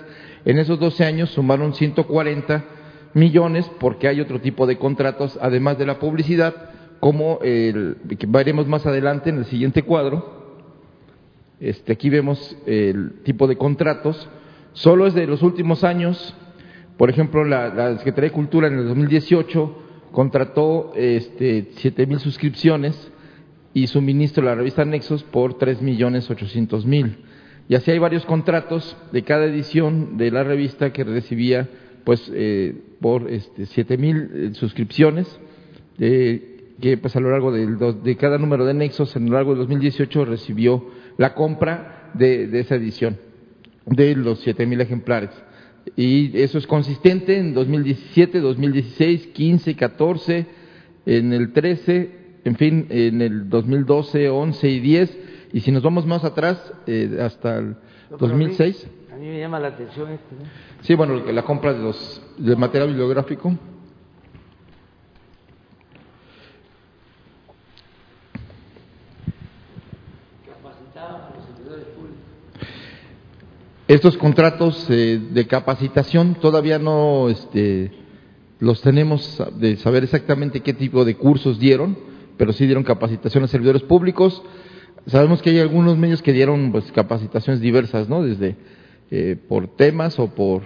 en 0.46 0.58
esos 0.58 0.80
12 0.80 1.06
años 1.06 1.30
sumaron 1.30 1.74
140 1.74 2.66
millones 3.14 3.70
porque 3.80 4.08
hay 4.08 4.22
otro 4.22 4.42
tipo 4.42 4.66
de 4.68 4.78
contratos, 4.78 5.38
además 5.42 5.78
de 5.78 5.86
la 5.86 6.00
publicidad, 6.00 6.69
como 7.00 7.40
el 7.42 7.98
que 8.18 8.28
veremos 8.28 8.68
más 8.68 8.86
adelante 8.86 9.30
en 9.30 9.38
el 9.38 9.46
siguiente 9.46 9.84
cuadro. 9.84 10.40
Este, 11.60 11.94
aquí 11.94 12.10
vemos 12.10 12.58
el 12.66 13.22
tipo 13.24 13.48
de 13.48 13.58
contratos. 13.58 14.30
Solo 14.74 15.08
es 15.08 15.14
de 15.14 15.28
los 15.28 15.42
últimos 15.42 15.84
años 15.84 16.36
Por 17.00 17.10
ejemplo, 17.10 17.46
la, 17.46 17.98
Secretaría 17.98 18.30
de 18.30 18.36
Cultura 18.36 18.68
en 18.68 18.78
el 18.78 18.86
2018 18.90 19.84
contrató 20.12 20.92
este, 20.98 21.70
7 21.76 22.06
mil 22.06 22.20
suscripciones 22.20 23.10
y 23.74 23.88
suministro 23.88 24.44
la 24.44 24.54
revista 24.54 24.84
Nexos 24.84 25.24
por 25.24 25.58
3 25.58 25.82
millones 25.82 26.30
800 26.30 26.86
mil. 26.86 27.20
Y 27.70 27.76
así 27.76 27.92
hay 27.92 28.00
varios 28.00 28.26
contratos 28.26 28.98
de 29.14 29.24
cada 29.24 29.46
edición 29.46 30.18
de 30.18 30.30
la 30.30 30.44
revista 30.44 30.92
que 30.92 31.06
recibía 31.06 31.70
pues 32.04 32.30
eh, 32.34 32.76
por 33.00 33.32
este, 33.32 33.66
7 33.68 33.98
mil 33.98 34.32
eh, 34.34 34.50
suscripciones, 34.54 35.40
eh, 36.00 36.49
que 36.80 36.98
pues 36.98 37.16
a 37.16 37.20
lo 37.20 37.32
largo 37.32 37.52
de, 37.52 37.94
de, 38.04 38.18
cada 38.18 38.38
número 38.38 38.66
de 38.66 38.74
Nexos, 38.74 39.16
en 39.16 39.30
lo 39.30 39.34
largo 39.34 39.52
del 39.52 39.60
2018 39.60 40.26
recibió 40.26 40.86
la 41.18 41.34
compra 41.34 42.12
de, 42.14 42.48
de 42.48 42.60
esa 42.62 42.76
edición, 42.76 43.18
de 43.86 44.16
los 44.16 44.40
7 44.40 44.66
mil 44.66 44.82
ejemplares. 44.82 45.32
Y 45.96 46.38
eso 46.40 46.58
es 46.58 46.68
consistente 46.68 47.38
en 47.38 47.54
2017, 47.54 48.40
2016, 48.40 49.28
15, 49.28 49.76
14, 49.76 50.46
en 51.06 51.34
el 51.34 51.52
13, 51.54 52.12
en 52.46 52.56
fin, 52.56 52.88
en 52.90 53.22
el 53.22 53.50
2012, 53.50 54.30
11 54.30 54.70
y 54.70 54.80
10. 54.80 55.18
Y 55.54 55.62
si 55.62 55.72
nos 55.72 55.84
vamos 55.84 56.06
más 56.06 56.24
atrás, 56.24 56.74
eh, 56.86 57.18
hasta 57.22 57.58
el 57.58 57.76
2006. 58.18 58.88
A 59.12 59.16
mí, 59.16 59.28
me 59.28 59.40
llama 59.40 59.60
la 59.60 59.70
atención 59.70 60.12
esto. 60.12 60.36
Sí, 60.82 60.94
bueno, 60.94 61.16
la 61.16 61.44
compra 61.44 61.74
de 61.74 61.80
los, 61.80 62.22
del 62.38 62.58
material 62.58 62.90
bibliográfico. 62.90 63.54
Estos 73.90 74.18
contratos 74.18 74.86
eh, 74.92 75.20
de 75.32 75.48
capacitación 75.48 76.36
todavía 76.36 76.78
no 76.78 77.28
este, 77.28 77.92
los 78.60 78.84
tenemos 78.84 79.42
de 79.60 79.78
saber 79.78 80.04
exactamente 80.04 80.60
qué 80.60 80.76
tipo 80.76 81.04
de 81.06 81.16
cursos 81.16 81.58
dieron, 81.58 81.98
pero 82.38 82.54
sí 82.54 82.68
dieron 82.68 82.84
capacitación 82.84 83.46
a 83.46 83.48
servidores 83.48 83.82
públicos. 83.82 84.44
Sabemos 85.08 85.42
que 85.42 85.50
hay 85.50 85.58
algunos 85.58 85.98
medios 85.98 86.22
que 86.22 86.34
dieron 86.34 86.72
pues, 86.72 86.92
capacitaciones 86.92 87.62
diversas, 87.62 88.08
¿no? 88.08 88.22
Desde 88.22 88.58
eh, 89.10 89.36
por 89.48 89.76
temas 89.76 90.20
o 90.20 90.28
por 90.36 90.62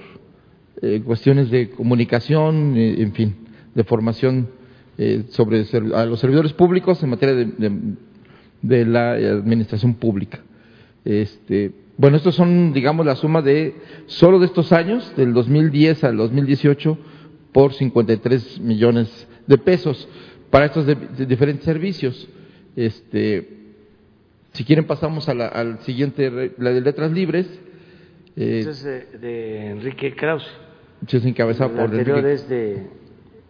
eh, 0.81 1.01
cuestiones 1.05 1.49
de 1.49 1.69
comunicación, 1.69 2.75
eh, 2.75 2.95
en 2.97 3.13
fin, 3.13 3.35
de 3.73 3.85
formación 3.85 4.49
eh, 4.97 5.23
sobre 5.29 5.65
a 5.95 6.05
los 6.05 6.19
servidores 6.19 6.51
públicos 6.51 7.01
en 7.01 7.09
materia 7.09 7.35
de, 7.35 7.45
de, 7.45 7.95
de 8.61 8.85
la 8.85 9.11
administración 9.13 9.93
pública. 9.93 10.41
Este, 11.05 11.82
bueno, 11.98 12.18
estos 12.18 12.36
son, 12.36 12.74
digamos, 12.74 13.06
la 13.06 13.15
suma 13.15 13.41
de 13.41 13.76
solo 14.07 14.40
de 14.40 14.48
estos 14.48 14.72
años, 14.72 15.14
del 15.15 15.34
2010 15.34 16.03
al 16.03 16.18
2018, 16.18 16.98
por 17.52 17.74
53 17.74 18.60
millones 18.60 19.28
de 19.45 19.57
pesos 19.57 20.07
para 20.49 20.65
estos 20.65 20.86
de, 20.86 20.95
de 20.95 21.26
diferentes 21.26 21.65
servicios. 21.65 22.28
Este, 22.76 23.64
si 24.53 24.64
quieren 24.64 24.86
pasamos 24.86 25.28
a 25.30 25.34
la, 25.34 25.48
al 25.48 25.80
siguiente, 25.80 26.53
la 26.57 26.72
de 26.72 26.82
letras 26.82 27.11
libres. 27.11 27.48
Eh, 28.36 28.65
es 28.68 28.84
de, 28.84 29.06
de, 29.18 29.70
Enrique 29.72 30.15
Krause. 30.15 30.48
Es 31.07 31.26
encabezado 31.26 31.72
el 31.72 31.76
por 31.76 31.86
anterior 31.86 32.20
Enrique. 32.20 32.34
es 32.34 32.49
de 32.49 32.88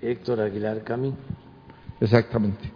Héctor 0.02 0.41
Aguilar 0.41 0.84
Camín. 0.84 1.15
Exactamente. 1.99 2.72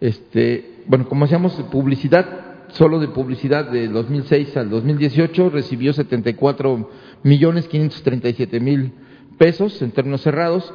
Este, 0.00 0.82
bueno, 0.86 1.08
como 1.08 1.24
hacíamos 1.24 1.54
publicidad, 1.70 2.49
solo 2.72 3.00
de 3.00 3.08
publicidad 3.08 3.70
de 3.70 3.88
2006 3.88 4.56
al 4.56 4.70
2018 4.70 5.50
recibió 5.50 5.92
74 5.92 6.88
millones 7.22 7.68
537 7.68 8.60
mil 8.60 8.92
pesos 9.38 9.80
en 9.82 9.90
términos 9.90 10.22
cerrados, 10.22 10.72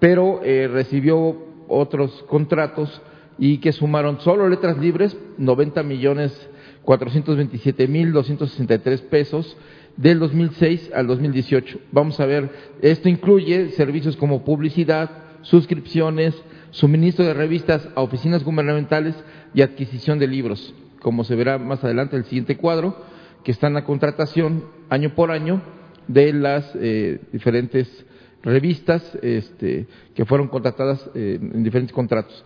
pero 0.00 0.40
eh, 0.42 0.68
recibió 0.68 1.36
otros 1.68 2.24
contratos 2.28 3.00
y 3.38 3.58
que 3.58 3.72
sumaron 3.72 4.20
solo 4.20 4.48
letras 4.48 4.78
libres 4.78 5.16
90 5.38 5.82
millones 5.82 6.48
427 6.82 7.88
mil 7.88 8.12
263 8.12 9.02
pesos 9.02 9.56
del 9.96 10.18
2006 10.18 10.90
al 10.94 11.06
2018. 11.06 11.80
Vamos 11.92 12.20
a 12.20 12.26
ver, 12.26 12.50
esto 12.82 13.08
incluye 13.08 13.70
servicios 13.70 14.16
como 14.16 14.44
publicidad, 14.44 15.10
suscripciones, 15.42 16.34
suministro 16.70 17.24
de 17.24 17.34
revistas 17.34 17.88
a 17.94 18.02
oficinas 18.02 18.44
gubernamentales 18.44 19.14
y 19.54 19.62
adquisición 19.62 20.18
de 20.18 20.26
libros 20.26 20.74
como 21.00 21.24
se 21.24 21.34
verá 21.34 21.58
más 21.58 21.82
adelante 21.84 22.16
el 22.16 22.24
siguiente 22.24 22.56
cuadro, 22.56 22.96
que 23.44 23.52
está 23.52 23.66
en 23.68 23.74
la 23.74 23.84
contratación 23.84 24.64
año 24.88 25.14
por 25.14 25.30
año 25.30 25.62
de 26.08 26.32
las 26.32 26.70
eh, 26.74 27.20
diferentes 27.32 28.04
revistas 28.42 29.02
este, 29.22 29.86
que 30.14 30.24
fueron 30.24 30.48
contratadas 30.48 31.10
eh, 31.14 31.38
en 31.40 31.62
diferentes 31.62 31.92
contratos. 31.94 32.44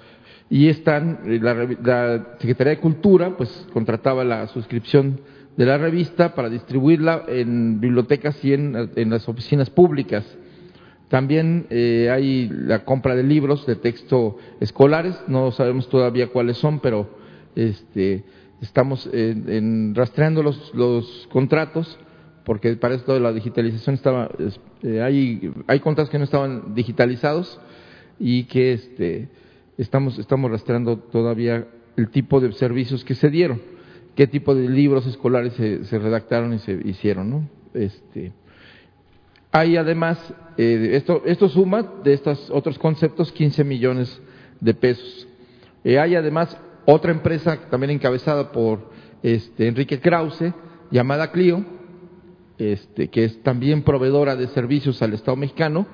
Y 0.49 0.69
están, 0.69 1.21
la, 1.43 1.55
la, 1.55 2.37
Secretaría 2.39 2.75
de 2.75 2.81
Cultura, 2.81 3.37
pues 3.37 3.67
contrataba 3.73 4.25
la 4.25 4.49
suscripción 4.49 5.21
de 5.57 5.67
la 5.67 5.79
revista 5.79 6.35
para 6.35 6.49
distribuirla 6.49 7.25
en 7.29 7.81
bibliotecas 7.81 8.43
y 8.45 8.55
en, 8.55 8.91
en 8.97 9.11
las 9.11 9.29
oficinas 9.29 9.71
públicas. 9.71 10.25
También 11.11 11.67
eh, 11.71 12.09
hay 12.09 12.49
la 12.49 12.85
compra 12.85 13.17
de 13.17 13.25
libros 13.25 13.67
de 13.67 13.75
texto 13.75 14.39
escolares, 14.61 15.21
no 15.27 15.51
sabemos 15.51 15.89
todavía 15.89 16.29
cuáles 16.29 16.57
son, 16.57 16.79
pero 16.79 17.11
este, 17.57 18.23
estamos 18.61 19.09
en, 19.13 19.95
rastreando 19.95 20.43
los, 20.43 20.75
los, 20.75 21.29
contratos 21.33 21.99
porque 22.45 22.75
para 22.77 22.95
esto 22.95 23.15
de 23.15 23.21
la 23.21 23.33
digitalización 23.33 23.95
estaba 23.95 24.31
eh, 24.83 25.03
hay 25.03 25.53
hay 25.67 25.81
contratos 25.81 26.11
que 26.11 26.19
no 26.19 26.25
estaban 26.25 26.75
digitalizados 26.75 27.61
y 28.19 28.45
que 28.45 28.73
este 28.73 29.29
estamos 29.79 30.19
estamos 30.19 30.51
rastreando 30.51 30.99
todavía 30.99 31.67
el 31.97 32.11
tipo 32.11 32.41
de 32.41 32.53
servicios 32.53 33.05
que 33.05 33.15
se 33.15 33.31
dieron 33.31 33.61
qué 34.15 34.27
tipo 34.27 34.55
de 34.55 34.69
libros 34.69 35.07
escolares 35.07 35.53
se, 35.55 35.85
se 35.85 35.99
redactaron 35.99 36.55
y 36.55 36.59
se 36.59 36.73
hicieron 36.85 37.31
no 37.31 37.49
este 37.75 38.33
hay 39.53 39.77
además 39.77 40.19
eh, 40.57 40.91
esto 40.93 41.23
esto 41.25 41.49
suma 41.49 41.83
de 42.05 42.13
estos 42.13 42.51
otros 42.51 42.79
conceptos 42.79 43.33
15 43.33 43.65
millones 43.65 44.21
de 44.61 44.75
pesos. 44.75 45.27
Eh, 45.85 45.99
hay 45.99 46.15
además 46.15 46.57
otra 46.87 47.13
empresa 47.13 47.59
también 47.71 47.91
encabezada 47.91 48.53
por 48.53 48.91
este, 49.23 49.69
Enrique 49.69 50.01
Krause, 50.01 50.53
llamada 50.91 51.31
Clio, 51.31 51.65
este, 52.59 53.09
que 53.09 53.25
es 53.25 53.43
también 53.43 53.83
proveedora 53.83 54.37
de 54.37 54.49
servicios 54.49 55.01
al 55.03 55.15
Estado 55.15 55.37
mexicano, 55.37 55.87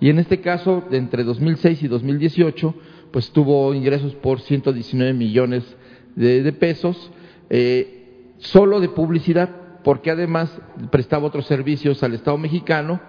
y 0.00 0.10
en 0.10 0.18
este 0.18 0.40
caso, 0.40 0.84
entre 0.90 1.24
2006 1.24 1.82
y 1.82 1.88
2018, 1.88 2.74
pues 3.10 3.30
tuvo 3.30 3.72
ingresos 3.74 4.14
por 4.16 4.40
119 4.40 5.12
millones 5.14 5.64
de, 6.16 6.42
de 6.42 6.52
pesos, 6.52 7.10
eh, 7.48 8.32
solo 8.38 8.80
de 8.80 8.88
publicidad, 8.88 9.50
porque 9.84 10.10
además 10.10 10.50
prestaba 10.90 11.26
otros 11.26 11.46
servicios 11.46 12.02
al 12.02 12.14
Estado 12.14 12.38
mexicano, 12.38 13.00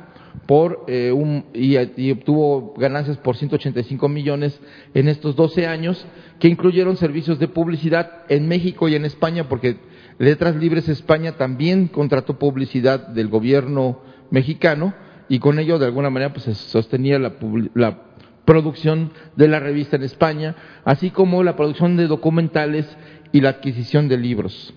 por 0.46 0.86
eh, 0.88 1.12
un, 1.12 1.46
y, 1.54 2.12
obtuvo 2.12 2.74
ganancias 2.78 3.18
por 3.18 3.38
185 3.38 4.08
millones 4.10 4.60
en 4.94 5.08
estos 5.08 5.36
12 5.36 5.68
años, 5.68 6.06
que 6.40 6.48
incluyeron 6.48 6.98
servicios 6.98 7.40
de 7.40 7.48
publicidad 7.48 8.24
en 8.30 8.48
México 8.48 8.88
y 8.88 8.96
en 8.96 9.06
España, 9.06 9.48
porque 9.50 9.78
Letras 10.18 10.56
Libres 10.56 10.88
España 10.88 11.34
también 11.34 11.88
contrató 11.88 12.40
publicidad 12.40 13.08
del 13.08 13.28
gobierno 13.28 14.02
mexicano 14.30 14.94
y 15.28 15.40
con 15.40 15.60
ello 15.60 15.80
de 15.80 15.86
alguna 15.86 16.10
manera 16.10 16.34
pues 16.34 16.46
se 16.46 16.56
sostenía 16.56 17.20
la, 17.20 17.34
la 17.74 18.02
producción 18.46 19.12
de 19.36 19.48
la 19.48 19.60
revista 19.60 19.96
en 19.96 20.04
España, 20.04 20.56
así 20.86 21.10
como 21.10 21.44
la 21.44 21.56
producción 21.56 21.98
de 21.98 22.08
documentales 22.08 22.86
y 23.32 23.42
la 23.42 23.50
adquisición 23.50 24.08
de 24.08 24.18
libros. 24.18 24.74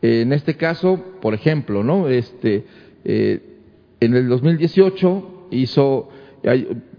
En 0.00 0.32
este 0.32 0.56
caso, 0.56 1.00
por 1.20 1.34
ejemplo, 1.34 1.84
¿no? 1.84 2.08
Este, 2.08 2.64
eh, 3.04 3.51
en 4.04 4.16
el 4.16 4.28
2018 4.28 5.48
hizo, 5.52 6.08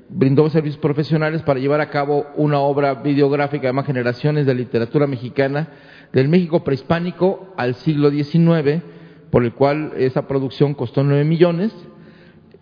brindó 0.08 0.50
servicios 0.50 0.80
profesionales 0.80 1.42
para 1.42 1.60
llevar 1.60 1.82
a 1.82 1.90
cabo 1.90 2.28
una 2.38 2.60
obra 2.60 2.96
videográfica 2.96 3.68
de 3.68 3.74
más 3.74 3.86
generaciones 3.86 4.46
de 4.46 4.56
literatura 4.56 5.06
mexicana 5.06 5.68
del 6.14 6.30
México 6.30 6.64
prehispánico 6.64 7.54
al 7.58 7.76
siglo 7.76 8.10
XIX, 8.10 8.84
por 9.32 9.44
el 9.44 9.54
cual 9.54 9.92
esa 9.98 10.28
producción 10.28 10.76
costó 10.76 11.04
nueve 11.04 11.26
millones. 11.26 11.74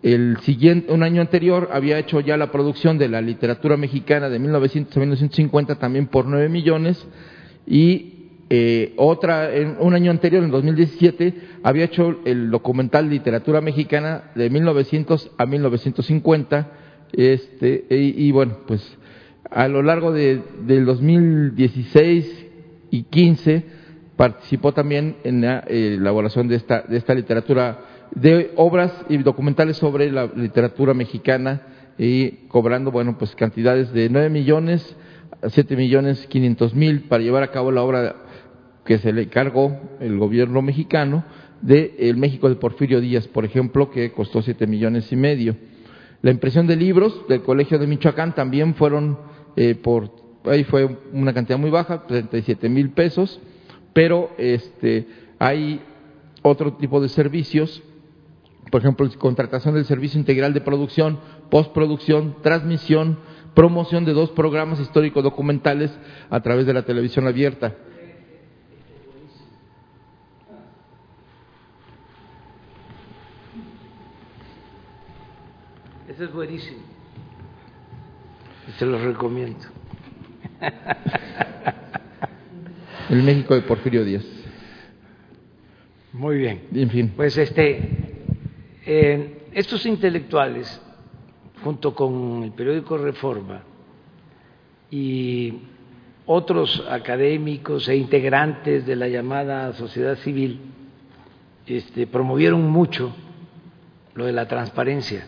El 0.02 0.38
siguiente, 0.38 0.92
un 0.92 1.04
año 1.04 1.20
anterior 1.20 1.68
había 1.72 1.98
hecho 1.98 2.18
ya 2.18 2.36
la 2.36 2.50
producción 2.50 2.98
de 2.98 3.08
la 3.08 3.20
literatura 3.20 3.76
mexicana 3.76 4.28
de 4.28 4.40
1900 4.40 4.96
a 4.96 5.00
1950 5.00 5.76
también 5.76 6.08
por 6.08 6.26
nueve 6.26 6.48
millones 6.48 7.06
y 7.64 8.21
eh, 8.54 8.92
otra, 8.98 9.54
en 9.54 9.78
un 9.80 9.94
año 9.94 10.10
anterior, 10.10 10.44
en 10.44 10.50
2017, 10.50 11.34
había 11.62 11.86
hecho 11.86 12.18
el 12.26 12.50
documental 12.50 13.08
Literatura 13.08 13.62
Mexicana 13.62 14.24
de 14.34 14.50
1900 14.50 15.30
a 15.38 15.46
1950, 15.46 16.70
este, 17.14 17.86
y, 17.88 18.26
y 18.26 18.30
bueno, 18.30 18.58
pues 18.66 18.98
a 19.50 19.68
lo 19.68 19.82
largo 19.82 20.12
de, 20.12 20.42
del 20.66 20.84
2016 20.84 22.46
y 22.90 23.04
15 23.04 23.64
participó 24.16 24.72
también 24.72 25.16
en 25.24 25.40
la 25.40 25.60
elaboración 25.60 26.46
de 26.46 26.56
esta, 26.56 26.82
de 26.82 26.98
esta 26.98 27.14
literatura 27.14 27.86
de 28.14 28.52
obras 28.56 28.92
y 29.08 29.16
documentales 29.16 29.78
sobre 29.78 30.12
la 30.12 30.26
literatura 30.26 30.92
mexicana 30.92 31.62
y 31.96 32.48
cobrando, 32.48 32.90
bueno, 32.90 33.16
pues 33.16 33.34
cantidades 33.34 33.94
de 33.94 34.10
9 34.10 34.28
millones 34.28 34.94
a 35.40 35.48
7 35.48 35.74
millones 35.74 36.26
500 36.26 36.74
mil 36.74 37.04
para 37.04 37.22
llevar 37.22 37.44
a 37.44 37.50
cabo 37.50 37.72
la 37.72 37.82
obra 37.82 38.21
que 38.84 38.98
se 38.98 39.12
le 39.12 39.28
cargó 39.28 39.78
el 40.00 40.18
gobierno 40.18 40.62
mexicano 40.62 41.24
de 41.60 41.94
el 41.98 42.16
México 42.16 42.48
de 42.48 42.56
Porfirio 42.56 43.00
Díaz, 43.00 43.28
por 43.28 43.44
ejemplo, 43.44 43.90
que 43.90 44.12
costó 44.12 44.42
7 44.42 44.66
millones 44.66 45.12
y 45.12 45.16
medio. 45.16 45.56
La 46.22 46.30
impresión 46.30 46.66
de 46.66 46.76
libros 46.76 47.24
del 47.28 47.42
Colegio 47.42 47.78
de 47.78 47.86
Michoacán 47.86 48.34
también 48.34 48.74
fueron 48.74 49.18
eh, 49.56 49.74
por, 49.74 50.10
ahí 50.44 50.64
fue 50.64 50.98
una 51.12 51.32
cantidad 51.32 51.58
muy 51.58 51.70
baja, 51.70 52.06
37 52.06 52.68
mil 52.68 52.90
pesos, 52.90 53.40
pero 53.92 54.30
este, 54.38 55.06
hay 55.38 55.80
otro 56.42 56.74
tipo 56.74 57.00
de 57.00 57.08
servicios 57.08 57.82
por 58.72 58.80
ejemplo, 58.80 59.06
contratación 59.18 59.74
del 59.74 59.84
servicio 59.84 60.18
integral 60.18 60.54
de 60.54 60.62
producción, 60.62 61.18
postproducción, 61.50 62.36
transmisión, 62.42 63.18
promoción 63.52 64.06
de 64.06 64.14
dos 64.14 64.30
programas 64.30 64.80
históricos 64.80 65.22
documentales 65.22 65.90
a 66.30 66.40
través 66.40 66.64
de 66.64 66.72
la 66.72 66.82
televisión 66.82 67.26
abierta. 67.26 67.76
Ese 76.12 76.24
es 76.24 76.32
buenísimo. 76.34 76.78
Se 78.78 78.84
los 78.84 79.00
recomiendo. 79.00 79.64
El 83.08 83.22
México 83.22 83.54
de 83.54 83.62
Porfirio 83.62 84.04
Díaz. 84.04 84.24
Muy 86.12 86.36
bien. 86.36 86.64
En 86.74 86.90
fin. 86.90 87.12
Pues 87.16 87.38
este, 87.38 88.16
eh, 88.84 89.46
estos 89.54 89.86
intelectuales, 89.86 90.82
junto 91.64 91.94
con 91.94 92.42
el 92.42 92.52
periódico 92.52 92.98
Reforma 92.98 93.62
y 94.90 95.60
otros 96.26 96.84
académicos 96.90 97.88
e 97.88 97.96
integrantes 97.96 98.84
de 98.84 98.96
la 98.96 99.08
llamada 99.08 99.72
sociedad 99.72 100.16
civil, 100.16 100.60
este, 101.66 102.06
promovieron 102.06 102.70
mucho 102.70 103.14
lo 104.14 104.26
de 104.26 104.32
la 104.32 104.46
transparencia, 104.46 105.26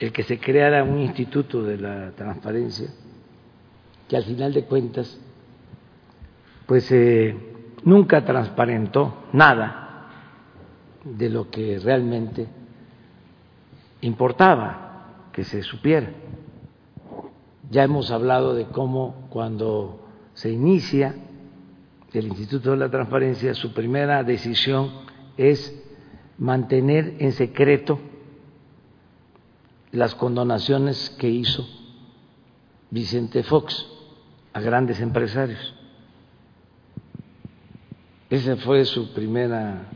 el 0.00 0.12
que 0.12 0.22
se 0.22 0.38
creara 0.38 0.84
un 0.84 0.98
instituto 0.98 1.62
de 1.62 1.78
la 1.78 2.10
transparencia, 2.12 2.88
que 4.08 4.16
al 4.16 4.24
final 4.24 4.52
de 4.52 4.64
cuentas, 4.64 5.18
pues 6.66 6.90
eh, 6.92 7.36
nunca 7.84 8.24
transparentó 8.24 9.24
nada 9.32 10.08
de 11.04 11.28
lo 11.28 11.50
que 11.50 11.78
realmente 11.78 12.46
importaba 14.00 15.28
que 15.32 15.44
se 15.44 15.62
supiera. 15.62 16.10
Ya 17.70 17.84
hemos 17.84 18.10
hablado 18.10 18.54
de 18.54 18.66
cómo 18.66 19.26
cuando 19.30 20.06
se 20.34 20.50
inicia 20.50 21.14
el 22.12 22.26
Instituto 22.28 22.70
de 22.70 22.76
la 22.76 22.90
Transparencia, 22.90 23.54
su 23.54 23.72
primera 23.74 24.22
decisión 24.22 24.90
es 25.36 25.74
mantener 26.38 27.16
en 27.18 27.32
secreto 27.32 27.98
las 29.94 30.14
condonaciones 30.16 31.10
que 31.10 31.30
hizo 31.30 31.66
Vicente 32.90 33.44
Fox 33.44 33.86
a 34.52 34.60
grandes 34.60 35.00
empresarios. 35.00 35.74
Esa 38.28 38.56
fue 38.56 38.84
su 38.84 39.14
primera 39.14 39.88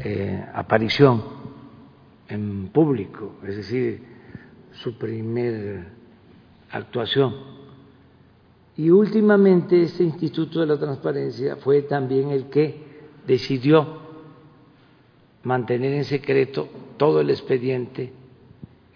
eh, 0.00 0.44
aparición 0.54 1.22
en 2.28 2.68
público, 2.68 3.36
es 3.46 3.56
decir, 3.56 4.02
su 4.72 4.96
primer 4.96 5.88
actuación. 6.70 7.34
Y 8.78 8.90
últimamente 8.90 9.82
este 9.82 10.04
Instituto 10.04 10.60
de 10.60 10.66
la 10.66 10.78
Transparencia 10.78 11.56
fue 11.56 11.82
también 11.82 12.30
el 12.30 12.48
que 12.48 12.86
decidió 13.26 13.98
mantener 15.42 15.92
en 15.92 16.04
secreto 16.04 16.68
todo 16.96 17.20
el 17.20 17.28
expediente 17.28 18.12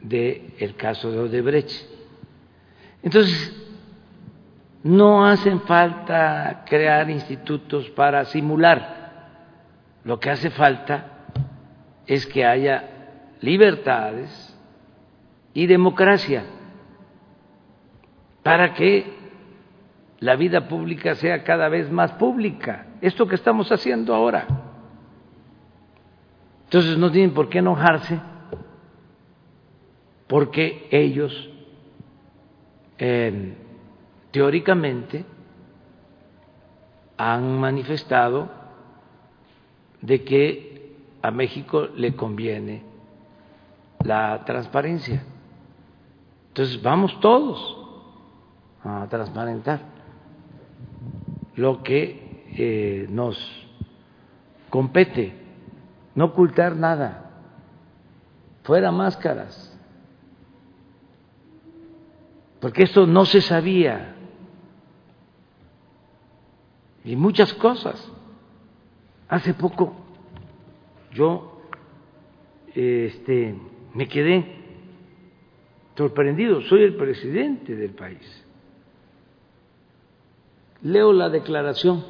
del 0.02 0.74
caso 0.76 1.10
de 1.10 1.18
Odebrecht. 1.18 1.70
Entonces, 3.02 3.58
no 4.82 5.24
hacen 5.26 5.60
falta 5.62 6.64
crear 6.66 7.08
institutos 7.10 7.88
para 7.90 8.24
simular 8.24 9.02
lo 10.04 10.18
que 10.18 10.30
hace 10.30 10.50
falta 10.50 11.06
es 12.06 12.26
que 12.26 12.44
haya 12.44 12.84
libertades 13.40 14.58
y 15.54 15.66
democracia 15.66 16.44
para 18.42 18.74
que 18.74 19.22
la 20.18 20.36
vida 20.36 20.68
pública 20.68 21.14
sea 21.14 21.44
cada 21.44 21.68
vez 21.68 21.90
más 21.90 22.12
pública. 22.12 22.86
Esto 23.00 23.26
que 23.26 23.36
estamos 23.36 23.70
haciendo 23.70 24.14
ahora. 24.14 24.46
Entonces 26.64 26.96
no 26.98 27.10
tienen 27.10 27.34
por 27.34 27.48
qué 27.48 27.58
enojarse 27.58 28.18
porque 30.32 30.88
ellos 30.90 31.30
eh, 32.96 33.54
teóricamente 34.30 35.26
han 37.18 37.60
manifestado 37.60 38.48
de 40.00 40.24
que 40.24 40.96
a 41.20 41.30
México 41.30 41.86
le 41.94 42.16
conviene 42.16 42.82
la 44.04 44.42
transparencia. 44.46 45.22
Entonces 46.48 46.80
vamos 46.80 47.20
todos 47.20 47.76
a 48.84 49.06
transparentar 49.10 49.82
lo 51.56 51.82
que 51.82 52.46
eh, 52.56 53.06
nos 53.10 53.36
compete, 54.70 55.34
no 56.14 56.24
ocultar 56.24 56.74
nada, 56.74 57.32
fuera 58.62 58.90
máscaras, 58.90 59.72
porque 62.62 62.84
esto 62.84 63.09
no 63.09 63.24
se 63.24 63.40
sabía 63.40 64.14
y 67.05 67.16
muchas 67.16 67.52
cosas. 67.55 68.09
Hace 69.28 69.52
poco 69.55 69.97
yo 71.12 71.60
este, 72.72 73.56
me 73.94 74.06
quedé 74.06 74.47
sorprendido, 75.97 76.60
soy 76.62 76.84
el 76.84 76.94
presidente 76.94 77.74
del 77.74 77.94
país. 77.94 78.47
Leo 80.82 81.12
la 81.12 81.30
declaración 81.30 82.05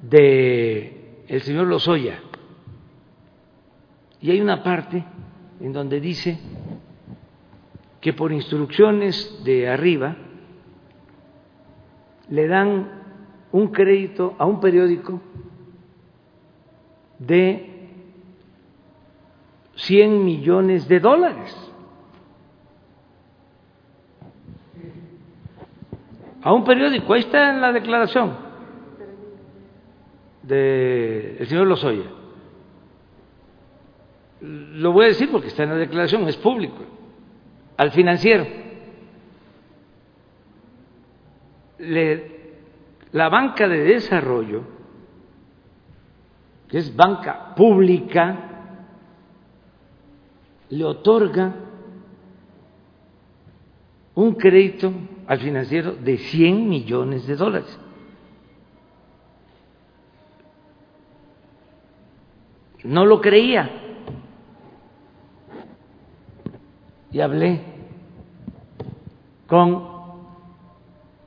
de 0.00 1.24
el 1.26 1.42
señor 1.42 1.66
Lozoya 1.66 2.20
y 4.20 4.30
hay 4.30 4.40
una 4.40 4.62
parte 4.62 5.04
en 5.58 5.72
donde 5.72 5.98
dice 5.98 6.38
que 8.06 8.12
por 8.12 8.30
instrucciones 8.30 9.42
de 9.42 9.68
arriba 9.68 10.14
le 12.28 12.46
dan 12.46 13.02
un 13.50 13.66
crédito 13.72 14.36
a 14.38 14.46
un 14.46 14.60
periódico 14.60 15.20
de 17.18 17.88
100 19.74 20.24
millones 20.24 20.86
de 20.86 21.00
dólares. 21.00 21.72
A 26.42 26.52
un 26.52 26.62
periódico, 26.62 27.12
ahí 27.12 27.22
está 27.22 27.50
en 27.50 27.60
la 27.60 27.72
declaración 27.72 28.36
del 30.44 31.44
señor 31.48 31.66
Lozoya. 31.66 32.08
Lo 34.42 34.92
voy 34.92 35.06
a 35.06 35.08
decir 35.08 35.28
porque 35.28 35.48
está 35.48 35.64
en 35.64 35.70
la 35.70 35.74
declaración, 35.74 36.28
es 36.28 36.36
público. 36.36 36.95
Al 37.76 37.92
financiero. 37.92 38.46
la 43.12 43.28
banca 43.28 43.68
de 43.68 43.78
desarrollo 43.80 44.76
que 46.68 46.78
es 46.78 46.94
banca 46.94 47.54
pública, 47.54 48.36
le 50.68 50.84
otorga 50.84 51.54
un 54.14 54.34
crédito 54.34 54.92
al 55.26 55.38
financiero 55.38 55.94
de 55.94 56.18
100 56.18 56.68
millones 56.68 57.26
de 57.26 57.36
dólares. 57.36 57.78
No 62.82 63.04
lo 63.04 63.20
creía. 63.20 63.85
Y 67.12 67.20
hablé 67.20 67.60
con 69.46 69.96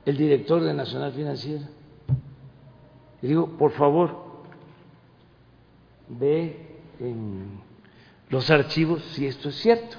el 0.04 0.16
director 0.16 0.62
de 0.62 0.74
Nacional 0.74 1.12
Financiera. 1.12 1.68
Y 3.22 3.26
digo, 3.26 3.46
por 3.58 3.72
favor, 3.72 4.16
ve 6.08 6.78
en 6.98 7.60
los 8.28 8.50
archivos 8.50 9.02
si 9.12 9.26
esto 9.26 9.48
es 9.48 9.56
cierto, 9.56 9.96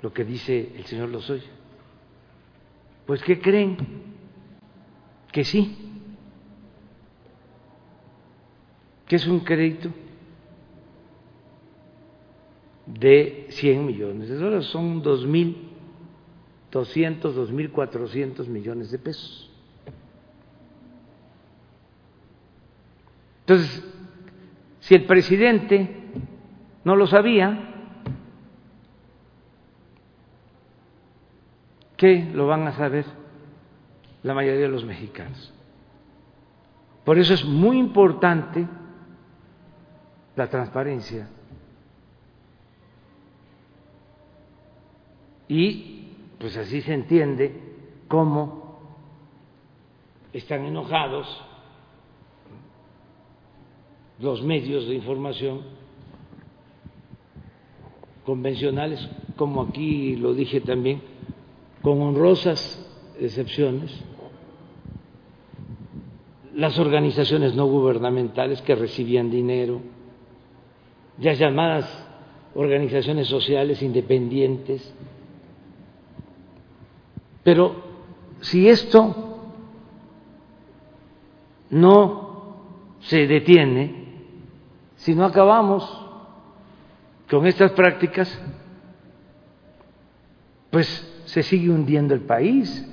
lo 0.00 0.12
que 0.12 0.24
dice 0.24 0.72
el 0.76 0.84
señor 0.86 1.08
Lozoya. 1.08 1.50
Pues 3.06 3.22
¿qué 3.22 3.40
creen? 3.40 3.76
Que 5.32 5.44
sí, 5.44 5.76
que 9.06 9.16
es 9.16 9.26
un 9.26 9.40
crédito 9.40 9.90
de 12.94 13.46
100 13.50 13.86
millones 13.86 14.28
de 14.28 14.36
dólares, 14.36 14.66
son 14.66 15.02
2.200, 15.02 15.54
2.400 16.72 18.46
millones 18.46 18.90
de 18.90 18.98
pesos. 18.98 19.50
Entonces, 23.40 23.84
si 24.80 24.94
el 24.94 25.04
presidente 25.04 25.96
no 26.84 26.96
lo 26.96 27.06
sabía, 27.06 27.74
¿qué 31.96 32.30
lo 32.32 32.46
van 32.46 32.66
a 32.66 32.72
saber 32.72 33.04
la 34.22 34.34
mayoría 34.34 34.62
de 34.62 34.68
los 34.68 34.84
mexicanos? 34.84 35.52
Por 37.04 37.18
eso 37.18 37.34
es 37.34 37.44
muy 37.44 37.78
importante 37.78 38.66
la 40.36 40.46
transparencia. 40.48 41.28
Y 45.48 46.12
pues 46.38 46.56
así 46.56 46.82
se 46.82 46.94
entiende 46.94 47.52
cómo 48.06 48.78
están 50.32 50.64
enojados 50.66 51.26
los 54.20 54.42
medios 54.42 54.86
de 54.88 54.94
información 54.94 55.62
convencionales, 58.24 59.08
como 59.36 59.62
aquí 59.62 60.16
lo 60.16 60.34
dije 60.34 60.60
también, 60.60 61.00
con 61.80 62.02
honrosas 62.02 62.84
excepciones, 63.18 63.90
las 66.54 66.78
organizaciones 66.78 67.54
no 67.54 67.66
gubernamentales 67.66 68.60
que 68.62 68.74
recibían 68.74 69.30
dinero, 69.30 69.80
las 71.20 71.38
llamadas 71.38 72.06
organizaciones 72.54 73.28
sociales 73.28 73.80
independientes. 73.82 74.92
Pero 77.48 77.74
si 78.42 78.68
esto 78.68 79.40
no 81.70 82.56
se 83.00 83.26
detiene, 83.26 84.04
si 84.96 85.14
no 85.14 85.24
acabamos 85.24 85.82
con 87.30 87.46
estas 87.46 87.72
prácticas, 87.72 88.38
pues 90.68 90.86
se 91.24 91.42
sigue 91.42 91.70
hundiendo 91.70 92.12
el 92.12 92.20
país. 92.20 92.86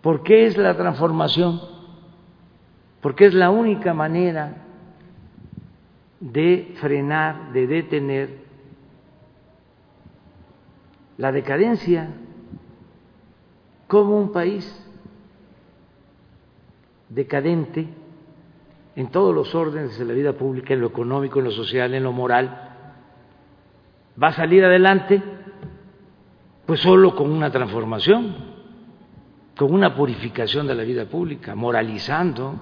¿Por 0.00 0.22
qué 0.22 0.46
es 0.46 0.56
la 0.56 0.76
transformación? 0.76 1.60
Porque 3.00 3.24
es 3.24 3.34
la 3.34 3.50
única 3.50 3.92
manera 3.92 4.54
de 6.20 6.74
frenar, 6.76 7.52
de 7.52 7.66
detener 7.66 8.38
la 11.18 11.32
decadencia 11.32 12.21
como 13.92 14.16
un 14.16 14.32
país 14.32 14.64
decadente 17.10 17.86
en 18.96 19.10
todos 19.10 19.34
los 19.34 19.54
órdenes 19.54 19.98
de 19.98 20.06
la 20.06 20.14
vida 20.14 20.32
pública, 20.32 20.72
en 20.72 20.80
lo 20.80 20.86
económico, 20.86 21.40
en 21.40 21.44
lo 21.44 21.50
social, 21.50 21.92
en 21.92 22.02
lo 22.02 22.10
moral, 22.10 22.70
va 24.20 24.28
a 24.28 24.32
salir 24.32 24.64
adelante 24.64 25.22
pues 26.64 26.80
solo 26.80 27.14
con 27.14 27.30
una 27.30 27.50
transformación, 27.52 28.34
con 29.58 29.74
una 29.74 29.94
purificación 29.94 30.66
de 30.66 30.74
la 30.74 30.84
vida 30.84 31.04
pública, 31.04 31.54
moralizando. 31.54 32.60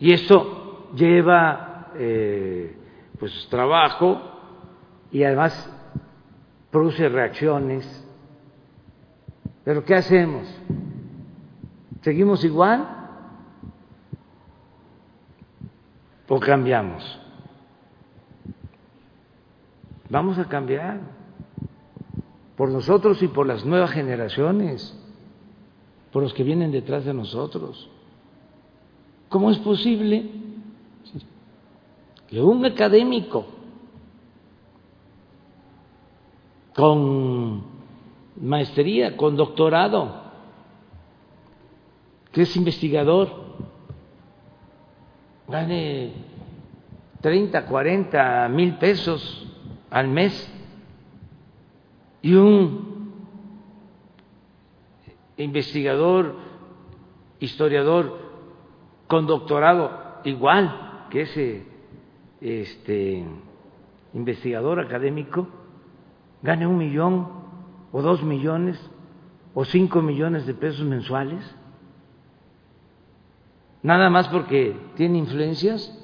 Y 0.00 0.12
esto 0.12 0.90
lleva 0.94 1.92
eh, 1.96 2.76
pues 3.18 3.48
trabajo 3.48 4.20
y 5.10 5.24
además 5.24 5.74
produce 6.70 7.08
reacciones. 7.08 8.03
Pero 9.64 9.84
¿qué 9.84 9.94
hacemos? 9.94 10.46
¿Seguimos 12.02 12.44
igual 12.44 12.86
o 16.28 16.38
cambiamos? 16.38 17.18
Vamos 20.10 20.38
a 20.38 20.44
cambiar 20.44 21.00
por 22.56 22.70
nosotros 22.70 23.22
y 23.22 23.28
por 23.28 23.46
las 23.46 23.64
nuevas 23.64 23.90
generaciones, 23.90 24.96
por 26.12 26.22
los 26.22 26.34
que 26.34 26.44
vienen 26.44 26.70
detrás 26.70 27.04
de 27.04 27.14
nosotros. 27.14 27.88
¿Cómo 29.30 29.50
es 29.50 29.58
posible 29.58 30.30
que 32.28 32.40
un 32.40 32.64
académico 32.64 33.46
con 36.74 37.73
maestría, 38.36 39.16
con 39.16 39.36
doctorado, 39.36 40.22
que 42.32 42.42
es 42.42 42.56
investigador, 42.56 43.28
gane 45.48 46.12
30, 47.20 47.66
40 47.66 48.48
mil 48.48 48.74
pesos 48.76 49.46
al 49.90 50.08
mes. 50.08 50.50
Y 52.22 52.34
un 52.34 53.12
investigador, 55.36 56.36
historiador 57.38 58.18
con 59.06 59.26
doctorado 59.26 60.20
igual 60.24 61.06
que 61.10 61.22
ese 61.22 61.66
este 62.40 63.24
investigador 64.12 64.80
académico 64.80 65.48
gane 66.42 66.66
un 66.66 66.78
millón 66.78 67.43
o 67.94 68.02
dos 68.02 68.24
millones 68.24 68.76
o 69.54 69.64
cinco 69.64 70.02
millones 70.02 70.46
de 70.46 70.54
pesos 70.54 70.84
mensuales, 70.84 71.44
nada 73.84 74.10
más 74.10 74.26
porque 74.26 74.76
tiene 74.96 75.18
influencias. 75.18 75.96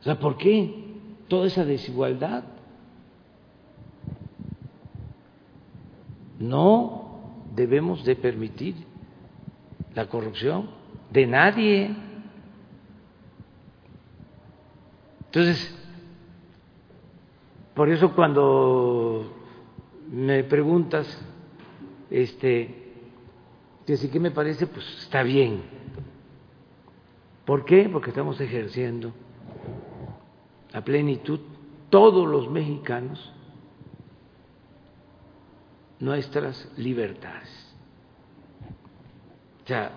O 0.00 0.04
sea, 0.04 0.18
¿por 0.18 0.38
qué 0.38 0.96
toda 1.28 1.48
esa 1.48 1.66
desigualdad? 1.66 2.44
No 6.38 7.20
debemos 7.54 8.06
de 8.06 8.16
permitir 8.16 8.74
la 9.94 10.06
corrupción 10.06 10.70
de 11.10 11.26
nadie. 11.26 11.94
Entonces, 15.26 15.79
por 17.80 17.88
eso 17.88 18.14
cuando 18.14 19.24
me 20.10 20.44
preguntas, 20.44 21.06
este, 22.10 22.92
que 23.86 23.96
sí 23.96 24.10
que 24.10 24.20
me 24.20 24.30
parece, 24.30 24.66
pues 24.66 24.86
está 24.98 25.22
bien. 25.22 25.62
¿Por 27.46 27.64
qué? 27.64 27.88
Porque 27.88 28.10
estamos 28.10 28.38
ejerciendo 28.38 29.14
a 30.74 30.82
plenitud 30.82 31.40
todos 31.88 32.28
los 32.28 32.50
mexicanos 32.50 33.32
nuestras 36.00 36.70
libertades. 36.76 37.74
O 39.64 39.66
sea, 39.66 39.90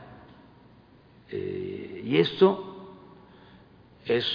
eh, 1.30 2.02
y 2.06 2.16
esto 2.16 2.96
es 4.06 4.26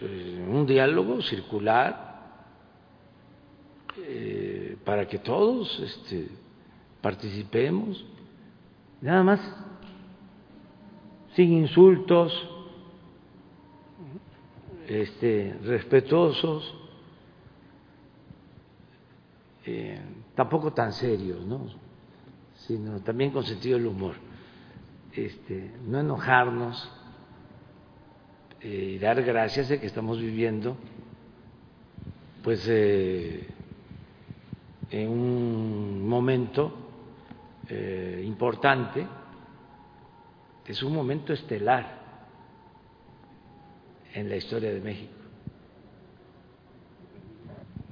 eh, 0.00 0.46
un 0.48 0.64
diálogo 0.64 1.20
circular 1.22 2.03
eh, 3.98 4.76
para 4.84 5.06
que 5.06 5.18
todos 5.18 5.78
este, 5.80 6.28
participemos, 7.00 8.04
nada 9.00 9.22
más, 9.22 9.40
sin 11.34 11.52
insultos, 11.52 12.32
este, 14.86 15.56
respetuosos, 15.62 16.74
tampoco 20.34 20.74
tan 20.74 20.92
serios, 20.92 21.46
¿no? 21.46 21.66
sino 22.66 23.00
también 23.00 23.30
con 23.30 23.44
sentido 23.44 23.78
del 23.78 23.86
humor 23.86 24.14
este, 25.16 25.70
no 25.86 26.00
enojarnos 26.00 26.90
eh, 28.60 28.94
y 28.96 28.98
dar 28.98 29.22
gracias 29.22 29.68
de 29.68 29.80
que 29.80 29.86
estamos 29.86 30.18
viviendo 30.18 30.76
pues 32.42 32.66
eh, 32.68 33.48
en 34.90 35.08
un 35.08 36.08
momento 36.08 36.72
eh, 37.68 38.22
importante 38.26 39.06
es 40.66 40.82
un 40.82 40.94
momento 40.94 41.32
estelar 41.32 42.02
en 44.14 44.28
la 44.28 44.36
historia 44.36 44.72
de 44.72 44.80
México. 44.80 45.12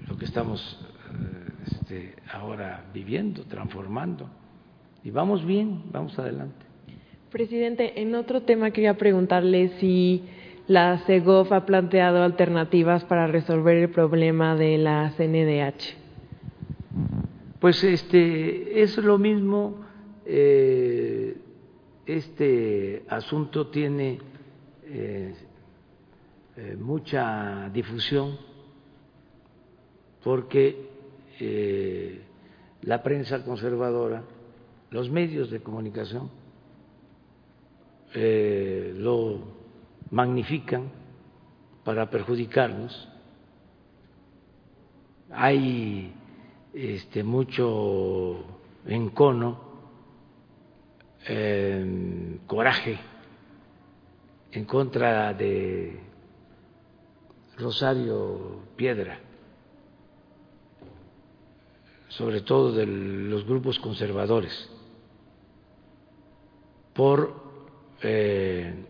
Lo 0.09 0.16
que 0.16 0.24
estamos 0.24 0.81
eh, 1.10 1.52
este, 1.66 2.14
ahora 2.32 2.85
viviendo, 2.93 3.44
transformando. 3.44 4.28
Y 5.05 5.10
vamos 5.10 5.44
bien, 5.44 5.82
vamos 5.90 6.19
adelante. 6.19 6.64
Presidente, 7.31 8.01
en 8.01 8.14
otro 8.14 8.43
tema 8.43 8.70
quería 8.70 8.97
preguntarle 8.97 9.73
si 9.81 10.23
la 10.69 10.98
CEGOF 11.06 11.51
ha 11.52 11.66
planteado 11.66 12.23
alternativas 12.23 13.05
para 13.05 13.27
resolver 13.27 13.77
el 13.77 13.90
problema 13.90 14.55
de 14.55 14.78
la 14.78 15.12
CNDH. 15.16 16.02
Pues 17.62 17.84
este 17.84 18.82
es 18.82 18.98
lo 18.98 19.18
mismo. 19.18 19.84
Eh, 20.26 21.36
este 22.05 23.05
asunto 23.09 23.68
tiene 23.68 24.18
eh, 24.82 25.32
eh, 26.56 26.76
mucha 26.76 27.68
difusión 27.68 28.36
porque 30.24 30.90
la 32.82 33.01
prensa 33.05 33.44
conservadora, 33.44 34.24
los 34.90 35.09
medios 35.09 35.48
de 35.51 35.60
comunicación 35.60 36.30
lo 38.12 39.39
magnifican 40.10 40.90
para 41.84 42.10
perjudicarnos. 42.10 43.09
Hay 45.30 46.12
este, 46.74 47.23
mucho 47.23 48.44
encono, 48.86 49.73
eh, 51.27 52.39
coraje 52.47 52.99
en 54.51 54.65
contra 54.65 55.32
de 55.35 56.01
Rosario 57.59 58.61
Piedra, 58.77 59.19
sobre 62.09 62.40
todo 62.43 62.73
de 62.73 62.86
los 62.86 63.47
grupos 63.47 63.78
conservadores, 63.78 64.70
por 66.94 67.43
eh, 68.03 68.85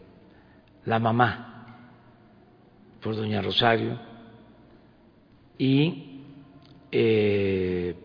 la 0.84 0.98
mamá, 0.98 1.88
por 3.00 3.14
doña 3.14 3.42
Rosario, 3.42 3.98
y 5.58 6.11
eh, 6.92 7.96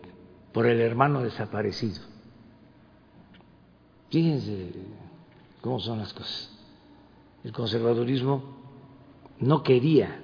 por 0.52 0.66
el 0.66 0.80
hermano 0.80 1.22
desaparecido. 1.22 2.00
Fíjense 4.10 4.72
cómo 5.60 5.78
son 5.78 5.98
las 5.98 6.12
cosas. 6.12 6.50
El 7.44 7.52
conservadurismo 7.52 8.42
no 9.38 9.62
quería 9.62 10.20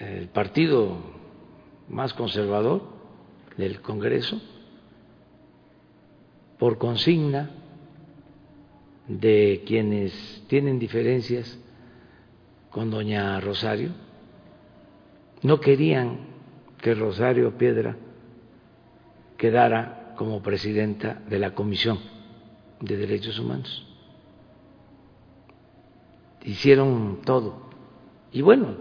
el 0.00 0.28
partido 0.28 0.96
más 1.88 2.12
conservador 2.14 2.82
del 3.56 3.80
Congreso 3.80 4.40
por 6.58 6.78
consigna 6.78 7.50
de 9.08 9.62
quienes 9.66 10.44
tienen 10.48 10.78
diferencias 10.78 11.58
con 12.70 12.90
doña 12.90 13.38
Rosario, 13.40 13.90
no 15.42 15.60
querían 15.60 16.31
que 16.82 16.94
Rosario 16.94 17.56
Piedra 17.56 17.96
quedara 19.38 20.14
como 20.16 20.42
presidenta 20.42 21.22
de 21.30 21.38
la 21.38 21.54
Comisión 21.54 21.98
de 22.80 22.96
Derechos 22.96 23.38
Humanos. 23.38 23.86
Hicieron 26.44 27.20
todo. 27.24 27.70
Y 28.32 28.42
bueno, 28.42 28.74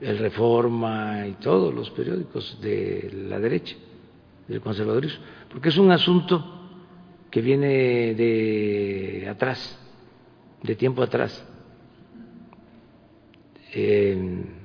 el 0.00 0.18
Reforma 0.18 1.26
y 1.28 1.32
todos 1.34 1.74
los 1.74 1.90
periódicos 1.90 2.58
de 2.62 3.10
la 3.28 3.38
derecha, 3.38 3.76
del 4.48 4.62
conservadurismo, 4.62 5.22
porque 5.50 5.68
es 5.68 5.76
un 5.76 5.92
asunto 5.92 6.42
que 7.30 7.42
viene 7.42 8.14
de 8.14 9.28
atrás, 9.28 9.78
de 10.62 10.74
tiempo 10.76 11.02
atrás. 11.02 11.46
Eh, 13.74 14.61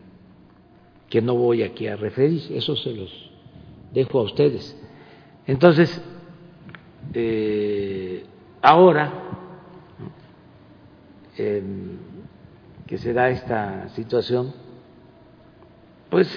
que 1.17 1.21
no 1.23 1.33
voy 1.33 1.63
aquí 1.63 1.87
a 1.87 1.95
referir, 1.95 2.43
eso 2.51 2.75
se 2.75 2.91
los 2.91 3.09
dejo 3.91 4.19
a 4.19 4.21
ustedes. 4.21 4.79
Entonces, 5.47 5.99
eh, 7.11 8.23
ahora 8.61 9.11
que 11.35 12.97
se 12.99 13.13
da 13.13 13.31
esta 13.31 13.89
situación, 13.89 14.53
pues 16.11 16.29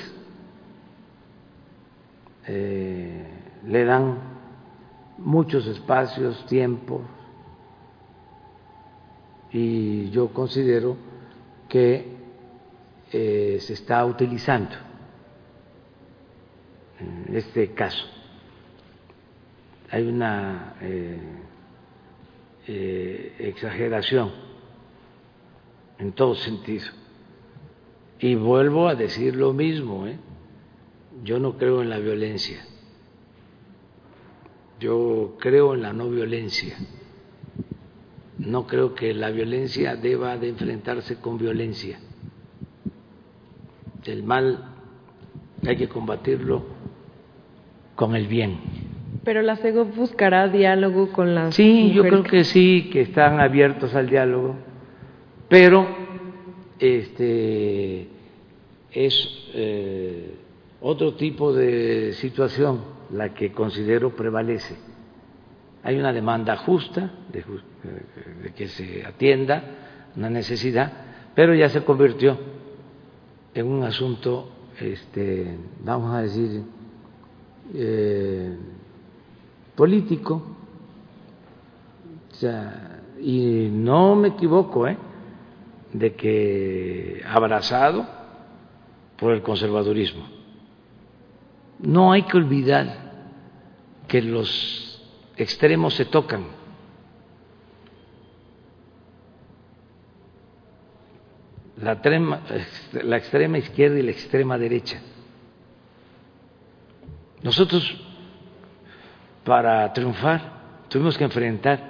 eh, 2.47 3.27
le 3.67 3.85
dan 3.85 4.17
muchos 5.19 5.67
espacios, 5.67 6.47
tiempo, 6.47 7.03
y 9.53 10.09
yo 10.09 10.29
considero 10.33 10.97
que 11.69 12.20
eh, 13.13 13.59
se 13.61 13.73
está 13.73 14.05
utilizando 14.05 14.77
en 17.01 17.35
este 17.35 17.73
caso. 17.73 18.05
Hay 19.91 20.07
una 20.07 20.77
eh, 20.81 21.19
eh, 22.69 23.35
exageración 23.39 24.31
en 25.99 26.13
todo 26.13 26.35
sentido. 26.37 26.87
Y 28.21 28.35
vuelvo 28.35 28.89
a 28.89 28.95
decir 28.95 29.35
lo 29.35 29.53
mismo, 29.53 30.07
yo 31.25 31.39
no 31.39 31.57
creo 31.57 31.83
en 31.83 31.91
la 31.91 31.99
violencia, 31.99 32.65
yo 34.79 35.37
creo 35.41 35.75
en 35.75 35.83
la 35.83 35.93
no 35.93 36.11
violencia. 36.11 36.77
No 38.39 38.67
creo 38.67 38.95
que 38.95 39.13
la 39.13 39.31
violencia 39.31 39.97
deba 39.97 40.39
de 40.39 40.49
enfrentarse 40.49 41.17
con 41.17 41.37
violencia 41.37 41.99
el 44.05 44.23
mal 44.23 44.65
hay 45.67 45.77
que 45.77 45.89
combatirlo 45.89 46.65
con 47.95 48.17
el 48.17 48.27
bien. 48.27 48.59
Pero 49.25 49.43
la 49.43 49.57
CEGO 49.57 49.85
buscará 49.85 50.49
diálogo 50.49 51.13
con 51.13 51.35
las 51.35 51.55
Sí, 51.55 51.93
yo 51.93 52.03
creo 52.03 52.23
que 52.23 52.45
sí, 52.45 52.89
que 52.93 53.03
están 53.03 53.41
abiertos 53.41 53.95
al 53.95 54.09
diálogo, 54.09 54.57
pero 55.49 55.87
este 56.79 58.09
es 58.93 59.51
eh, 59.55 60.35
otro 60.81 61.15
tipo 61.15 61.53
de 61.53 62.13
situación 62.15 62.81
la 63.13 63.35
que 63.35 63.53
considero 63.53 64.17
prevalece. 64.17 64.77
Hay 65.83 65.99
una 65.99 66.13
demanda 66.13 66.57
justa 66.57 67.11
de 67.33 67.45
que 68.53 68.69
se 68.69 69.05
atienda 69.05 69.63
una 70.17 70.31
necesidad, 70.31 70.93
pero 71.35 71.55
ya 71.55 71.69
se 71.69 71.85
convirtió 71.85 72.39
en 73.55 73.67
un 73.67 73.83
asunto, 73.83 74.49
este, 74.79 75.57
vamos 75.85 76.15
a 76.15 76.23
decir, 76.23 76.63
eh, 77.75 78.57
político, 79.75 80.43
y 83.21 83.69
no 83.71 84.15
me 84.17 84.29
equivoco, 84.29 84.87
¿eh? 84.89 84.97
de 85.93 86.15
que 86.15 87.23
abrazado 87.27 88.07
por 89.17 89.33
el 89.33 89.43
conservadurismo. 89.43 90.25
No 91.81 92.13
hay 92.13 92.23
que 92.23 92.37
olvidar 92.37 93.11
que 94.09 94.23
los 94.23 95.03
extremos 95.37 95.95
se 95.95 96.05
tocan. 96.05 96.60
La, 101.83 101.99
la 103.03 103.17
extrema 103.17 103.59
izquierda 103.59 103.99
y 103.99 104.03
la 104.03 104.11
extrema 104.11 104.59
derecha. 104.59 105.01
Nosotros, 107.43 107.83
para 109.45 109.91
triunfar, 109.93 110.41
tuvimos 110.89 111.17
que 111.17 111.25
enfrentar 111.25 111.81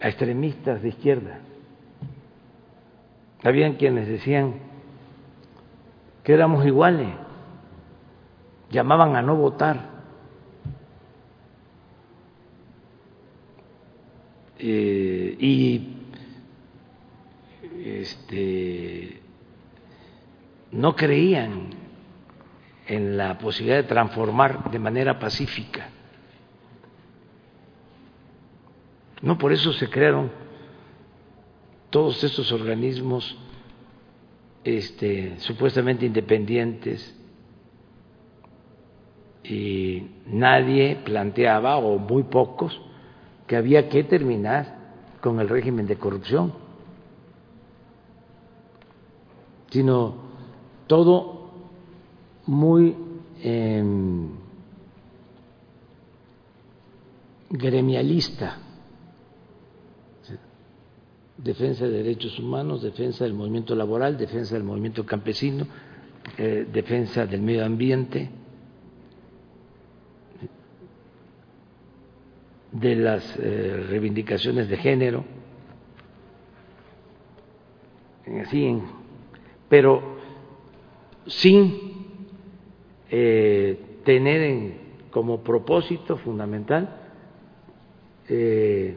a 0.00 0.08
extremistas 0.08 0.82
de 0.82 0.88
izquierda. 0.88 1.40
Habían 3.42 3.74
quienes 3.74 4.06
decían 4.06 4.54
que 6.22 6.34
éramos 6.34 6.66
iguales, 6.66 7.08
llamaban 8.70 9.16
a 9.16 9.22
no 9.22 9.36
votar. 9.36 9.96
Eh, 14.58 15.36
y 15.38 15.95
este, 17.86 19.20
no 20.72 20.96
creían 20.96 21.70
en 22.86 23.16
la 23.16 23.38
posibilidad 23.38 23.78
de 23.78 23.88
transformar 23.88 24.70
de 24.70 24.78
manera 24.78 25.18
pacífica. 25.18 25.88
No 29.22 29.38
por 29.38 29.52
eso 29.52 29.72
se 29.72 29.88
crearon 29.88 30.30
todos 31.90 32.22
estos 32.22 32.52
organismos 32.52 33.36
este, 34.64 35.38
supuestamente 35.38 36.06
independientes 36.06 37.14
y 39.42 40.10
nadie 40.26 40.96
planteaba, 41.04 41.76
o 41.76 41.98
muy 41.98 42.24
pocos, 42.24 42.80
que 43.46 43.56
había 43.56 43.88
que 43.88 44.02
terminar 44.04 44.76
con 45.20 45.40
el 45.40 45.48
régimen 45.48 45.86
de 45.86 45.96
corrupción, 45.96 46.52
sino 49.70 50.14
todo 50.86 51.50
muy 52.46 52.94
em, 53.42 54.28
gremialista, 57.50 58.58
defensa 61.36 61.84
de 61.86 62.02
derechos 62.02 62.38
humanos, 62.38 62.82
defensa 62.82 63.24
del 63.24 63.34
movimiento 63.34 63.74
laboral, 63.74 64.16
defensa 64.16 64.54
del 64.54 64.64
movimiento 64.64 65.04
campesino, 65.04 65.66
eh, 66.38 66.66
defensa 66.72 67.26
del 67.26 67.42
medio 67.42 67.64
ambiente, 67.64 68.30
de 72.72 72.96
las 72.96 73.36
eh, 73.38 73.86
reivindicaciones 73.88 74.68
de 74.68 74.76
género, 74.76 75.24
así, 78.42 78.78
pero 79.68 80.02
sin 81.26 81.80
eh, 83.10 84.00
tener 84.04 84.72
como 85.10 85.42
propósito 85.42 86.16
fundamental 86.18 86.88
eh, 88.28 88.96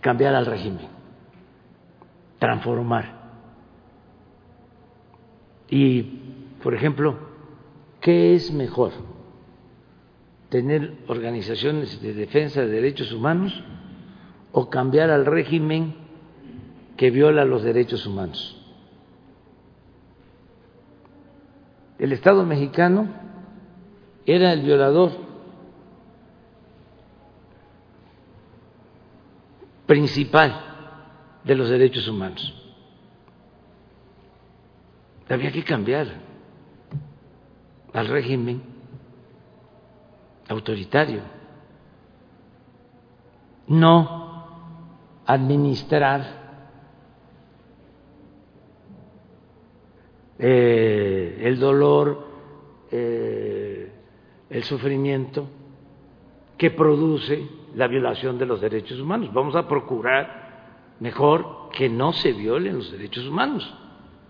cambiar 0.00 0.34
al 0.34 0.46
régimen, 0.46 0.86
transformar. 2.38 3.18
Y, 5.70 6.02
por 6.62 6.74
ejemplo, 6.74 7.18
¿qué 8.00 8.34
es 8.34 8.52
mejor? 8.52 8.92
tener 10.48 10.94
organizaciones 11.08 12.00
de 12.00 12.14
defensa 12.14 12.60
de 12.62 12.68
derechos 12.68 13.12
humanos 13.12 13.52
o 14.52 14.70
cambiar 14.70 15.10
al 15.10 15.26
régimen 15.26 15.94
que 16.98 17.10
viola 17.12 17.44
los 17.44 17.62
derechos 17.62 18.04
humanos. 18.06 18.56
El 21.96 22.12
Estado 22.12 22.44
mexicano 22.44 23.06
era 24.26 24.52
el 24.52 24.62
violador 24.62 25.12
principal 29.86 30.60
de 31.44 31.54
los 31.54 31.68
derechos 31.68 32.08
humanos. 32.08 32.52
Había 35.28 35.52
que 35.52 35.62
cambiar 35.62 36.08
al 37.92 38.08
régimen 38.08 38.60
autoritario, 40.48 41.20
no 43.68 45.22
administrar 45.26 46.37
eh, 50.38 51.40
el 51.42 51.58
dolor, 51.58 52.26
eh, 52.90 53.92
el 54.50 54.62
sufrimiento 54.64 55.48
que 56.56 56.70
produce 56.70 57.46
la 57.74 57.86
violación 57.86 58.38
de 58.38 58.46
los 58.46 58.60
derechos 58.60 58.98
humanos. 59.00 59.32
Vamos 59.32 59.54
a 59.56 59.68
procurar 59.68 60.96
mejor 61.00 61.68
que 61.72 61.88
no 61.88 62.12
se 62.12 62.32
violen 62.32 62.76
los 62.76 62.90
derechos 62.90 63.26
humanos. 63.26 63.72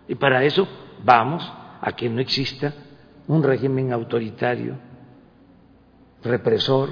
Y 0.06 0.14
para 0.14 0.44
eso 0.44 0.66
vamos 1.04 1.50
a 1.80 1.92
que 1.92 2.08
no 2.08 2.20
exista 2.20 2.74
un 3.26 3.42
régimen 3.42 3.92
autoritario 3.92 4.76
represor, 6.22 6.90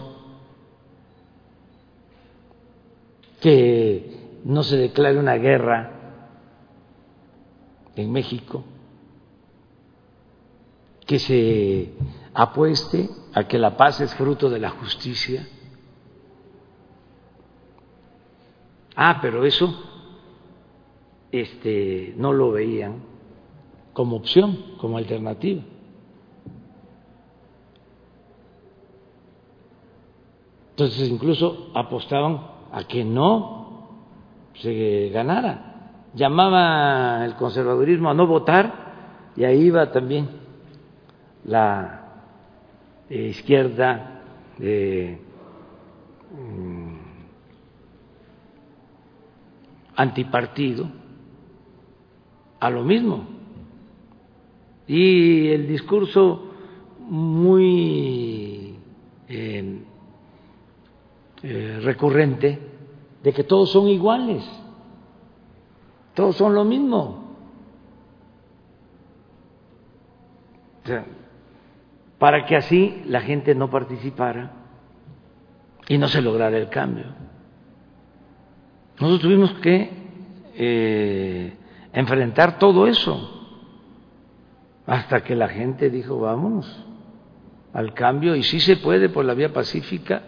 que 3.40 4.40
no 4.44 4.62
se 4.62 4.76
declare 4.76 5.18
una 5.18 5.34
guerra 5.34 5.92
en 7.96 8.12
México, 8.12 8.64
que 11.06 11.18
se 11.20 11.92
apueste 12.34 13.08
a 13.32 13.44
que 13.44 13.58
la 13.58 13.76
paz 13.76 14.00
es 14.00 14.12
fruto 14.14 14.50
de 14.50 14.58
la 14.58 14.70
justicia. 14.70 15.48
Ah, 18.96 19.18
pero 19.22 19.44
eso 19.44 19.72
este, 21.30 22.14
no 22.16 22.32
lo 22.32 22.50
veían 22.50 23.02
como 23.92 24.16
opción, 24.16 24.58
como 24.78 24.98
alternativa. 24.98 25.62
Entonces 30.70 31.08
incluso 31.08 31.70
apostaban 31.74 32.40
a 32.72 32.84
que 32.84 33.04
no 33.04 33.88
se 34.54 35.08
ganara. 35.10 36.10
Llamaba 36.14 37.24
el 37.24 37.34
conservadurismo 37.36 38.10
a 38.10 38.14
no 38.14 38.26
votar 38.26 39.32
y 39.36 39.44
ahí 39.44 39.62
iba 39.62 39.90
también 39.92 40.45
la 41.46 42.02
izquierda 43.08 44.22
de 44.58 45.18
mm, 46.32 46.96
antipartido 49.94 50.88
a 52.60 52.70
lo 52.70 52.82
mismo. 52.82 53.26
Y 54.88 55.48
el 55.48 55.66
discurso 55.68 56.50
muy 57.00 58.76
eh, 59.28 59.82
eh, 61.42 61.80
recurrente 61.82 62.58
de 63.22 63.32
que 63.32 63.44
todos 63.44 63.70
son 63.70 63.88
iguales, 63.88 64.44
todos 66.14 66.36
son 66.36 66.54
lo 66.54 66.64
mismo. 66.64 67.24
Para 72.18 72.46
que 72.46 72.56
así 72.56 73.02
la 73.06 73.20
gente 73.20 73.54
no 73.54 73.70
participara 73.70 74.52
y 75.88 75.98
no 75.98 76.08
se 76.08 76.22
lograra 76.22 76.56
el 76.56 76.68
cambio. 76.68 77.06
Nosotros 78.98 79.20
tuvimos 79.20 79.52
que 79.60 79.90
eh, 80.54 81.56
enfrentar 81.92 82.58
todo 82.58 82.86
eso 82.86 83.32
hasta 84.86 85.22
que 85.22 85.34
la 85.34 85.48
gente 85.48 85.90
dijo, 85.90 86.18
vámonos 86.18 86.84
al 87.72 87.92
cambio 87.92 88.34
y 88.36 88.42
sí 88.42 88.60
se 88.60 88.76
puede 88.76 89.08
por 89.10 89.24
la 89.24 89.34
vía 89.34 89.52
pacífica 89.52 90.22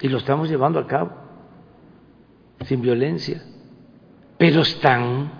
y 0.00 0.08
lo 0.08 0.18
estamos 0.18 0.48
llevando 0.48 0.80
a 0.80 0.86
cabo 0.86 1.12
sin 2.64 2.80
violencia, 2.80 3.42
pero 4.38 4.62
están 4.62 5.30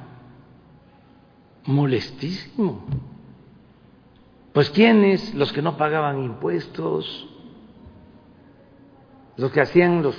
molestísimos. 1.65 2.77
Pues 4.55 4.71
¿quiénes? 4.71 5.35
Los 5.35 5.53
que 5.53 5.63
no 5.63 5.77
pagaban 5.77 6.23
impuestos, 6.23 7.29
los 9.37 9.51
que 9.51 9.61
hacían 9.61 10.01
los 10.01 10.15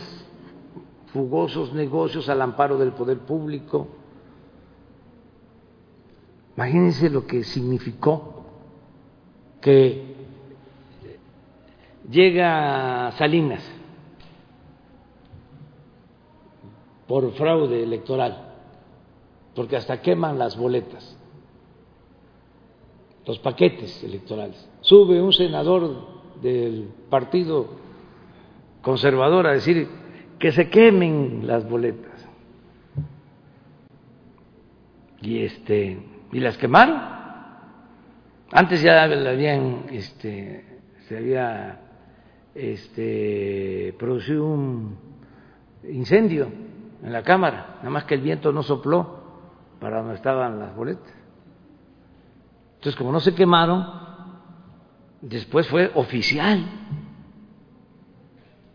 fugosos 1.14 1.72
negocios 1.72 2.28
al 2.28 2.42
amparo 2.42 2.78
del 2.78 2.92
poder 2.92 3.20
público. 3.20 3.88
Imagínense 6.58 7.10
lo 7.10 7.26
que 7.26 7.46
significó 7.46 8.44
que 9.62 10.16
llega 12.10 13.14
Salinas 13.14 13.64
por 17.08 17.32
fraude 17.36 17.84
electoral, 17.84 18.54
porque 19.56 19.78
hasta 19.78 20.02
queman 20.02 20.38
las 20.38 20.58
boletas, 20.58 21.18
los 23.26 23.40
paquetes 23.40 24.04
electorales. 24.04 24.70
Sube 24.82 25.22
un 25.22 25.34
senador 25.34 26.16
del 26.42 26.90
Partido 27.10 27.68
Conservador 28.82 29.48
a 29.48 29.54
decir 29.54 29.88
que 30.38 30.52
se 30.52 30.70
quemen 30.70 31.48
las 31.48 31.68
boletas. 31.68 32.28
Y 35.22 35.44
este 35.44 35.98
y 36.32 36.40
las 36.40 36.58
quemaron. 36.58 37.02
Antes 38.52 38.82
ya 38.82 39.04
habían 39.04 39.86
este 39.92 40.80
se 41.08 41.18
había 41.18 41.80
este 42.54 43.96
producido 43.98 44.46
un 44.46 44.98
incendio 45.90 46.48
en 47.04 47.12
la 47.12 47.24
Cámara, 47.24 47.78
nada 47.78 47.90
más 47.90 48.06
que 48.06 48.16
el 48.16 48.22
viento 48.22 48.52
no 48.52 48.64
sopló 48.64 49.24
para 49.80 50.00
donde 50.00 50.16
estaban 50.16 50.60
las 50.60 50.76
boletas. 50.76 51.15
Entonces, 52.86 53.00
como 53.00 53.12
no 53.12 53.20
se 53.20 53.34
quemaron, 53.34 53.84
después 55.20 55.68
fue 55.68 55.92
oficial 55.96 56.64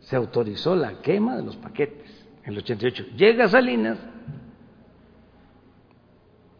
se 0.01 0.17
autorizó 0.17 0.75
la 0.75 1.01
quema 1.01 1.37
de 1.37 1.45
los 1.45 1.55
paquetes 1.55 2.11
en 2.43 2.55
el 2.55 2.59
88. 2.59 3.05
Llega 3.17 3.47
Salinas 3.47 4.01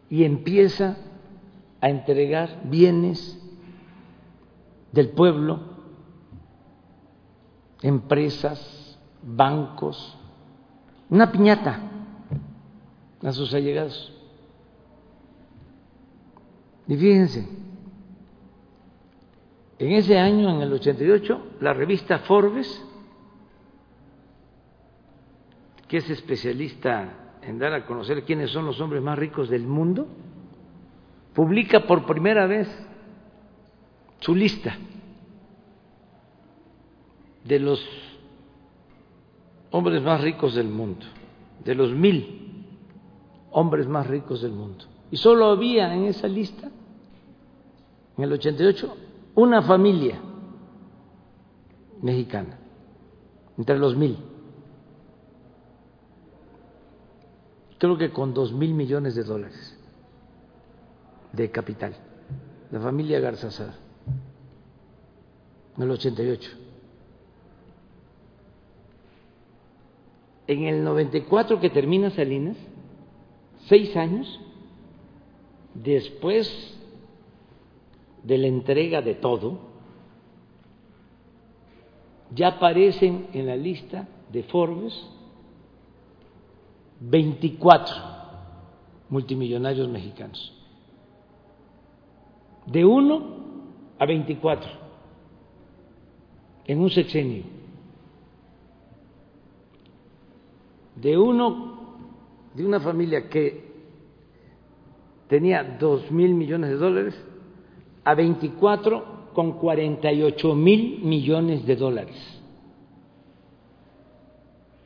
y 0.09 0.23
empieza 0.23 0.95
a 1.81 1.89
entregar 1.89 2.61
bienes 2.63 3.37
del 4.93 5.09
pueblo, 5.09 5.59
empresas, 7.81 8.97
bancos, 9.21 10.17
una 11.09 11.29
piñata 11.33 11.81
a 13.21 13.31
sus 13.33 13.53
allegados. 13.53 14.20
Y 16.91 16.97
fíjense, 16.97 17.47
en 19.79 19.91
ese 19.93 20.19
año, 20.19 20.49
en 20.49 20.61
el 20.61 20.73
88, 20.73 21.41
la 21.61 21.73
revista 21.73 22.19
Forbes, 22.19 22.85
que 25.87 25.95
es 25.95 26.09
especialista 26.09 27.37
en 27.43 27.59
dar 27.59 27.71
a 27.71 27.85
conocer 27.85 28.25
quiénes 28.25 28.51
son 28.51 28.65
los 28.65 28.81
hombres 28.81 29.01
más 29.01 29.17
ricos 29.17 29.49
del 29.49 29.65
mundo, 29.65 30.05
publica 31.33 31.87
por 31.87 32.05
primera 32.05 32.45
vez 32.45 32.67
su 34.19 34.35
lista 34.35 34.75
de 37.45 37.57
los 37.57 37.81
hombres 39.69 40.03
más 40.03 40.19
ricos 40.19 40.55
del 40.55 40.67
mundo, 40.67 41.05
de 41.63 41.73
los 41.73 41.93
mil 41.93 42.65
hombres 43.51 43.87
más 43.87 44.07
ricos 44.07 44.41
del 44.41 44.51
mundo. 44.51 44.83
Y 45.09 45.15
solo 45.15 45.45
había 45.45 45.93
en 45.93 46.03
esa 46.03 46.27
lista, 46.27 46.69
en 48.17 48.23
el 48.23 48.33
88, 48.33 48.95
una 49.35 49.61
familia 49.61 50.19
mexicana, 52.01 52.57
entre 53.57 53.77
los 53.77 53.95
mil. 53.95 54.17
Creo 57.77 57.97
que 57.97 58.11
con 58.11 58.33
dos 58.33 58.53
mil 58.53 58.73
millones 58.73 59.15
de 59.15 59.23
dólares 59.23 59.77
de 61.33 61.49
capital, 61.49 61.95
la 62.69 62.79
familia 62.79 63.19
Garzazar, 63.19 63.73
en 65.77 65.83
el 65.83 65.91
88. 65.91 66.51
En 70.47 70.63
el 70.65 70.83
94 70.83 71.59
que 71.59 71.69
termina 71.69 72.09
Salinas, 72.11 72.57
seis 73.67 73.95
años 73.95 74.39
después 75.73 76.77
de 78.23 78.37
la 78.37 78.47
entrega 78.47 79.01
de 79.01 79.15
todo, 79.15 79.59
ya 82.33 82.49
aparecen 82.49 83.27
en 83.33 83.47
la 83.47 83.55
lista 83.55 84.07
de 84.31 84.43
Forbes 84.43 84.93
24 87.01 87.95
multimillonarios 89.09 89.89
mexicanos. 89.89 90.53
De 92.65 92.85
uno 92.85 93.41
a 93.97 94.05
24 94.05 94.69
en 96.65 96.79
un 96.79 96.89
sexenio. 96.89 97.43
De 100.95 101.17
uno, 101.17 101.97
de 102.53 102.65
una 102.65 102.79
familia 102.79 103.27
que 103.29 103.71
tenía 105.27 105.63
dos 105.63 106.11
mil 106.11 106.33
millones 106.35 106.69
de 106.69 106.75
dólares 106.75 107.25
a 108.03 108.15
24 108.15 109.31
con 109.33 109.53
48 109.53 110.55
mil 110.55 110.99
millones 111.03 111.65
de 111.65 111.75
dólares. 111.75 112.41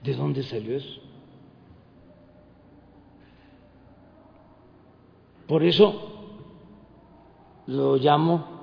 ¿De 0.03 0.13
dónde 0.13 0.43
salió 0.43 0.77
eso? 0.77 1.01
Por 5.47 5.63
eso 5.63 6.11
lo 7.67 7.97
llamo 7.97 8.55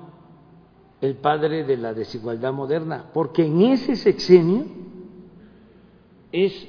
el 1.00 1.16
padre 1.16 1.64
de 1.64 1.76
la 1.76 1.94
desigualdad 1.94 2.52
moderna, 2.52 3.10
porque 3.12 3.44
en 3.44 3.60
ese 3.62 3.96
sexenio 3.96 4.66
es, 6.30 6.68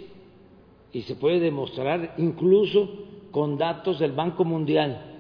y 0.91 1.03
se 1.03 1.15
puede 1.15 1.39
demostrar 1.39 2.15
incluso 2.17 2.89
con 3.31 3.57
datos 3.57 3.99
del 3.99 4.11
Banco 4.11 4.43
Mundial, 4.43 5.12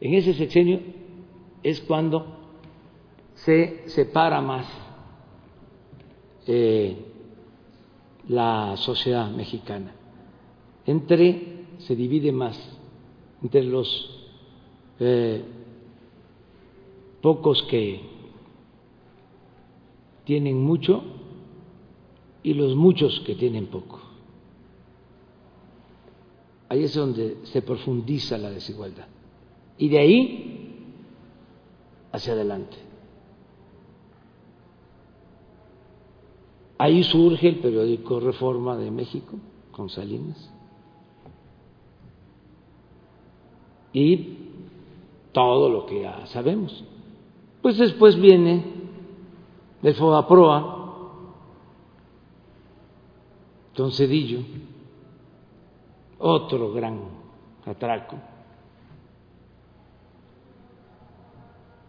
En 0.00 0.14
ese 0.14 0.32
sexenio 0.32 0.80
es 1.62 1.80
cuando 1.82 2.24
se 3.34 3.88
separa 3.88 4.40
más 4.40 4.66
eh, 6.46 6.96
la 8.28 8.76
sociedad 8.78 9.30
mexicana, 9.30 9.92
entre, 10.86 11.64
se 11.78 11.94
divide 11.94 12.32
más 12.32 12.58
entre 13.42 13.62
los 13.64 14.26
eh, 14.98 15.42
pocos 17.20 17.62
que 17.64 18.00
tienen 20.24 20.62
mucho 20.62 21.02
y 22.42 22.54
los 22.54 22.74
muchos 22.74 23.20
que 23.20 23.34
tienen 23.34 23.66
poco. 23.66 24.00
Ahí 26.70 26.84
es 26.84 26.94
donde 26.94 27.38
se 27.44 27.60
profundiza 27.62 28.38
la 28.38 28.50
desigualdad 28.50 29.06
y 29.80 29.88
de 29.88 29.98
ahí 29.98 30.94
hacia 32.12 32.34
adelante. 32.34 32.76
Ahí 36.76 37.02
surge 37.02 37.48
el 37.48 37.60
periódico 37.60 38.20
Reforma 38.20 38.76
de 38.76 38.90
México 38.90 39.38
con 39.72 39.88
Salinas 39.88 40.52
y 43.94 44.36
todo 45.32 45.70
lo 45.70 45.86
que 45.86 46.02
ya 46.02 46.26
sabemos. 46.26 46.84
Pues 47.62 47.78
después 47.78 48.20
viene 48.20 48.62
el 49.82 49.94
Fobaproa, 49.94 50.76
Don 53.74 53.92
Cedillo, 53.92 54.40
otro 56.18 56.70
gran 56.74 57.00
atraco. 57.64 58.29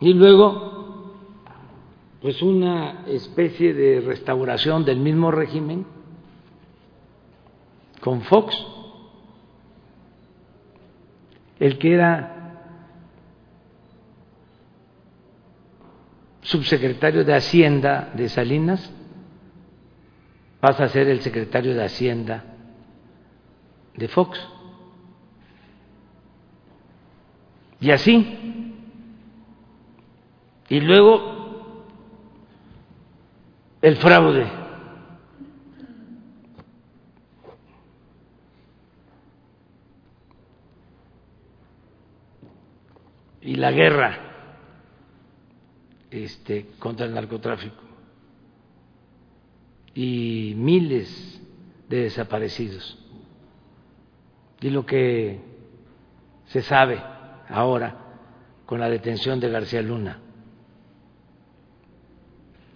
Y 0.02 0.14
luego, 0.16 1.14
pues 2.22 2.42
una 2.42 3.06
especie 3.06 3.72
de 3.76 4.02
restauración 4.02 4.84
del 4.84 5.00
mismo 5.00 5.30
régimen 5.30 5.86
con 8.02 8.22
Fox, 8.24 8.66
el 11.60 11.78
que 11.78 11.94
era 11.94 12.38
subsecretario 16.42 17.24
de 17.24 17.36
Hacienda 17.36 18.12
de 18.16 18.28
Salinas, 18.28 18.92
pasa 20.60 20.86
a 20.86 20.90
ser 20.90 21.10
el 21.10 21.22
secretario 21.22 21.76
de 21.76 21.84
Hacienda 21.84 22.44
de 23.96 24.08
Fox. 24.08 24.40
Y 27.80 27.92
así 27.92 28.61
y 30.72 30.80
luego 30.80 31.84
el 33.82 33.98
fraude. 33.98 34.48
Y 43.42 43.56
la 43.56 43.72
guerra 43.74 44.18
este, 46.10 46.68
contra 46.80 47.06
el 47.06 47.16
narcotráfico. 47.16 47.84
Y 49.94 50.54
miles 50.56 51.42
de 51.90 52.04
desaparecidos. 52.04 52.98
Y 54.62 54.70
lo 54.70 54.86
que 54.86 55.38
se 56.46 56.62
sabe 56.62 57.04
ahora 57.50 57.98
con 58.66 58.80
la 58.80 58.90
detención 58.90 59.42
de 59.42 59.50
García 59.50 59.82
Luna 59.82 60.31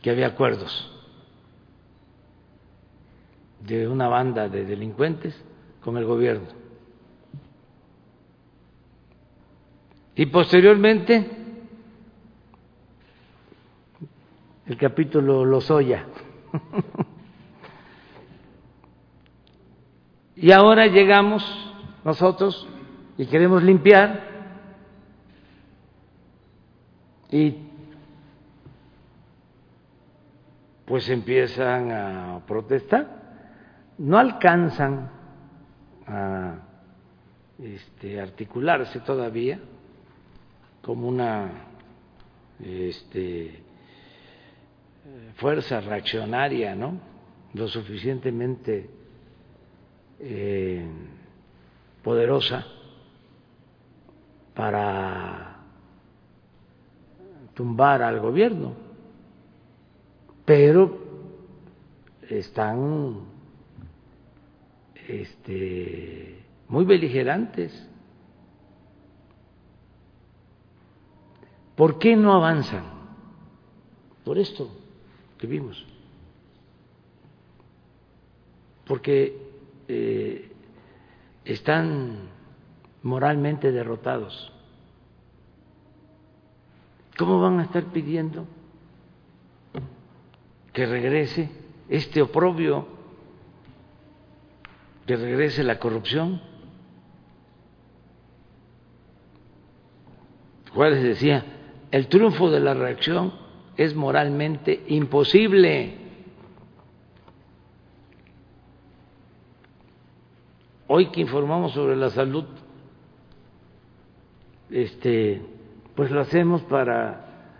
que 0.05 0.11
había 0.11 0.27
acuerdos 0.27 0.87
de 3.61 3.87
una 3.87 4.07
banda 4.07 4.47
de 4.47 4.63
delincuentes 4.63 5.35
con 5.83 5.97
el 5.97 6.05
gobierno. 6.05 6.45
Y 10.15 10.27
posteriormente 10.27 11.27
el 14.67 14.77
capítulo 14.77 15.43
Lozoya. 15.43 16.05
y 20.35 20.51
ahora 20.51 20.85
llegamos 20.85 21.43
nosotros 22.03 22.67
y 23.17 23.25
queremos 23.25 23.63
limpiar 23.63 24.23
y 27.31 27.73
pues 30.85 31.09
empiezan 31.09 31.91
a 31.91 32.41
protestar. 32.45 33.23
No 33.97 34.17
alcanzan 34.17 35.09
a 36.07 36.55
este, 37.61 38.19
articularse 38.21 38.99
todavía 38.99 39.59
como 40.81 41.07
una 41.07 41.49
este, 42.63 43.63
fuerza 45.35 45.81
reaccionaria, 45.81 46.75
¿no? 46.75 46.99
Lo 47.53 47.67
suficientemente 47.67 48.89
eh, 50.19 50.85
poderosa 52.03 52.65
para 54.53 55.57
tumbar 57.53 58.01
al 58.01 58.19
gobierno, 58.19 58.73
pero 60.45 60.99
están 62.29 63.21
este, 65.07 66.43
muy 66.67 66.85
beligerantes. 66.85 67.89
¿Por 71.75 71.99
qué 71.99 72.15
no 72.15 72.33
avanzan? 72.33 72.85
Por 74.23 74.37
esto 74.37 74.69
que 75.37 75.47
vimos. 75.47 75.85
Porque 78.85 79.37
eh, 79.87 80.51
están 81.43 82.29
moralmente 83.03 83.71
derrotados. 83.71 84.51
¿Cómo 87.17 87.39
van 87.39 87.59
a 87.59 87.63
estar 87.63 87.85
pidiendo 87.85 88.45
que 90.75 90.85
regrese 90.85 91.49
este 91.87 92.21
oprobio, 92.21 92.85
que 95.07 95.15
regrese 95.15 95.63
la 95.63 95.79
corrupción? 95.79 96.41
Juárez 100.73 101.01
decía, 101.01 101.45
el 101.91 102.07
triunfo 102.07 102.51
de 102.51 102.59
la 102.59 102.73
reacción 102.73 103.33
es 103.77 103.95
moralmente 103.95 104.83
imposible. 104.87 105.95
Hoy 110.87 111.07
que 111.07 111.21
informamos 111.21 111.71
sobre 111.71 111.95
la 111.95 112.09
salud, 112.09 112.43
este, 114.69 115.41
pues 115.95 116.11
lo 116.11 116.19
hacemos 116.19 116.63
para 116.63 117.53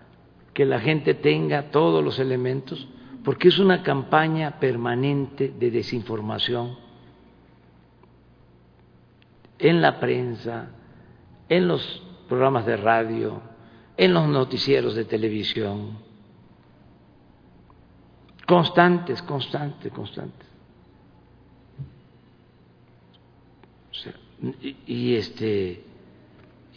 que 0.53 0.65
la 0.65 0.81
gente 0.81 1.13
tenga 1.13 1.71
todos 1.71 2.03
los 2.03 2.19
elementos, 2.19 2.89
porque 3.25 3.47
es 3.47 3.57
una 3.57 3.81
campaña 3.81 4.59
permanente 4.59 5.49
de 5.49 5.71
desinformación 5.71 6.77
en 9.57 9.81
la 9.81 9.99
prensa, 9.99 10.69
en 11.49 11.67
los 11.67 12.03
programas 12.29 12.67
de 12.67 12.77
radio, 12.77 13.41
en 13.97 14.13
los 14.13 14.27
noticieros 14.27 14.93
de 14.93 15.05
televisión. 15.05 15.97
Constantes, 18.45 19.23
constantes, 19.23 19.91
constantes. 19.91 20.45
y, 24.61 24.77
y, 24.85 25.15
este 25.15 25.83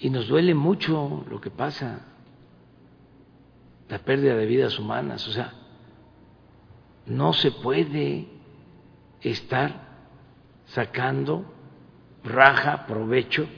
y 0.00 0.08
nos 0.08 0.28
duele 0.28 0.54
mucho 0.54 1.26
lo 1.28 1.40
que 1.40 1.50
pasa, 1.50 2.06
la 3.90 3.98
pérdida 3.98 4.34
de 4.36 4.46
vidas 4.46 4.78
humanas, 4.78 5.26
o 5.28 5.32
sea, 5.32 5.57
no 7.08 7.32
se 7.32 7.50
puede 7.50 8.28
estar 9.20 9.88
sacando 10.66 11.44
raja, 12.24 12.86
provecho 12.86 13.48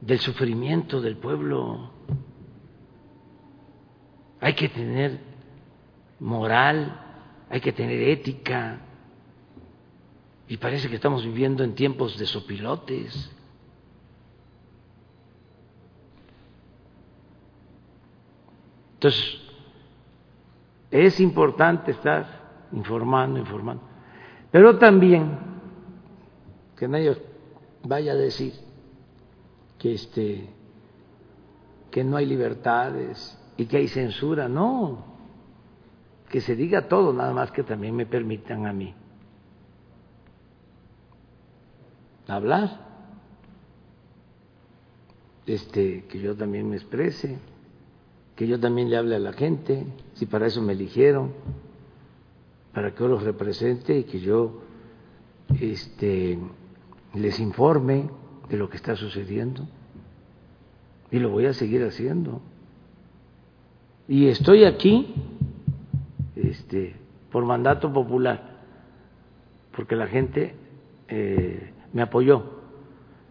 del 0.00 0.18
sufrimiento 0.20 1.00
del 1.00 1.16
pueblo. 1.16 1.90
Hay 4.40 4.54
que 4.54 4.68
tener 4.68 5.20
moral, 6.18 7.00
hay 7.48 7.60
que 7.60 7.72
tener 7.72 8.00
ética. 8.02 8.80
Y 10.48 10.56
parece 10.56 10.88
que 10.88 10.96
estamos 10.96 11.24
viviendo 11.24 11.62
en 11.62 11.74
tiempos 11.74 12.18
de 12.18 12.26
sopilotes. 12.26 13.30
Entonces, 18.94 19.40
es 20.90 21.20
importante 21.20 21.92
estar 21.92 22.39
informando, 22.72 23.38
informando. 23.38 23.82
Pero 24.50 24.78
también, 24.78 25.38
que 26.76 26.88
nadie 26.88 27.16
vaya 27.84 28.12
a 28.12 28.16
decir 28.16 28.54
que, 29.78 29.94
este, 29.94 30.48
que 31.90 32.04
no 32.04 32.16
hay 32.16 32.26
libertades 32.26 33.38
y 33.56 33.66
que 33.66 33.78
hay 33.78 33.88
censura, 33.88 34.48
no, 34.48 35.04
que 36.28 36.40
se 36.40 36.56
diga 36.56 36.88
todo, 36.88 37.12
nada 37.12 37.32
más 37.32 37.50
que 37.50 37.62
también 37.62 37.94
me 37.94 38.06
permitan 38.06 38.66
a 38.66 38.72
mí 38.72 38.94
hablar, 42.28 42.88
este, 45.46 46.04
que 46.04 46.20
yo 46.20 46.36
también 46.36 46.70
me 46.70 46.76
exprese 46.76 47.38
que 48.40 48.46
yo 48.46 48.58
también 48.58 48.88
le 48.88 48.96
hable 48.96 49.16
a 49.16 49.18
la 49.18 49.34
gente, 49.34 49.84
si 50.14 50.24
para 50.24 50.46
eso 50.46 50.62
me 50.62 50.72
eligieron, 50.72 51.34
para 52.72 52.92
que 52.92 53.00
yo 53.00 53.08
los 53.08 53.22
represente 53.22 53.98
y 53.98 54.04
que 54.04 54.20
yo 54.20 54.62
este, 55.60 56.38
les 57.14 57.40
informe 57.40 58.08
de 58.48 58.56
lo 58.56 58.68
que 58.68 58.76
está 58.76 58.96
sucediendo. 58.96 59.66
Y 61.10 61.18
lo 61.18 61.30
voy 61.30 61.46
a 61.46 61.52
seguir 61.52 61.82
haciendo. 61.84 62.40
Y 64.06 64.28
estoy 64.28 64.64
aquí 64.64 65.14
este, 66.36 66.96
por 67.30 67.44
mandato 67.44 67.92
popular, 67.92 68.60
porque 69.76 69.96
la 69.96 70.06
gente 70.06 70.54
eh, 71.08 71.72
me 71.92 72.02
apoyó. 72.02 72.60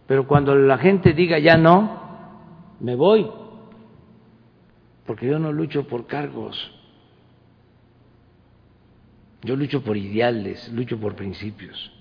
Pero 0.06 0.26
cuando 0.26 0.54
la 0.54 0.78
gente 0.78 1.12
diga 1.12 1.38
ya 1.38 1.56
no, 1.56 1.98
me 2.80 2.94
voy 2.94 3.30
porque 5.10 5.26
yo 5.26 5.40
no 5.40 5.52
lucho 5.52 5.88
por 5.88 6.06
cargos, 6.06 6.70
yo 9.42 9.56
lucho 9.56 9.82
por 9.82 9.96
ideales, 9.96 10.70
lucho 10.72 10.98
por 10.98 11.14
principios. 11.14 11.92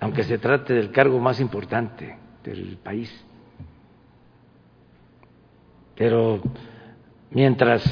Aunque 0.00 0.22
se 0.24 0.38
trate 0.38 0.74
del 0.74 0.90
cargo 0.90 1.18
más 1.18 1.40
importante 1.40 2.16
del 2.42 2.78
país. 2.82 3.24
Pero 5.96 6.40
mientras 7.30 7.82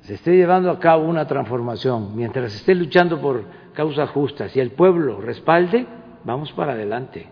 se 0.00 0.14
esté 0.14 0.36
llevando 0.36 0.70
a 0.70 0.80
cabo 0.80 1.04
una 1.04 1.26
transformación, 1.26 2.16
mientras 2.16 2.52
se 2.52 2.58
esté 2.58 2.74
luchando 2.74 3.20
por 3.20 3.44
causas 3.74 4.10
justas 4.10 4.54
y 4.56 4.60
el 4.60 4.72
pueblo 4.72 5.20
respalde, 5.20 5.86
vamos 6.24 6.52
para 6.52 6.72
adelante. 6.72 7.28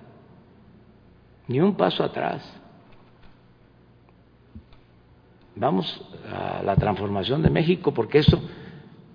Ni 1.48 1.60
un 1.60 1.74
paso 1.76 2.04
atrás. 2.04 2.57
Vamos 5.60 6.01
a 6.32 6.62
la 6.62 6.76
transformación 6.76 7.43
de 7.43 7.51
México 7.51 7.93
porque 7.93 8.18
eso 8.18 8.40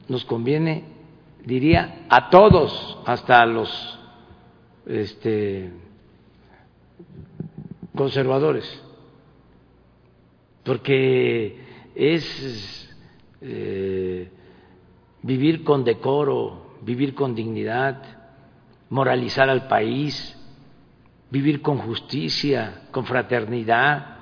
nos 0.10 0.26
conviene, 0.26 0.84
diría, 1.46 2.06
a 2.10 2.30
todos, 2.30 2.98
hasta 3.06 3.42
a 3.42 3.46
los 3.46 4.00
este, 4.86 5.72
conservadores, 7.96 8.66
porque 10.66 11.62
es 11.96 12.94
eh, 13.40 14.30
vivir 15.22 15.64
con 15.64 15.86
decoro, 15.86 16.76
vivir 16.82 17.16
con 17.16 17.36
dignidad, 17.36 18.04
moralizar 18.90 19.50
al 19.50 19.70
país, 19.70 20.38
vivir 21.32 21.62
con 21.62 21.78
justicia, 21.78 22.82
con 22.92 23.06
fraternidad 23.06 24.13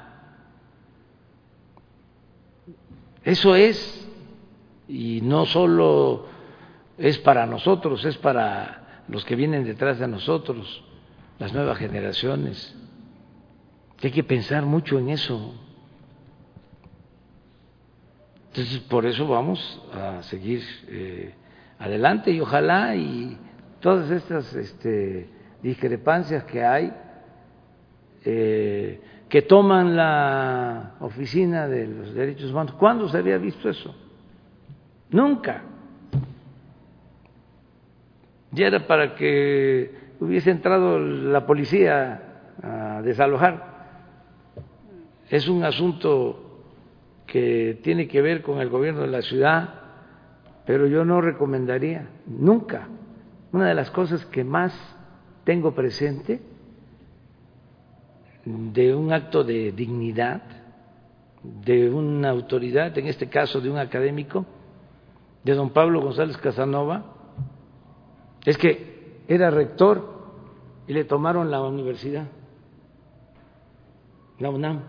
Eso 3.23 3.55
es, 3.55 4.07
y 4.87 5.21
no 5.21 5.45
solo 5.45 6.25
es 6.97 7.17
para 7.19 7.45
nosotros, 7.45 8.03
es 8.05 8.17
para 8.17 9.03
los 9.07 9.25
que 9.25 9.35
vienen 9.35 9.63
detrás 9.63 9.99
de 9.99 10.07
nosotros, 10.07 10.83
las 11.39 11.53
nuevas 11.53 11.77
generaciones. 11.77 12.75
Hay 14.01 14.11
que 14.11 14.23
pensar 14.23 14.65
mucho 14.65 14.97
en 14.97 15.09
eso. 15.09 15.53
Entonces, 18.49 18.79
por 18.79 19.05
eso 19.05 19.27
vamos 19.27 19.81
a 19.93 20.23
seguir 20.23 20.63
eh, 20.87 21.33
adelante 21.79 22.31
y 22.31 22.41
ojalá 22.41 22.95
y 22.95 23.37
todas 23.79 24.09
estas 24.11 24.53
este, 24.55 25.29
discrepancias 25.61 26.43
que 26.45 26.63
hay 26.63 26.93
eh, 28.25 29.01
que 29.31 29.43
toman 29.43 29.95
la 29.95 30.95
oficina 30.99 31.65
de 31.65 31.87
los 31.87 32.13
derechos 32.13 32.51
humanos. 32.51 32.73
¿Cuándo 32.73 33.07
se 33.07 33.17
había 33.17 33.37
visto 33.37 33.69
eso? 33.69 33.95
Nunca. 35.09 35.63
Ya 38.51 38.67
era 38.67 38.85
para 38.85 39.15
que 39.15 40.11
hubiese 40.19 40.51
entrado 40.51 40.99
la 40.99 41.45
policía 41.45 42.41
a 42.61 43.01
desalojar. 43.03 43.71
Es 45.29 45.47
un 45.47 45.63
asunto 45.63 46.65
que 47.25 47.79
tiene 47.83 48.09
que 48.09 48.21
ver 48.21 48.41
con 48.41 48.59
el 48.59 48.67
gobierno 48.67 48.99
de 48.99 49.07
la 49.07 49.21
ciudad, 49.21 49.69
pero 50.65 50.87
yo 50.87 51.05
no 51.05 51.21
recomendaría 51.21 52.09
nunca. 52.27 52.89
Una 53.53 53.69
de 53.69 53.75
las 53.75 53.91
cosas 53.91 54.25
que 54.25 54.43
más 54.43 54.73
tengo 55.45 55.73
presente 55.73 56.41
de 58.45 58.95
un 58.95 59.13
acto 59.13 59.43
de 59.43 59.71
dignidad, 59.71 60.41
de 61.43 61.89
una 61.89 62.29
autoridad, 62.29 62.97
en 62.97 63.07
este 63.07 63.27
caso 63.27 63.61
de 63.61 63.69
un 63.69 63.77
académico, 63.77 64.45
de 65.43 65.53
don 65.53 65.71
Pablo 65.71 66.01
González 66.01 66.37
Casanova, 66.37 67.03
es 68.45 68.57
que 68.57 69.23
era 69.27 69.49
rector 69.49 70.21
y 70.87 70.93
le 70.93 71.03
tomaron 71.05 71.51
la 71.51 71.61
universidad, 71.61 72.27
la 74.39 74.49
UNAM. 74.49 74.81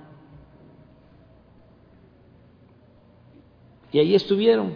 Y 3.93 3.99
ahí 3.99 4.15
estuvieron 4.15 4.75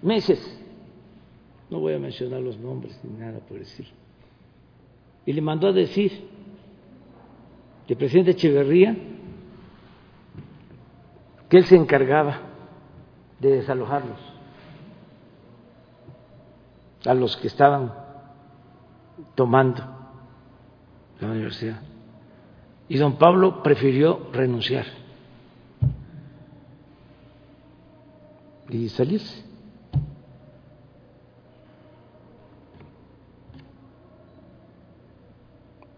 meses, 0.00 0.40
no 1.70 1.80
voy 1.80 1.94
a 1.94 1.98
mencionar 1.98 2.40
los 2.40 2.56
nombres 2.58 2.98
ni 3.02 3.18
nada 3.18 3.40
por 3.40 3.58
decir. 3.58 3.86
Y 5.26 5.32
le 5.32 5.40
mandó 5.40 5.68
a 5.68 5.72
decir 5.72 6.28
el 7.88 7.96
presidente 7.96 8.32
Echeverría 8.32 8.96
que 11.48 11.58
él 11.58 11.64
se 11.66 11.76
encargaba 11.76 12.40
de 13.40 13.56
desalojarlos, 13.56 14.18
a 17.04 17.14
los 17.14 17.36
que 17.36 17.48
estaban 17.48 17.92
tomando 19.34 19.82
la 21.20 21.28
universidad. 21.28 21.82
Y 22.88 22.96
don 22.96 23.16
Pablo 23.16 23.62
prefirió 23.62 24.30
renunciar 24.32 24.86
y 28.68 28.88
salirse. 28.88 29.53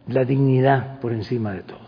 La 0.08 0.24
dignidad 0.24 1.00
por 1.00 1.12
encima 1.12 1.52
de 1.52 1.62
todo. 1.62 1.86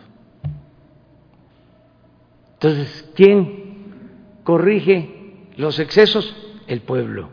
Entonces, 2.55 3.09
¿quién 3.15 4.43
corrige 4.43 5.47
los 5.57 5.79
excesos? 5.79 6.35
El 6.67 6.81
pueblo, 6.83 7.31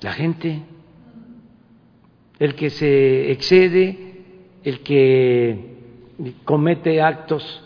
la 0.00 0.12
gente, 0.12 0.62
el 2.38 2.54
que 2.54 2.70
se 2.70 3.32
excede, 3.32 4.22
el 4.62 4.80
que 4.80 5.78
comete 6.44 7.00
actos 7.00 7.62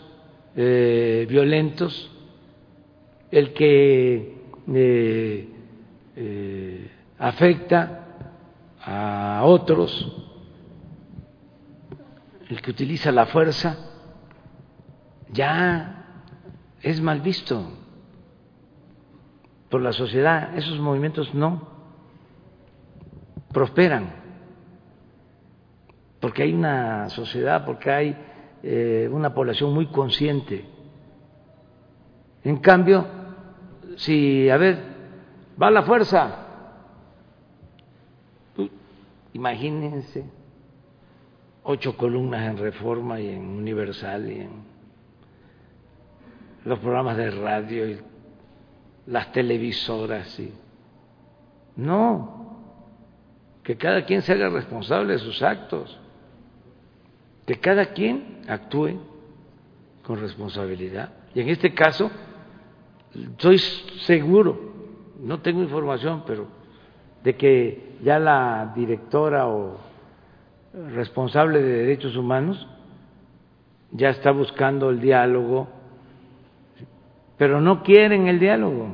eh, 0.55 1.27
violentos, 1.29 2.09
el 3.31 3.53
que 3.53 4.33
eh, 4.73 5.47
eh, 6.15 6.91
afecta 7.17 8.05
a 8.81 9.41
otros, 9.45 10.32
el 12.53 12.61
que 12.61 12.69
utiliza 12.69 13.11
la 13.11 13.25
fuerza 13.25 13.77
ya 15.31 16.05
es 16.83 17.01
mal 17.01 17.19
visto 17.21 17.65
por 19.69 19.81
la 19.81 19.91
sociedad. 19.91 20.55
Esos 20.55 20.79
movimientos 20.79 21.33
no 21.33 21.67
prosperan 23.51 24.21
porque 26.19 26.43
hay 26.43 26.53
una 26.53 27.09
sociedad, 27.09 27.65
porque 27.65 27.91
hay 27.91 28.17
eh, 28.61 29.09
una 29.11 29.33
población 29.33 29.73
muy 29.73 29.87
consciente. 29.87 30.63
En 32.43 32.57
cambio, 32.57 33.07
si, 33.95 34.47
a 34.47 34.57
ver, 34.57 34.77
va 35.59 35.71
la 35.71 35.81
fuerza, 35.81 36.37
imagínense 39.33 40.42
ocho 41.63 41.95
columnas 41.95 42.49
en 42.49 42.57
Reforma 42.57 43.19
y 43.19 43.29
en 43.29 43.41
Universal 43.41 44.29
y 44.29 44.41
en 44.41 44.49
los 46.65 46.79
programas 46.79 47.17
de 47.17 47.31
radio 47.31 47.89
y 47.89 47.99
las 49.07 49.31
televisoras. 49.31 50.39
Y... 50.39 50.53
No, 51.75 52.43
que 53.63 53.77
cada 53.77 54.05
quien 54.05 54.21
se 54.21 54.33
haga 54.33 54.49
responsable 54.49 55.13
de 55.13 55.19
sus 55.19 55.41
actos, 55.41 55.97
que 57.45 57.59
cada 57.59 57.87
quien 57.87 58.41
actúe 58.47 58.99
con 60.03 60.19
responsabilidad. 60.19 61.13
Y 61.33 61.41
en 61.41 61.49
este 61.49 61.73
caso, 61.73 62.11
estoy 63.13 63.57
seguro, 63.57 64.73
no 65.19 65.39
tengo 65.39 65.61
información, 65.61 66.23
pero 66.25 66.47
de 67.23 67.35
que 67.35 67.97
ya 68.03 68.19
la 68.19 68.73
directora 68.75 69.47
o 69.47 69.77
responsable 70.73 71.61
de 71.61 71.77
derechos 71.79 72.15
humanos 72.15 72.67
ya 73.91 74.09
está 74.09 74.31
buscando 74.31 74.89
el 74.89 74.99
diálogo 74.99 75.67
pero 77.37 77.59
no 77.59 77.83
quieren 77.83 78.27
el 78.27 78.39
diálogo. 78.39 78.87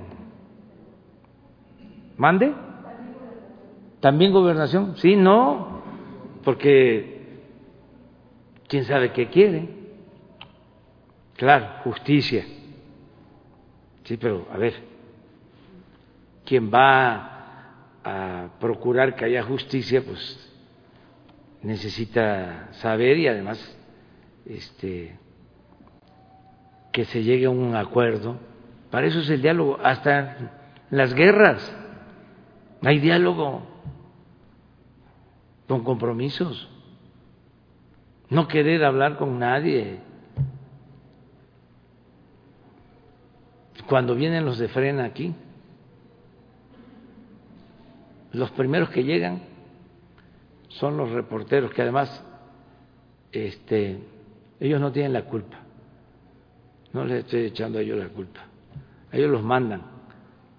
¿Mande? 2.18 2.54
¿También 4.00 4.32
gobernación? 4.32 4.96
Sí, 4.98 5.16
no, 5.16 5.82
porque 6.44 7.42
quién 8.68 8.86
sabe 8.86 9.12
qué 9.12 9.28
quiere. 9.28 9.70
Claro, 11.36 11.68
justicia. 11.84 12.46
Sí, 14.04 14.18
pero 14.18 14.48
a 14.52 14.58
ver, 14.58 14.74
quien 16.46 16.72
va 16.74 17.30
a 18.04 18.48
procurar 18.60 19.16
que 19.16 19.26
haya 19.26 19.44
justicia, 19.44 20.02
pues 20.04 20.49
necesita 21.62 22.70
saber 22.74 23.18
y 23.18 23.28
además 23.28 23.60
este 24.46 25.18
que 26.92 27.06
se 27.06 27.24
llegue 27.24 27.46
a 27.46 27.50
un 27.50 27.76
acuerdo. 27.76 28.38
Para 28.90 29.08
eso 29.08 29.20
es 29.20 29.30
el 29.30 29.42
diálogo. 29.42 29.78
Hasta 29.84 30.52
las 30.90 31.14
guerras 31.14 31.76
hay 32.82 33.00
diálogo 33.00 33.64
con 35.68 35.84
compromisos. 35.84 36.68
No 38.30 38.48
querer 38.48 38.84
hablar 38.84 39.18
con 39.18 39.40
nadie. 39.40 40.00
Cuando 43.88 44.16
vienen 44.16 44.46
los 44.46 44.60
de 44.60 44.68
frena 44.68 45.06
aquí, 45.06 45.34
los 48.32 48.52
primeros 48.52 48.90
que 48.90 49.04
llegan 49.04 49.49
son 50.80 50.96
los 50.96 51.12
reporteros, 51.12 51.72
que 51.72 51.82
además 51.82 52.24
este, 53.32 54.00
ellos 54.60 54.80
no 54.80 54.92
tienen 54.92 55.14
la 55.14 55.26
culpa. 55.26 55.58
No 56.94 57.04
les 57.04 57.26
estoy 57.26 57.42
echando 57.46 57.80
a 57.80 57.82
ellos 57.82 57.98
la 57.98 58.08
culpa. 58.08 58.42
ellos 59.12 59.30
los 59.30 59.44
mandan, 59.44 59.82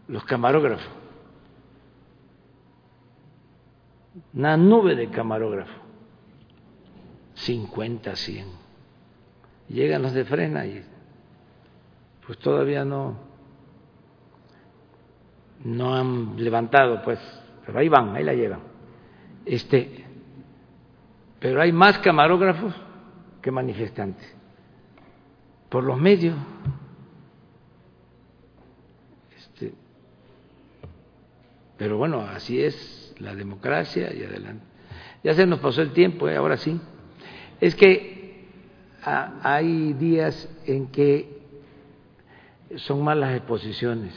los 0.09 0.23
camarógrafos. 0.25 0.89
Una 4.35 4.57
nube 4.57 4.95
de 4.95 5.09
camarógrafos. 5.09 5.81
50, 7.35 8.15
100. 8.15 8.47
Llegan 9.69 10.03
los 10.03 10.13
de 10.13 10.25
frena 10.25 10.67
y 10.67 10.85
pues 12.27 12.39
todavía 12.39 12.85
no 12.85 13.31
no 15.65 15.95
han 15.95 16.43
levantado, 16.43 17.03
pues, 17.03 17.19
pero 17.65 17.79
ahí 17.79 17.89
van, 17.89 18.15
ahí 18.17 18.25
la 18.25 18.35
llevan. 18.35 18.61
Este, 19.45 20.00
pero 21.41 21.61
hay 21.63 21.73
más 21.73 21.99
camarógrafos 21.99 22.75
que 23.41 23.51
manifestantes 23.51 24.37
por 25.71 25.83
los 25.83 25.99
medios. 25.99 26.37
Este, 29.37 29.73
pero 31.79 31.97
bueno, 31.97 32.21
así 32.21 32.63
es 32.63 33.15
la 33.19 33.35
democracia 33.35 34.13
y 34.15 34.23
adelante. 34.23 34.65
Ya 35.25 35.35
se 35.35 35.47
nos 35.47 35.61
pasó 35.61 35.81
el 35.81 35.93
tiempo, 35.93 36.29
¿eh? 36.29 36.37
ahora 36.37 36.59
sí. 36.59 36.79
Es 37.61 37.75
que 37.75 38.47
hay 39.03 39.95
días 39.95 40.49
en 40.67 40.89
que 40.89 41.41
son 42.77 43.03
más 43.03 43.17
las 43.17 43.35
exposiciones 43.35 44.15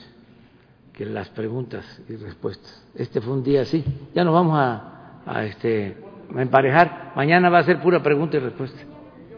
que 0.92 1.06
las 1.06 1.30
preguntas 1.30 2.02
y 2.08 2.16
respuestas. 2.18 2.86
Este 2.96 3.22
fue 3.22 3.34
un 3.34 3.44
día 3.44 3.62
así. 3.62 3.84
Ya 4.14 4.24
nos 4.24 4.34
vamos 4.34 4.58
a, 4.60 5.22
a 5.26 5.46
este 5.46 5.98
emparejar. 6.36 7.12
Mañana 7.16 7.50
va 7.50 7.60
a 7.60 7.64
ser 7.64 7.80
pura 7.80 8.02
pregunta 8.02 8.38
y 8.38 8.40
respuesta. 8.40 8.80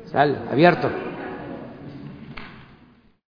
Sale, 0.05 0.37
abierto. 0.51 0.89